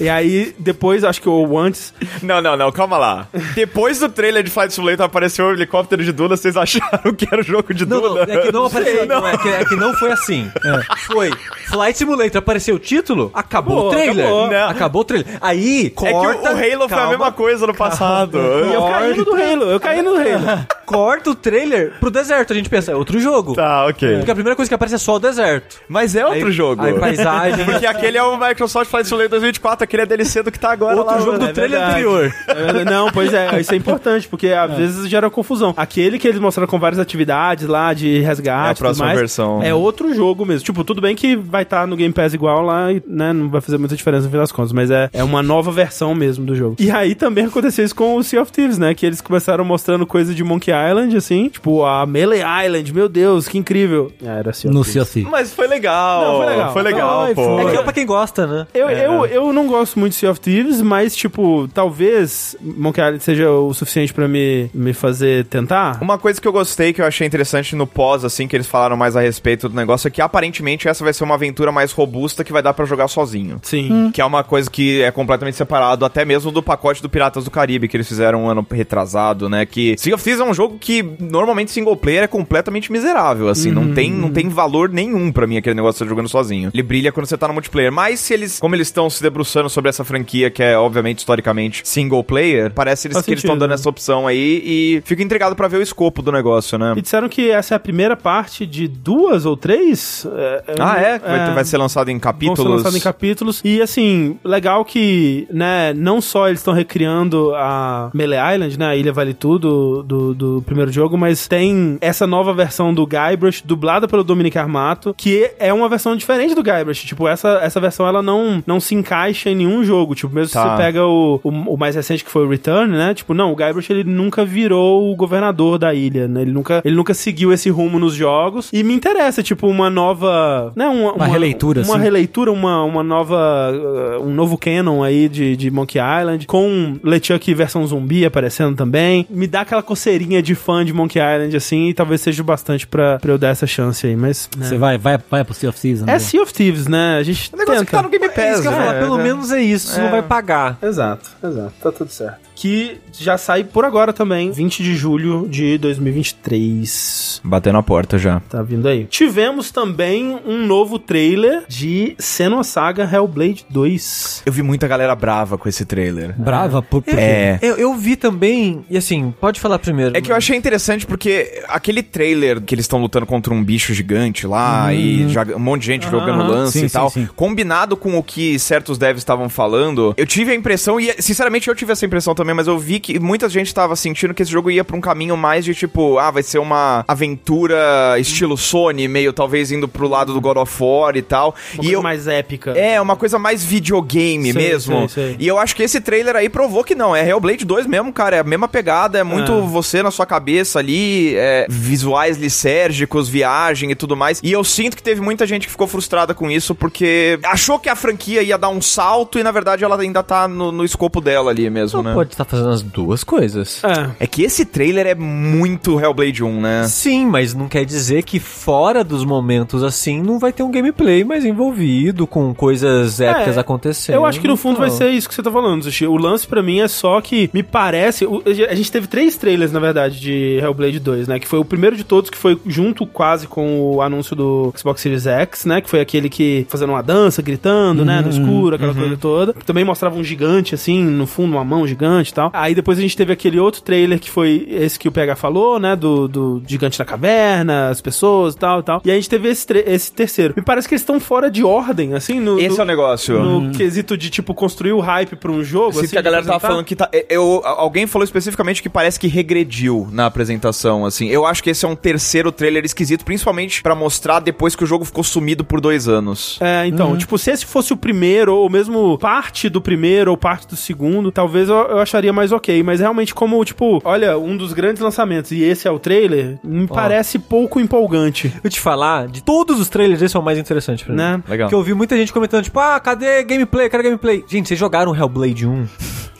[0.00, 3.28] E aí, depois, acho que ou antes, Não, não, não, calma lá.
[3.54, 7.40] Depois do trailer de Flight Simulator apareceu o helicóptero de Duna, vocês acharam que era
[7.40, 8.22] o jogo de Não, não, Duna?
[8.32, 9.06] é que não apareceu.
[9.06, 10.50] Não, é, que, é que não foi assim.
[11.06, 11.30] Foi
[11.66, 14.24] Flight Simulator, apareceu o título, acabou, Acabou, o trailer.
[14.26, 14.50] acabou.
[14.50, 15.38] Não, acabou o trailer.
[15.40, 16.50] Aí, É que corta.
[16.52, 18.38] o, o Halo foi a calma, mesma coisa no passado.
[18.38, 20.66] e eu caí no do Halo, eu caí no Halo.
[20.92, 22.52] Corta o trailer pro deserto.
[22.52, 23.54] A gente pensa, é outro jogo.
[23.54, 24.16] Tá, ok.
[24.18, 25.80] Porque a primeira coisa que aparece é só o deserto.
[25.88, 26.82] Mas é outro Aí- jogo.
[26.82, 27.64] Aí paisagem.
[27.64, 30.96] Porque aquele é o Microsoft Flight Simulator 2024, aquele é DLC do que tá agora
[30.96, 31.20] Outro lá.
[31.20, 31.92] jogo do É trailer verdade.
[32.00, 32.34] anterior.
[32.48, 35.72] É, Não, pois é, isso é importante, porque às vezes gera confusão.
[35.76, 39.18] Aquele que eles mostraram com várias atividades lá de resgate É a tudo próxima mais,
[39.18, 39.62] versão.
[39.62, 40.64] É outro jogo mesmo.
[40.64, 43.60] Tipo, tudo bem que vai estar no Game Pass igual lá e, né, não vai
[43.60, 46.54] fazer muita diferença no fim das contas, mas é, é uma nova versão mesmo do
[46.54, 46.76] jogo.
[46.78, 50.06] E aí também aconteceu isso com o Sea of Thieves, né, que eles começaram mostrando
[50.06, 53.81] coisa de Monkey Island, assim, tipo, a Melee Island, meu Deus, que incrível.
[54.24, 55.12] Ah, era Sea of No Thieves.
[55.12, 55.22] COC.
[55.30, 56.24] Mas foi legal.
[56.24, 56.72] Não, foi legal.
[56.72, 57.60] Foi legal, pô.
[57.60, 58.66] É que é pra quem gosta, né?
[58.74, 63.22] Eu, eu, eu não gosto muito de Sea of Thieves, mas, tipo, talvez Monkey Island
[63.22, 65.98] seja o suficiente pra me, me fazer tentar.
[66.00, 68.96] Uma coisa que eu gostei, que eu achei interessante no pós, assim, que eles falaram
[68.96, 72.44] mais a respeito do negócio, é que aparentemente essa vai ser uma aventura mais robusta
[72.44, 73.58] que vai dar pra jogar sozinho.
[73.62, 74.10] Sim.
[74.12, 77.50] Que é uma coisa que é completamente separado até mesmo do pacote do Piratas do
[77.50, 79.66] Caribe, que eles fizeram um ano retrasado, né?
[79.66, 83.70] Que Sea of Thieves é um jogo que normalmente single player é completamente miserável, assim,
[83.72, 86.70] não, tem, não tem valor nenhum pra mim aquele negócio de você jogando sozinho.
[86.72, 89.68] Ele brilha quando você tá no multiplayer, mas se eles, como eles estão se debruçando
[89.68, 93.56] sobre essa franquia, que é obviamente historicamente single player, parece eles, Faz que eles estão
[93.56, 93.74] dando né?
[93.74, 96.94] essa opção aí e fico intrigado pra ver o escopo do negócio, né?
[96.96, 100.26] E disseram que essa é a primeira parte de duas ou três.
[100.36, 101.18] É, Ah, é?
[101.18, 102.58] Vai, vai ser lançado em Vão capítulos?
[102.60, 103.60] ser lançados em capítulos.
[103.64, 108.96] E assim, legal que, né, não só eles estão recriando a Melee Island, né, a
[108.96, 114.06] Ilha Vale Tudo do, do primeiro jogo, mas tem essa nova versão do Guybrush, dublada
[114.08, 117.04] pelo Dominic Armato, que é uma versão diferente do Guybrush.
[117.04, 120.14] Tipo, essa, essa versão ela não, não se encaixa em nenhum jogo.
[120.14, 120.62] Tipo, mesmo Tá.
[120.62, 123.14] se você pega o, o, o mais recente que foi o Return, né?
[123.14, 126.42] Tipo, não, o Guybrush ele nunca virou o governador da ilha, né?
[126.42, 128.70] Ele nunca, ele nunca seguiu esse rumo nos jogos.
[128.72, 130.72] E me interessa, tipo, uma nova.
[130.76, 132.02] Né, uma, Uma releitura, Uma assim.
[132.02, 133.72] releitura, uma, uma nova.
[134.18, 139.26] uh, um novo canon aí de, de Monkey Island, com LeChuck versão zumbi aparecendo também.
[139.30, 143.18] Me dá aquela coceirinha de fã de Monkey Island, assim, e talvez seja bastante pra,
[143.18, 144.48] pra eu dar essa chance aí, mas.
[144.56, 144.66] né.
[144.66, 146.18] Você vai, vai, vai pro Sea of Thieves, É André?
[146.18, 147.18] Sea of Thieves, né?
[147.18, 147.90] A gente O negócio é tenta.
[147.90, 149.00] que tá no Game É isso Pass, que eu ia falar, né?
[149.00, 150.78] pelo menos é isso, você não vai pagar.
[150.82, 151.72] Exato, exato.
[151.82, 152.38] Tá tudo certo.
[152.54, 157.40] Que já sai por agora também, 20 de julho de 2023.
[157.44, 158.40] Batendo a porta já.
[158.40, 159.04] Tá vindo aí.
[159.04, 164.42] Tivemos também um novo trailer de Senua Saga Hellblade 2.
[164.46, 166.34] Eu vi muita galera brava com esse trailer.
[166.38, 167.20] Brava por, por quê?
[167.20, 167.58] É.
[167.62, 170.16] Eu, eu vi também, e assim, pode falar primeiro.
[170.16, 173.92] É que eu achei interessante porque aquele trailer que eles estão lutando contra um bicho
[173.94, 177.32] gigante lá e já, um monte de gente jogando lance Sim, e tal, sim, sim.
[177.34, 181.74] combinado com o que certos devs estavam falando, eu tive a impressão, e sinceramente eu
[181.74, 184.70] tive essa impressão também, mas eu vi que muita gente estava sentindo que esse jogo
[184.70, 189.32] ia pra um caminho mais de tipo, ah, vai ser uma aventura estilo Sony, meio
[189.32, 191.54] talvez indo pro lado do God of War e tal.
[191.74, 192.70] Uma e coisa eu, mais épica.
[192.72, 195.08] É, uma coisa mais videogame Sei, mesmo.
[195.08, 195.36] sei, sei.
[195.38, 197.14] E eu acho que esse trailer aí provou que não.
[197.14, 198.36] É Hellblade 2 mesmo, cara.
[198.36, 199.18] É a mesma pegada.
[199.18, 199.60] É muito É.
[199.60, 201.34] você na sua cabeça ali.
[201.36, 204.40] é, visuais lisérgicos, viagem e tudo mais.
[204.42, 207.88] E eu sinto que teve muita gente que ficou frustrada com isso porque achou que
[207.88, 211.20] a franquia ia dar um salto e na verdade ela ainda tá no, no escopo
[211.20, 212.14] dela ali mesmo, Não né?
[212.14, 213.82] pode estar fazendo as duas coisas.
[213.84, 214.10] É.
[214.20, 216.84] É que esse trailer é muito Hellblade 1, né?
[216.88, 221.24] Sim, mas não quer dizer que fora dos momentos assim não vai ter um gameplay
[221.24, 224.14] mais envolvido com coisas épicas É, acontecendo.
[224.16, 224.98] Eu acho que no fundo vai Então.
[224.98, 226.06] ser isso que você tá falando, Zushi.
[226.06, 228.24] O lance pra mim é só que me parece.
[228.24, 231.38] o- A gente teve três trailers, na verdade, de Hellblade 2, né?
[231.38, 235.00] Que foi o primeiro de todos, que foi junto quase com o anúncio do Xbox
[235.00, 235.80] Series X, né?
[235.80, 238.20] Que foi aquele que fazendo uma dança, gritando, né?
[238.20, 239.52] No escuro, aquela coisa toda.
[239.66, 242.50] Também mostrava um gigante, assim, no fundo, uma mão gigante e tal.
[242.52, 245.78] Aí depois a gente teve aquele outro trailer que foi esse que o PH falou,
[245.78, 245.96] né?
[245.96, 249.02] Do, do gigante na caverna, as pessoas e tal e tal.
[249.04, 250.54] E aí a gente teve esse, esse terceiro.
[250.56, 252.58] Me parece que eles estão fora de ordem, assim, no.
[252.58, 253.42] Esse no- é o negócio.
[253.42, 255.98] no quesito de, tipo, construir o hype pra um jogo.
[255.98, 257.08] Assim, que a galera tava falando que tá.
[257.28, 261.28] Eu, alguém falou especificamente que parece que regrediu na apresentação, assim.
[261.28, 264.86] Eu acho que esse é um terceiro trailer esquisito, principalmente pra mostrar depois que o
[264.86, 266.58] jogo ficou sumido por dois anos.
[266.60, 270.66] É, então, tipo, se esse fosse o primeiro, ou mesmo parte do primeiro, ou parte
[270.66, 272.82] do segundo, talvez eu, eu acharia mais ok.
[272.82, 276.86] Mas realmente, como, tipo, olha, um dos grandes lançamentos e esse é o trailer, me
[276.86, 281.04] parece pouco empolgante, Eu te falar, de todos os trailers, esse é o mais interessante
[281.04, 281.18] pra mim.
[281.20, 281.42] né?
[281.48, 281.68] Legal.
[281.68, 283.88] Porque eu vi muita gente comentando, tipo, ah, cadê gameplay?
[283.88, 284.44] Cadê gameplay?
[284.46, 285.86] Gente, vocês jogaram Hellblade 1?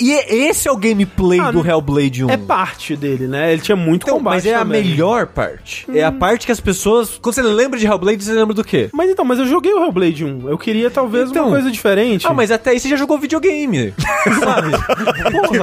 [0.00, 2.30] E é- esse é o gameplay Ah, do Hellblade 1.
[2.30, 3.52] É parte dele, né?
[3.52, 4.82] Ele tinha muito Então, combate mas é a também.
[4.82, 5.86] melhor parte.
[5.94, 7.18] É a parte que as pessoas.
[7.22, 8.88] Quando você lembra de Hellblade, você lembra do quê?
[8.92, 10.48] Mas então, mas eu joguei o Hellblade 1.
[10.48, 11.44] Eu queria talvez Então.
[11.44, 12.26] uma coisa diferente.
[12.26, 13.94] Ah, mas até aí você já jogou videogame.
[14.42, 14.70] sabe?
[15.30, 15.61] Porra.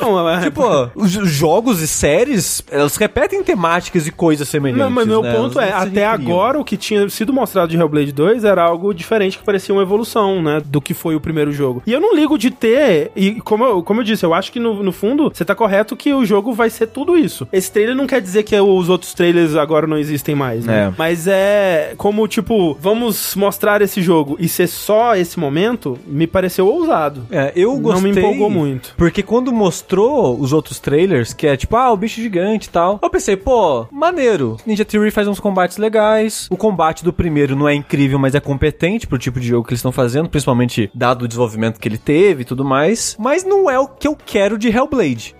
[0.00, 4.82] Não, é- Tipo, os jogos e séries, elas repetem temáticas e coisas semelhantes.
[4.84, 5.34] Não, mas meu né?
[5.34, 6.30] ponto Elas é, não se até recriam.
[6.32, 9.82] agora o que tinha sido mostrado de Hellblade 2 era algo diferente que parecia uma
[9.82, 11.82] evolução, né, do que foi o primeiro jogo.
[11.86, 14.60] E eu não ligo de ter, e como eu, como eu disse, eu acho que
[14.60, 17.46] no, no fundo você tá correto que o jogo vai ser tudo isso.
[17.52, 20.88] Esse trailer não quer dizer que os outros trailers agora não existem mais, né?
[20.88, 20.92] É.
[20.96, 26.66] Mas é como, tipo, vamos mostrar esse jogo e ser só esse momento, me pareceu
[26.68, 27.26] ousado.
[27.30, 28.12] É, eu Não gostei.
[28.12, 28.94] me empolgou muito.
[28.96, 32.98] Porque quando mostrou os outros trailers, que é tipo, ah, o bicho gigante e tal,
[33.02, 34.56] eu pensei, pô, maneiro.
[34.66, 36.46] Ninja Theory faz uns combates legais.
[36.50, 39.72] O combate do primeiro não é incrível, mas é competente pro tipo de jogo que
[39.72, 43.16] eles estão fazendo, principalmente dado o desenvolvimento que ele teve e tudo mais.
[43.18, 45.34] Mas não é o que eu quero de Hellblade.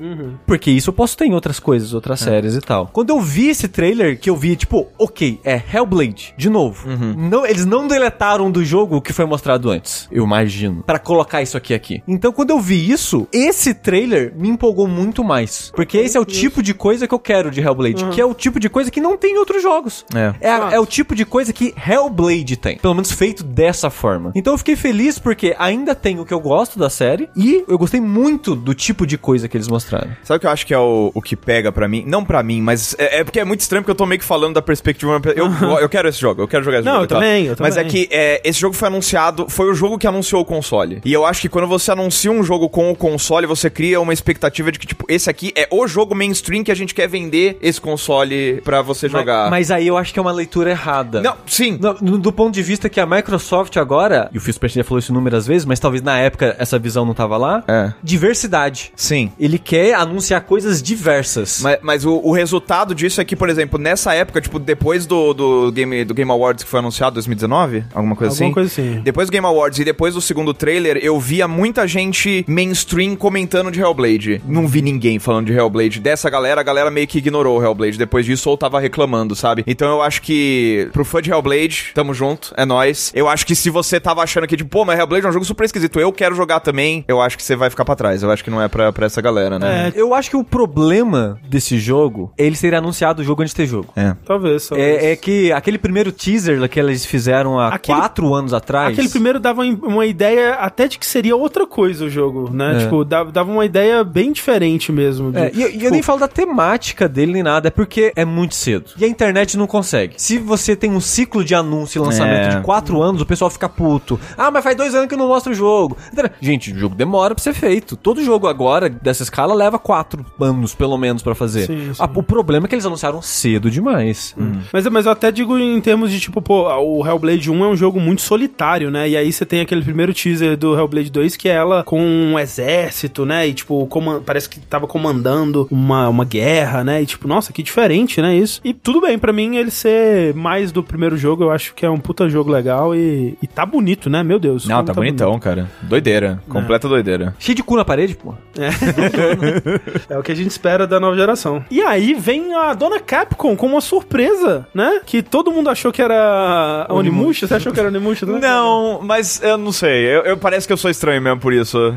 [0.46, 2.88] Porque isso eu posso ter em outras coisas, outras séries e tal.
[2.92, 6.88] Quando eu vi esse trailer, que eu vi, tipo, ok, é Hellblade, de novo.
[7.16, 11.42] Não, eles não deletaram do jogo o que foi mostrado antes, eu imagino, Pra colocar
[11.42, 12.02] isso aqui aqui.
[12.06, 15.70] Então, quando eu vi isso, esse trailer me empolgou muito mais.
[15.74, 18.34] Porque esse é o tipo de coisa que eu quero de Hellblade, que é o
[18.34, 20.04] tipo de coisa que não tem em outros jogos.
[20.14, 20.34] É.
[20.40, 22.78] É, a- é o tipo de coisa que Hellblade tem.
[22.78, 24.32] Pelo menos feito dessa forma.
[24.34, 27.78] Então eu fiquei feliz porque ainda tem o que eu gosto da série e eu
[27.78, 30.10] gostei muito do tipo de coisa que eles mostraram.
[30.22, 32.04] Sabe o que eu acho que é o, o que pega pra mim?
[32.06, 34.24] Não pra mim, mas é, é porque é muito estranho porque eu tô meio que
[34.24, 35.20] falando da perspectiva.
[35.34, 37.02] Eu, eu quero esse jogo, eu quero jogar esse Não, jogo.
[37.02, 37.20] eu e tal.
[37.20, 38.06] também, eu Mas é também.
[38.06, 41.00] que é, esse jogo foi anunciado, foi o jogo que anunciou o console.
[41.04, 44.12] E eu acho que quando você anuncia um jogo com o console, você cria uma
[44.12, 47.58] expectativa de que, tipo, esse aqui é o jogo mainstream que a gente quer vender
[47.62, 49.50] esse console pra você jogar.
[49.50, 51.20] Mas, mas aí eu acho que é uma leitura errada.
[51.22, 51.78] Não, sim.
[51.80, 54.84] No- no- do ponto de vista que a Microsoft agora, e o Phil Spencer já
[54.84, 57.92] falou isso inúmeras vezes, mas talvez na época essa visão não tava lá, É.
[58.02, 58.92] diversidade.
[58.96, 59.30] Sim.
[59.38, 61.60] Ele quer anunciar coisas diversas.
[61.62, 65.32] Mas, mas o, o resultado disso é que, por exemplo, nessa época, tipo, depois do,
[65.32, 68.52] do, Game, do Game Awards que foi anunciado, 2019, alguma coisa Alguma assim?
[68.54, 69.00] coisa assim.
[69.02, 73.35] Depois do Game Awards e depois do segundo trailer, eu via muita gente mainstream comentando
[73.44, 74.40] de Hellblade.
[74.46, 76.00] Não vi ninguém falando de Hellblade.
[76.00, 77.98] Dessa galera, a galera meio que ignorou o Hellblade.
[77.98, 79.62] Depois disso, ou tava reclamando, sabe?
[79.66, 83.12] Então eu acho que, pro fã de Hellblade, tamo junto, é nóis.
[83.14, 85.44] Eu acho que se você tava achando que, tipo, pô, mas Hellblade é um jogo
[85.44, 88.22] super esquisito, eu quero jogar também, eu acho que você vai ficar pra trás.
[88.22, 89.92] Eu acho que não é pra, pra essa galera, né?
[89.94, 93.56] Eu acho que o problema desse jogo é ele ser anunciado o jogo antes de
[93.56, 93.88] ter jogo.
[93.96, 94.14] É.
[94.24, 95.02] Talvez, talvez.
[95.02, 98.92] É, é que aquele primeiro teaser que eles fizeram há Aquele- quatro anos atrás.
[98.92, 102.76] Aquele primeiro dava uma ideia até de que seria outra coisa o jogo, né?
[102.76, 102.78] É.
[102.80, 105.32] Tipo, dava, dava uma ideia bem diferente mesmo.
[105.32, 107.70] do- É, e, eu- e tipo, eu nem falo da temática dele nem nada, é
[107.70, 108.90] porque é muito cedo.
[108.98, 110.14] E a internet não consegue.
[110.16, 112.56] Se você tem um ciclo de anúncio e lançamento É.
[112.56, 114.18] de quatro anos, o pessoal fica puto.
[114.36, 115.96] Ah, mas faz dois anos que não mostra o jogo.
[116.40, 117.96] Gente, o jogo demora pra ser feito.
[117.96, 121.66] Todo jogo agora, dessa escala, leva quatro anos, pelo menos, pra fazer.
[121.66, 122.02] Sim, sim.
[122.02, 124.34] Ah, o problema é que eles anunciaram cedo demais.
[124.72, 127.76] Mas, mas eu até digo em termos de, tipo, pô, o Hellblade 1 é um
[127.76, 129.08] jogo muito solitário, né?
[129.08, 132.38] E aí você tem aquele primeiro teaser do Hellblade 2 que é ela com um
[132.38, 133.46] exército, né?
[133.48, 133.88] E, tipo,
[134.24, 137.02] parece que tava comandando uma, uma guerra, né?
[137.02, 138.34] E, tipo, nossa, que diferente, né?
[138.36, 138.60] Isso.
[138.64, 141.90] E tudo bem, pra mim, ele ser mais do primeiro jogo, eu acho que é
[141.90, 144.22] um puta jogo legal e, e tá bonito, né?
[144.22, 144.66] Meu Deus.
[144.66, 145.70] Não, como tá bonitão, cara.
[145.82, 146.40] Doideira.
[146.48, 147.34] Completa doideira.
[147.38, 148.34] Cheio de cu na parede, pô.
[150.08, 151.64] É o que a gente espera da nova geração.
[151.70, 155.00] E aí vem a dona Capcom com uma surpresa, né?
[155.04, 157.46] Que todo mundo achou que era Onimusha.
[157.46, 158.26] Você achou que era Onimusha?
[158.26, 158.40] também?
[158.40, 160.06] Não, mas eu não sei.
[160.06, 161.76] Eu, eu- parece que eu sou estranho mesmo por isso.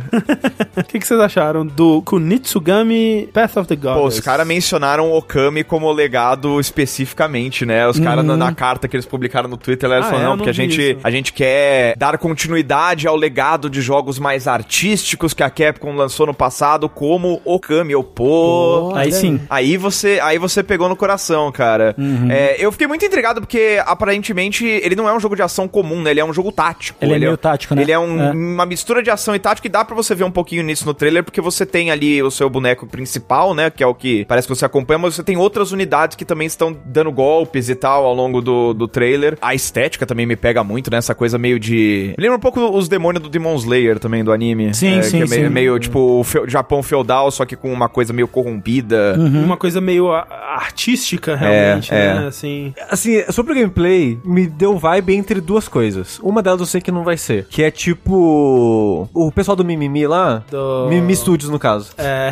[0.79, 3.99] O que, que vocês acharam do Kunitsugami Path of the Gods?
[3.99, 7.87] Pô, os caras mencionaram Okami como legado especificamente, né?
[7.87, 10.29] Os caras na, na carta que eles publicaram no Twitter, eles Ah, falaram, é?
[10.29, 10.99] não, porque a não vi gente, isso.
[11.03, 16.25] a gente quer dar continuidade ao legado de jogos mais artísticos que a Capcom lançou
[16.27, 17.93] no passado, como Okami.
[17.93, 18.89] Eu, pô...
[18.89, 19.39] Pô, Aí sim.
[19.49, 21.95] Aí você, aí você pegou no coração, cara.
[22.29, 26.01] É, eu fiquei muito intrigado porque, aparentemente, ele não é um jogo de ação comum,
[26.01, 26.11] né?
[26.11, 26.97] Ele é um jogo tático.
[27.03, 27.81] Ele é meio tático, né?
[27.81, 28.31] Ele é, um- É.
[28.31, 30.93] uma mistura de ação e tática e dá pra você ver um pouquinho nisso no
[30.99, 33.69] trailer, porque você tem ali o seu boneco principal, né?
[33.69, 36.45] Que é o que parece que você acompanha, mas você tem outras unidades que também
[36.47, 39.37] estão dando golpes e tal ao longo do, do trailer.
[39.41, 40.97] A estética também me pega muito, né?
[40.97, 42.13] Essa coisa meio de.
[42.17, 44.73] Lembra um pouco os demônios do Demon Slayer também, do anime.
[44.73, 45.53] Sim, É, sim, que é meio, sim.
[45.53, 49.15] meio, tipo o feu- Japão feudal, só que com uma coisa meio corrompida.
[49.17, 52.13] Uma coisa meio artística, realmente, é.
[52.15, 52.27] né?
[52.27, 52.73] Assim.
[52.89, 56.19] Assim, sobre o gameplay, me deu vibe entre duas coisas.
[56.19, 57.45] Uma delas eu sei que não vai ser.
[57.49, 59.07] Que é tipo.
[59.13, 60.43] O pessoal do Mimimi lá.
[60.49, 61.91] Do- Mimimi Studios, no caso.
[61.97, 62.31] É.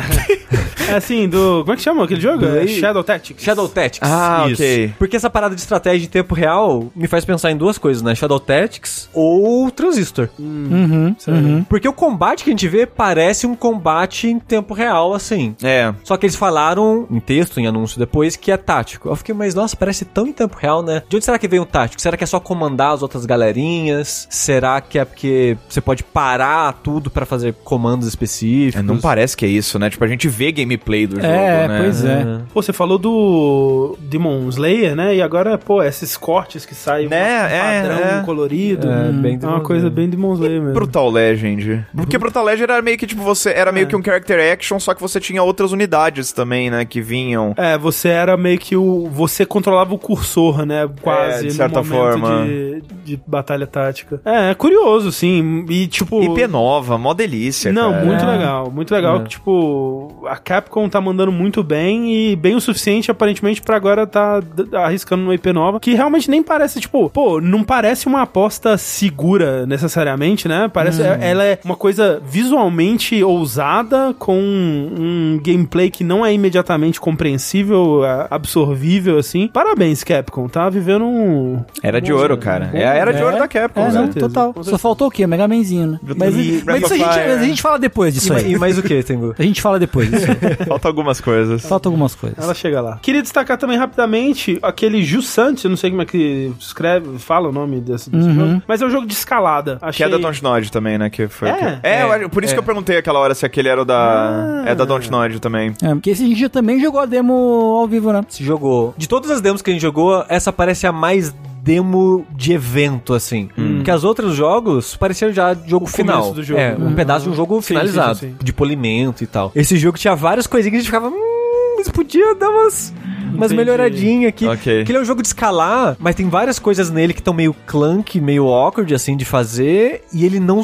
[0.88, 1.60] é assim, do.
[1.60, 2.44] Como é que chama aquele jogo?
[2.44, 3.44] É Shadow Tactics.
[3.44, 4.08] Shadow Tactics.
[4.08, 4.94] Ah, ok.
[4.98, 8.14] Porque essa parada de estratégia em tempo real me faz pensar em duas coisas, né?
[8.14, 10.28] Shadow Tactics ou Transistor.
[10.38, 11.66] Uhum, Sério.
[11.68, 15.54] Porque o combate que a gente vê parece um combate em tempo real, assim.
[15.62, 15.92] É.
[16.04, 19.08] Só que eles falaram em texto, em anúncio depois, que é tático.
[19.08, 21.02] Eu fiquei, mas nossa, parece tão em tempo real, né?
[21.08, 22.00] De onde será que veio o tático?
[22.00, 24.26] Será que é só comandar as outras galerinhas?
[24.30, 28.47] Será que é porque você pode parar tudo pra fazer comandos específicos?
[28.74, 29.90] É, Não parece que é isso, né?
[29.90, 31.78] Tipo, a gente vê gameplay do jogo, É, né?
[31.82, 32.40] pois é.
[32.52, 35.14] Pô, você falou do Demon Slayer, né?
[35.16, 38.22] E agora, pô, esses cortes que saem Né, um é, padrão é.
[38.24, 38.88] colorido.
[38.88, 40.74] É, hum, bem é uma coisa bem Demon Slayer mesmo.
[40.74, 41.86] Brutal Legend.
[41.94, 43.50] Porque Brutal Legend era meio que, tipo, você...
[43.50, 46.84] Era meio que um character action, só que você tinha outras unidades também, né?
[46.84, 47.54] Que vinham...
[47.56, 49.08] É, você era meio que o.
[49.12, 50.88] Você controlava o cursor, né?
[51.00, 51.46] Quase.
[51.46, 52.44] É, de certa forma.
[52.46, 54.20] De, de batalha tática.
[54.24, 55.64] É, é curioso, sim.
[55.68, 56.22] E tipo.
[56.22, 58.04] IP nova, mó delícia, Não, cara.
[58.04, 58.26] muito É.
[58.38, 58.70] legal.
[58.70, 59.22] Muito legal É.
[59.22, 64.06] que, tipo, a Capcom tá mandando muito bem e bem o suficiente, aparentemente, pra agora
[64.06, 64.40] tá
[64.74, 69.66] arriscando uma IP nova, que realmente nem parece, tipo, pô, não parece uma aposta segura
[69.66, 70.68] necessariamente, né?
[70.72, 71.16] Parece, Hum.
[71.20, 78.26] ela é uma coisa visualmente ousada, com um gameplay que não é imediatamente compreensível, a-
[78.30, 79.48] absorvível, assim.
[79.48, 81.62] Parabéns, Capcom, tá vivendo um...
[81.82, 82.70] Era de ouro, cara.
[82.72, 83.24] É a era de É.
[83.24, 84.08] ouro da Capcom, É, né?
[84.18, 84.54] total.
[84.62, 85.26] Só faltou o quê?
[85.26, 86.00] Mega Manzinho, né?
[86.16, 88.52] Mas, E mas isso a, gente, a gente fala depois disso E, aí.
[88.52, 89.34] e mais o que, Tengu?
[89.38, 90.66] A gente fala depois disso aí.
[90.66, 91.62] Falta algumas coisas.
[91.66, 92.38] Falta algumas coisas.
[92.42, 92.98] Ela chega lá.
[93.02, 97.52] Queria destacar também rapidamente aquele Jussante, eu não sei como é que escreve, fala o
[97.52, 98.34] nome desse, desse Uhum.
[98.34, 99.76] jogo, mas é um jogo de escalada.
[99.80, 100.06] Que Achei...
[100.06, 101.10] é da Dontnod também, né?
[101.10, 101.52] Que foi É?
[101.80, 102.54] que- é, eu acho- por isso É.
[102.54, 103.96] que eu perguntei aquela hora se aquele era o da.
[103.98, 104.68] Ah.
[104.70, 105.74] É da Dontnod também.
[105.82, 107.32] É, porque esse a gente também jogou a demo
[107.80, 108.22] ao vivo, né?
[108.28, 108.94] Se jogou.
[108.96, 111.34] De todas as demos que a gente jogou, essa parece a mais
[111.68, 113.48] demo de evento, assim.
[113.76, 116.32] Porque as outros jogos pareciam já jogo O final.
[116.32, 116.86] do jogo, É, né?
[116.86, 118.14] um pedaço de um jogo Sim, finalizado.
[118.18, 118.36] sim, sim.
[118.42, 119.52] De polimento e tal.
[119.54, 121.08] Esse jogo tinha várias coisinhas que a gente ficava.
[121.14, 122.92] Hum, isso podia dar umas.
[123.34, 124.46] Umas melhoradinhas aqui.
[124.46, 124.84] Ok.
[124.84, 127.54] Que ele é um jogo de escalar, mas tem várias coisas nele que estão meio
[127.66, 130.60] clunk, meio awkward, assim, de fazer, e ele não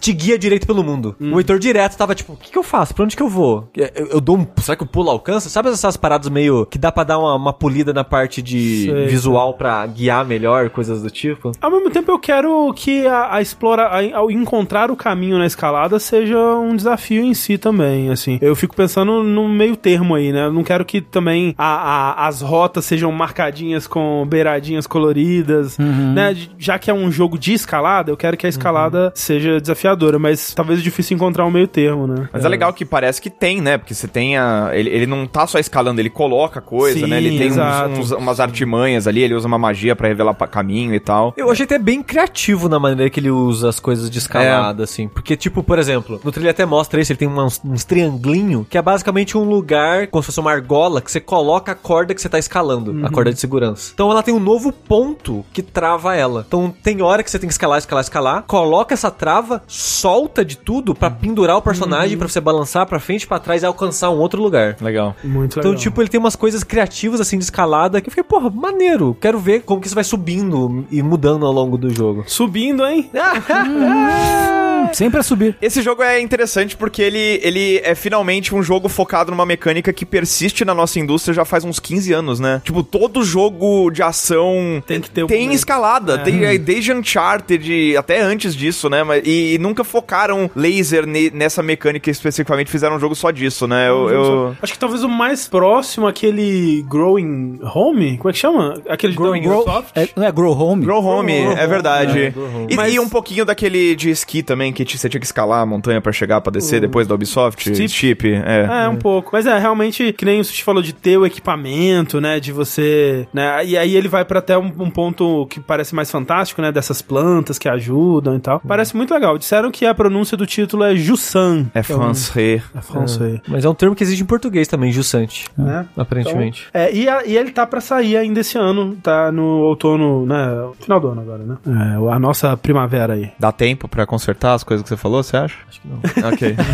[0.00, 1.14] te guia direito pelo mundo.
[1.20, 1.34] Hum.
[1.34, 2.94] O Heitor direto tava tipo, o que, que eu faço?
[2.94, 3.68] Pra onde que eu vou?
[3.76, 4.46] Eu, eu dou um.
[4.60, 5.48] Será que o pulo alcança?
[5.48, 9.06] Sabe essas paradas meio que dá pra dar uma, uma polida na parte de Sei,
[9.06, 11.52] visual pra guiar melhor, coisas do tipo?
[11.60, 15.46] Ao mesmo tempo, eu quero que a, a explora, a- ao encontrar o caminho na
[15.46, 18.38] escalada seja um desafio em si também, assim.
[18.40, 20.46] Eu fico pensando no meio termo aí, né?
[20.46, 26.34] Eu não quero que também a- a- as rotas sejam marcadinhas com beiradinhas coloridas, né?
[26.34, 30.18] De- Já que é um jogo de escalada, eu quero que a escalada seja desafiadora,
[30.18, 32.28] mas talvez é difícil encontrar um meio termo, né?
[32.32, 32.48] Mas é.
[32.48, 33.78] legal que parece que tem, né?
[33.78, 34.70] Porque você tem a.
[34.72, 37.18] Ele, ele não tá só escalando, ele coloca coisa, Sim, né?
[37.18, 41.00] Ele tem uns- uns- umas artimanhas ali, ele usa uma magia pra revelar caminho e
[41.00, 41.34] tal.
[41.36, 45.08] Eu achei até bem criativo na maneira que ele usa as coisas de escalada, assim.
[45.08, 48.78] Porque, tipo, por exemplo, no trilho até mostra isso, ele tem uns, uns trianglinho, que
[48.78, 52.20] é basicamente um lugar, como se fosse uma argola, que você coloca a corda que
[52.20, 53.92] você tá escalando, a corda de segurança.
[53.94, 56.44] Então ela tem um novo ponto que trava ela.
[56.46, 60.56] Então tem hora que você tem que escalar, escalar, escalar, coloca essa trava, solta de
[60.56, 64.10] tudo pra pendurar o personagem, pra você balançar pra frente e pra trás e alcançar
[64.10, 64.76] um outro lugar.
[64.80, 65.14] Legal.
[65.22, 65.72] Muito legal.
[65.72, 69.16] Então, tipo, ele tem umas coisas criativas, assim, de escalada, que eu fiquei, porra, maneiro.
[69.20, 72.24] Quero ver como que isso vai subindo e mudando ao longo do jogo.
[72.26, 73.10] Subindo, hein?
[74.92, 75.56] Sempre a subir.
[75.60, 80.04] Esse jogo é interessante porque ele, ele é finalmente um jogo focado numa mecânica que
[80.06, 82.60] persiste na nossa indústria já faz uns 15 anos, né?
[82.64, 85.56] Tipo, todo jogo de ação Tem que ter um tem momento.
[85.56, 86.14] escalada.
[86.14, 86.18] É.
[86.18, 89.02] Tem é, desde Uncharted, até antes disso, né?
[89.02, 93.66] Mas, e, e nunca focaram laser ne- nessa mecânica especificamente, fizeram um jogo só disso,
[93.66, 93.88] né?
[93.88, 98.80] Eu, eu- Acho que talvez o mais próximo, aquele Growing Home, como é que chama?
[98.88, 100.84] Aquele de Growing Grow- Grow- É, não é Grow Home?
[100.84, 102.18] Grow Home, Grow é Home, verdade.
[102.20, 102.66] é, Grow Home.
[102.70, 105.66] E, Mas- e um pouquinho daquele de esqui também, que você tinha que escalar a
[105.66, 107.62] montanha pra chegar, pra descer depois da Ubisoft.
[107.74, 107.88] Steep.
[107.88, 108.84] Steep, é.
[108.84, 109.30] É, um pouco.
[109.32, 112.38] Mas é, realmente, que nem o Sushi falou de ter o equipamento, né?
[112.40, 113.26] De você.
[113.32, 113.64] né?
[113.64, 116.70] E aí ele vai pra até um, um ponto que parece mais fantástico, né?
[116.72, 118.60] Dessas plantas que ajudam e tal.
[118.60, 119.38] Parece muito legal.
[119.38, 121.66] Disseram que a pronúncia do título é Jussan.
[121.74, 122.62] É français.
[122.74, 123.40] É francês.
[123.48, 125.46] Mas é um termo que existe em português também, Jussante.
[125.56, 125.86] Né?
[125.96, 126.66] Aparentemente.
[126.72, 130.46] É, e, a- e ele tá pra sair ainda esse ano, tá no outono, né?
[130.80, 131.56] Final do ano agora, né?
[131.66, 133.30] É, a nossa primavera aí.
[133.38, 135.56] Dá tempo pra consertar as coisas que você falou, você acha?
[135.68, 136.28] Acho que não.
[136.28, 136.56] Ok.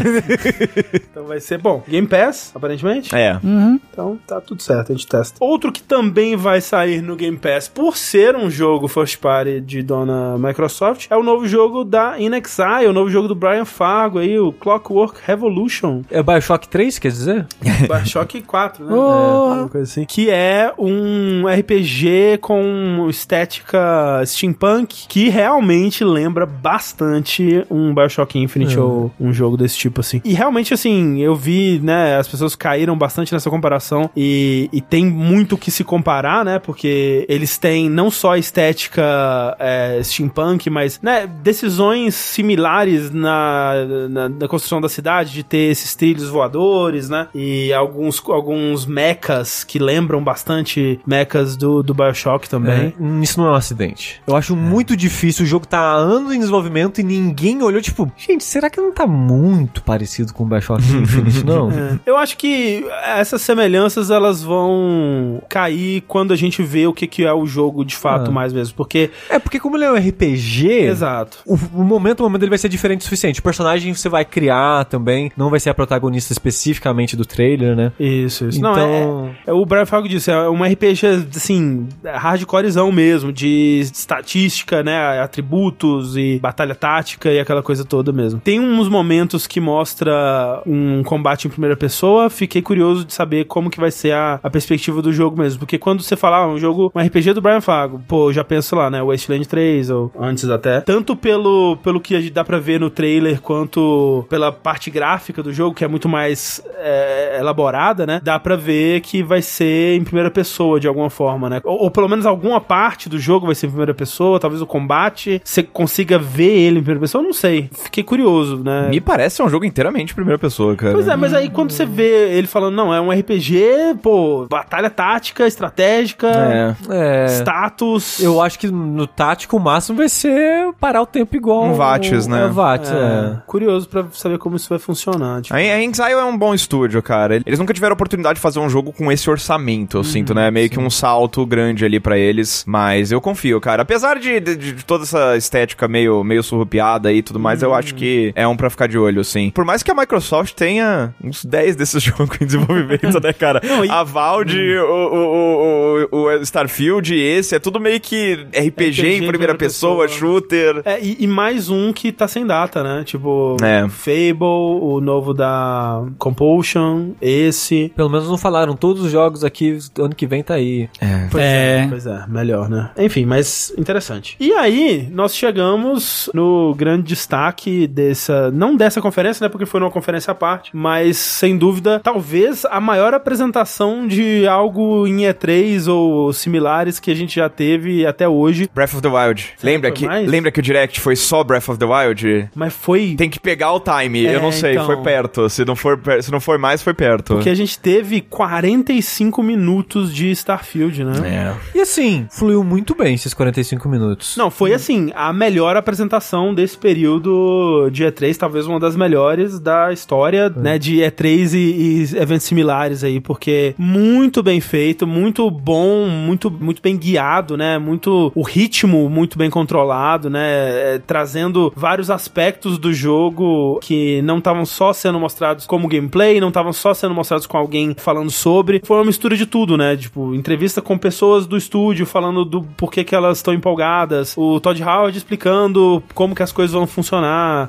[1.13, 1.83] Então vai ser bom.
[1.87, 3.15] Game Pass, aparentemente.
[3.15, 3.39] é.
[3.43, 3.79] Uhum.
[3.91, 5.37] Então tá tudo certo, a gente testa.
[5.41, 9.83] Outro que também vai sair no Game Pass por ser um jogo first party de
[9.83, 14.39] dona Microsoft é o novo jogo da Inexile, o novo jogo do Brian Fargo aí,
[14.39, 16.03] o Clockwork Revolution.
[16.11, 17.47] É Bioshock 3, quer dizer?
[17.89, 18.93] Bioshock 4, né?
[19.03, 19.53] Oh.
[19.53, 20.05] É, uma coisa assim.
[20.05, 29.11] Que é um RPG com estética steampunk que realmente lembra bastante um Bioshock Infinite ou
[29.19, 30.21] um jogo desse tipo, assim.
[30.25, 35.07] E realmente, assim, eu vi, né, as pessoas caíram bastante nessa comparação e, e tem
[35.07, 41.01] muito que se comparar, né, porque eles têm não só a estética é, steampunk, mas,
[41.03, 43.73] né, decisões similares na,
[44.09, 49.65] na, na construção da cidade, de ter esses trilhos voadores, né, e alguns, alguns mechas
[49.65, 52.95] que lembram bastante mechas do, do Bioshock também.
[52.99, 54.21] É, isso não é um acidente.
[54.27, 55.45] Eu acho muito difícil.
[55.45, 58.93] O jogo tá há anos em desenvolvimento e ninguém olhou, tipo, gente, será que não
[58.93, 61.71] tá muito parecido com o Bioshock Infinite, não?
[61.71, 61.99] É.
[62.07, 62.85] Eu acho que
[63.17, 67.85] essas semelhanças elas vão cair quando a gente vê o que, que é o jogo
[67.85, 68.33] de fato Ah.
[68.33, 71.39] mais mesmo, porque É, porque como ele é um RPG, exato.
[71.47, 73.41] o, o momento, o momento ele vai ser diferente o suficiente.
[73.41, 77.93] O personagem você vai criar também, não vai ser a protagonista especificamente do trailer, né?
[77.99, 78.59] Isso, isso.
[78.59, 83.81] Então- Não, é, é- o Brian Falco disse, é um RPG, assim, hardcorezão mesmo, de
[83.83, 88.41] estatística, né, atributos e batalha tática e aquela coisa toda mesmo.
[88.41, 93.71] Tem uns momentos que mostra um combate em primeira pessoa, fiquei curioso de saber como
[93.71, 96.59] que vai ser a, a perspectiva do jogo mesmo, porque quando você fala, ah, um
[96.59, 100.49] jogo, um RPG do Brian Fago, pô, já penso lá, né, Wasteland 3, ou antes
[100.49, 105.53] até, tanto pelo, pelo que dá pra ver no trailer, quanto pela parte gráfica do
[105.53, 110.05] jogo, que é muito mais é, elaborada, né, dá pra ver que vai ser em
[110.05, 113.55] primeira pessoa, de alguma forma, né, ou, ou pelo menos alguma parte do jogo vai
[113.55, 117.33] ser em primeira pessoa, talvez o combate, você consiga ver ele em primeira pessoa, não
[117.33, 117.42] sei,
[117.73, 118.89] fiquei curioso, né.
[118.89, 120.93] Me parece um jogo inteiramente primeira pessoa, cara.
[120.93, 124.91] Pois é, mas aí quando você vê ele falando, não, é um RPG, pô, batalha
[124.91, 126.75] tática, estratégica, É.
[126.91, 127.27] É.
[127.27, 128.21] status.
[128.21, 131.65] Eu acho que no tático o máximo vai ser parar o tempo igual.
[131.65, 132.45] Um VATS, né?
[132.45, 132.95] É, VATS, é.
[132.95, 135.43] É, curioso pra saber como isso vai funcionar.
[135.43, 137.41] Tipo, A a Exile é um bom estúdio, cara.
[137.45, 140.51] Eles nunca tiveram oportunidade de fazer um jogo com esse orçamento, eu sinto, né?
[140.51, 142.65] Meio que um salto grande ali pra eles.
[142.67, 143.83] Mas eu confio, cara.
[143.83, 147.95] Apesar de, de- de toda essa estética meio, meio surrupiada e tudo mais, eu acho
[147.95, 149.51] que é um pra ficar de olho, sim.
[149.51, 153.61] Por mais que a Microsoft tenha uns 10 desses jogos em desenvolvimento, né, cara?
[153.67, 158.69] Não, e- A Valve, o, o, o, o Starfield, esse, é tudo meio que RPG,
[158.69, 160.09] RPG em primeira pessoa, pessoa.
[160.09, 160.83] shooter.
[160.85, 163.03] É, e, e mais um que tá sem data, né?
[163.05, 163.89] Tipo, É.
[163.89, 167.93] Fable, o novo da Compulsion, esse.
[167.97, 168.75] Pelo menos não falaram.
[168.75, 170.89] Todos os jogos aqui, ano que vem tá aí.
[171.31, 171.87] Pois É.
[171.89, 172.91] Pois é, melhor, né?
[172.99, 174.37] Enfim, mas interessante.
[174.41, 178.51] E aí, nós chegamos no grande destaque dessa.
[178.51, 179.49] Não dessa conferência, né?
[179.49, 185.07] Porque foi numa conferência à parte, mas sem dúvida, talvez a maior apresentação de algo
[185.07, 188.69] em E3 ou similares que a gente já teve até hoje.
[188.75, 189.51] Breath of the Wild.
[189.63, 190.29] Lembra que, mais?
[190.29, 192.51] lembra que o Direct foi só Breath of the Wild?
[192.55, 193.15] Mas foi.
[193.17, 194.27] Tem que pegar o time.
[194.27, 194.87] É, eu não sei, então.
[194.87, 195.49] foi perto.
[195.49, 197.35] Se não for, se não for mais, foi perto.
[197.35, 201.13] Porque a gente teve 45 minutos de Starfield, né?
[201.25, 201.79] É.
[201.79, 204.37] E assim, fluiu muito bem esses 45 minutos.
[204.37, 209.93] Não, foi assim, a melhor apresentação desse período de E3, talvez uma das melhores da
[209.93, 216.07] história, né, de E3 e, e eventos similares aí, porque muito bem feito, muito bom,
[216.09, 222.11] muito, muito bem guiado, né, muito, o ritmo muito bem controlado, né, é, trazendo vários
[222.11, 227.15] aspectos do jogo que não estavam só sendo mostrados como gameplay, não estavam só sendo
[227.15, 231.47] mostrados com alguém falando sobre, foi uma mistura de tudo, né, tipo, entrevista com pessoas
[231.47, 236.43] do estúdio falando do porquê que elas estão empolgadas, o Todd Howard explicando como que
[236.43, 237.02] as coisas vão funcionar,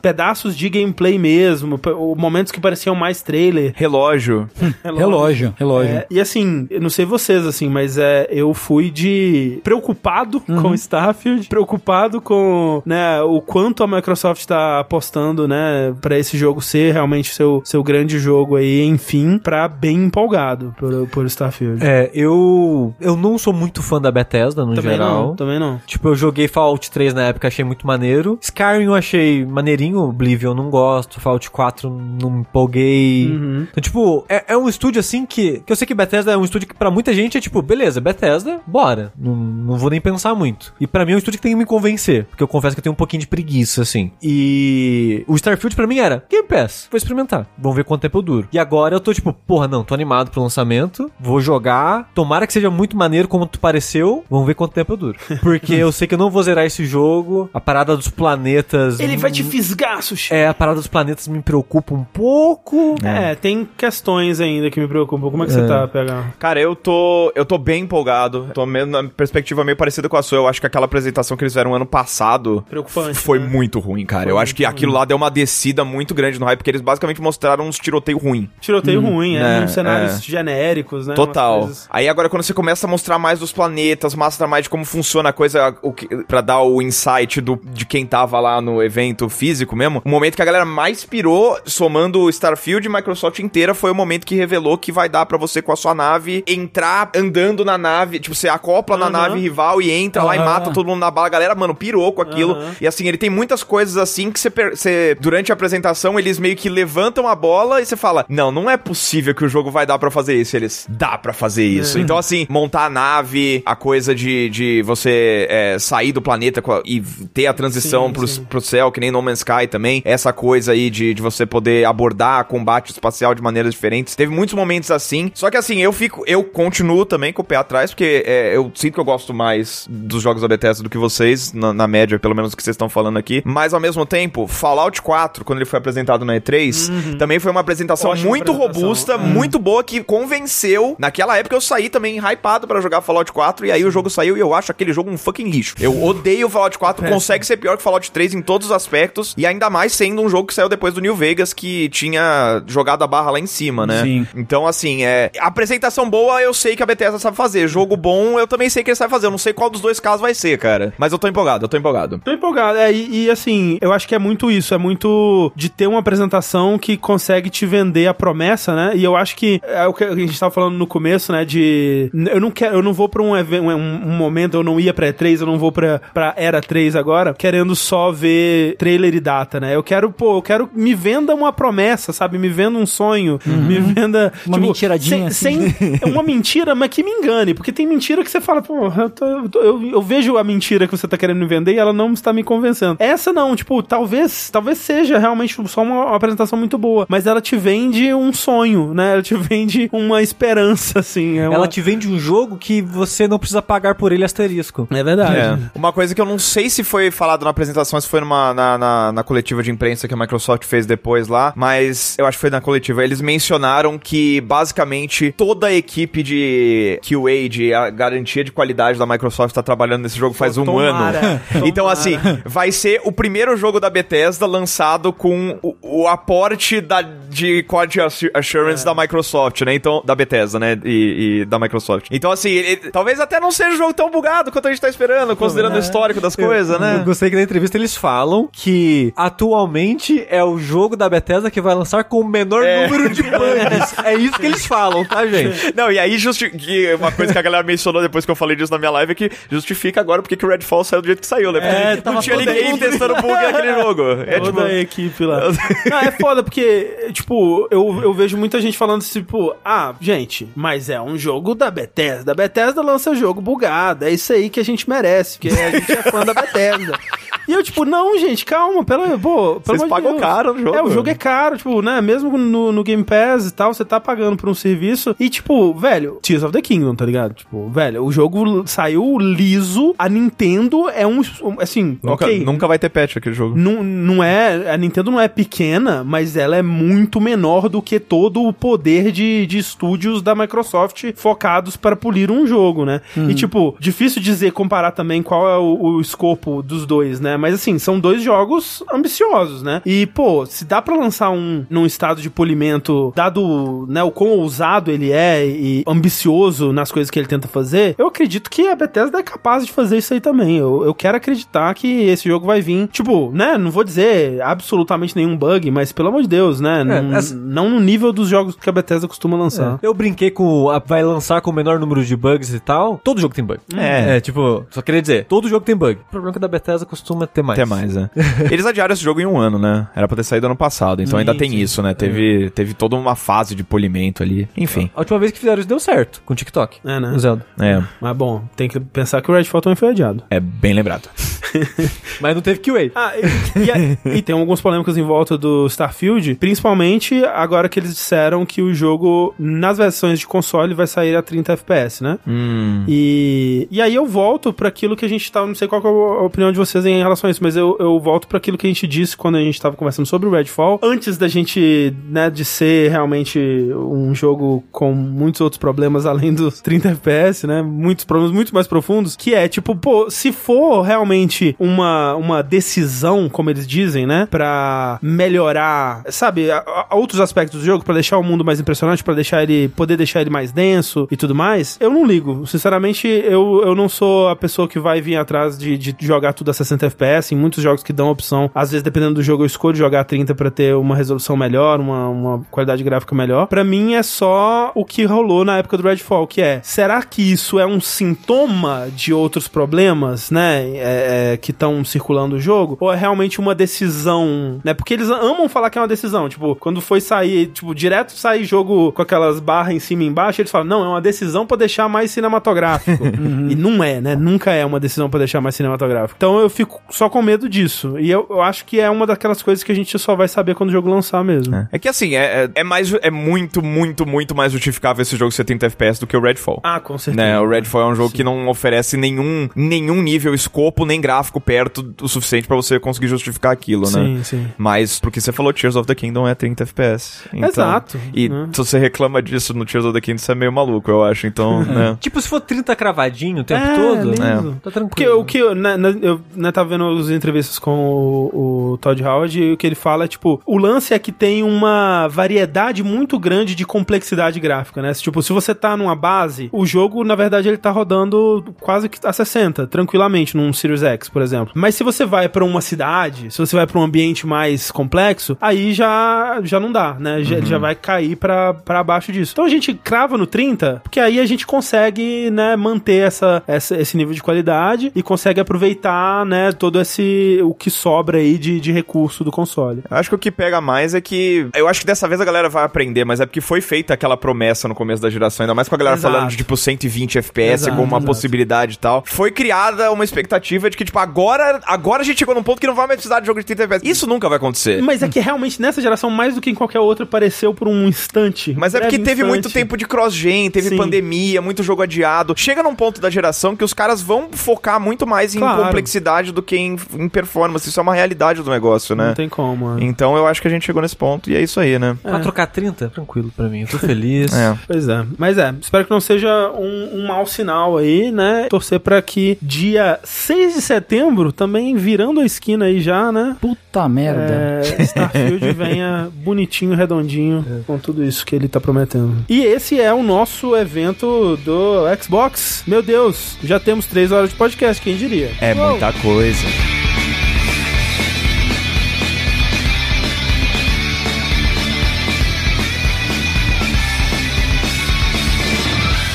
[0.02, 1.80] pedaços de gameplay mesmo,
[2.18, 3.74] momentos que pareciam mais trailer.
[3.78, 4.50] Relógio.
[4.84, 5.92] Relógio, relógio.
[5.96, 10.62] É, e assim, eu não sei vocês, assim, mas é, eu fui de preocupado Uhum.
[10.62, 16.62] com Starfield, preocupado com, né, o quanto a Microsoft tá apostando, né, pra esse jogo
[16.62, 21.84] ser realmente seu, seu grande jogo aí, enfim, pra bem empolgado por, por Starfield.
[21.86, 22.94] É, eu.
[23.00, 25.28] Eu não sou muito fã da Bethesda no também geral.
[25.28, 25.80] não, também não.
[25.86, 28.38] Tipo, eu joguei Fallout 3 na época, achei muito maneiro.
[28.42, 29.13] Skyrim eu achei
[29.48, 33.32] maneirinho, Oblivion não gosto, Fallout 4 não me empolguei.
[33.32, 33.68] Uhum.
[33.70, 35.60] Então, tipo, é, é um estúdio assim que.
[35.66, 38.02] Que eu sei que Bethesda é um estúdio que pra muita gente é tipo, beleza,
[38.02, 39.14] Bethesda, bora.
[39.18, 40.74] Não, não vou nem pensar muito.
[40.80, 42.26] E pra mim é um estúdio que tem que me convencer.
[42.26, 44.12] Porque eu confesso que eu tenho um pouquinho de preguiça, assim.
[44.22, 45.24] E.
[45.28, 46.88] O Starfield pra mim era Game Pass.
[46.92, 47.48] Vou experimentar.
[47.58, 48.48] Vamos ver quanto tempo eu duro.
[48.52, 51.12] E agora eu tô tipo, porra, não, tô animado pro lançamento.
[51.20, 52.10] Vou jogar.
[52.14, 54.24] Tomara que seja muito maneiro como tu pareceu.
[54.30, 55.20] Vamos ver quanto tempo eu duro.
[55.42, 57.50] Porque eu sei que eu não vou zerar esse jogo.
[57.54, 59.00] A parada dos planetas.
[59.04, 60.34] Ele vai te hum, fisgar, Sushi.
[60.34, 62.96] É, a parada dos planetas me preocupa um pouco.
[63.04, 65.30] É, tem questões ainda que me preocupam.
[65.30, 66.34] Como é que você tá, PH?
[66.40, 68.50] Cara, eu tô, eu tô bem empolgado.
[68.54, 70.38] Tô meio na perspectiva meio parecida com a sua.
[70.38, 73.48] Eu acho que aquela apresentação que eles fizeram ano passado Preocupante, foi né?
[73.48, 74.24] muito ruim, cara.
[74.24, 76.82] Foi eu acho que aquilo lá deu uma descida muito grande no hype, porque eles
[76.82, 78.50] basicamente mostraram uns tiroteio ruim.
[78.60, 80.22] Tiroteio ruim, é, né, uns cenários é.
[80.22, 81.14] genéricos, né?
[81.14, 81.62] Total.
[81.62, 84.86] coisas- Aí agora quando você começa a mostrar mais dos planetas, mostra mais de como
[84.86, 88.82] funciona a coisa, o que, pra dar o insight do, de quem tava lá no
[88.82, 88.93] evento
[89.30, 93.74] físico mesmo, o momento que a galera mais pirou, somando o Starfield e Microsoft inteira,
[93.74, 97.12] foi o momento que revelou que vai dar pra você com a sua nave entrar
[97.16, 99.12] andando na nave, tipo, você acopla na Aham.
[99.12, 101.28] nave rival e entra lá e mata todo mundo na bala.
[101.28, 102.54] A galera, mano, pirou com aquilo.
[102.54, 102.76] Aham.
[102.82, 106.56] E assim, ele tem muitas coisas assim que você, você- durante a apresentação, eles meio
[106.56, 109.86] que levantam a bola e você fala: Não, não é possível que o jogo vai
[109.86, 110.56] dar pra fazer isso.
[110.56, 112.00] E Eles dá pra fazer isso.
[112.00, 117.02] Então, assim, montar a nave, a coisa de, de você é, sair do planeta e
[117.34, 118.44] ter a transição Sim, pro, sim.
[118.46, 120.02] pro céu, que nem No Man's Sky também.
[120.06, 124.16] Essa coisa aí de, de você poder abordar combate espacial de maneiras diferentes.
[124.16, 125.32] Teve muitos momentos assim.
[125.34, 128.72] Só que assim, eu fico, eu continuo também com o pé atrás, porque é, eu
[128.76, 132.18] sinto que eu gosto mais dos jogos da Bethesda do que vocês, na, na média,
[132.20, 133.42] pelo menos que vocês estão falando aqui.
[133.46, 137.62] Mas ao mesmo tempo, Fallout 4, quando ele foi apresentado na E3, também foi uma
[137.62, 138.82] apresentação Ótima muito apresentação.
[138.84, 140.96] robusta, muito boa, que convenceu.
[140.98, 144.38] Naquela época eu saí também hypado pra jogar Fallout 4, e aí o jogo saiu
[144.38, 145.76] e eu acho aquele jogo um fucking lixo.
[145.80, 149.34] Eu odeio o Fallout 4, consegue ser pior que Fallout 3 em todos os aspectos,
[149.38, 153.04] e ainda mais sendo um jogo que saiu depois do New Vegas, que tinha jogado
[153.04, 154.02] a barra lá em cima, né?
[154.04, 154.28] Sim.
[154.36, 155.32] Então, assim, é.
[155.40, 157.68] Apresentação boa, eu sei que a Bethesda sabe fazer.
[157.68, 159.28] Jogo bom, eu também sei que ele sabe fazer.
[159.28, 160.94] Eu não sei qual dos dois casos vai ser, cara.
[160.98, 162.20] Mas eu tô empolgado, eu tô empolgado.
[162.20, 162.78] Tô empolgado.
[162.78, 164.74] É, e, e, assim, eu acho que é muito isso.
[164.74, 168.94] É muito de ter uma apresentação que consegue te vender a promessa, né?
[168.96, 171.46] E eu acho que é o que a gente tava falando no começo, né?
[171.46, 172.10] De.
[172.14, 174.94] Eu não quero, eu não vou pra um, evento, um, um momento, eu não ia
[174.94, 179.20] pra E3, eu não vou pra, pra Era 3 agora, querendo só ver trailer e
[179.20, 179.76] data, né?
[179.76, 180.70] Eu quero, pô, eu quero.
[180.74, 182.38] Me venda uma promessa, sabe?
[182.38, 183.40] Me venda um sonho.
[183.46, 184.32] Me venda.
[184.48, 185.70] Uma mentiradinha, Sem, assim.
[186.00, 187.54] sem uma mentira, mas que me engane.
[187.54, 190.44] Porque tem mentira que você fala, pô, eu, tô- eu tô- eu- eu vejo a
[190.44, 192.96] mentira que você tá querendo me vender e ela não está me convencendo.
[193.00, 197.42] Essa não, tipo, talvez, talvez seja realmente só uma, uma apresentação muito boa, mas ela
[197.42, 199.14] te vende um sonho, né?
[199.14, 201.40] Ela te vende uma esperança, assim.
[201.40, 204.88] É uma- Ela te vende um jogo que você não precisa pagar por ele asterisco.
[204.92, 205.36] É verdade.
[205.36, 205.58] É.
[205.76, 208.78] Uma coisa que eu não sei se foi falado na apresentação, se foi numa, na,
[208.78, 212.42] na, na coletiva de imprensa que a Microsoft fez depois lá, mas eu acho que
[212.42, 213.04] foi na coletiva.
[213.04, 219.06] Eles mencionaram que basicamente toda a equipe de QA, de a garantia de qualidade da
[219.06, 221.42] Microsoft, tá trabalhando nesse jogo faz um tomara, ano.
[221.66, 227.02] Então, assim, vai ser o primeiro jogo da Bethesda lançado com o, o aporte da,
[227.02, 229.74] de Quality Assu- Assurance da Microsoft, né?
[229.74, 230.78] Então, da Bethesda, né?
[230.84, 232.08] E, e da Microsoft.
[232.12, 234.90] Então, assim, ele- talvez até não seja um jogo tão bugado quanto a gente tá
[234.90, 237.02] esperando, considerando o histórico das coisas, Eu né?
[237.06, 241.76] gostei que na entrevista eles falam que atualmente é o jogo da Bethesda que vai
[241.76, 242.88] lançar com o menor É.
[242.88, 243.94] número de bugs.
[244.04, 245.74] é isso que eles falam, tá, gente?
[245.76, 248.56] Não, e aí justi que uma coisa que a galera mencionou depois que eu falei
[248.56, 251.20] disso na minha live é que justifica agora porque que o Redfall saiu do jeito
[251.22, 251.60] que saiu, né?
[251.60, 254.04] Porque É, não tinha ninguém testando bug naquele jogo.
[254.26, 254.46] É tipo...
[254.54, 255.42] Toda a equipe lá.
[255.90, 260.48] Não, é foda, porque, tipo, eu, eu vejo muita gente falando assim, tipo, ah, gente,
[260.56, 262.32] mas é um jogo da Bethesda.
[262.32, 264.06] A Bethesda lança jogo bugado.
[264.06, 266.98] É isso aí que a gente merece, porque a gente é fã da Bethesda.
[267.48, 270.76] E eu, tipo, não, gente, calma, pelo, pô, pelo Vocês de pagam caro no jogo.
[270.78, 272.02] É, o jogo é caro, tipo, né?
[272.02, 275.16] Mesmo no, no Game Pass e tal, você tá pagando por um serviço.
[275.20, 277.34] E, tipo, velho, Tears of the Kingdom, tá ligado?
[277.34, 279.94] Tipo, velho, o jogo saiu liso.
[279.98, 281.22] A Nintendo é um,
[281.60, 282.44] assim, Nunca, ok.
[282.44, 283.58] nunca vai ter patch aquele jogo.
[283.58, 284.72] Não, não é.
[284.72, 289.12] A Nintendo não é pequena, mas ela é muito menor do que todo o poder
[289.12, 293.02] de, de estúdios da Microsoft focados para polir um jogo, né?
[293.30, 297.33] E, tipo, difícil dizer, comparar também qual é o, o escopo dos dois, né?
[297.38, 299.82] Mas, assim, são dois jogos ambiciosos, né?
[299.86, 304.32] E, pô, se dá pra lançar um num estado de polimento, dado, né, o quão
[304.32, 308.76] ousado ele é e ambicioso nas coisas que ele tenta fazer, eu acredito que a
[308.76, 310.58] Bethesda é capaz de fazer isso aí também.
[310.58, 315.16] Eu, eu quero acreditar que esse jogo vai vir, tipo, né, não vou dizer absolutamente
[315.16, 318.56] nenhum bug, mas pelo amor de Deus, né, não, essa- não no nível dos jogos
[318.56, 319.80] que a Bethesda costuma lançar.
[319.82, 320.70] Eu brinquei com.
[320.70, 323.00] a- vai lançar com o menor número de bugs e tal.
[323.04, 323.60] Todo jogo tem bug.
[323.76, 324.18] É.
[324.18, 326.00] É, tipo, só queria dizer, todo jogo tem bug.
[326.08, 327.60] O problema é que o da Bethesda costuma ter mais.
[327.60, 328.10] Até mais, né?
[328.52, 329.88] Eles adiaram esse jogo em um ano, né?
[329.96, 331.94] Era pra ter saído ano passado, então ainda tem isso, né?
[331.94, 334.48] Teve, teve toda uma fase de polimento ali.
[334.58, 334.90] Enfim.
[334.96, 336.80] A última vez que fizeram isso deu certo, com o TikTok.
[336.86, 337.12] É, né?
[337.16, 337.46] O Zelda.
[337.60, 340.24] É, Mas bom, tem que pensar que o Redfall também foi adiado.
[340.30, 341.10] é bem lembrado.
[342.20, 342.92] Mas não teve QA.
[342.96, 347.94] Ah, e, e- e tem algumas polêmicas em volta do Starfield, principalmente agora que eles
[347.94, 352.18] disseram que o jogo, nas versões de console, vai sair a 30 FPS, né?
[352.28, 352.84] Hum.
[352.88, 355.88] E, e aí eu volto pra aquilo que a gente tava, não sei qual que
[355.88, 355.94] é a
[356.24, 358.70] opinião de vocês em relação a isso, mas eu, eu volto pra aquilo que a
[358.70, 362.44] gente disse quando a gente tava conversando sobre o Redfall, antes da gente, né, de
[362.46, 363.40] ser realmente
[363.76, 368.68] um jogo com muitos outros problemas além dos 30 FPS, né, muitos problemas muito mais
[368.68, 374.28] profundos, que é tipo, pô, se for realmente uma, uma decisão, como eles dizem, né?
[374.30, 379.04] Pra melhorar, sabe, a- a- outros aspectos do jogo, pra deixar o mundo mais impressionante,
[379.04, 382.46] pra deixar ele, poder deixar ele mais denso e tudo mais, eu não ligo.
[382.48, 386.52] Sinceramente, eu, eu não sou a pessoa que vai vir atrás de, de jogar tudo
[386.52, 387.03] a 60 FPS.
[387.34, 390.04] Em muitos jogos que dão opção, às vezes, dependendo do jogo, eu escolho jogar a
[390.04, 393.48] 30 pra ter uma resolução melhor, uma, uma qualidade gráfica melhor.
[393.48, 397.22] Pra mim, é só o que rolou na época do Redfall, que é, será que
[397.22, 402.78] isso é um sintoma de outros problemas, né, é, é, que estão circulando o jogo?
[402.80, 404.74] Ou é realmente uma decisão, né?
[404.74, 406.30] Porque eles amam falar que é uma decisão.
[406.30, 410.42] Tipo, quando foi sair, tipo, direto sair jogo com aquelas barras em cima e embaixo,
[410.42, 413.04] eles falam, não, é uma decisão pra deixar mais cinematográfico.
[413.50, 414.16] E não é, né?
[414.16, 416.16] Nunca é uma decisão pra deixar mais cinematográfico.
[416.18, 417.98] Então eu fico só com medo disso.
[418.00, 420.54] E eu, eu acho que é uma daquelas coisas que a gente só vai saber
[420.56, 421.68] quando o jogo lançar mesmo.
[421.72, 425.32] É que assim, é, é, é mais, é muito, muito, muito mais justificável esse jogo
[425.32, 426.62] 70 FPS do que o Redfall.
[426.64, 427.26] Ah, com certeza.
[427.26, 431.42] Né, o Redfall é um jogo que não oferece nenhum, nenhum nível, escopo, nem gráfico
[431.42, 433.90] perto o suficiente pra você conseguir justificar aquilo, né?
[433.90, 434.48] Sim, sim.
[434.58, 437.24] Mas, porque você falou Tears of the Kingdom é 30 FPS.
[437.34, 438.50] Então, Exato, E né?
[438.52, 441.26] se você reclama disso no Tears of the Kingdom, você é meio maluco, eu acho.
[441.26, 441.98] Então, né?
[442.00, 444.60] Tipo, se for 30 cravadinho o tempo É, todo, lindo.
[444.64, 444.90] tá tranquilo.
[444.90, 448.78] Porque o que eu, né, né, eu né, tava vendo as entrevistas com o, o
[448.78, 452.08] Todd Howard e o que ele fala é tipo, o lance é que tem uma
[452.08, 454.94] variedade muito grande de complexidade gráfica, né?
[454.94, 459.00] Tipo, se você tá numa base, o jogo, na verdade, ele tá rodando quase que
[459.06, 461.54] a 60, tranquilamente, num Series X, por exemplo.
[461.56, 465.38] Mas se você vai pra uma cidade, se você vai pra um ambiente mais complexo,
[465.42, 467.24] aí já, já não dá, né?
[467.24, 469.34] Já, já vai cair pra, pra abaixo disso.
[469.34, 473.76] Então a gente crava no 30, porque aí a gente consegue, né, manter essa, essa,
[473.80, 478.60] esse nível de qualidade e consegue aproveitar, né, todo esse, o que sobra aí de,
[478.60, 479.82] de recurso do console.
[479.90, 481.48] Acho que o que pega mais é que.
[481.56, 484.18] Eu acho que dessa vez a galera vai aprender, mas é porque foi feita aquela
[484.18, 486.14] promessa no começo da geração, ainda mais com a galera Exato.
[486.14, 488.06] falando de tipo 120 FPS Exato, como uma exato.
[488.06, 489.04] possibilidade e tal.
[489.06, 492.68] Foi criada uma expectativa de que, tipo, agora, agora a gente chegou num ponto que
[492.68, 493.90] não vai mais precisar de jogo de 30 FPS.
[493.90, 494.82] Isso nunca vai acontecer.
[494.82, 497.88] Mas é que realmente nessa geração, mais do que em qualquer outra, pareceu por um
[497.88, 498.54] instante.
[498.58, 499.28] Mas é porque teve instante.
[499.30, 500.78] muito tempo de cross-gen, teve Sim.
[500.78, 502.34] pandemia, muito jogo adiado.
[502.38, 505.64] Chega num ponto da geração que os caras vão focar muito mais em Claro.
[505.64, 506.63] complexidade do que em,
[506.98, 507.68] em performance.
[507.68, 509.08] Isso é uma realidade do negócio, né?
[509.08, 509.78] Não tem como.
[509.78, 509.84] é.
[509.84, 511.96] Então eu acho que a gente chegou nesse ponto e é isso aí, né?
[512.02, 512.90] Pra trocar 30?
[512.90, 514.32] Tranquilo pra mim, eu tô feliz.
[514.44, 514.58] É.
[514.68, 515.06] Pois é.
[515.18, 518.48] Mas é, espero que não seja um, um mau sinal aí, né?
[518.50, 523.38] Torcer pra que dia 6 de setembro, também virando a esquina aí já, né?
[523.40, 524.22] Puta merda.
[524.34, 529.24] É, Starfield venha bonitinho, redondinho, com tudo isso que ele tá prometendo.
[529.30, 532.64] E esse é o nosso evento do Xbox.
[532.68, 535.32] Meu Deus, já temos três horas de podcast, quem diria?
[535.40, 535.72] É Uou.
[535.72, 536.46] muita coisa.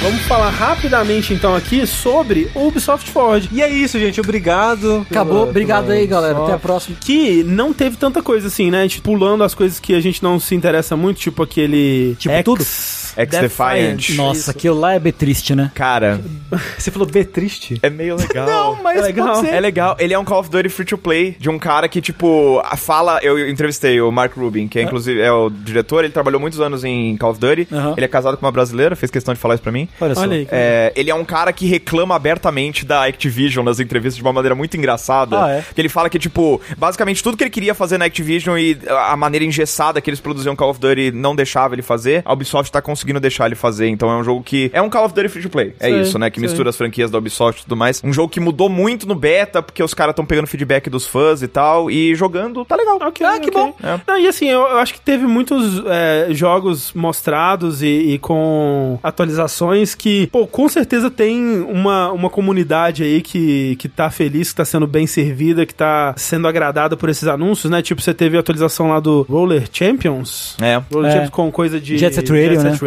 [0.08, 3.46] Vamos falar rapidamente então aqui sobre o Ubisoft Forward.
[3.52, 4.18] E é isso, gente.
[4.18, 5.06] Obrigado.
[5.10, 5.40] Acabou.
[5.40, 6.32] pela- Obrigado pela aí, galera.
[6.32, 6.62] Até a Ubisoft.
[6.62, 6.96] próxima.
[6.98, 8.78] Que não teve tanta coisa assim, né?
[8.78, 12.16] A gente pulando as coisas que a gente não se interessa muito, tipo aquele.
[12.18, 12.64] Tipo X, tudo?
[13.24, 14.10] X-Defiant.
[14.16, 14.50] Nossa, Isso.
[14.50, 15.70] aquilo lá é bem triste, né?
[15.74, 16.20] Cara,
[16.78, 17.78] Você falou B triste?
[17.82, 18.46] é meio legal.
[18.48, 19.34] Não, mas É legal.
[19.34, 19.54] pode ser.
[19.54, 22.00] É legal, ele é um Call of Duty free to play de um cara que,
[22.00, 23.18] tipo, fala.
[23.22, 26.84] Eu entrevistei o Mark Rubin, que é, inclusive é o diretor, ele trabalhou muitos anos
[26.84, 27.68] em Call of Duty.
[27.96, 29.88] Ele é casado com uma brasileira, fez questão de falar isso pra mim.
[30.00, 30.20] Olha só.
[30.22, 30.48] Olha aí.
[30.50, 34.54] É, ele é um cara que reclama abertamente da Activision nas entrevistas de uma maneira
[34.54, 35.42] muito engraçada.
[35.44, 35.64] Ah, é?
[35.74, 39.16] Que ele fala que, tipo, basicamente tudo que ele queria fazer na Activision e a
[39.16, 42.80] maneira engessada que eles produziam Call of Duty não deixava ele fazer, a Ubisoft tá
[42.82, 43.88] conseguindo deixar ele fazer.
[43.88, 44.70] Então é um jogo que.
[44.72, 45.74] É um Call of Duty free to play.
[45.80, 46.30] É Sei, isso, né?
[46.30, 46.48] Que sei.
[46.48, 48.02] mistura as franquias da Ubisoft e tudo mais.
[48.04, 51.42] Um jogo que mudou muito no beta, porque os caras estão pegando feedback dos fãs
[51.42, 51.90] e tal.
[51.90, 52.98] E jogando, tá legal.
[53.00, 53.52] Ok, ah, que ok.
[53.52, 53.74] bom.
[53.82, 54.00] É.
[54.06, 58.98] Não, e assim, eu, eu acho que teve muitos é, jogos mostrados e, e com
[59.02, 64.56] atualizações que, pô, com certeza tem uma, uma comunidade aí que, que tá feliz, que
[64.56, 67.82] tá sendo bem servida, que tá sendo agradada por esses anúncios, né?
[67.82, 70.56] Tipo, você teve a atualização lá do Roller Champions.
[70.60, 70.80] É.
[70.92, 71.12] Roller É.
[71.12, 72.70] Champions com coisa de Jet Set Radio, né?
[72.70, 72.78] Radio.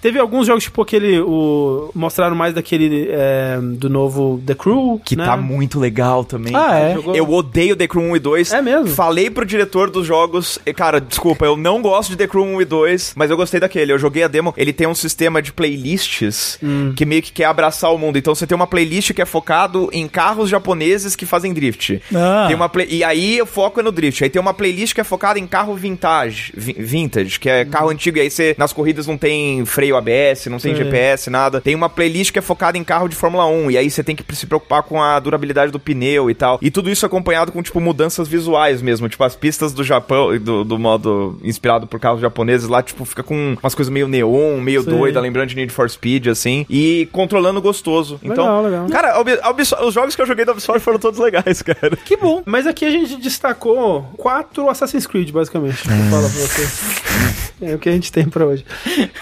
[0.00, 1.20] Teve alguns jogos, tipo aquele.
[1.20, 5.00] O, mostraram mais daquele é, do novo The Crew.
[5.04, 5.24] Que né?
[5.24, 6.54] tá muito legal também.
[6.54, 6.94] Ah, é?
[6.94, 8.52] Jogou- Eu odeio The Crew 1 e 2.
[8.52, 8.88] É mesmo?
[8.88, 10.58] Falei pro diretor dos jogos.
[10.66, 13.60] e, Cara, desculpa, eu não gosto de The Crew 1 e 2, mas eu gostei
[13.60, 13.92] daquele.
[13.92, 14.54] Eu joguei a demo.
[14.56, 16.92] Ele tem um sistema de playlists Hum.
[16.96, 18.16] que meio que quer abraçar o mundo.
[18.18, 22.00] Então você tem uma playlist que é focado em carros japoneses que fazem drift.
[22.14, 22.44] Ah.
[22.46, 22.86] Tem uma play...
[22.90, 24.22] E aí o foco é no drift.
[24.24, 26.52] Aí tem uma playlist que é focada em carro vintage.
[26.56, 27.90] vi- Vintage, que é carro Hum.
[27.90, 28.18] antigo.
[28.18, 30.84] E aí você, nas corridas, não tem tem freio ABS, não tem Sim.
[30.84, 31.60] GPS, nada.
[31.60, 34.14] Tem uma playlist que é focada em carro de Fórmula 1, e aí você tem
[34.14, 36.58] que se preocupar com a durabilidade do pneu e tal.
[36.62, 39.08] E tudo isso acompanhado com, tipo, mudanças visuais mesmo.
[39.08, 43.22] Tipo, as pistas do Japão, do, do modo inspirado por carros japoneses lá, tipo, fica
[43.22, 44.90] com umas coisas meio neon, meio Sim.
[44.90, 46.64] doida, lembrando de Need for Speed, assim.
[46.70, 48.20] E controlando gostoso.
[48.22, 48.88] Então, Legal, legal.
[48.88, 51.96] cara, a a os jogos que eu joguei da Ubisoft foram todos legais, cara.
[52.04, 52.42] Que bom.
[52.44, 55.86] Mas aqui a gente destacou quatro Assassin's Creed, basicamente.
[55.88, 56.80] Vou falar pra vocês.
[57.60, 58.64] É o que a gente tem pra hoje.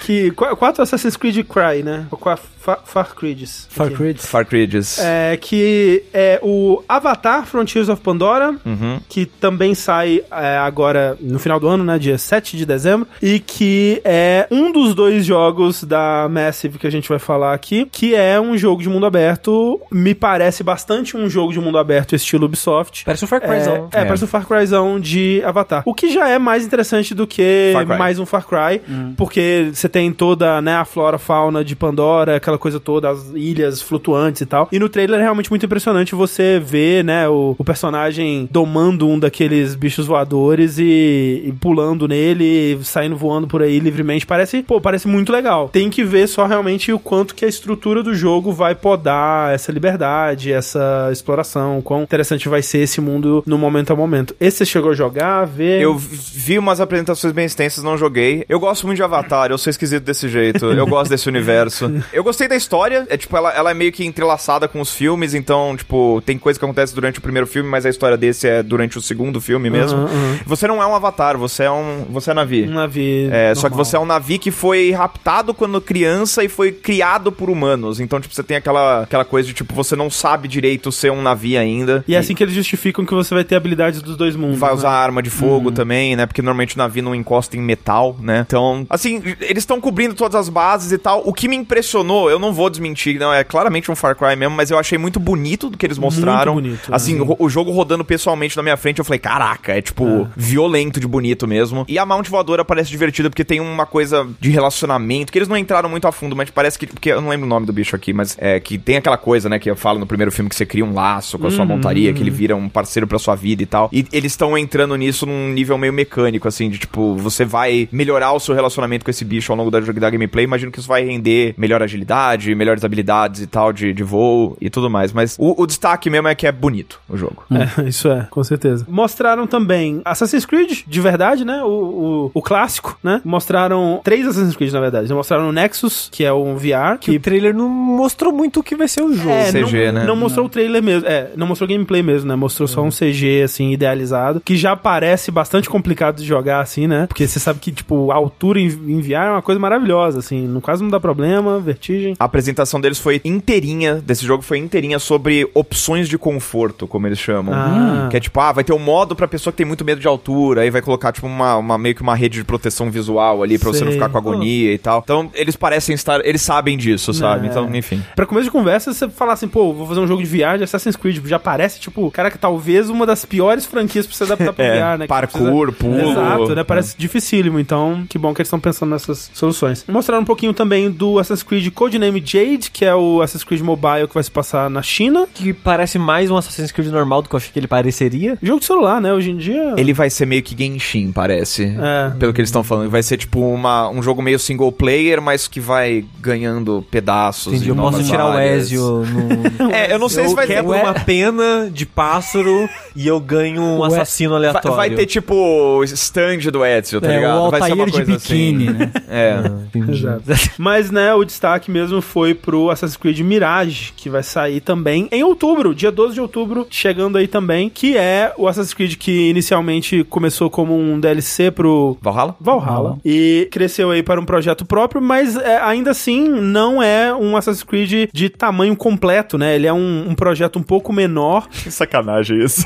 [0.04, 2.06] Que, qu- quatro Assassin's Creed Cry, né?
[2.10, 3.66] Ou qua- Fa- Far Creeds.
[3.70, 3.90] Far.
[3.90, 4.14] Cry.
[4.18, 4.98] Far Cry's.
[4.98, 9.00] É, que é o Avatar Frontiers of Pandora, Uhum.
[9.08, 13.38] que também sai é, agora no final do ano, né, dia 7 de dezembro, e
[13.40, 18.14] que é um dos dois jogos da Massive que a gente vai falar aqui, que
[18.14, 22.44] é um jogo de mundo aberto, me parece bastante um jogo de mundo aberto estilo
[22.46, 23.04] Ubisoft.
[23.06, 23.88] Parece um Far Cryzão.
[23.92, 24.04] É, é, É.
[24.04, 25.82] parece um Far Cryzão de Avatar.
[25.86, 28.80] O que já é mais interessante do que Far mais um Far Cry,
[29.16, 33.80] porque você tem toda, né, a flora, fauna de Pandora, aquela coisa toda, as ilhas
[33.80, 34.68] flutuantes e tal.
[34.70, 39.18] E no trailer é realmente muito impressionante você ver, né, o, o personagem domando um
[39.18, 44.26] daqueles bichos voadores e, e pulando nele, saindo voando por aí livremente.
[44.26, 45.68] Parece, pô, parece muito legal.
[45.68, 49.72] Tem que ver só realmente o quanto que a estrutura do jogo vai podar essa
[49.72, 54.34] liberdade, essa exploração, quão interessante vai ser esse mundo no momento a momento.
[54.40, 55.80] Esse você chegou a jogar, ver?
[55.80, 58.17] Eu vi umas apresentações bem extensas, não joguei.
[58.48, 60.66] Eu gosto muito de Avatar, eu sou esquisito desse jeito.
[60.66, 61.90] Eu gosto desse universo.
[62.12, 65.34] Eu gostei da história, é tipo, ela, ela é meio que entrelaçada com os filmes,
[65.34, 68.62] então, tipo, tem coisa que acontece durante o primeiro filme, mas a história desse é
[68.62, 69.98] durante o segundo filme mesmo.
[69.98, 70.38] Aham, aham.
[70.46, 72.06] Você não é um avatar, você é um.
[72.10, 72.64] Você é Navi.
[72.64, 73.32] Um navio.
[73.32, 73.84] É, só que normal.
[73.84, 78.00] você é um Navi que foi raptado quando criança e foi criado por humanos.
[78.00, 81.22] Então, tipo, você tem aquela, aquela coisa de, tipo, você não sabe direito ser um
[81.22, 82.04] Navi ainda.
[82.06, 84.58] E é assim que eles justificam que você vai ter habilidades dos dois mundos.
[84.58, 84.76] Vai né?
[84.76, 86.26] usar arma de fogo também, né?
[86.26, 88.44] Porque normalmente o navio não encosta em metal, né?
[88.46, 91.22] Então, assim, eles estão cobrindo todas as bases e tal.
[91.24, 94.54] O que me impressionou, eu não vou desmentir, não, é claramente um Far Cry mesmo,
[94.56, 96.54] mas eu achei muito bonito do que eles mostraram.
[96.54, 97.22] bonito, Assim, né?
[97.38, 101.06] o, o jogo rodando pessoalmente na minha frente, eu falei, caraca, é tipo, violento de
[101.06, 101.84] bonito mesmo.
[101.88, 105.56] E a Mount Voadora parece divertida porque tem uma coisa de relacionamento, que eles não
[105.56, 107.94] entraram muito a fundo, mas parece que, porque eu não lembro o nome do bicho
[107.96, 110.56] aqui, mas é que tem aquela coisa, né, que eu falo no primeiro filme que
[110.56, 113.34] você cria um laço com a sua montaria, que ele vira um parceiro pra sua
[113.34, 113.88] vida e tal.
[113.92, 118.32] E eles estão entrando nisso num nível meio mecânico, assim, de tipo, você vai melhorar
[118.32, 120.44] o seu relacionamento com esse bicho ao longo da, da gameplay.
[120.44, 124.70] Imagino que isso vai render melhor agilidade, melhores habilidades e tal de, de voo e
[124.70, 125.12] tudo mais.
[125.12, 127.44] Mas o, o destaque mesmo é que é bonito o jogo.
[127.50, 128.86] É, isso é, com certeza.
[128.88, 131.62] Mostraram também Assassin's Creed, de verdade, né?
[131.62, 133.20] O, o, o clássico, né?
[133.24, 135.12] Mostraram três Assassin's Creed, na verdade.
[135.12, 138.76] Mostraram o Nexus, que é um VR, Que o trailer não mostrou muito o que
[138.76, 139.30] vai ser o jogo.
[139.30, 140.04] É, CG, não, né?
[140.06, 141.08] Não mostrou o trailer mesmo.
[141.08, 142.36] É, não mostrou gameplay mesmo, né?
[142.36, 144.40] Mostrou só um CG, assim, idealizado.
[144.40, 147.06] Que já parece bastante complicado de jogar, assim, né?
[147.06, 150.46] Porque você sabe que, tipo, a altura em VR é uma coisa maravilhosa, assim.
[150.46, 152.14] No caso não dá problema, vertigem.
[152.18, 157.18] A apresentação deles foi inteirinha, desse jogo foi inteirinha sobre opções de conforto, como eles
[157.18, 157.54] chamam.
[157.54, 158.08] Ah.
[158.10, 160.06] Que é tipo, ah, vai ter um modo pra pessoa que tem muito medo de
[160.08, 163.58] altura, aí vai colocar, tipo, uma, uma- meio que uma rede de proteção visual ali
[163.58, 164.00] pra você não Sei.
[164.00, 165.00] ficar com agonia e tal.
[165.04, 167.46] Então, eles parecem estar, eles sabem disso, sabe?
[167.46, 167.50] É.
[167.50, 168.02] Então, enfim.
[168.16, 170.94] Pra começo de conversa, você falar assim, pô, vou fazer um jogo de de Assassin's
[170.94, 171.18] Creed.
[171.26, 174.94] Já parece, tipo, cara, que talvez uma das piores franquias pra você adaptar pro É,
[174.94, 175.06] VR, né?
[175.06, 176.10] Parkour, precisa- pulo.
[176.12, 176.64] Exato, né?
[176.64, 177.58] Parece dificílimo.
[177.68, 179.84] Então, que bom que eles estão pensando nessas soluções.
[179.86, 184.08] Mostraram um pouquinho também do Assassin's Creed Codename Jade, que é o Assassin's Creed Mobile
[184.08, 185.28] que vai se passar na China.
[185.34, 188.38] Que parece mais um Assassin's Creed normal do que eu achei que ele pareceria.
[188.42, 189.12] Jogo de celular, né?
[189.12, 189.74] Hoje em dia.
[189.76, 191.64] Ele vai ser meio que Genshin, parece.
[191.78, 192.10] É.
[192.18, 192.88] Pelo que eles estão falando.
[192.88, 197.52] Vai ser tipo uma, um jogo meio single player, mas que vai ganhando pedaços.
[197.52, 198.62] Entendi, eu posso tirar o áreas.
[198.62, 199.68] Ezio no...
[199.70, 200.54] É, eu não sei eu se vai ter.
[200.54, 202.66] quebro uma pena de pássaro
[202.96, 204.74] e eu ganho um Ué, assassino Vai, aleatório.
[204.76, 207.42] vai ter tipo stand do Ezio, tá É, ligado?
[207.42, 208.78] o vai Altair de coisa biquíni, assim.
[208.78, 208.92] né?
[209.08, 209.38] É.
[209.76, 210.06] Entendi.
[210.58, 215.22] Mas, né, o destaque mesmo foi pro Assassin's Creed Mirage, que vai sair também em
[215.22, 220.04] outubro, dia 12 de outubro, chegando aí também, que é o Assassin's Creed que inicialmente
[220.04, 222.34] começou como um DLC pro Valhalla?
[222.40, 222.98] Valhalla.
[223.04, 227.62] E cresceu aí para um projeto próprio, mas é, ainda assim não é um Assassin's
[227.64, 229.54] Creed de tamanho completo, né?
[229.54, 231.46] Ele é um, um projeto um pouco menor.
[231.68, 232.64] Que sacanagem isso.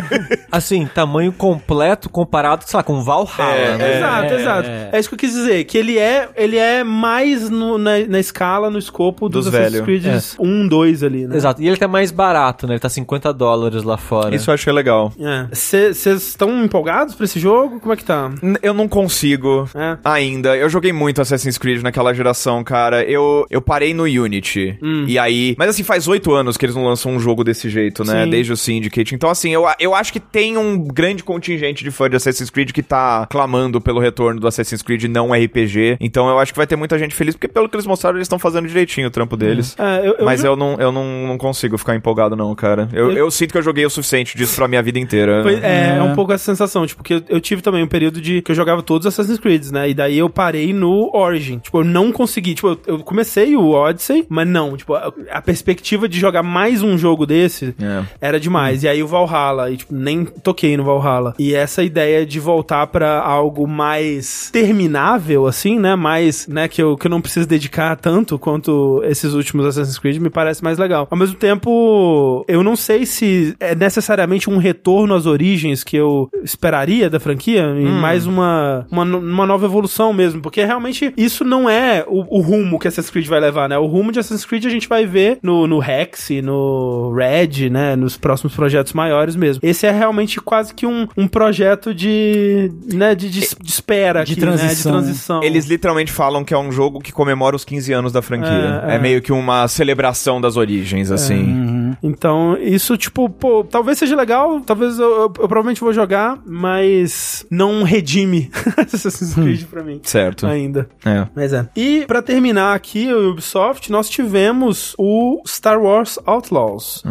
[0.52, 3.96] Assim, tamanho completo comparado, sei lá, com Valhalla, É, né?
[3.96, 4.68] exato, exato.
[4.92, 8.18] É isso que eu quis dizer, que ele é, ele é mais no- na, na
[8.20, 9.82] escala, no escopo dos, Dos Assassin's.
[9.84, 10.04] Creed
[10.38, 11.36] 1, 2 ali, né?
[11.36, 11.62] Exato.
[11.62, 12.74] E ele tá mais barato, né?
[12.74, 14.34] Ele tá 50 dólares lá fora.
[14.34, 15.12] Isso eu achei legal.
[15.52, 17.80] Vocês estão empolgados pra esse jogo?
[17.80, 18.30] Como é que tá?
[18.42, 19.68] N- Eu não consigo.
[19.74, 19.98] É.
[20.04, 20.56] Ainda.
[20.56, 23.02] Eu joguei muito Assassin's Creed naquela geração, cara.
[23.04, 24.78] Eu, eu parei no Unity.
[24.82, 25.04] Hum.
[25.06, 25.54] E aí.
[25.58, 28.24] Mas assim, faz oito anos que eles não lançam um jogo desse jeito, né?
[28.24, 28.30] Sim.
[28.30, 29.14] Desde o Syndicate.
[29.14, 32.72] Então, assim, eu, eu acho que tem um grande contingente de fã de Assassin's Creed
[32.72, 35.96] que tá clamando pelo retorno retorno do Assassin's Creed não RPG.
[36.00, 38.26] Então eu acho que vai ter muita gente feliz, porque pelo que eles mostraram, eles
[38.26, 39.76] estão fazendo direitinho o trampo deles.
[39.78, 42.88] É, eu, eu Mas jo- eu, não, eu não, não consigo ficar empolgado, não, cara.
[42.92, 45.42] Eu, eu sinto que eu joguei o suficiente disso pra minha vida inteira.
[45.42, 45.96] Foi- é, É.
[45.98, 48.50] é um pouco essa sensação, tipo, que eu, eu tive também um período de que
[48.50, 49.90] eu jogava todos os Assassin's Creed, né?
[49.90, 51.58] E daí eu parei no Origin.
[51.58, 52.54] Tipo, eu não consegui.
[52.54, 54.76] Tipo, eu, eu comecei o Odyssey, mas não.
[54.76, 58.02] Tipo, a, a perspectiva de jogar mais um jogo desse É.
[58.20, 58.82] era demais.
[58.82, 61.34] E aí o Valhalla, e, tipo, nem toquei no Valhalla.
[61.38, 64.13] E essa ideia de voltar pra algo mais
[64.52, 65.94] terminável, assim, né?
[65.94, 66.68] Mais, né?
[66.68, 70.62] Que eu, que eu não preciso dedicar tanto quanto esses últimos Assassin's Creed me parece
[70.62, 71.06] mais legal.
[71.10, 76.28] Ao mesmo tempo, eu não sei se é necessariamente um retorno às origens que eu
[76.42, 81.68] esperaria da franquia, e mais uma, uma, uma nova evolução mesmo, porque realmente isso não
[81.68, 83.78] é o, o rumo que Assassin's Creed vai levar, né?
[83.78, 87.96] O rumo de Assassin's Creed a gente vai ver no, no Rex, no Red, né?
[87.96, 89.60] Nos próximos projetos maiores mesmo.
[89.62, 93.14] Esse é realmente quase que um, um projeto de, né?
[93.14, 94.52] De, de, de espera De aqui, né?
[94.52, 94.92] De transição.
[94.92, 95.42] transição.
[95.42, 98.82] Eles literalmente falam que é um jogo que comemora os 15 anos da franquia.
[98.84, 98.98] É, É, é.
[98.98, 101.83] meio que uma celebração das origens, assim.
[102.02, 107.44] Então, isso, tipo, pô, talvez seja legal, talvez eu, eu- eu provavelmente vou jogar, mas
[107.50, 108.50] não redime
[108.92, 110.00] Assassin's Creed pra mim.
[110.02, 110.46] Certo.
[110.46, 110.88] Ainda.
[111.04, 111.26] É.
[111.34, 111.66] Mas é.
[111.76, 117.02] E pra terminar aqui, o Ubisoft, nós tivemos o Star Wars Outlaws,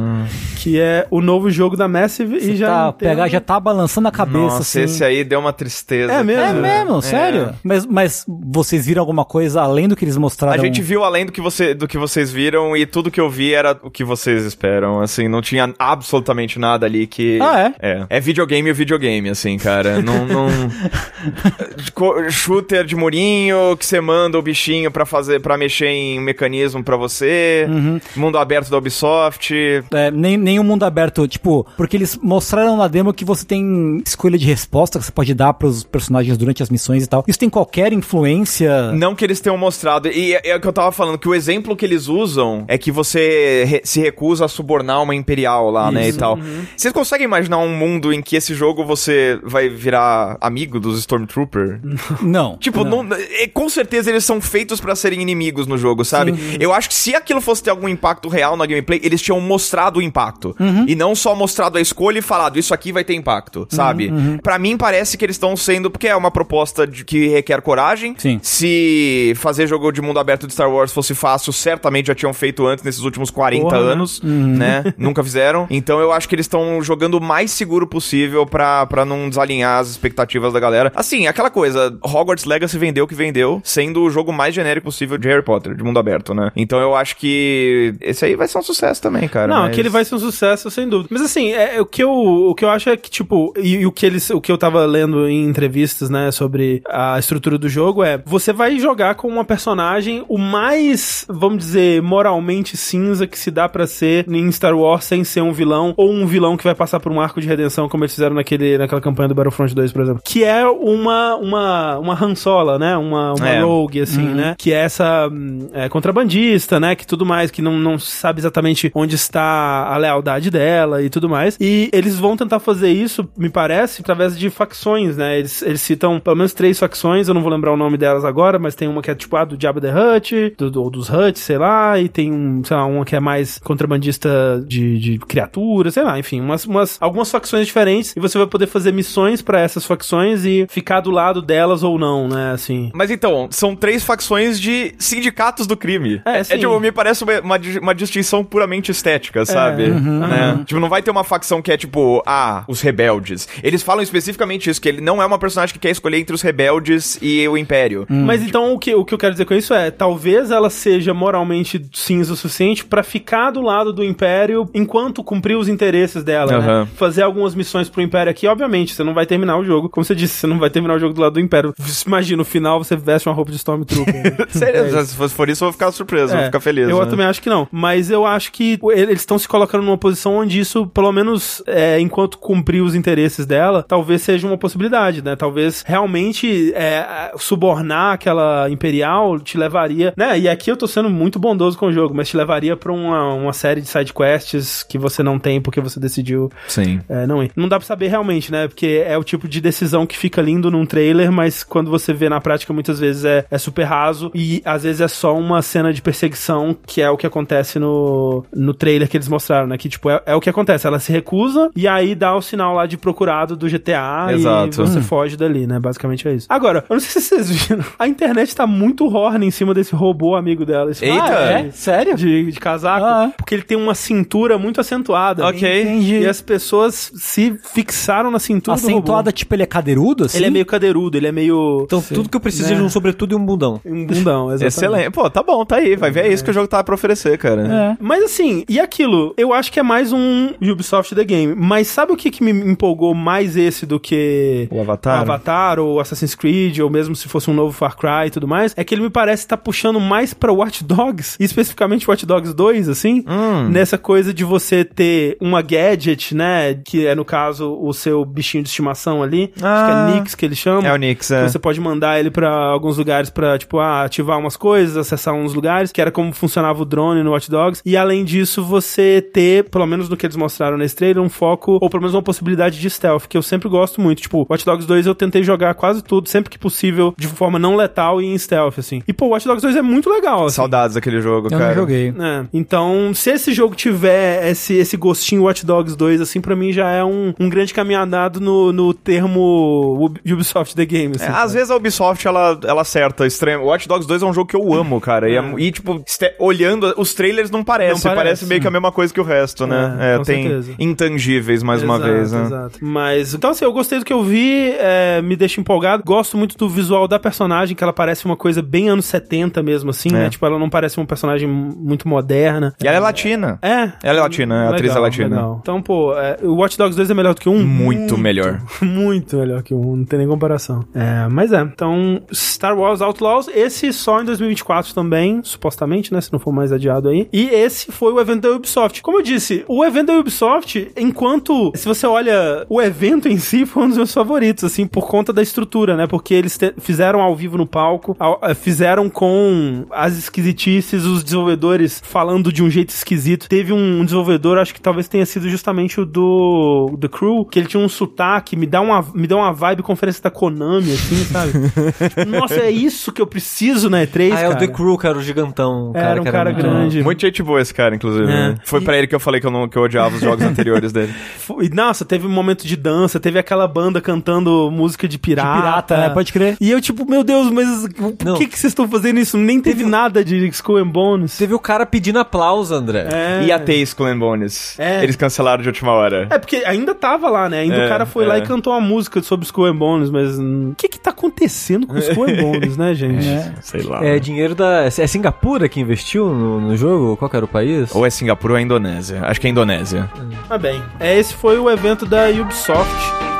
[0.61, 4.11] que é o novo jogo da Massive e já tá, pegar já tá balançando a
[4.11, 4.81] cabeça Nossa, assim.
[4.81, 6.11] esse aí deu uma tristeza.
[6.13, 6.43] É mesmo?
[6.43, 7.53] É mesmo, sério?
[7.63, 10.63] Mas, mas vocês viram alguma coisa além do que eles A mostraram?
[10.63, 13.53] gente viu além do que, você, do que vocês viram e tudo que eu vi
[13.53, 14.72] era o que vocês esperam,
[15.03, 17.39] assim, não tinha absolutamente nada ali que...
[17.41, 17.73] Ah, é?
[17.91, 20.25] É, é videogame o videogame, assim, cara, não...
[20.25, 20.47] não...
[22.29, 26.95] Shooter de murinho, que você manda o bichinho pra fazer, para mexer em mecanismo pra
[26.97, 27.99] você, Uhum.
[28.15, 29.53] mundo aberto da Ubisoft...
[29.91, 34.01] É, nem, nem o mundo aberto, tipo, porque eles mostraram na demo que você tem
[34.05, 37.23] escolha de resposta que você pode dar pros personagens durante as missões e tal.
[37.27, 38.91] Isso tem qualquer influência.
[38.93, 40.07] Não que eles tenham mostrado.
[40.07, 42.77] E é, é o que eu tava falando, que o exemplo que eles usam é
[42.77, 46.39] que você re- se recusa a subornar uma imperial lá, né, e tal.
[46.75, 51.81] Vocês conseguem imaginar um mundo em que esse jogo você vai virar amigo dos Stormtrooper?
[52.21, 52.57] Não.
[52.57, 56.33] Tipo, não- é, com certeza eles são feitos pra serem inimigos no jogo, sabe?
[56.59, 59.99] Eu acho que se aquilo fosse ter algum impacto real na gameplay, eles tinham mostrado
[59.99, 60.55] o impacto.
[60.87, 64.11] E não só mostrado a escolha e falado, isso aqui vai ter impacto, sabe?
[64.41, 68.15] Pra mim parece que eles estão sendo, porque é uma proposta de- que requer coragem.
[68.17, 68.39] Sim.
[68.41, 72.65] Se fazer jogo de mundo aberto de Star Wars fosse fácil, certamente já tinham feito
[72.65, 73.91] antes, nesses últimos 40 Porra, né?
[73.91, 74.21] anos,
[74.53, 74.83] né?
[74.97, 75.67] Nunca fizeram.
[75.69, 79.79] Então eu acho que eles estão jogando o mais seguro possível pra, pra não desalinhar
[79.79, 80.91] as expectativas da galera.
[80.95, 85.17] Assim, aquela coisa, Hogwarts Legacy vendeu o que vendeu, sendo o jogo mais genérico possível
[85.17, 86.51] de Harry Potter, de mundo aberto, né?
[86.55, 89.47] Então eu acho que esse aí vai ser um sucesso também, cara.
[89.47, 91.09] Não, mas- aquele vai ser um sucesso, sem dúvida.
[91.11, 93.85] Mas assim, é, o, que eu, o que eu acho é que, tipo, e, e
[93.85, 97.69] o, que eles, o que eu tava lendo em entrevistas, né, sobre a estrutura do
[97.69, 103.37] jogo é: você vai jogar com uma personagem o mais, vamos dizer, moralmente cinza que
[103.37, 106.63] se dá pra ser em Star Wars sem ser um vilão, ou um vilão que
[106.63, 109.73] vai passar por um arco de redenção, como eles fizeram naquele, naquela campanha do Battlefront
[109.73, 110.21] 2, por exemplo.
[110.23, 112.95] Que é uma, uma, uma Han Solo, né?
[112.97, 113.61] Uma, uma É.
[113.61, 114.55] rogue, assim, né?
[114.57, 116.95] Que é essa hum, é, contrabandista, né?
[116.95, 121.27] Que tudo mais, que não, não sabe exatamente onde está a lealdade dela e tudo
[121.29, 121.57] mais.
[121.59, 125.39] E eles vão tentar fazer isso, me parece, através de facções, né?
[125.39, 128.57] Eles, eles citam pelo menos três facções, eu não vou lembrar o nome delas agora,
[128.59, 131.37] mas tem uma que é tipo a do Jabba the Hutt, do, do- dos Hutt,
[131.39, 134.22] sei lá, e tem um, sei lá, uma que é mais contrabandista
[134.65, 138.67] de, de criaturas, sei lá, enfim, umas, umas, algumas facções diferentes, e você vai poder
[138.67, 142.51] fazer missões pra essas facções e ficar do lado delas ou não, né?
[142.51, 142.91] Assim.
[142.93, 146.21] Mas então, são três facções de sindicatos do crime.
[146.25, 146.57] É, sim.
[146.57, 149.87] tipo, me parece uma, uma, uma distinção puramente estética, sabe?
[149.87, 150.63] Né?
[150.65, 153.47] Tipo, não vai ter uma facção que é tipo, ah, os rebeldes.
[153.61, 156.41] Eles falam especificamente isso, que ele não é uma personagem que quer escolher entre os
[156.41, 158.05] rebeldes e o Império.
[158.09, 161.13] Mas então o que, o que eu quero dizer com isso é, talvez ela seja
[161.13, 166.51] moralmente cinza o suficiente pra ficar do lado do Império enquanto cumprir os interesses dela,
[166.51, 166.57] né?
[166.57, 166.87] Aham.
[166.95, 169.89] Fazer algumas missões pro Império aqui, obviamente, você não vai terminar o jogo.
[169.89, 171.73] Como você disse, você não vai terminar o jogo do lado do Império.
[172.05, 174.13] Imagina, no final você veste uma roupa de Stormtrooper.
[174.13, 174.45] né?
[174.49, 176.87] Sério, É se por isso, eu vou ficar surpreso, vou É, ficar feliz.
[176.89, 177.05] Eu né?
[177.05, 177.67] também acho que não.
[177.71, 181.99] Mas eu acho que eles estão se colocando numa posição onde isso, pelo menos, é,
[181.99, 185.35] enquanto cumprir os interesses dela, talvez seja uma possibilidade, né?
[185.35, 190.37] Talvez realmente é, subornar aquela Imperial te levaria, né?
[190.39, 193.33] E aqui eu tô sendo muito bondoso com o jogo, mas te levaria pra uma,
[193.33, 196.99] uma série de side side quests que você não tem porque você decidiu Sim.
[197.09, 197.51] é, não ir.
[197.55, 198.67] Não dá pra saber realmente, né?
[198.67, 202.29] Porque é o tipo de decisão que fica lindo num trailer, mas quando você vê
[202.29, 205.93] na prática, muitas vezes é, é super raso e às vezes é só uma cena
[205.93, 209.77] de perseguição, que é o que acontece no, no trailer que eles mostraram, né?
[209.77, 210.85] Que, tipo, é, é o que acontece.
[210.87, 214.69] Ela se recusa e aí dá o sinal lá de procurado do GTA Exato.
[214.81, 215.79] e você foge dali, né?
[215.79, 216.47] Basicamente é isso.
[216.49, 219.95] Agora, eu não sei se vocês viram, a internet tá muito horny em cima desse
[219.95, 220.91] robô amigo dela.
[220.91, 221.19] Esse Eita!
[221.23, 221.71] cara Ah, é?
[221.71, 222.15] Sério?
[222.15, 223.31] De, de casaco, Ah.
[223.37, 225.45] porque ele tem uma cintura muito acentuada.
[225.47, 225.81] Ok.
[225.81, 226.19] Entendi.
[226.19, 230.37] E as pessoas se fixaram na cintura do Acentuada, tipo, ele é cadeirudo, assim?
[230.37, 231.83] Ele é meio cadeirudo, ele é meio...
[231.85, 232.73] Então, tudo que eu preciso Né?
[232.73, 233.79] é de um sobretudo e um bundão.
[233.85, 234.65] Um bundão, exatamente.
[234.67, 235.11] Excelente.
[235.11, 235.95] Pô, tá bom, tá aí.
[235.95, 237.61] Vai ver, é isso que o jogo tá pra oferecer, cara.
[237.67, 237.97] É.
[237.99, 239.33] Mas assim, e aquilo?
[239.37, 241.55] Eu acho que é mais um Ubisoft The Game.
[241.55, 245.19] Mas sabe o que, que me empolgou mais esse do que O Avatar?
[245.19, 248.47] o Avatar ou Assassin's Creed, ou mesmo se fosse um novo Far Cry e tudo
[248.47, 248.73] mais?
[248.77, 252.53] É que ele me parece estar puxando mais pra Watch Dogs, e especificamente Watch Dogs
[252.53, 253.23] 2, assim.
[253.27, 253.69] Hum.
[253.83, 256.73] Nessa coisa de você ter uma gadget, né?
[256.85, 259.51] Que é, no caso, o seu bichinho de estimação ali.
[259.55, 260.07] Acho que Ah.
[260.09, 260.87] é Nix que ele chama.
[260.87, 261.47] É o Nix, é.
[261.49, 265.53] Você pode mandar ele pra alguns lugares pra, tipo, ah, ativar umas coisas, acessar uns
[265.53, 267.81] lugares, que era como funcionava o drone no Watch Dogs.
[267.85, 271.77] E além disso, você ter, pelo menos no que eles mostraram nesse trailer, um foco,
[271.81, 274.21] ou pelo menos uma possibilidade de stealth, que eu sempre gosto muito.
[274.21, 277.75] Tipo, Watch Dogs 2 eu tentei jogar quase tudo, sempre que possível, de forma não
[277.75, 279.03] letal e em stealth, assim.
[279.05, 280.55] E, pô, Watch Dogs 2 é muito legal, assim.
[280.55, 281.67] Saudades daquele jogo, Eu cara.
[281.67, 282.13] não joguei.
[282.17, 286.71] É, então, se esse jogo tiver esse, esse gostinho Watch Dogs 2, assim, pra mim
[286.71, 291.25] já é um, um grande caminho andado no, no termo Ub- Ubisoft The Game, assim.
[291.25, 293.65] É, às vezes a Ubisoft, ela, ela acerta extremo.
[293.65, 295.29] Watch Dogs 2 é um jogo que eu amo, cara.
[295.29, 296.03] E, é- e, tipo,
[296.39, 297.93] olhando, os trailers não parece.
[297.93, 298.15] Não parece.
[298.15, 298.45] parece.
[298.45, 299.97] meio que a mesma coisa que o resto, né?
[299.99, 300.73] É, É, tem certeza.
[300.79, 302.41] intangíveis, mais uma Exato, vez, né?
[302.43, 302.79] Exato.
[302.81, 306.03] Mas, então assim, eu gostei do que eu vi, é, me deixa empolgado.
[306.03, 309.89] Gosto muito do visual da personagem, que ela parece uma coisa bem anos 70 mesmo,
[309.89, 310.13] assim, É.
[310.13, 310.29] né?
[310.29, 312.73] Tipo, ela não parece uma personagem muito moderna.
[312.81, 313.59] E ela é latina.
[313.63, 313.91] É.
[314.03, 315.29] Ela é latina, a atriz é latina.
[315.29, 315.59] legal.
[315.61, 317.63] Então, pô, é, o Watch Dogs 2 é melhor do que um?
[317.63, 318.61] Muito melhor.
[318.81, 320.83] Muito melhor que um, não tem nem comparação.
[320.93, 321.61] É, mas é.
[321.61, 326.19] Então, Star Wars Outlaws, esse só em 2024 também, supostamente, né?
[326.21, 327.27] Se não for mais adiado aí.
[327.31, 329.01] E esse foi o evento da Ubisoft.
[329.01, 331.71] Como eu disse, o evento da Ubisoft, enquanto.
[331.75, 335.31] Se você olha o evento em si, foi um dos meus favoritos, assim, por conta
[335.31, 336.05] da estrutura, né?
[336.07, 341.23] Porque eles te- fizeram ao vivo no palco, ao- eh, fizeram com as esquisitices, os
[341.23, 343.42] desenvolvedores falando de um jeito esquisito.
[343.47, 347.59] Teve um, um desenvolvedor, acho que talvez tenha sido justamente o do The Crew, que
[347.59, 351.15] ele tinha um sotaque, me dá uma, me dá uma vibe conferência da Konami, assim,
[351.25, 351.51] sabe?
[352.29, 354.55] Nossa, é isso que eu preciso na E3, Ah, é cara.
[354.55, 355.91] o The Crew, cara, o gigantão.
[355.93, 357.03] Era cara, um que cara grande.
[357.03, 358.25] Muito gente boa esse cara, inclusive.
[358.25, 358.27] É.
[358.27, 358.55] né?
[358.63, 360.91] Foi pra ele que eu falei que eu, não, que eu odiava os jogos anteriores
[360.91, 361.13] dele.
[361.37, 365.53] Foi- Nossa, teve um momento de dança, teve aquela banda cantando música de pirata.
[365.55, 366.09] De pirata, né?
[366.09, 366.57] Pode crer.
[366.59, 368.35] E eu, tipo, meu Deus, mas por Não.
[368.37, 369.37] que, que vocês estão fazendo isso?
[369.37, 371.37] Nem teve nada de Skull and Bones.
[371.37, 373.07] Teve o cara pedindo aplauso, André.
[373.11, 373.32] É.
[373.41, 374.77] E a ter Skull and Bones.
[374.79, 375.03] É.
[375.03, 376.27] Eles cancelaram de última hora.
[376.29, 377.61] É, porque ainda tava lá, né?
[377.61, 378.39] Ainda É, o cara foi lá é.
[378.39, 381.97] e cantou uma música sobre Skull and Bones, mas o que que tá acontecendo com
[381.97, 383.25] Skull and Bones, né, gente?
[383.61, 384.03] Sei lá.
[384.03, 384.83] É dinheiro da.
[384.83, 387.17] É Singapura que investiu no, no jogo?
[387.17, 387.93] Qual que era o país?
[387.93, 389.21] Ou é Singapura ou é Indonésia.
[389.23, 390.09] Acho que é Indonésia.
[390.49, 393.32] Mas bem, é, esse foi o evento da Ubisoft.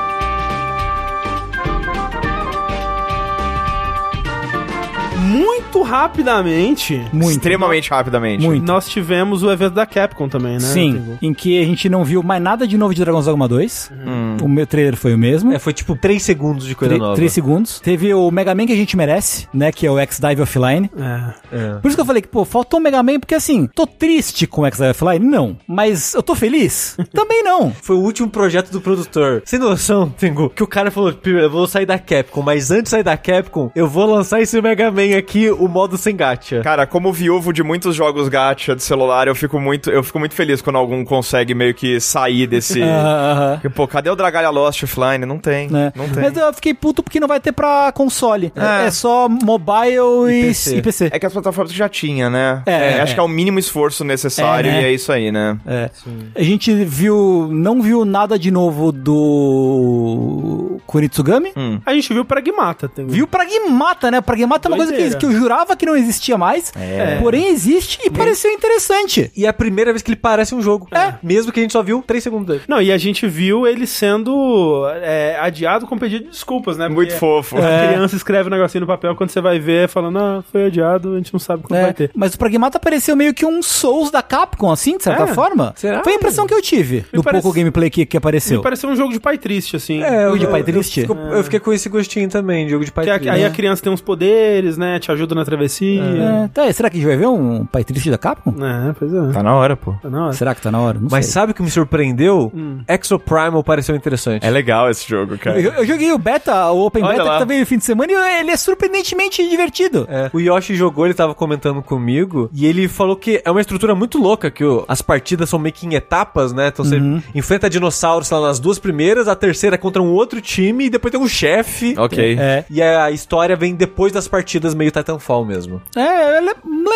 [5.94, 7.32] Rapidamente, Muito.
[7.32, 8.44] Extremamente rapidamente.
[8.44, 8.66] Muito.
[8.66, 10.60] nós tivemos o evento da Capcom também, né?
[10.60, 13.92] Sim, em que a gente não viu mais nada de novo de Dragon's Dogma 2.
[14.06, 14.38] Hum.
[14.42, 15.52] O meu trailer foi o mesmo.
[15.54, 17.16] É, foi tipo 3 segundos de coisa Tre- nova.
[17.16, 17.80] Três segundos.
[17.80, 19.72] Teve o Mega Man que a gente merece, né?
[19.72, 20.90] Que é o X-Dive Offline.
[20.98, 21.34] É.
[21.56, 21.74] É.
[21.76, 24.48] Por isso que eu falei que, pô, faltou o Mega Man, porque assim, tô triste
[24.48, 25.26] com o X-Dive Offline?
[25.26, 25.56] Não.
[25.68, 26.98] Mas eu tô feliz?
[27.14, 27.72] Também não.
[27.82, 29.42] Foi o último projeto do produtor.
[29.46, 32.84] Sem noção, Tengu, que o cara falou, "Pô, eu vou sair da Capcom, mas antes
[32.86, 36.62] de sair da Capcom, eu vou lançar esse Mega Man aqui, o modo sem gacha.
[36.62, 40.34] Cara, como viúvo de muitos jogos gacha de celular, eu fico muito, eu fico muito
[40.36, 42.82] feliz quando algum consegue meio que sair desse.
[43.54, 45.26] Porque, Pô, cadê o Dragalha Lost offline?
[45.26, 45.70] Não tem.
[45.70, 45.92] né?
[45.96, 46.24] Não tem.
[46.24, 48.52] Mas eu fiquei puto porque não vai ter pra console.
[48.56, 48.88] É.
[48.88, 50.82] É, só mobile e, E e PC.
[50.82, 51.10] PC.
[51.12, 52.62] É que as plataformas já tinha, né?
[52.66, 53.16] É, acho é.
[53.16, 54.82] que é o mínimo esforço necessário É, né?
[54.82, 55.58] e é isso aí, né?
[55.66, 55.90] É.
[56.36, 57.48] A gente viu.
[57.52, 60.80] Não viu nada de novo do.
[60.86, 61.52] Kunitsugami?
[61.56, 61.80] Hum.
[61.86, 62.88] A gente viu Pragmata.
[62.88, 63.10] Tengu.
[63.12, 64.22] Viu Pragmata, né?
[64.22, 65.20] Pragmata é uma coisa que, Doideira.
[65.20, 66.72] que eu jurava que não existia mais.
[66.76, 67.18] É.
[67.22, 69.32] Porém existe e pareceu interessante.
[69.36, 70.88] E é a primeira vez que ele parece um jogo.
[70.92, 71.14] É.
[71.24, 72.62] Mesmo que a gente só viu 3 segundos dele.
[72.68, 76.88] Não, e a gente viu ele sendo é, adiado com pedido de desculpas, né?
[76.88, 77.58] Muito Porque fofo.
[77.58, 77.88] A É.
[77.94, 81.18] criança escreve um negocinho no papel, quando você vai ver, falando, ah, foi adiado, a
[81.18, 82.12] gente não sabe quando É, vai ter.
[82.16, 85.28] mas o Pragmata pareceu meio que um Souls da Capcom, assim, de certa É.
[85.28, 85.74] forma.
[85.76, 86.04] Será?
[86.04, 88.58] Foi a impressão que eu tive do parece- pouco gameplay que, que apareceu.
[88.58, 90.02] Me pareceu um jogo de pai triste, assim.
[90.02, 90.74] É, O de pai triste?
[90.74, 91.02] triste.
[91.02, 93.30] Ficou- Eu fiquei com esse gostinho também, jogo de pai Que a- triste.
[93.30, 95.00] aí a criança tem uns poderes, né?
[95.00, 96.02] Te ajuda na travessia.
[96.04, 98.54] É, tá, será que a gente vai ver um pai triste da Capcom?
[98.64, 99.32] É, pois é.
[99.32, 99.94] Tá na hora, pô.
[100.02, 100.34] Tá na hora.
[100.34, 101.00] Será que tá na hora?
[101.00, 101.34] Não Mas sei.
[101.34, 102.52] sabe o que me surpreendeu?
[102.54, 102.80] Hum.
[102.88, 104.46] Exoprimal pareceu interessante.
[104.46, 105.60] É legal esse jogo, cara.
[105.60, 107.34] Eu, eu joguei o beta, o Open Olha Beta lá.
[107.34, 110.06] que também no fim de semana e ele é surpreendentemente divertido.
[110.10, 110.30] É.
[110.34, 114.18] O Yoshi jogou, ele tava comentando comigo, e ele falou que é uma estrutura muito
[114.18, 116.68] louca, que o- as partidas são meio que em etapas, né?
[116.68, 117.00] Então você
[117.36, 121.12] enfrenta dinossauros lá nas duas primeiras, a terceira é contra um outro time, e depois
[121.12, 121.96] tem um chefe.
[121.98, 122.38] Ok.
[122.40, 122.66] É.
[122.70, 125.82] E a história vem depois das partidas meio Titanfall mesmo.
[125.96, 126.56] É, ele é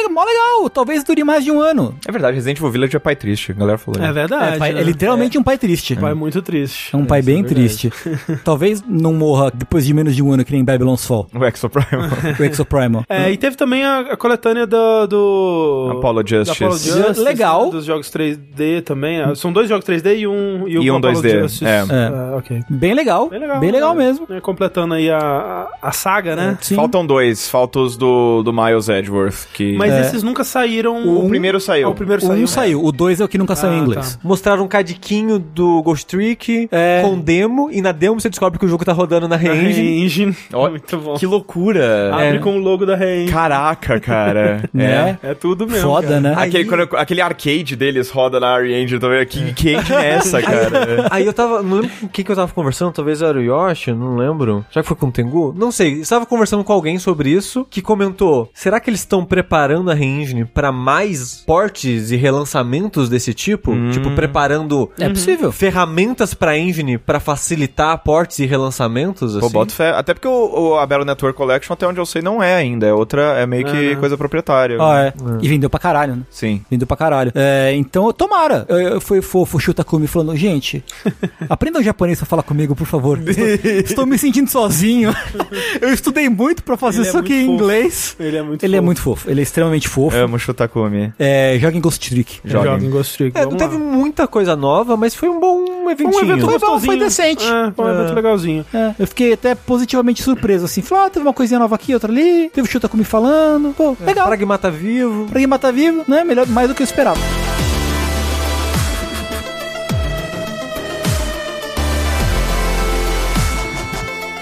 [0.09, 0.69] mó legal.
[0.69, 1.95] Talvez dure mais de um ano.
[2.07, 4.01] É verdade, Resident Evil Village é pai triste, a galera falou.
[4.03, 4.55] É verdade.
[4.55, 4.81] é, pai- né?
[4.81, 5.93] é literalmente um pai triste.
[5.93, 6.95] É um pai muito triste.
[6.95, 7.55] É um pai bem verdade.
[7.55, 7.91] triste.
[8.43, 11.27] Talvez não morra depois de menos de um ano que nem Babylon's Fall.
[11.33, 12.09] O Exoprimal.
[12.39, 13.03] O Exoprimal.
[13.09, 15.93] É, e teve também a, a coletânea do, do...
[15.97, 16.63] Apollo Justice.
[16.63, 17.69] Apollo Justice, Legal.
[17.69, 19.21] Dos jogos 3D também.
[19.21, 20.67] Ah, São dois jogos 3D e um...
[20.67, 21.65] E, E um Apollo 2D, Justice.
[21.65, 22.35] é.
[22.35, 22.61] Ok.
[22.69, 23.29] Bem legal.
[23.29, 23.59] Bem legal.
[23.59, 24.05] Bem legal né?
[24.05, 24.27] mesmo.
[24.29, 26.57] É, completando aí a, a, a saga, né?
[26.61, 26.75] Sim.
[26.75, 29.75] Faltam dois, faltam os do, do Miles Edgeworth, que...
[29.77, 30.01] Mas É.
[30.01, 31.07] esses nunca saíram...
[31.25, 31.87] o primeiro saiu.
[31.87, 32.43] Ah, o primeiro saiu.
[32.43, 34.15] um saiu, o dois é o que nunca saiu Ah, em inglês.
[34.15, 34.19] tá.
[34.23, 37.01] Mostraram um cadiquinho do Ghost Trick É.
[37.03, 39.71] com demo, e na demo você descobre que o jogo tá rodando na Re-Engine.
[39.89, 40.35] Re-Engine.
[40.53, 41.15] Ó, Muito bom.
[41.15, 42.11] Que loucura.
[42.13, 42.39] Abre É.
[42.39, 43.31] com o logo da Re-Engine.
[43.31, 44.63] Caraca, cara.
[44.73, 45.17] Né?
[45.23, 45.81] É tudo mesmo.
[45.89, 46.19] Foda, cara.
[46.21, 46.33] né?
[46.37, 49.25] Aquele, quando- aquele arcade deles roda na Re-Engine também.
[49.25, 51.07] Que, que engine é essa, cara?
[51.09, 51.63] Aí eu tava.
[51.63, 54.65] Não lembro com quem que eu tava conversando, talvez era o Yoshi, não lembro.
[54.71, 55.53] Já que foi com o Tengu?
[55.57, 55.93] Não sei.
[55.93, 60.45] Estava conversando com alguém sobre isso que comentou: será que eles estão preparando a Re-Engine
[60.45, 63.73] pra mais portes e relançamentos desse tipo?
[63.91, 65.51] Tipo, preparando É possível.
[65.51, 69.31] ferramentas pra engine pra facilitar portes e relançamentos?
[69.35, 69.39] Assim?
[69.39, 69.91] Pô, boto fé.
[69.91, 72.85] Até porque o, o- a Battle Network Collection, até onde eu sei, não é ainda.
[72.87, 74.77] É outra, é meio que coisa proprietária.
[74.79, 75.13] Ah, é.
[75.41, 76.21] E vendeu pra caralho, né?
[76.29, 76.61] Sim.
[76.69, 77.31] Vendeu pra caralho.
[77.35, 78.65] É, então, tomara.
[78.69, 80.83] Eu, eu fui fofo, chuta Kumi falando, gente,
[81.49, 83.19] aprendam japonês pra falar comigo, por favor.
[83.27, 85.13] Estou, estou me sentindo sozinho.
[85.81, 87.53] eu estudei muito pra fazer Ele é isso aqui em fofo.
[87.53, 88.16] inglês.
[88.19, 88.85] Ele é muito Ele é fofo.
[88.85, 89.29] muito fofo.
[89.29, 90.15] Ele é extremamente fofo.
[90.17, 91.13] Amo Shutakumi.
[91.19, 92.39] É, joga em Ghost Trick.
[92.43, 92.71] Joga.
[92.71, 93.37] Joga em Ghost Trick.
[93.37, 96.11] É, não teve muita coisa nova, mas foi um bom eventinho.
[96.13, 97.45] Foi um evento Foi bom, foi decente.
[97.45, 98.65] É, foi um evento legalzinho.
[98.73, 100.81] É, eu fiquei até positivamente surpreso, assim.
[100.81, 102.49] Falei, ah, teve uma coisinha nova aqui, outra ali.
[102.49, 103.73] Teve o Chuta Kumi falando.
[103.75, 104.27] Pô, legal.
[104.27, 105.25] Pragmata vivo.
[105.27, 106.23] Pra quem matar vivo, né?
[106.23, 107.19] Melhor, mais do que eu esperava.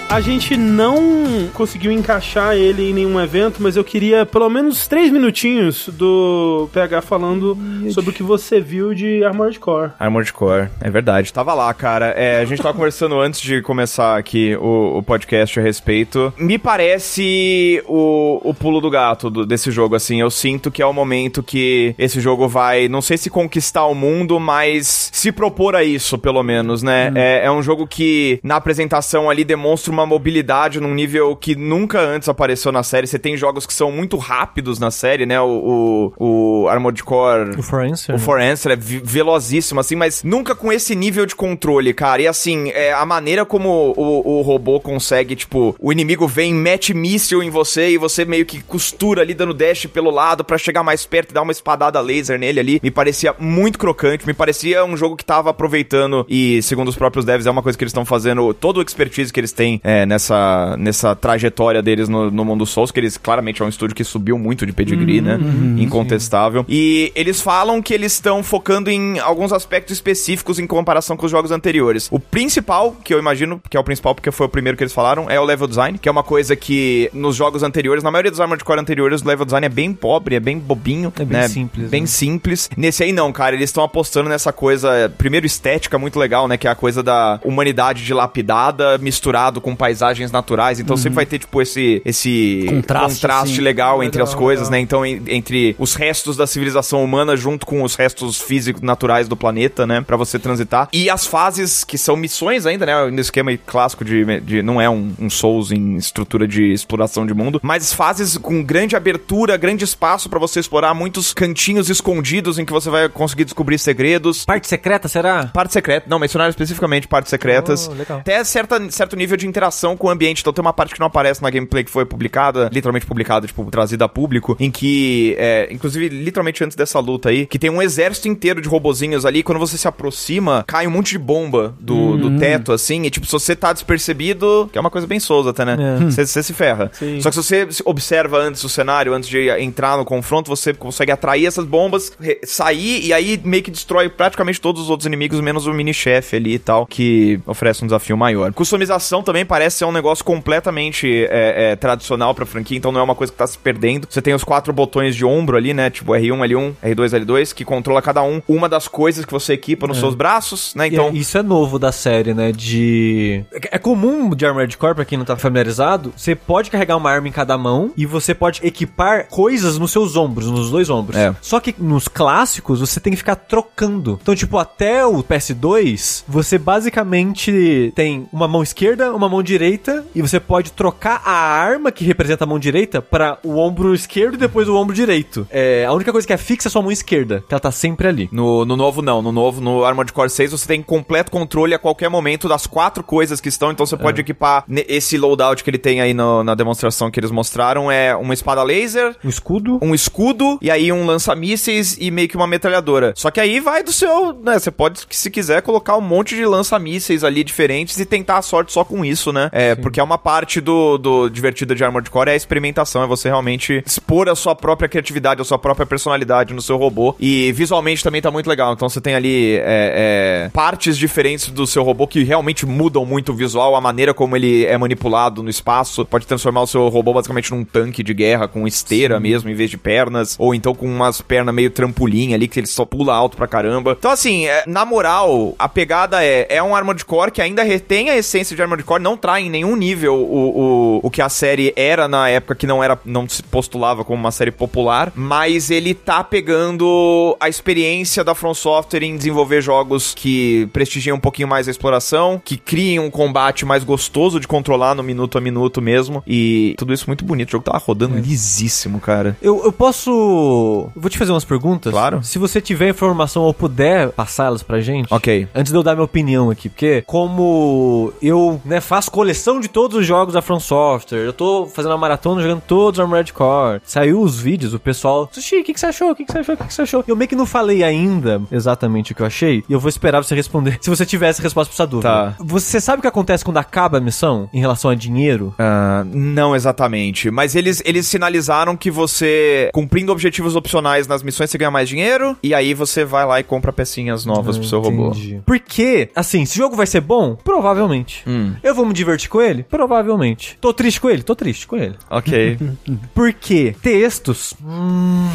[0.08, 5.10] A gente não conseguiu encaixar ele em nenhum evento, mas eu queria pelo menos três
[5.10, 7.58] minutinhos do PH falando
[7.90, 9.90] sobre o que você viu de Armored Core.
[9.98, 11.32] Armored Core, é verdade.
[11.32, 12.14] Tava lá, cara.
[12.16, 16.32] É, a gente tava conversando antes de começar aqui o, o podcast a respeito.
[16.38, 20.20] Me parece o, o pulo do gato do- desse jogo, assim.
[20.20, 23.94] Eu sinto que é o momento que esse jogo vai, não sei se conquistar o
[23.94, 27.12] mundo, mas se propor a isso, pelo menos, né?
[27.16, 32.00] É, é um jogo que, na apresentação ali, demonstra uma mobilidade num nível que nunca
[32.00, 33.06] antes apareceu na série.
[33.06, 35.40] Você tem jogos que são muito rápidos na série, né?
[35.40, 38.12] O, o, o Armored Core O Forense.
[38.12, 42.22] o For Answer é velozíssimo, assim, mas nunca com esse nível de controle, cara.
[42.22, 46.92] E assim, é, a maneira como o, o robô consegue, tipo, o inimigo vem, mete
[46.92, 50.82] míssil em você e você meio que costura ali, dando dash pelo lado pra chegar
[50.82, 54.84] mais perto e dar uma espadada laser nele ali, me parecia muito crocante, me parecia
[54.84, 57.90] um jogo que tava aproveitando, e segundo os próprios devs, é uma coisa que eles
[57.90, 62.44] estão fazendo, todo o expertise que eles têm é, nessa, nessa trajetória deles no, no
[62.44, 65.38] mundo Souls, que eles claramente é um estúdio que subiu muito de pedigree, né?
[65.78, 66.64] Incontestável.
[66.68, 71.30] E eles falam que eles estão focando em alguns aspectos específicos em comparação com os
[71.30, 72.08] jogos anteriores.
[72.10, 74.92] O principal, que eu imagino que é o principal porque foi o primeiro que eles
[74.92, 78.32] falaram, é o level design, que é uma coisa que nos jogos anteriores, na maioria
[78.32, 81.38] dos Armored Core anteriores, o level design é bem pobre, é bem bobinho, É bem
[81.38, 81.48] né?
[81.48, 82.06] simples, Bem né?
[82.08, 82.68] simples.
[82.76, 86.66] Nesse aí não, cara, eles estão apostando nessa coisa, primeiro estética muito legal, né, que
[86.66, 90.80] é a coisa da humanidade dilapidada misturado com paisagens naturais.
[90.80, 93.60] Então sempre vai ter tipo esse esse Contraste, assim.
[93.60, 94.72] legal entre Legal, as coisas, legal.
[94.72, 94.80] né?
[94.80, 99.36] Então en- entre os restos da civilização humana junto com os restos físicos naturais do
[99.36, 100.88] planeta, né, Pra você transitar.
[100.92, 104.88] E as fases que são missões ainda, né, no esquema clássico de, de não é
[104.88, 109.84] um, um Souls em estrutura de exploração de mundo, mas fases com grande abertura, grande
[109.84, 114.44] espaço pra você explorar, muitos cantinhos escondidos em que você vai conseguir descobrir segredos.
[114.44, 115.46] Parte secreta, será?
[115.46, 117.88] Parte secreta, não, mencionaram especificamente partes secretas.
[117.90, 118.18] Oh, legal.
[118.20, 119.65] Até certa, certo nível de interação
[119.96, 120.40] com o ambiente.
[120.40, 123.64] Então tem uma parte que não aparece na gameplay que foi publicada, literalmente publicada, tipo,
[123.70, 127.82] trazida a público, em que, é, inclusive, literalmente antes dessa luta aí, que tem um
[127.82, 129.42] exército inteiro de robozinhos ali.
[129.42, 133.02] Quando você se aproxima, cai um monte de bomba do, do teto, assim.
[133.02, 135.76] E, tipo, se você tá despercebido, que é uma coisa bem souza até, né?
[135.78, 136.04] É.
[136.04, 136.90] Você você se ferra.
[136.92, 137.20] Sim.
[137.20, 140.74] Só que se você se observa antes o cenário, antes de entrar no confronto, você
[140.74, 142.12] consegue atrair essas bombas,
[142.44, 146.54] sair e aí meio que destrói praticamente todos os outros inimigos, menos o mini-chefe ali
[146.54, 148.52] e tal, que oferece um desafio maior.
[148.52, 153.02] Customização também parece ser um negócio completamente é, é, tradicional pra franquia, então não é
[153.02, 154.06] uma coisa que tá se perdendo.
[154.10, 155.88] Você tem os quatro botões de ombro ali, né?
[155.90, 159.86] Tipo R1, L1, R2, L2, que controla cada um uma das coisas que você equipa
[159.86, 160.88] nos seus braços, né?
[160.88, 161.16] Então, Então.
[161.16, 162.52] isso é novo da série, né?
[162.52, 163.44] De.
[163.70, 167.10] É é comum de Armored Core, pra quem não tá familiarizado, você pode carregar uma
[167.10, 171.16] arma em cada mão e você pode equipar coisas nos seus ombros, nos dois ombros.
[171.16, 171.34] É.
[171.42, 174.18] Só que nos clássicos você tem que ficar trocando.
[174.22, 180.20] Então, tipo, até o PS2, você basicamente tem uma mão esquerda, uma mão direita e
[180.20, 184.38] você pode trocar a arma que representa a mão direita para o ombro esquerdo e
[184.38, 185.46] depois o ombro direito.
[185.50, 188.08] É, a única coisa que é fixa é sua mão esquerda, que ela tá sempre
[188.08, 188.28] ali.
[188.32, 189.22] No, no novo, não.
[189.22, 193.02] No novo, no Armored Core 6, você tem completo controle a qualquer momento das quatro
[193.02, 193.70] coisas que estão.
[193.70, 197.20] Então você pode equipar ne- esse loadout que ele tem aí no- na demonstração que
[197.20, 197.90] eles mostraram.
[197.90, 199.78] É uma espada laser, Um escudo.
[199.82, 203.12] um escudo e aí um lança-mísseis e meio que uma metralhadora.
[203.16, 204.58] Só que aí vai do seu, né?
[204.58, 208.72] Você pode, se quiser, colocar um monte de lança-mísseis ali diferentes e tentar a sorte
[208.72, 209.35] só com isso, né?
[209.52, 213.06] É, porque é uma parte do, do divertida de Armored Core é a experimentação, é
[213.06, 217.14] você realmente expor a sua própria criatividade, a sua própria personalidade no seu robô.
[217.18, 218.72] E visualmente também tá muito legal.
[218.72, 223.32] Então você tem ali é, é, partes diferentes do seu robô que realmente mudam muito
[223.32, 226.04] o visual, a maneira como ele é manipulado no espaço.
[226.04, 229.70] Pode transformar o seu robô basicamente num tanque de guerra com esteira mesmo, em vez
[229.70, 230.36] de pernas.
[230.38, 233.96] Ou então com umas pernas meio trampolim ali, que ele só pula alto pra caramba.
[233.98, 238.10] Então, assim, é, na moral, a pegada é, é um Armored Core que ainda retém
[238.10, 241.28] a essência de Armored Core, não trai em nenhum nível o, o, o que a
[241.28, 245.70] série era na época que não era não se postulava como uma série popular, mas
[245.70, 251.48] ele tá pegando a experiência da From Software em desenvolver jogos que prestigiam um pouquinho
[251.48, 255.80] mais a exploração, que criem um combate mais gostoso de controlar no minuto a minuto
[255.80, 257.48] mesmo, e tudo isso muito bonito.
[257.48, 259.36] O jogo tava rodando lisíssimo, cara.
[259.40, 260.90] Eu, eu posso.
[260.94, 261.92] Vou te fazer umas perguntas?
[261.92, 262.22] Claro.
[262.22, 265.06] Se você tiver informação ou puder passá-las pra gente.
[265.10, 265.48] Ok.
[265.54, 269.98] Antes de eu dar minha opinião aqui, porque como eu né, faço coleção de todos
[269.98, 273.80] os jogos da From Software, eu tô fazendo uma maratona jogando todos os Armored Core.
[273.84, 275.28] Saiu os vídeos, o pessoal.
[275.32, 276.10] Sushi, o que, que você achou?
[276.10, 276.54] O que, que você achou?
[276.54, 277.04] O que, que você achou?
[277.06, 280.22] Eu meio que não falei ainda exatamente o que eu achei, e eu vou esperar
[280.22, 280.78] você responder.
[280.82, 282.08] Se você tiver essa resposta pra essa dúvida.
[282.08, 282.34] Tá.
[282.40, 285.54] Você sabe o que acontece quando acaba a missão em relação a dinheiro?
[285.58, 287.30] Ah, não exatamente.
[287.30, 292.36] Mas eles, eles sinalizaram que você, cumprindo objetivos opcionais nas missões, você ganha mais dinheiro.
[292.42, 295.08] E aí você vai lá e compra pecinhas novas pro seu robô.
[295.08, 295.40] Entendi.
[295.44, 298.22] Porque, assim, se o jogo vai ser bom, provavelmente.
[298.26, 298.54] Hum.
[298.62, 299.62] Eu vou me divertir com ele?
[299.62, 300.58] Provavelmente.
[300.60, 301.22] Tô triste com ele?
[301.22, 301.94] Tô triste com ele.
[302.10, 302.58] Ok.
[303.14, 305.28] Porque textos, hum,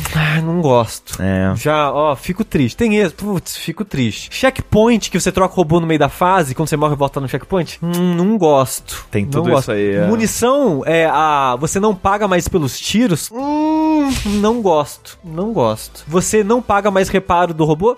[0.43, 1.21] não gosto.
[1.21, 1.55] é.
[1.55, 2.75] Já, ó, fico triste.
[2.77, 4.29] Tem esse, putz, fico triste.
[4.33, 7.19] Checkpoint, que você troca o robô no meio da fase, quando você morre e volta
[7.19, 9.05] no checkpoint, hum, não gosto.
[9.11, 9.61] Tem Não tudo gosto.
[9.63, 10.07] isso aí, é.
[10.07, 14.09] Munição, é a, você não paga mais pelos tiros, hum,
[14.39, 15.17] não gosto.
[15.23, 16.03] Não gosto.
[16.07, 17.95] Você não paga mais reparo do robô,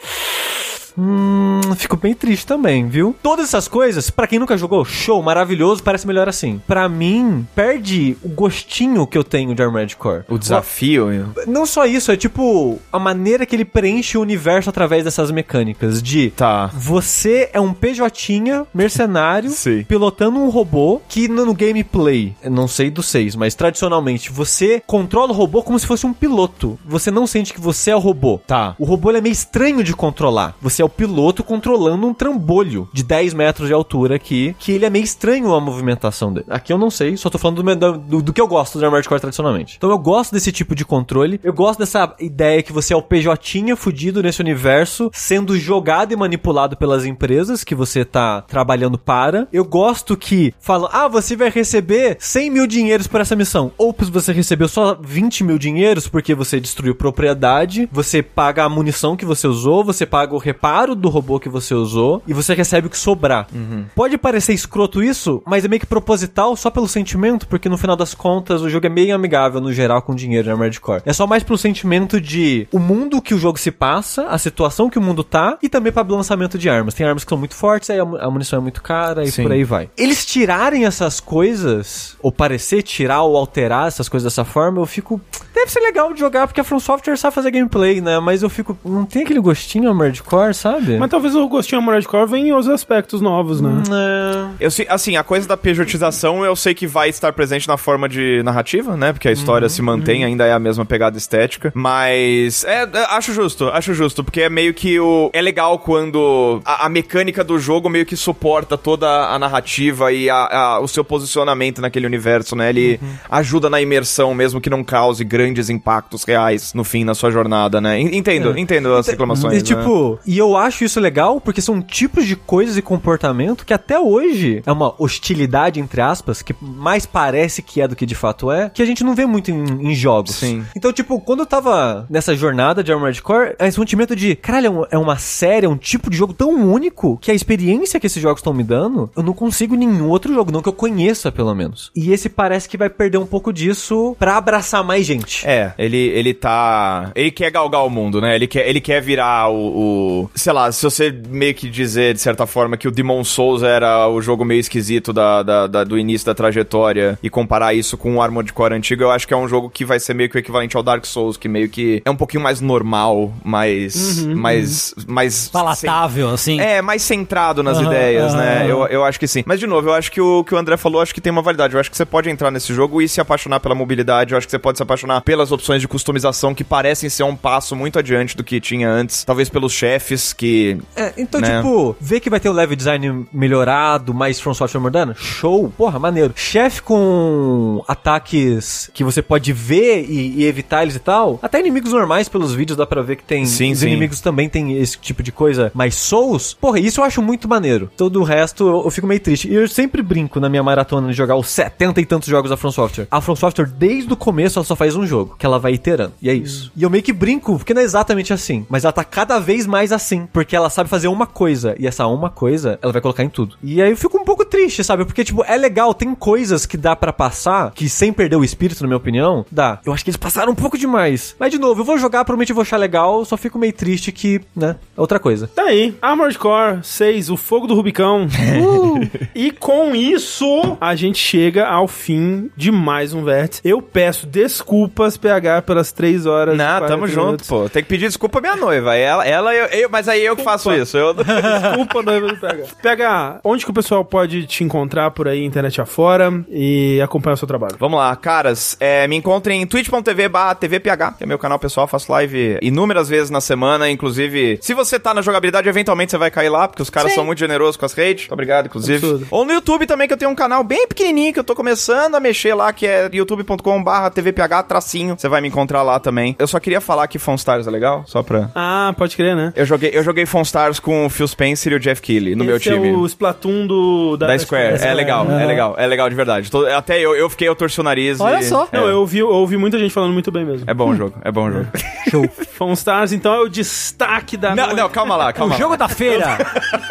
[0.97, 3.15] Hum, fico bem triste também, viu?
[3.21, 6.61] Todas essas coisas, pra quem nunca jogou, show, maravilhoso, parece melhor assim.
[6.67, 10.23] Pra mim, perde o gostinho que eu tenho de Armored Core.
[10.29, 11.33] O desafio.
[11.47, 16.01] Não só isso, é tipo a maneira que ele preenche o universo através dessas mecânicas
[16.01, 16.69] de Tá.
[16.73, 19.51] você é um PJ mercenário
[19.87, 25.35] pilotando um robô que no, gameplay, não sei do 6, mas tradicionalmente você controla o
[25.35, 26.77] robô como se fosse um piloto.
[26.85, 28.39] Você não sente que você é o robô.
[28.45, 28.75] Tá.
[28.77, 30.55] O robô ele é meio estranho de controlar.
[30.61, 34.85] Você é o piloto controlando um trambolho de 10 metros de altura aqui, que ele
[34.85, 36.45] é meio estranho a movimentação dele.
[36.49, 38.85] Aqui eu não sei, só tô falando do, meu- do, do que eu gosto do
[38.85, 39.75] Armored Core tradicionalmente.
[39.77, 43.01] Então eu gosto desse tipo de controle, eu gosto dessa ideia que você é o
[43.01, 49.47] PJ fudido nesse universo, sendo jogado e manipulado pelas empresas que você tá trabalhando para.
[49.51, 53.71] Eu gosto que falam, ah, você vai receber 100 mil dinheiros por essa missão.
[53.77, 59.15] Ou você recebeu só 20 mil dinheiros porque você destruiu propriedade, você paga a munição
[59.15, 62.87] que você usou, você paga o reparo do robô que você usou e você recebe
[62.87, 63.47] o que sobrar.
[63.95, 67.95] Pode parecer escroto isso, mas é meio que proposital só pelo sentimento, porque no final
[67.95, 71.01] das contas o jogo é meio amigável no geral com dinheiro na Armored Core.
[71.05, 74.89] É só mais pelo sentimento de o mundo que o jogo se passa, a situação
[74.89, 76.93] que o mundo tá e também para lançamento de armas.
[76.93, 79.31] Tem armas que são muito fortes, aí a mu- a munição é muito cara e
[79.31, 79.43] Sim.
[79.43, 79.89] por aí vai.
[79.97, 85.19] Eles tirarem essas coisas, ou parecer tirar ou alterar essas coisas dessa forma, eu fico.
[85.53, 88.19] Deve ser legal de jogar, porque a From Software sabe fazer gameplay, né?
[88.19, 88.77] Mas eu fico.
[88.83, 90.97] Não tem aquele gostinho Armored Core, sabe?
[90.97, 93.83] Mas talvez o gostinho Armored Core venha em outros aspectos novos, né?
[93.91, 94.65] É.
[94.65, 98.07] Eu sei, assim, a coisa da pejotização eu sei que vai estar presente na forma
[98.09, 99.11] de narrativa, né?
[99.13, 101.71] Porque a história se mantém, ainda é a mesma pegada estética.
[101.75, 105.29] Mas, é, é, acho justo, acho justo, porque é meio que o.
[105.33, 110.29] É legal quando a, a mecânica do jogo meio que suporta toda a narrativa e
[110.29, 110.35] a-
[110.75, 112.69] a- o seu posicionamento naquele universo, né?
[112.69, 117.29] Ele ajuda na imersão, mesmo que não cause grandes impactos reais no fim, na sua
[117.31, 117.99] jornada, né?
[117.99, 119.53] En- Entendo, entendo as reclamações.
[119.53, 119.61] E, né?
[119.63, 123.99] tipo, e eu acho isso legal porque são tipos de coisas e comportamento que até
[123.99, 128.51] hoje é uma hostilidade, entre aspas, que mais parece que é do que de fato
[128.51, 130.35] é, que a gente não vê muito em, em jogos.
[130.35, 130.63] Sim.
[130.75, 134.85] Então, tipo, quando eu tava nessa jornada de Armored Core, é esse sentimento de, caralho,
[134.89, 138.05] é é uma série, é um tipo de jogo tão único que a experiência que
[138.07, 141.31] esses jogos estão me dando, eu não consigo nenhum outro jogo, não que eu conheça,
[141.31, 141.91] pelo menos.
[141.95, 145.45] E esse parece que vai perder um pouco disso pra abraçar mais gente.
[145.47, 147.11] É, ele, ele tá.
[147.15, 148.35] Ele quer galgar o mundo, né?
[148.35, 152.19] Ele quer, ele quer virar o, o- Sei lá, se você meio que dizer, de
[152.19, 155.97] certa forma, que o Demon Souls era o jogo meio esquisito da, da- da- do
[155.97, 159.37] início da trajetória e comparar isso com o Armored Core antigo, eu acho que é
[159.37, 162.01] um jogo que vai ser meio que o equivalente ao Dark Souls, que meio que
[162.03, 164.25] é um pouquinho mais normal, mais.
[164.25, 164.93] mais.
[165.07, 165.47] mais.
[165.47, 166.59] Palatável, assim.
[166.59, 168.65] É, mais centrado nas Aham, ideias, né?
[168.67, 169.43] Eu, eu acho que sim.
[169.45, 171.41] Mas, de novo, eu acho que o que o André falou, acho que tem uma
[171.41, 171.73] validade.
[171.73, 174.33] Eu acho que você pode entrar nesse jogo e se apaixonar pela mobilidade.
[174.33, 177.33] Eu acho que você pode se apaixonar pelas opções de customização que parecem ser um
[177.33, 179.23] passo muito adiante do que tinha antes.
[179.23, 180.77] Talvez pelos chefes que.
[180.95, 181.57] É, então, Né?
[181.57, 185.99] tipo, ver que vai ter o level design melhorado, mais From Software moderno, show, porra,
[185.99, 186.33] maneiro.
[186.35, 191.91] Chefe com ataques que você pode ver e, e evitar eles e tal, até inimigos
[191.93, 193.45] normais pelos vídeos dá pra ver que tem.
[193.45, 193.87] Sim, os sim.
[193.87, 197.89] inimigos também tem esse tipo de coisa, mas Souls, porra, isso eu acho muito maneiro.
[197.95, 199.47] Todo o resto eu, eu fico meio triste.
[199.49, 202.57] E eu sempre brinco na minha maratona de jogar os 70 e tantos jogos da
[202.57, 203.07] From Software.
[203.09, 206.13] A From Software, desde o começo, ela só faz um jogo, que ela vai iterando.
[206.21, 206.71] E é isso.
[206.75, 209.65] E eu meio que brinco, porque não é exatamente assim, mas ela tá cada vez
[209.65, 213.23] mais assim, porque ela sabe fazer uma coisa, e essa uma coisa, ela vai colocar
[213.23, 213.55] em tudo.
[213.63, 215.05] E aí eu fico um pouco triste, sabe?
[215.05, 218.81] Porque, tipo, é legal, tem coisas que dá pra passar, que sem perder o espírito,
[218.81, 219.79] na minha opinião, dá.
[219.85, 221.35] Eu acho que eles passaram um pouco demais.
[221.39, 224.11] Mas, de novo, eu vou jogar, provavelmente eu vou achar legal, só fico meio triste
[224.11, 225.47] que, né, é outra coisa.
[225.47, 228.27] Tá aí, Armored Core 6, o fogo do Rubicão.
[228.63, 229.09] Uh!
[229.33, 233.61] e com isso, a gente chega ao fim de mais um Vértice.
[233.63, 236.57] Eu peço desculpas, PH, pelas 3 horas.
[236.57, 237.47] Não, 40 tamo junto, minutos.
[237.47, 237.69] pô.
[237.69, 238.95] Tem que pedir desculpa à minha noiva.
[238.95, 240.97] Ela, ela eu, eu- mas aí eu que faço isso.
[240.97, 241.13] Eu...
[241.17, 242.63] Desculpa, noiva do PH.
[242.81, 247.37] PH, onde que o pessoal pode te encontrar por aí, internet afora, e acompanhar o
[247.37, 247.75] seu trabalho?
[247.79, 248.77] Vamos lá, caras.
[248.79, 253.09] é, me encontrem em twitch.tv barra tvph, que é meu canal pessoal, faço live inúmeras
[253.09, 256.81] vezes na semana, inclusive, se você tá na jogabilidade, eventualmente você vai cair lá, porque
[256.81, 258.23] os caras são muito generosos com as redes.
[258.23, 258.97] Muito obrigado, inclusive.
[258.97, 259.27] Absurdo.
[259.29, 262.15] Ou no YouTube também, que eu tenho um canal bem pequenininho, que eu tô começando
[262.15, 265.15] a mexer lá, que é youtube.com barra tvph, tracinho.
[265.17, 266.35] Você vai me encontrar lá também.
[266.39, 268.49] Eu só queria falar que Fonstars é legal, só pra...
[268.55, 269.53] Ah, pode crer, né?
[269.55, 272.57] Eu joguei, eu joguei Fonstars com o Phil Spencer e o Jeff Keighley no meu
[272.57, 272.89] Esse time.
[272.89, 274.77] é o Splatoon do, Da Square.
[274.81, 275.45] É legal, é Aham.
[275.45, 276.49] legal, é legal de verdade.
[276.51, 278.19] Tô- até eu, eu fiquei, eu torci o nariz.
[278.19, 278.67] Olha e- só.
[278.71, 280.69] É, Não, eu ouvi, eu ouvi muita gente falando muito bem mesmo.
[280.69, 281.67] é bom o jogo, é bom o jogo.
[282.09, 282.29] Show.
[282.53, 284.77] Fonstars, então, é o destaque da Não, noite.
[284.79, 285.77] não, calma lá, o calma jogo lá.
[285.77, 286.37] da feira.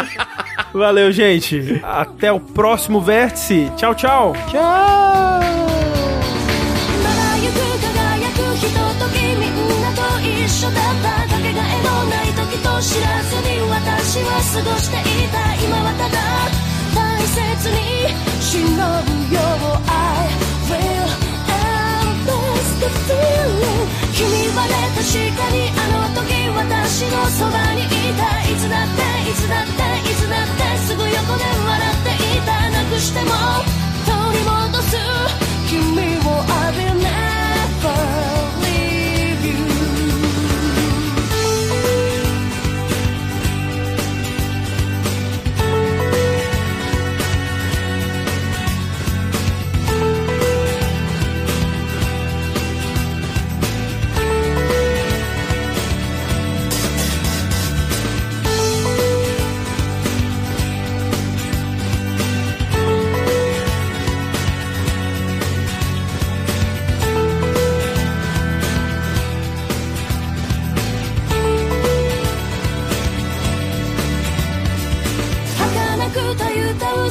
[0.72, 1.80] Valeu, gente.
[1.82, 3.70] Até o próximo Vértice.
[3.76, 4.32] Tchau, tchau.
[4.50, 5.40] Tchau.
[12.58, 16.18] のない時と知らずに私は過ごしていた今はただ
[16.94, 18.76] 大切に忍ぶ
[19.34, 19.40] よ
[19.86, 20.28] I
[20.68, 21.08] will
[21.48, 24.20] embrace the feeling 君
[24.54, 28.42] はね確かにあの時私のそばにいた。
[28.42, 29.00] いつだって
[29.30, 29.72] いつだって
[30.10, 32.52] いつだってすぐ横で笑っていた。
[32.70, 33.30] なくしても
[34.04, 34.96] 取り戻す
[35.68, 37.21] 君を I will never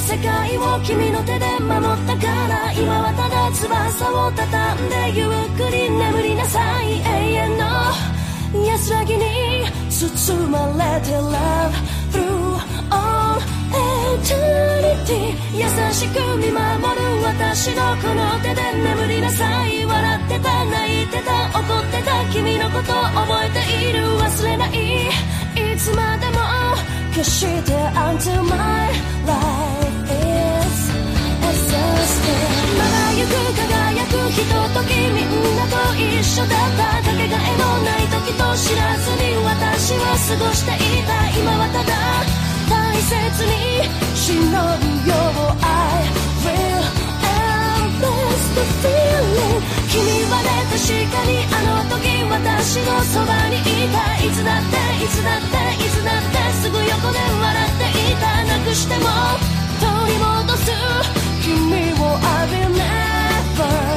[0.02, 9.24] 世界を君の手で守ったから今はただ翼を畳んでゆっくり眠りなさい永遠の安らぎに
[9.90, 11.72] 包まれて Love
[12.12, 12.58] through
[12.90, 13.40] all
[13.72, 16.58] eternity 優しく見守
[16.98, 26.40] る私のこの手で眠りなさい笑ってた泣いてた怒ってた君のこと覚えている忘れないいつまでも
[27.14, 28.90] 決して until my
[29.28, 29.81] life
[34.50, 41.92] とときみんなと一緒だったかけがえのない時と知らずに私は過ごしていた今はただ
[42.70, 43.12] 大切
[43.46, 44.56] に忍ぶ
[45.10, 45.14] よ
[45.62, 46.10] I
[46.42, 46.86] will
[48.02, 50.00] embrace the feeling 君
[50.32, 59.06] はね確かにあの時私のそばにいたいつだっていつだっていつだってすぐ横で笑っていたなくしても
[59.80, 60.72] 取り戻す
[61.44, 62.72] 君を浴び
[63.62, 63.91] Never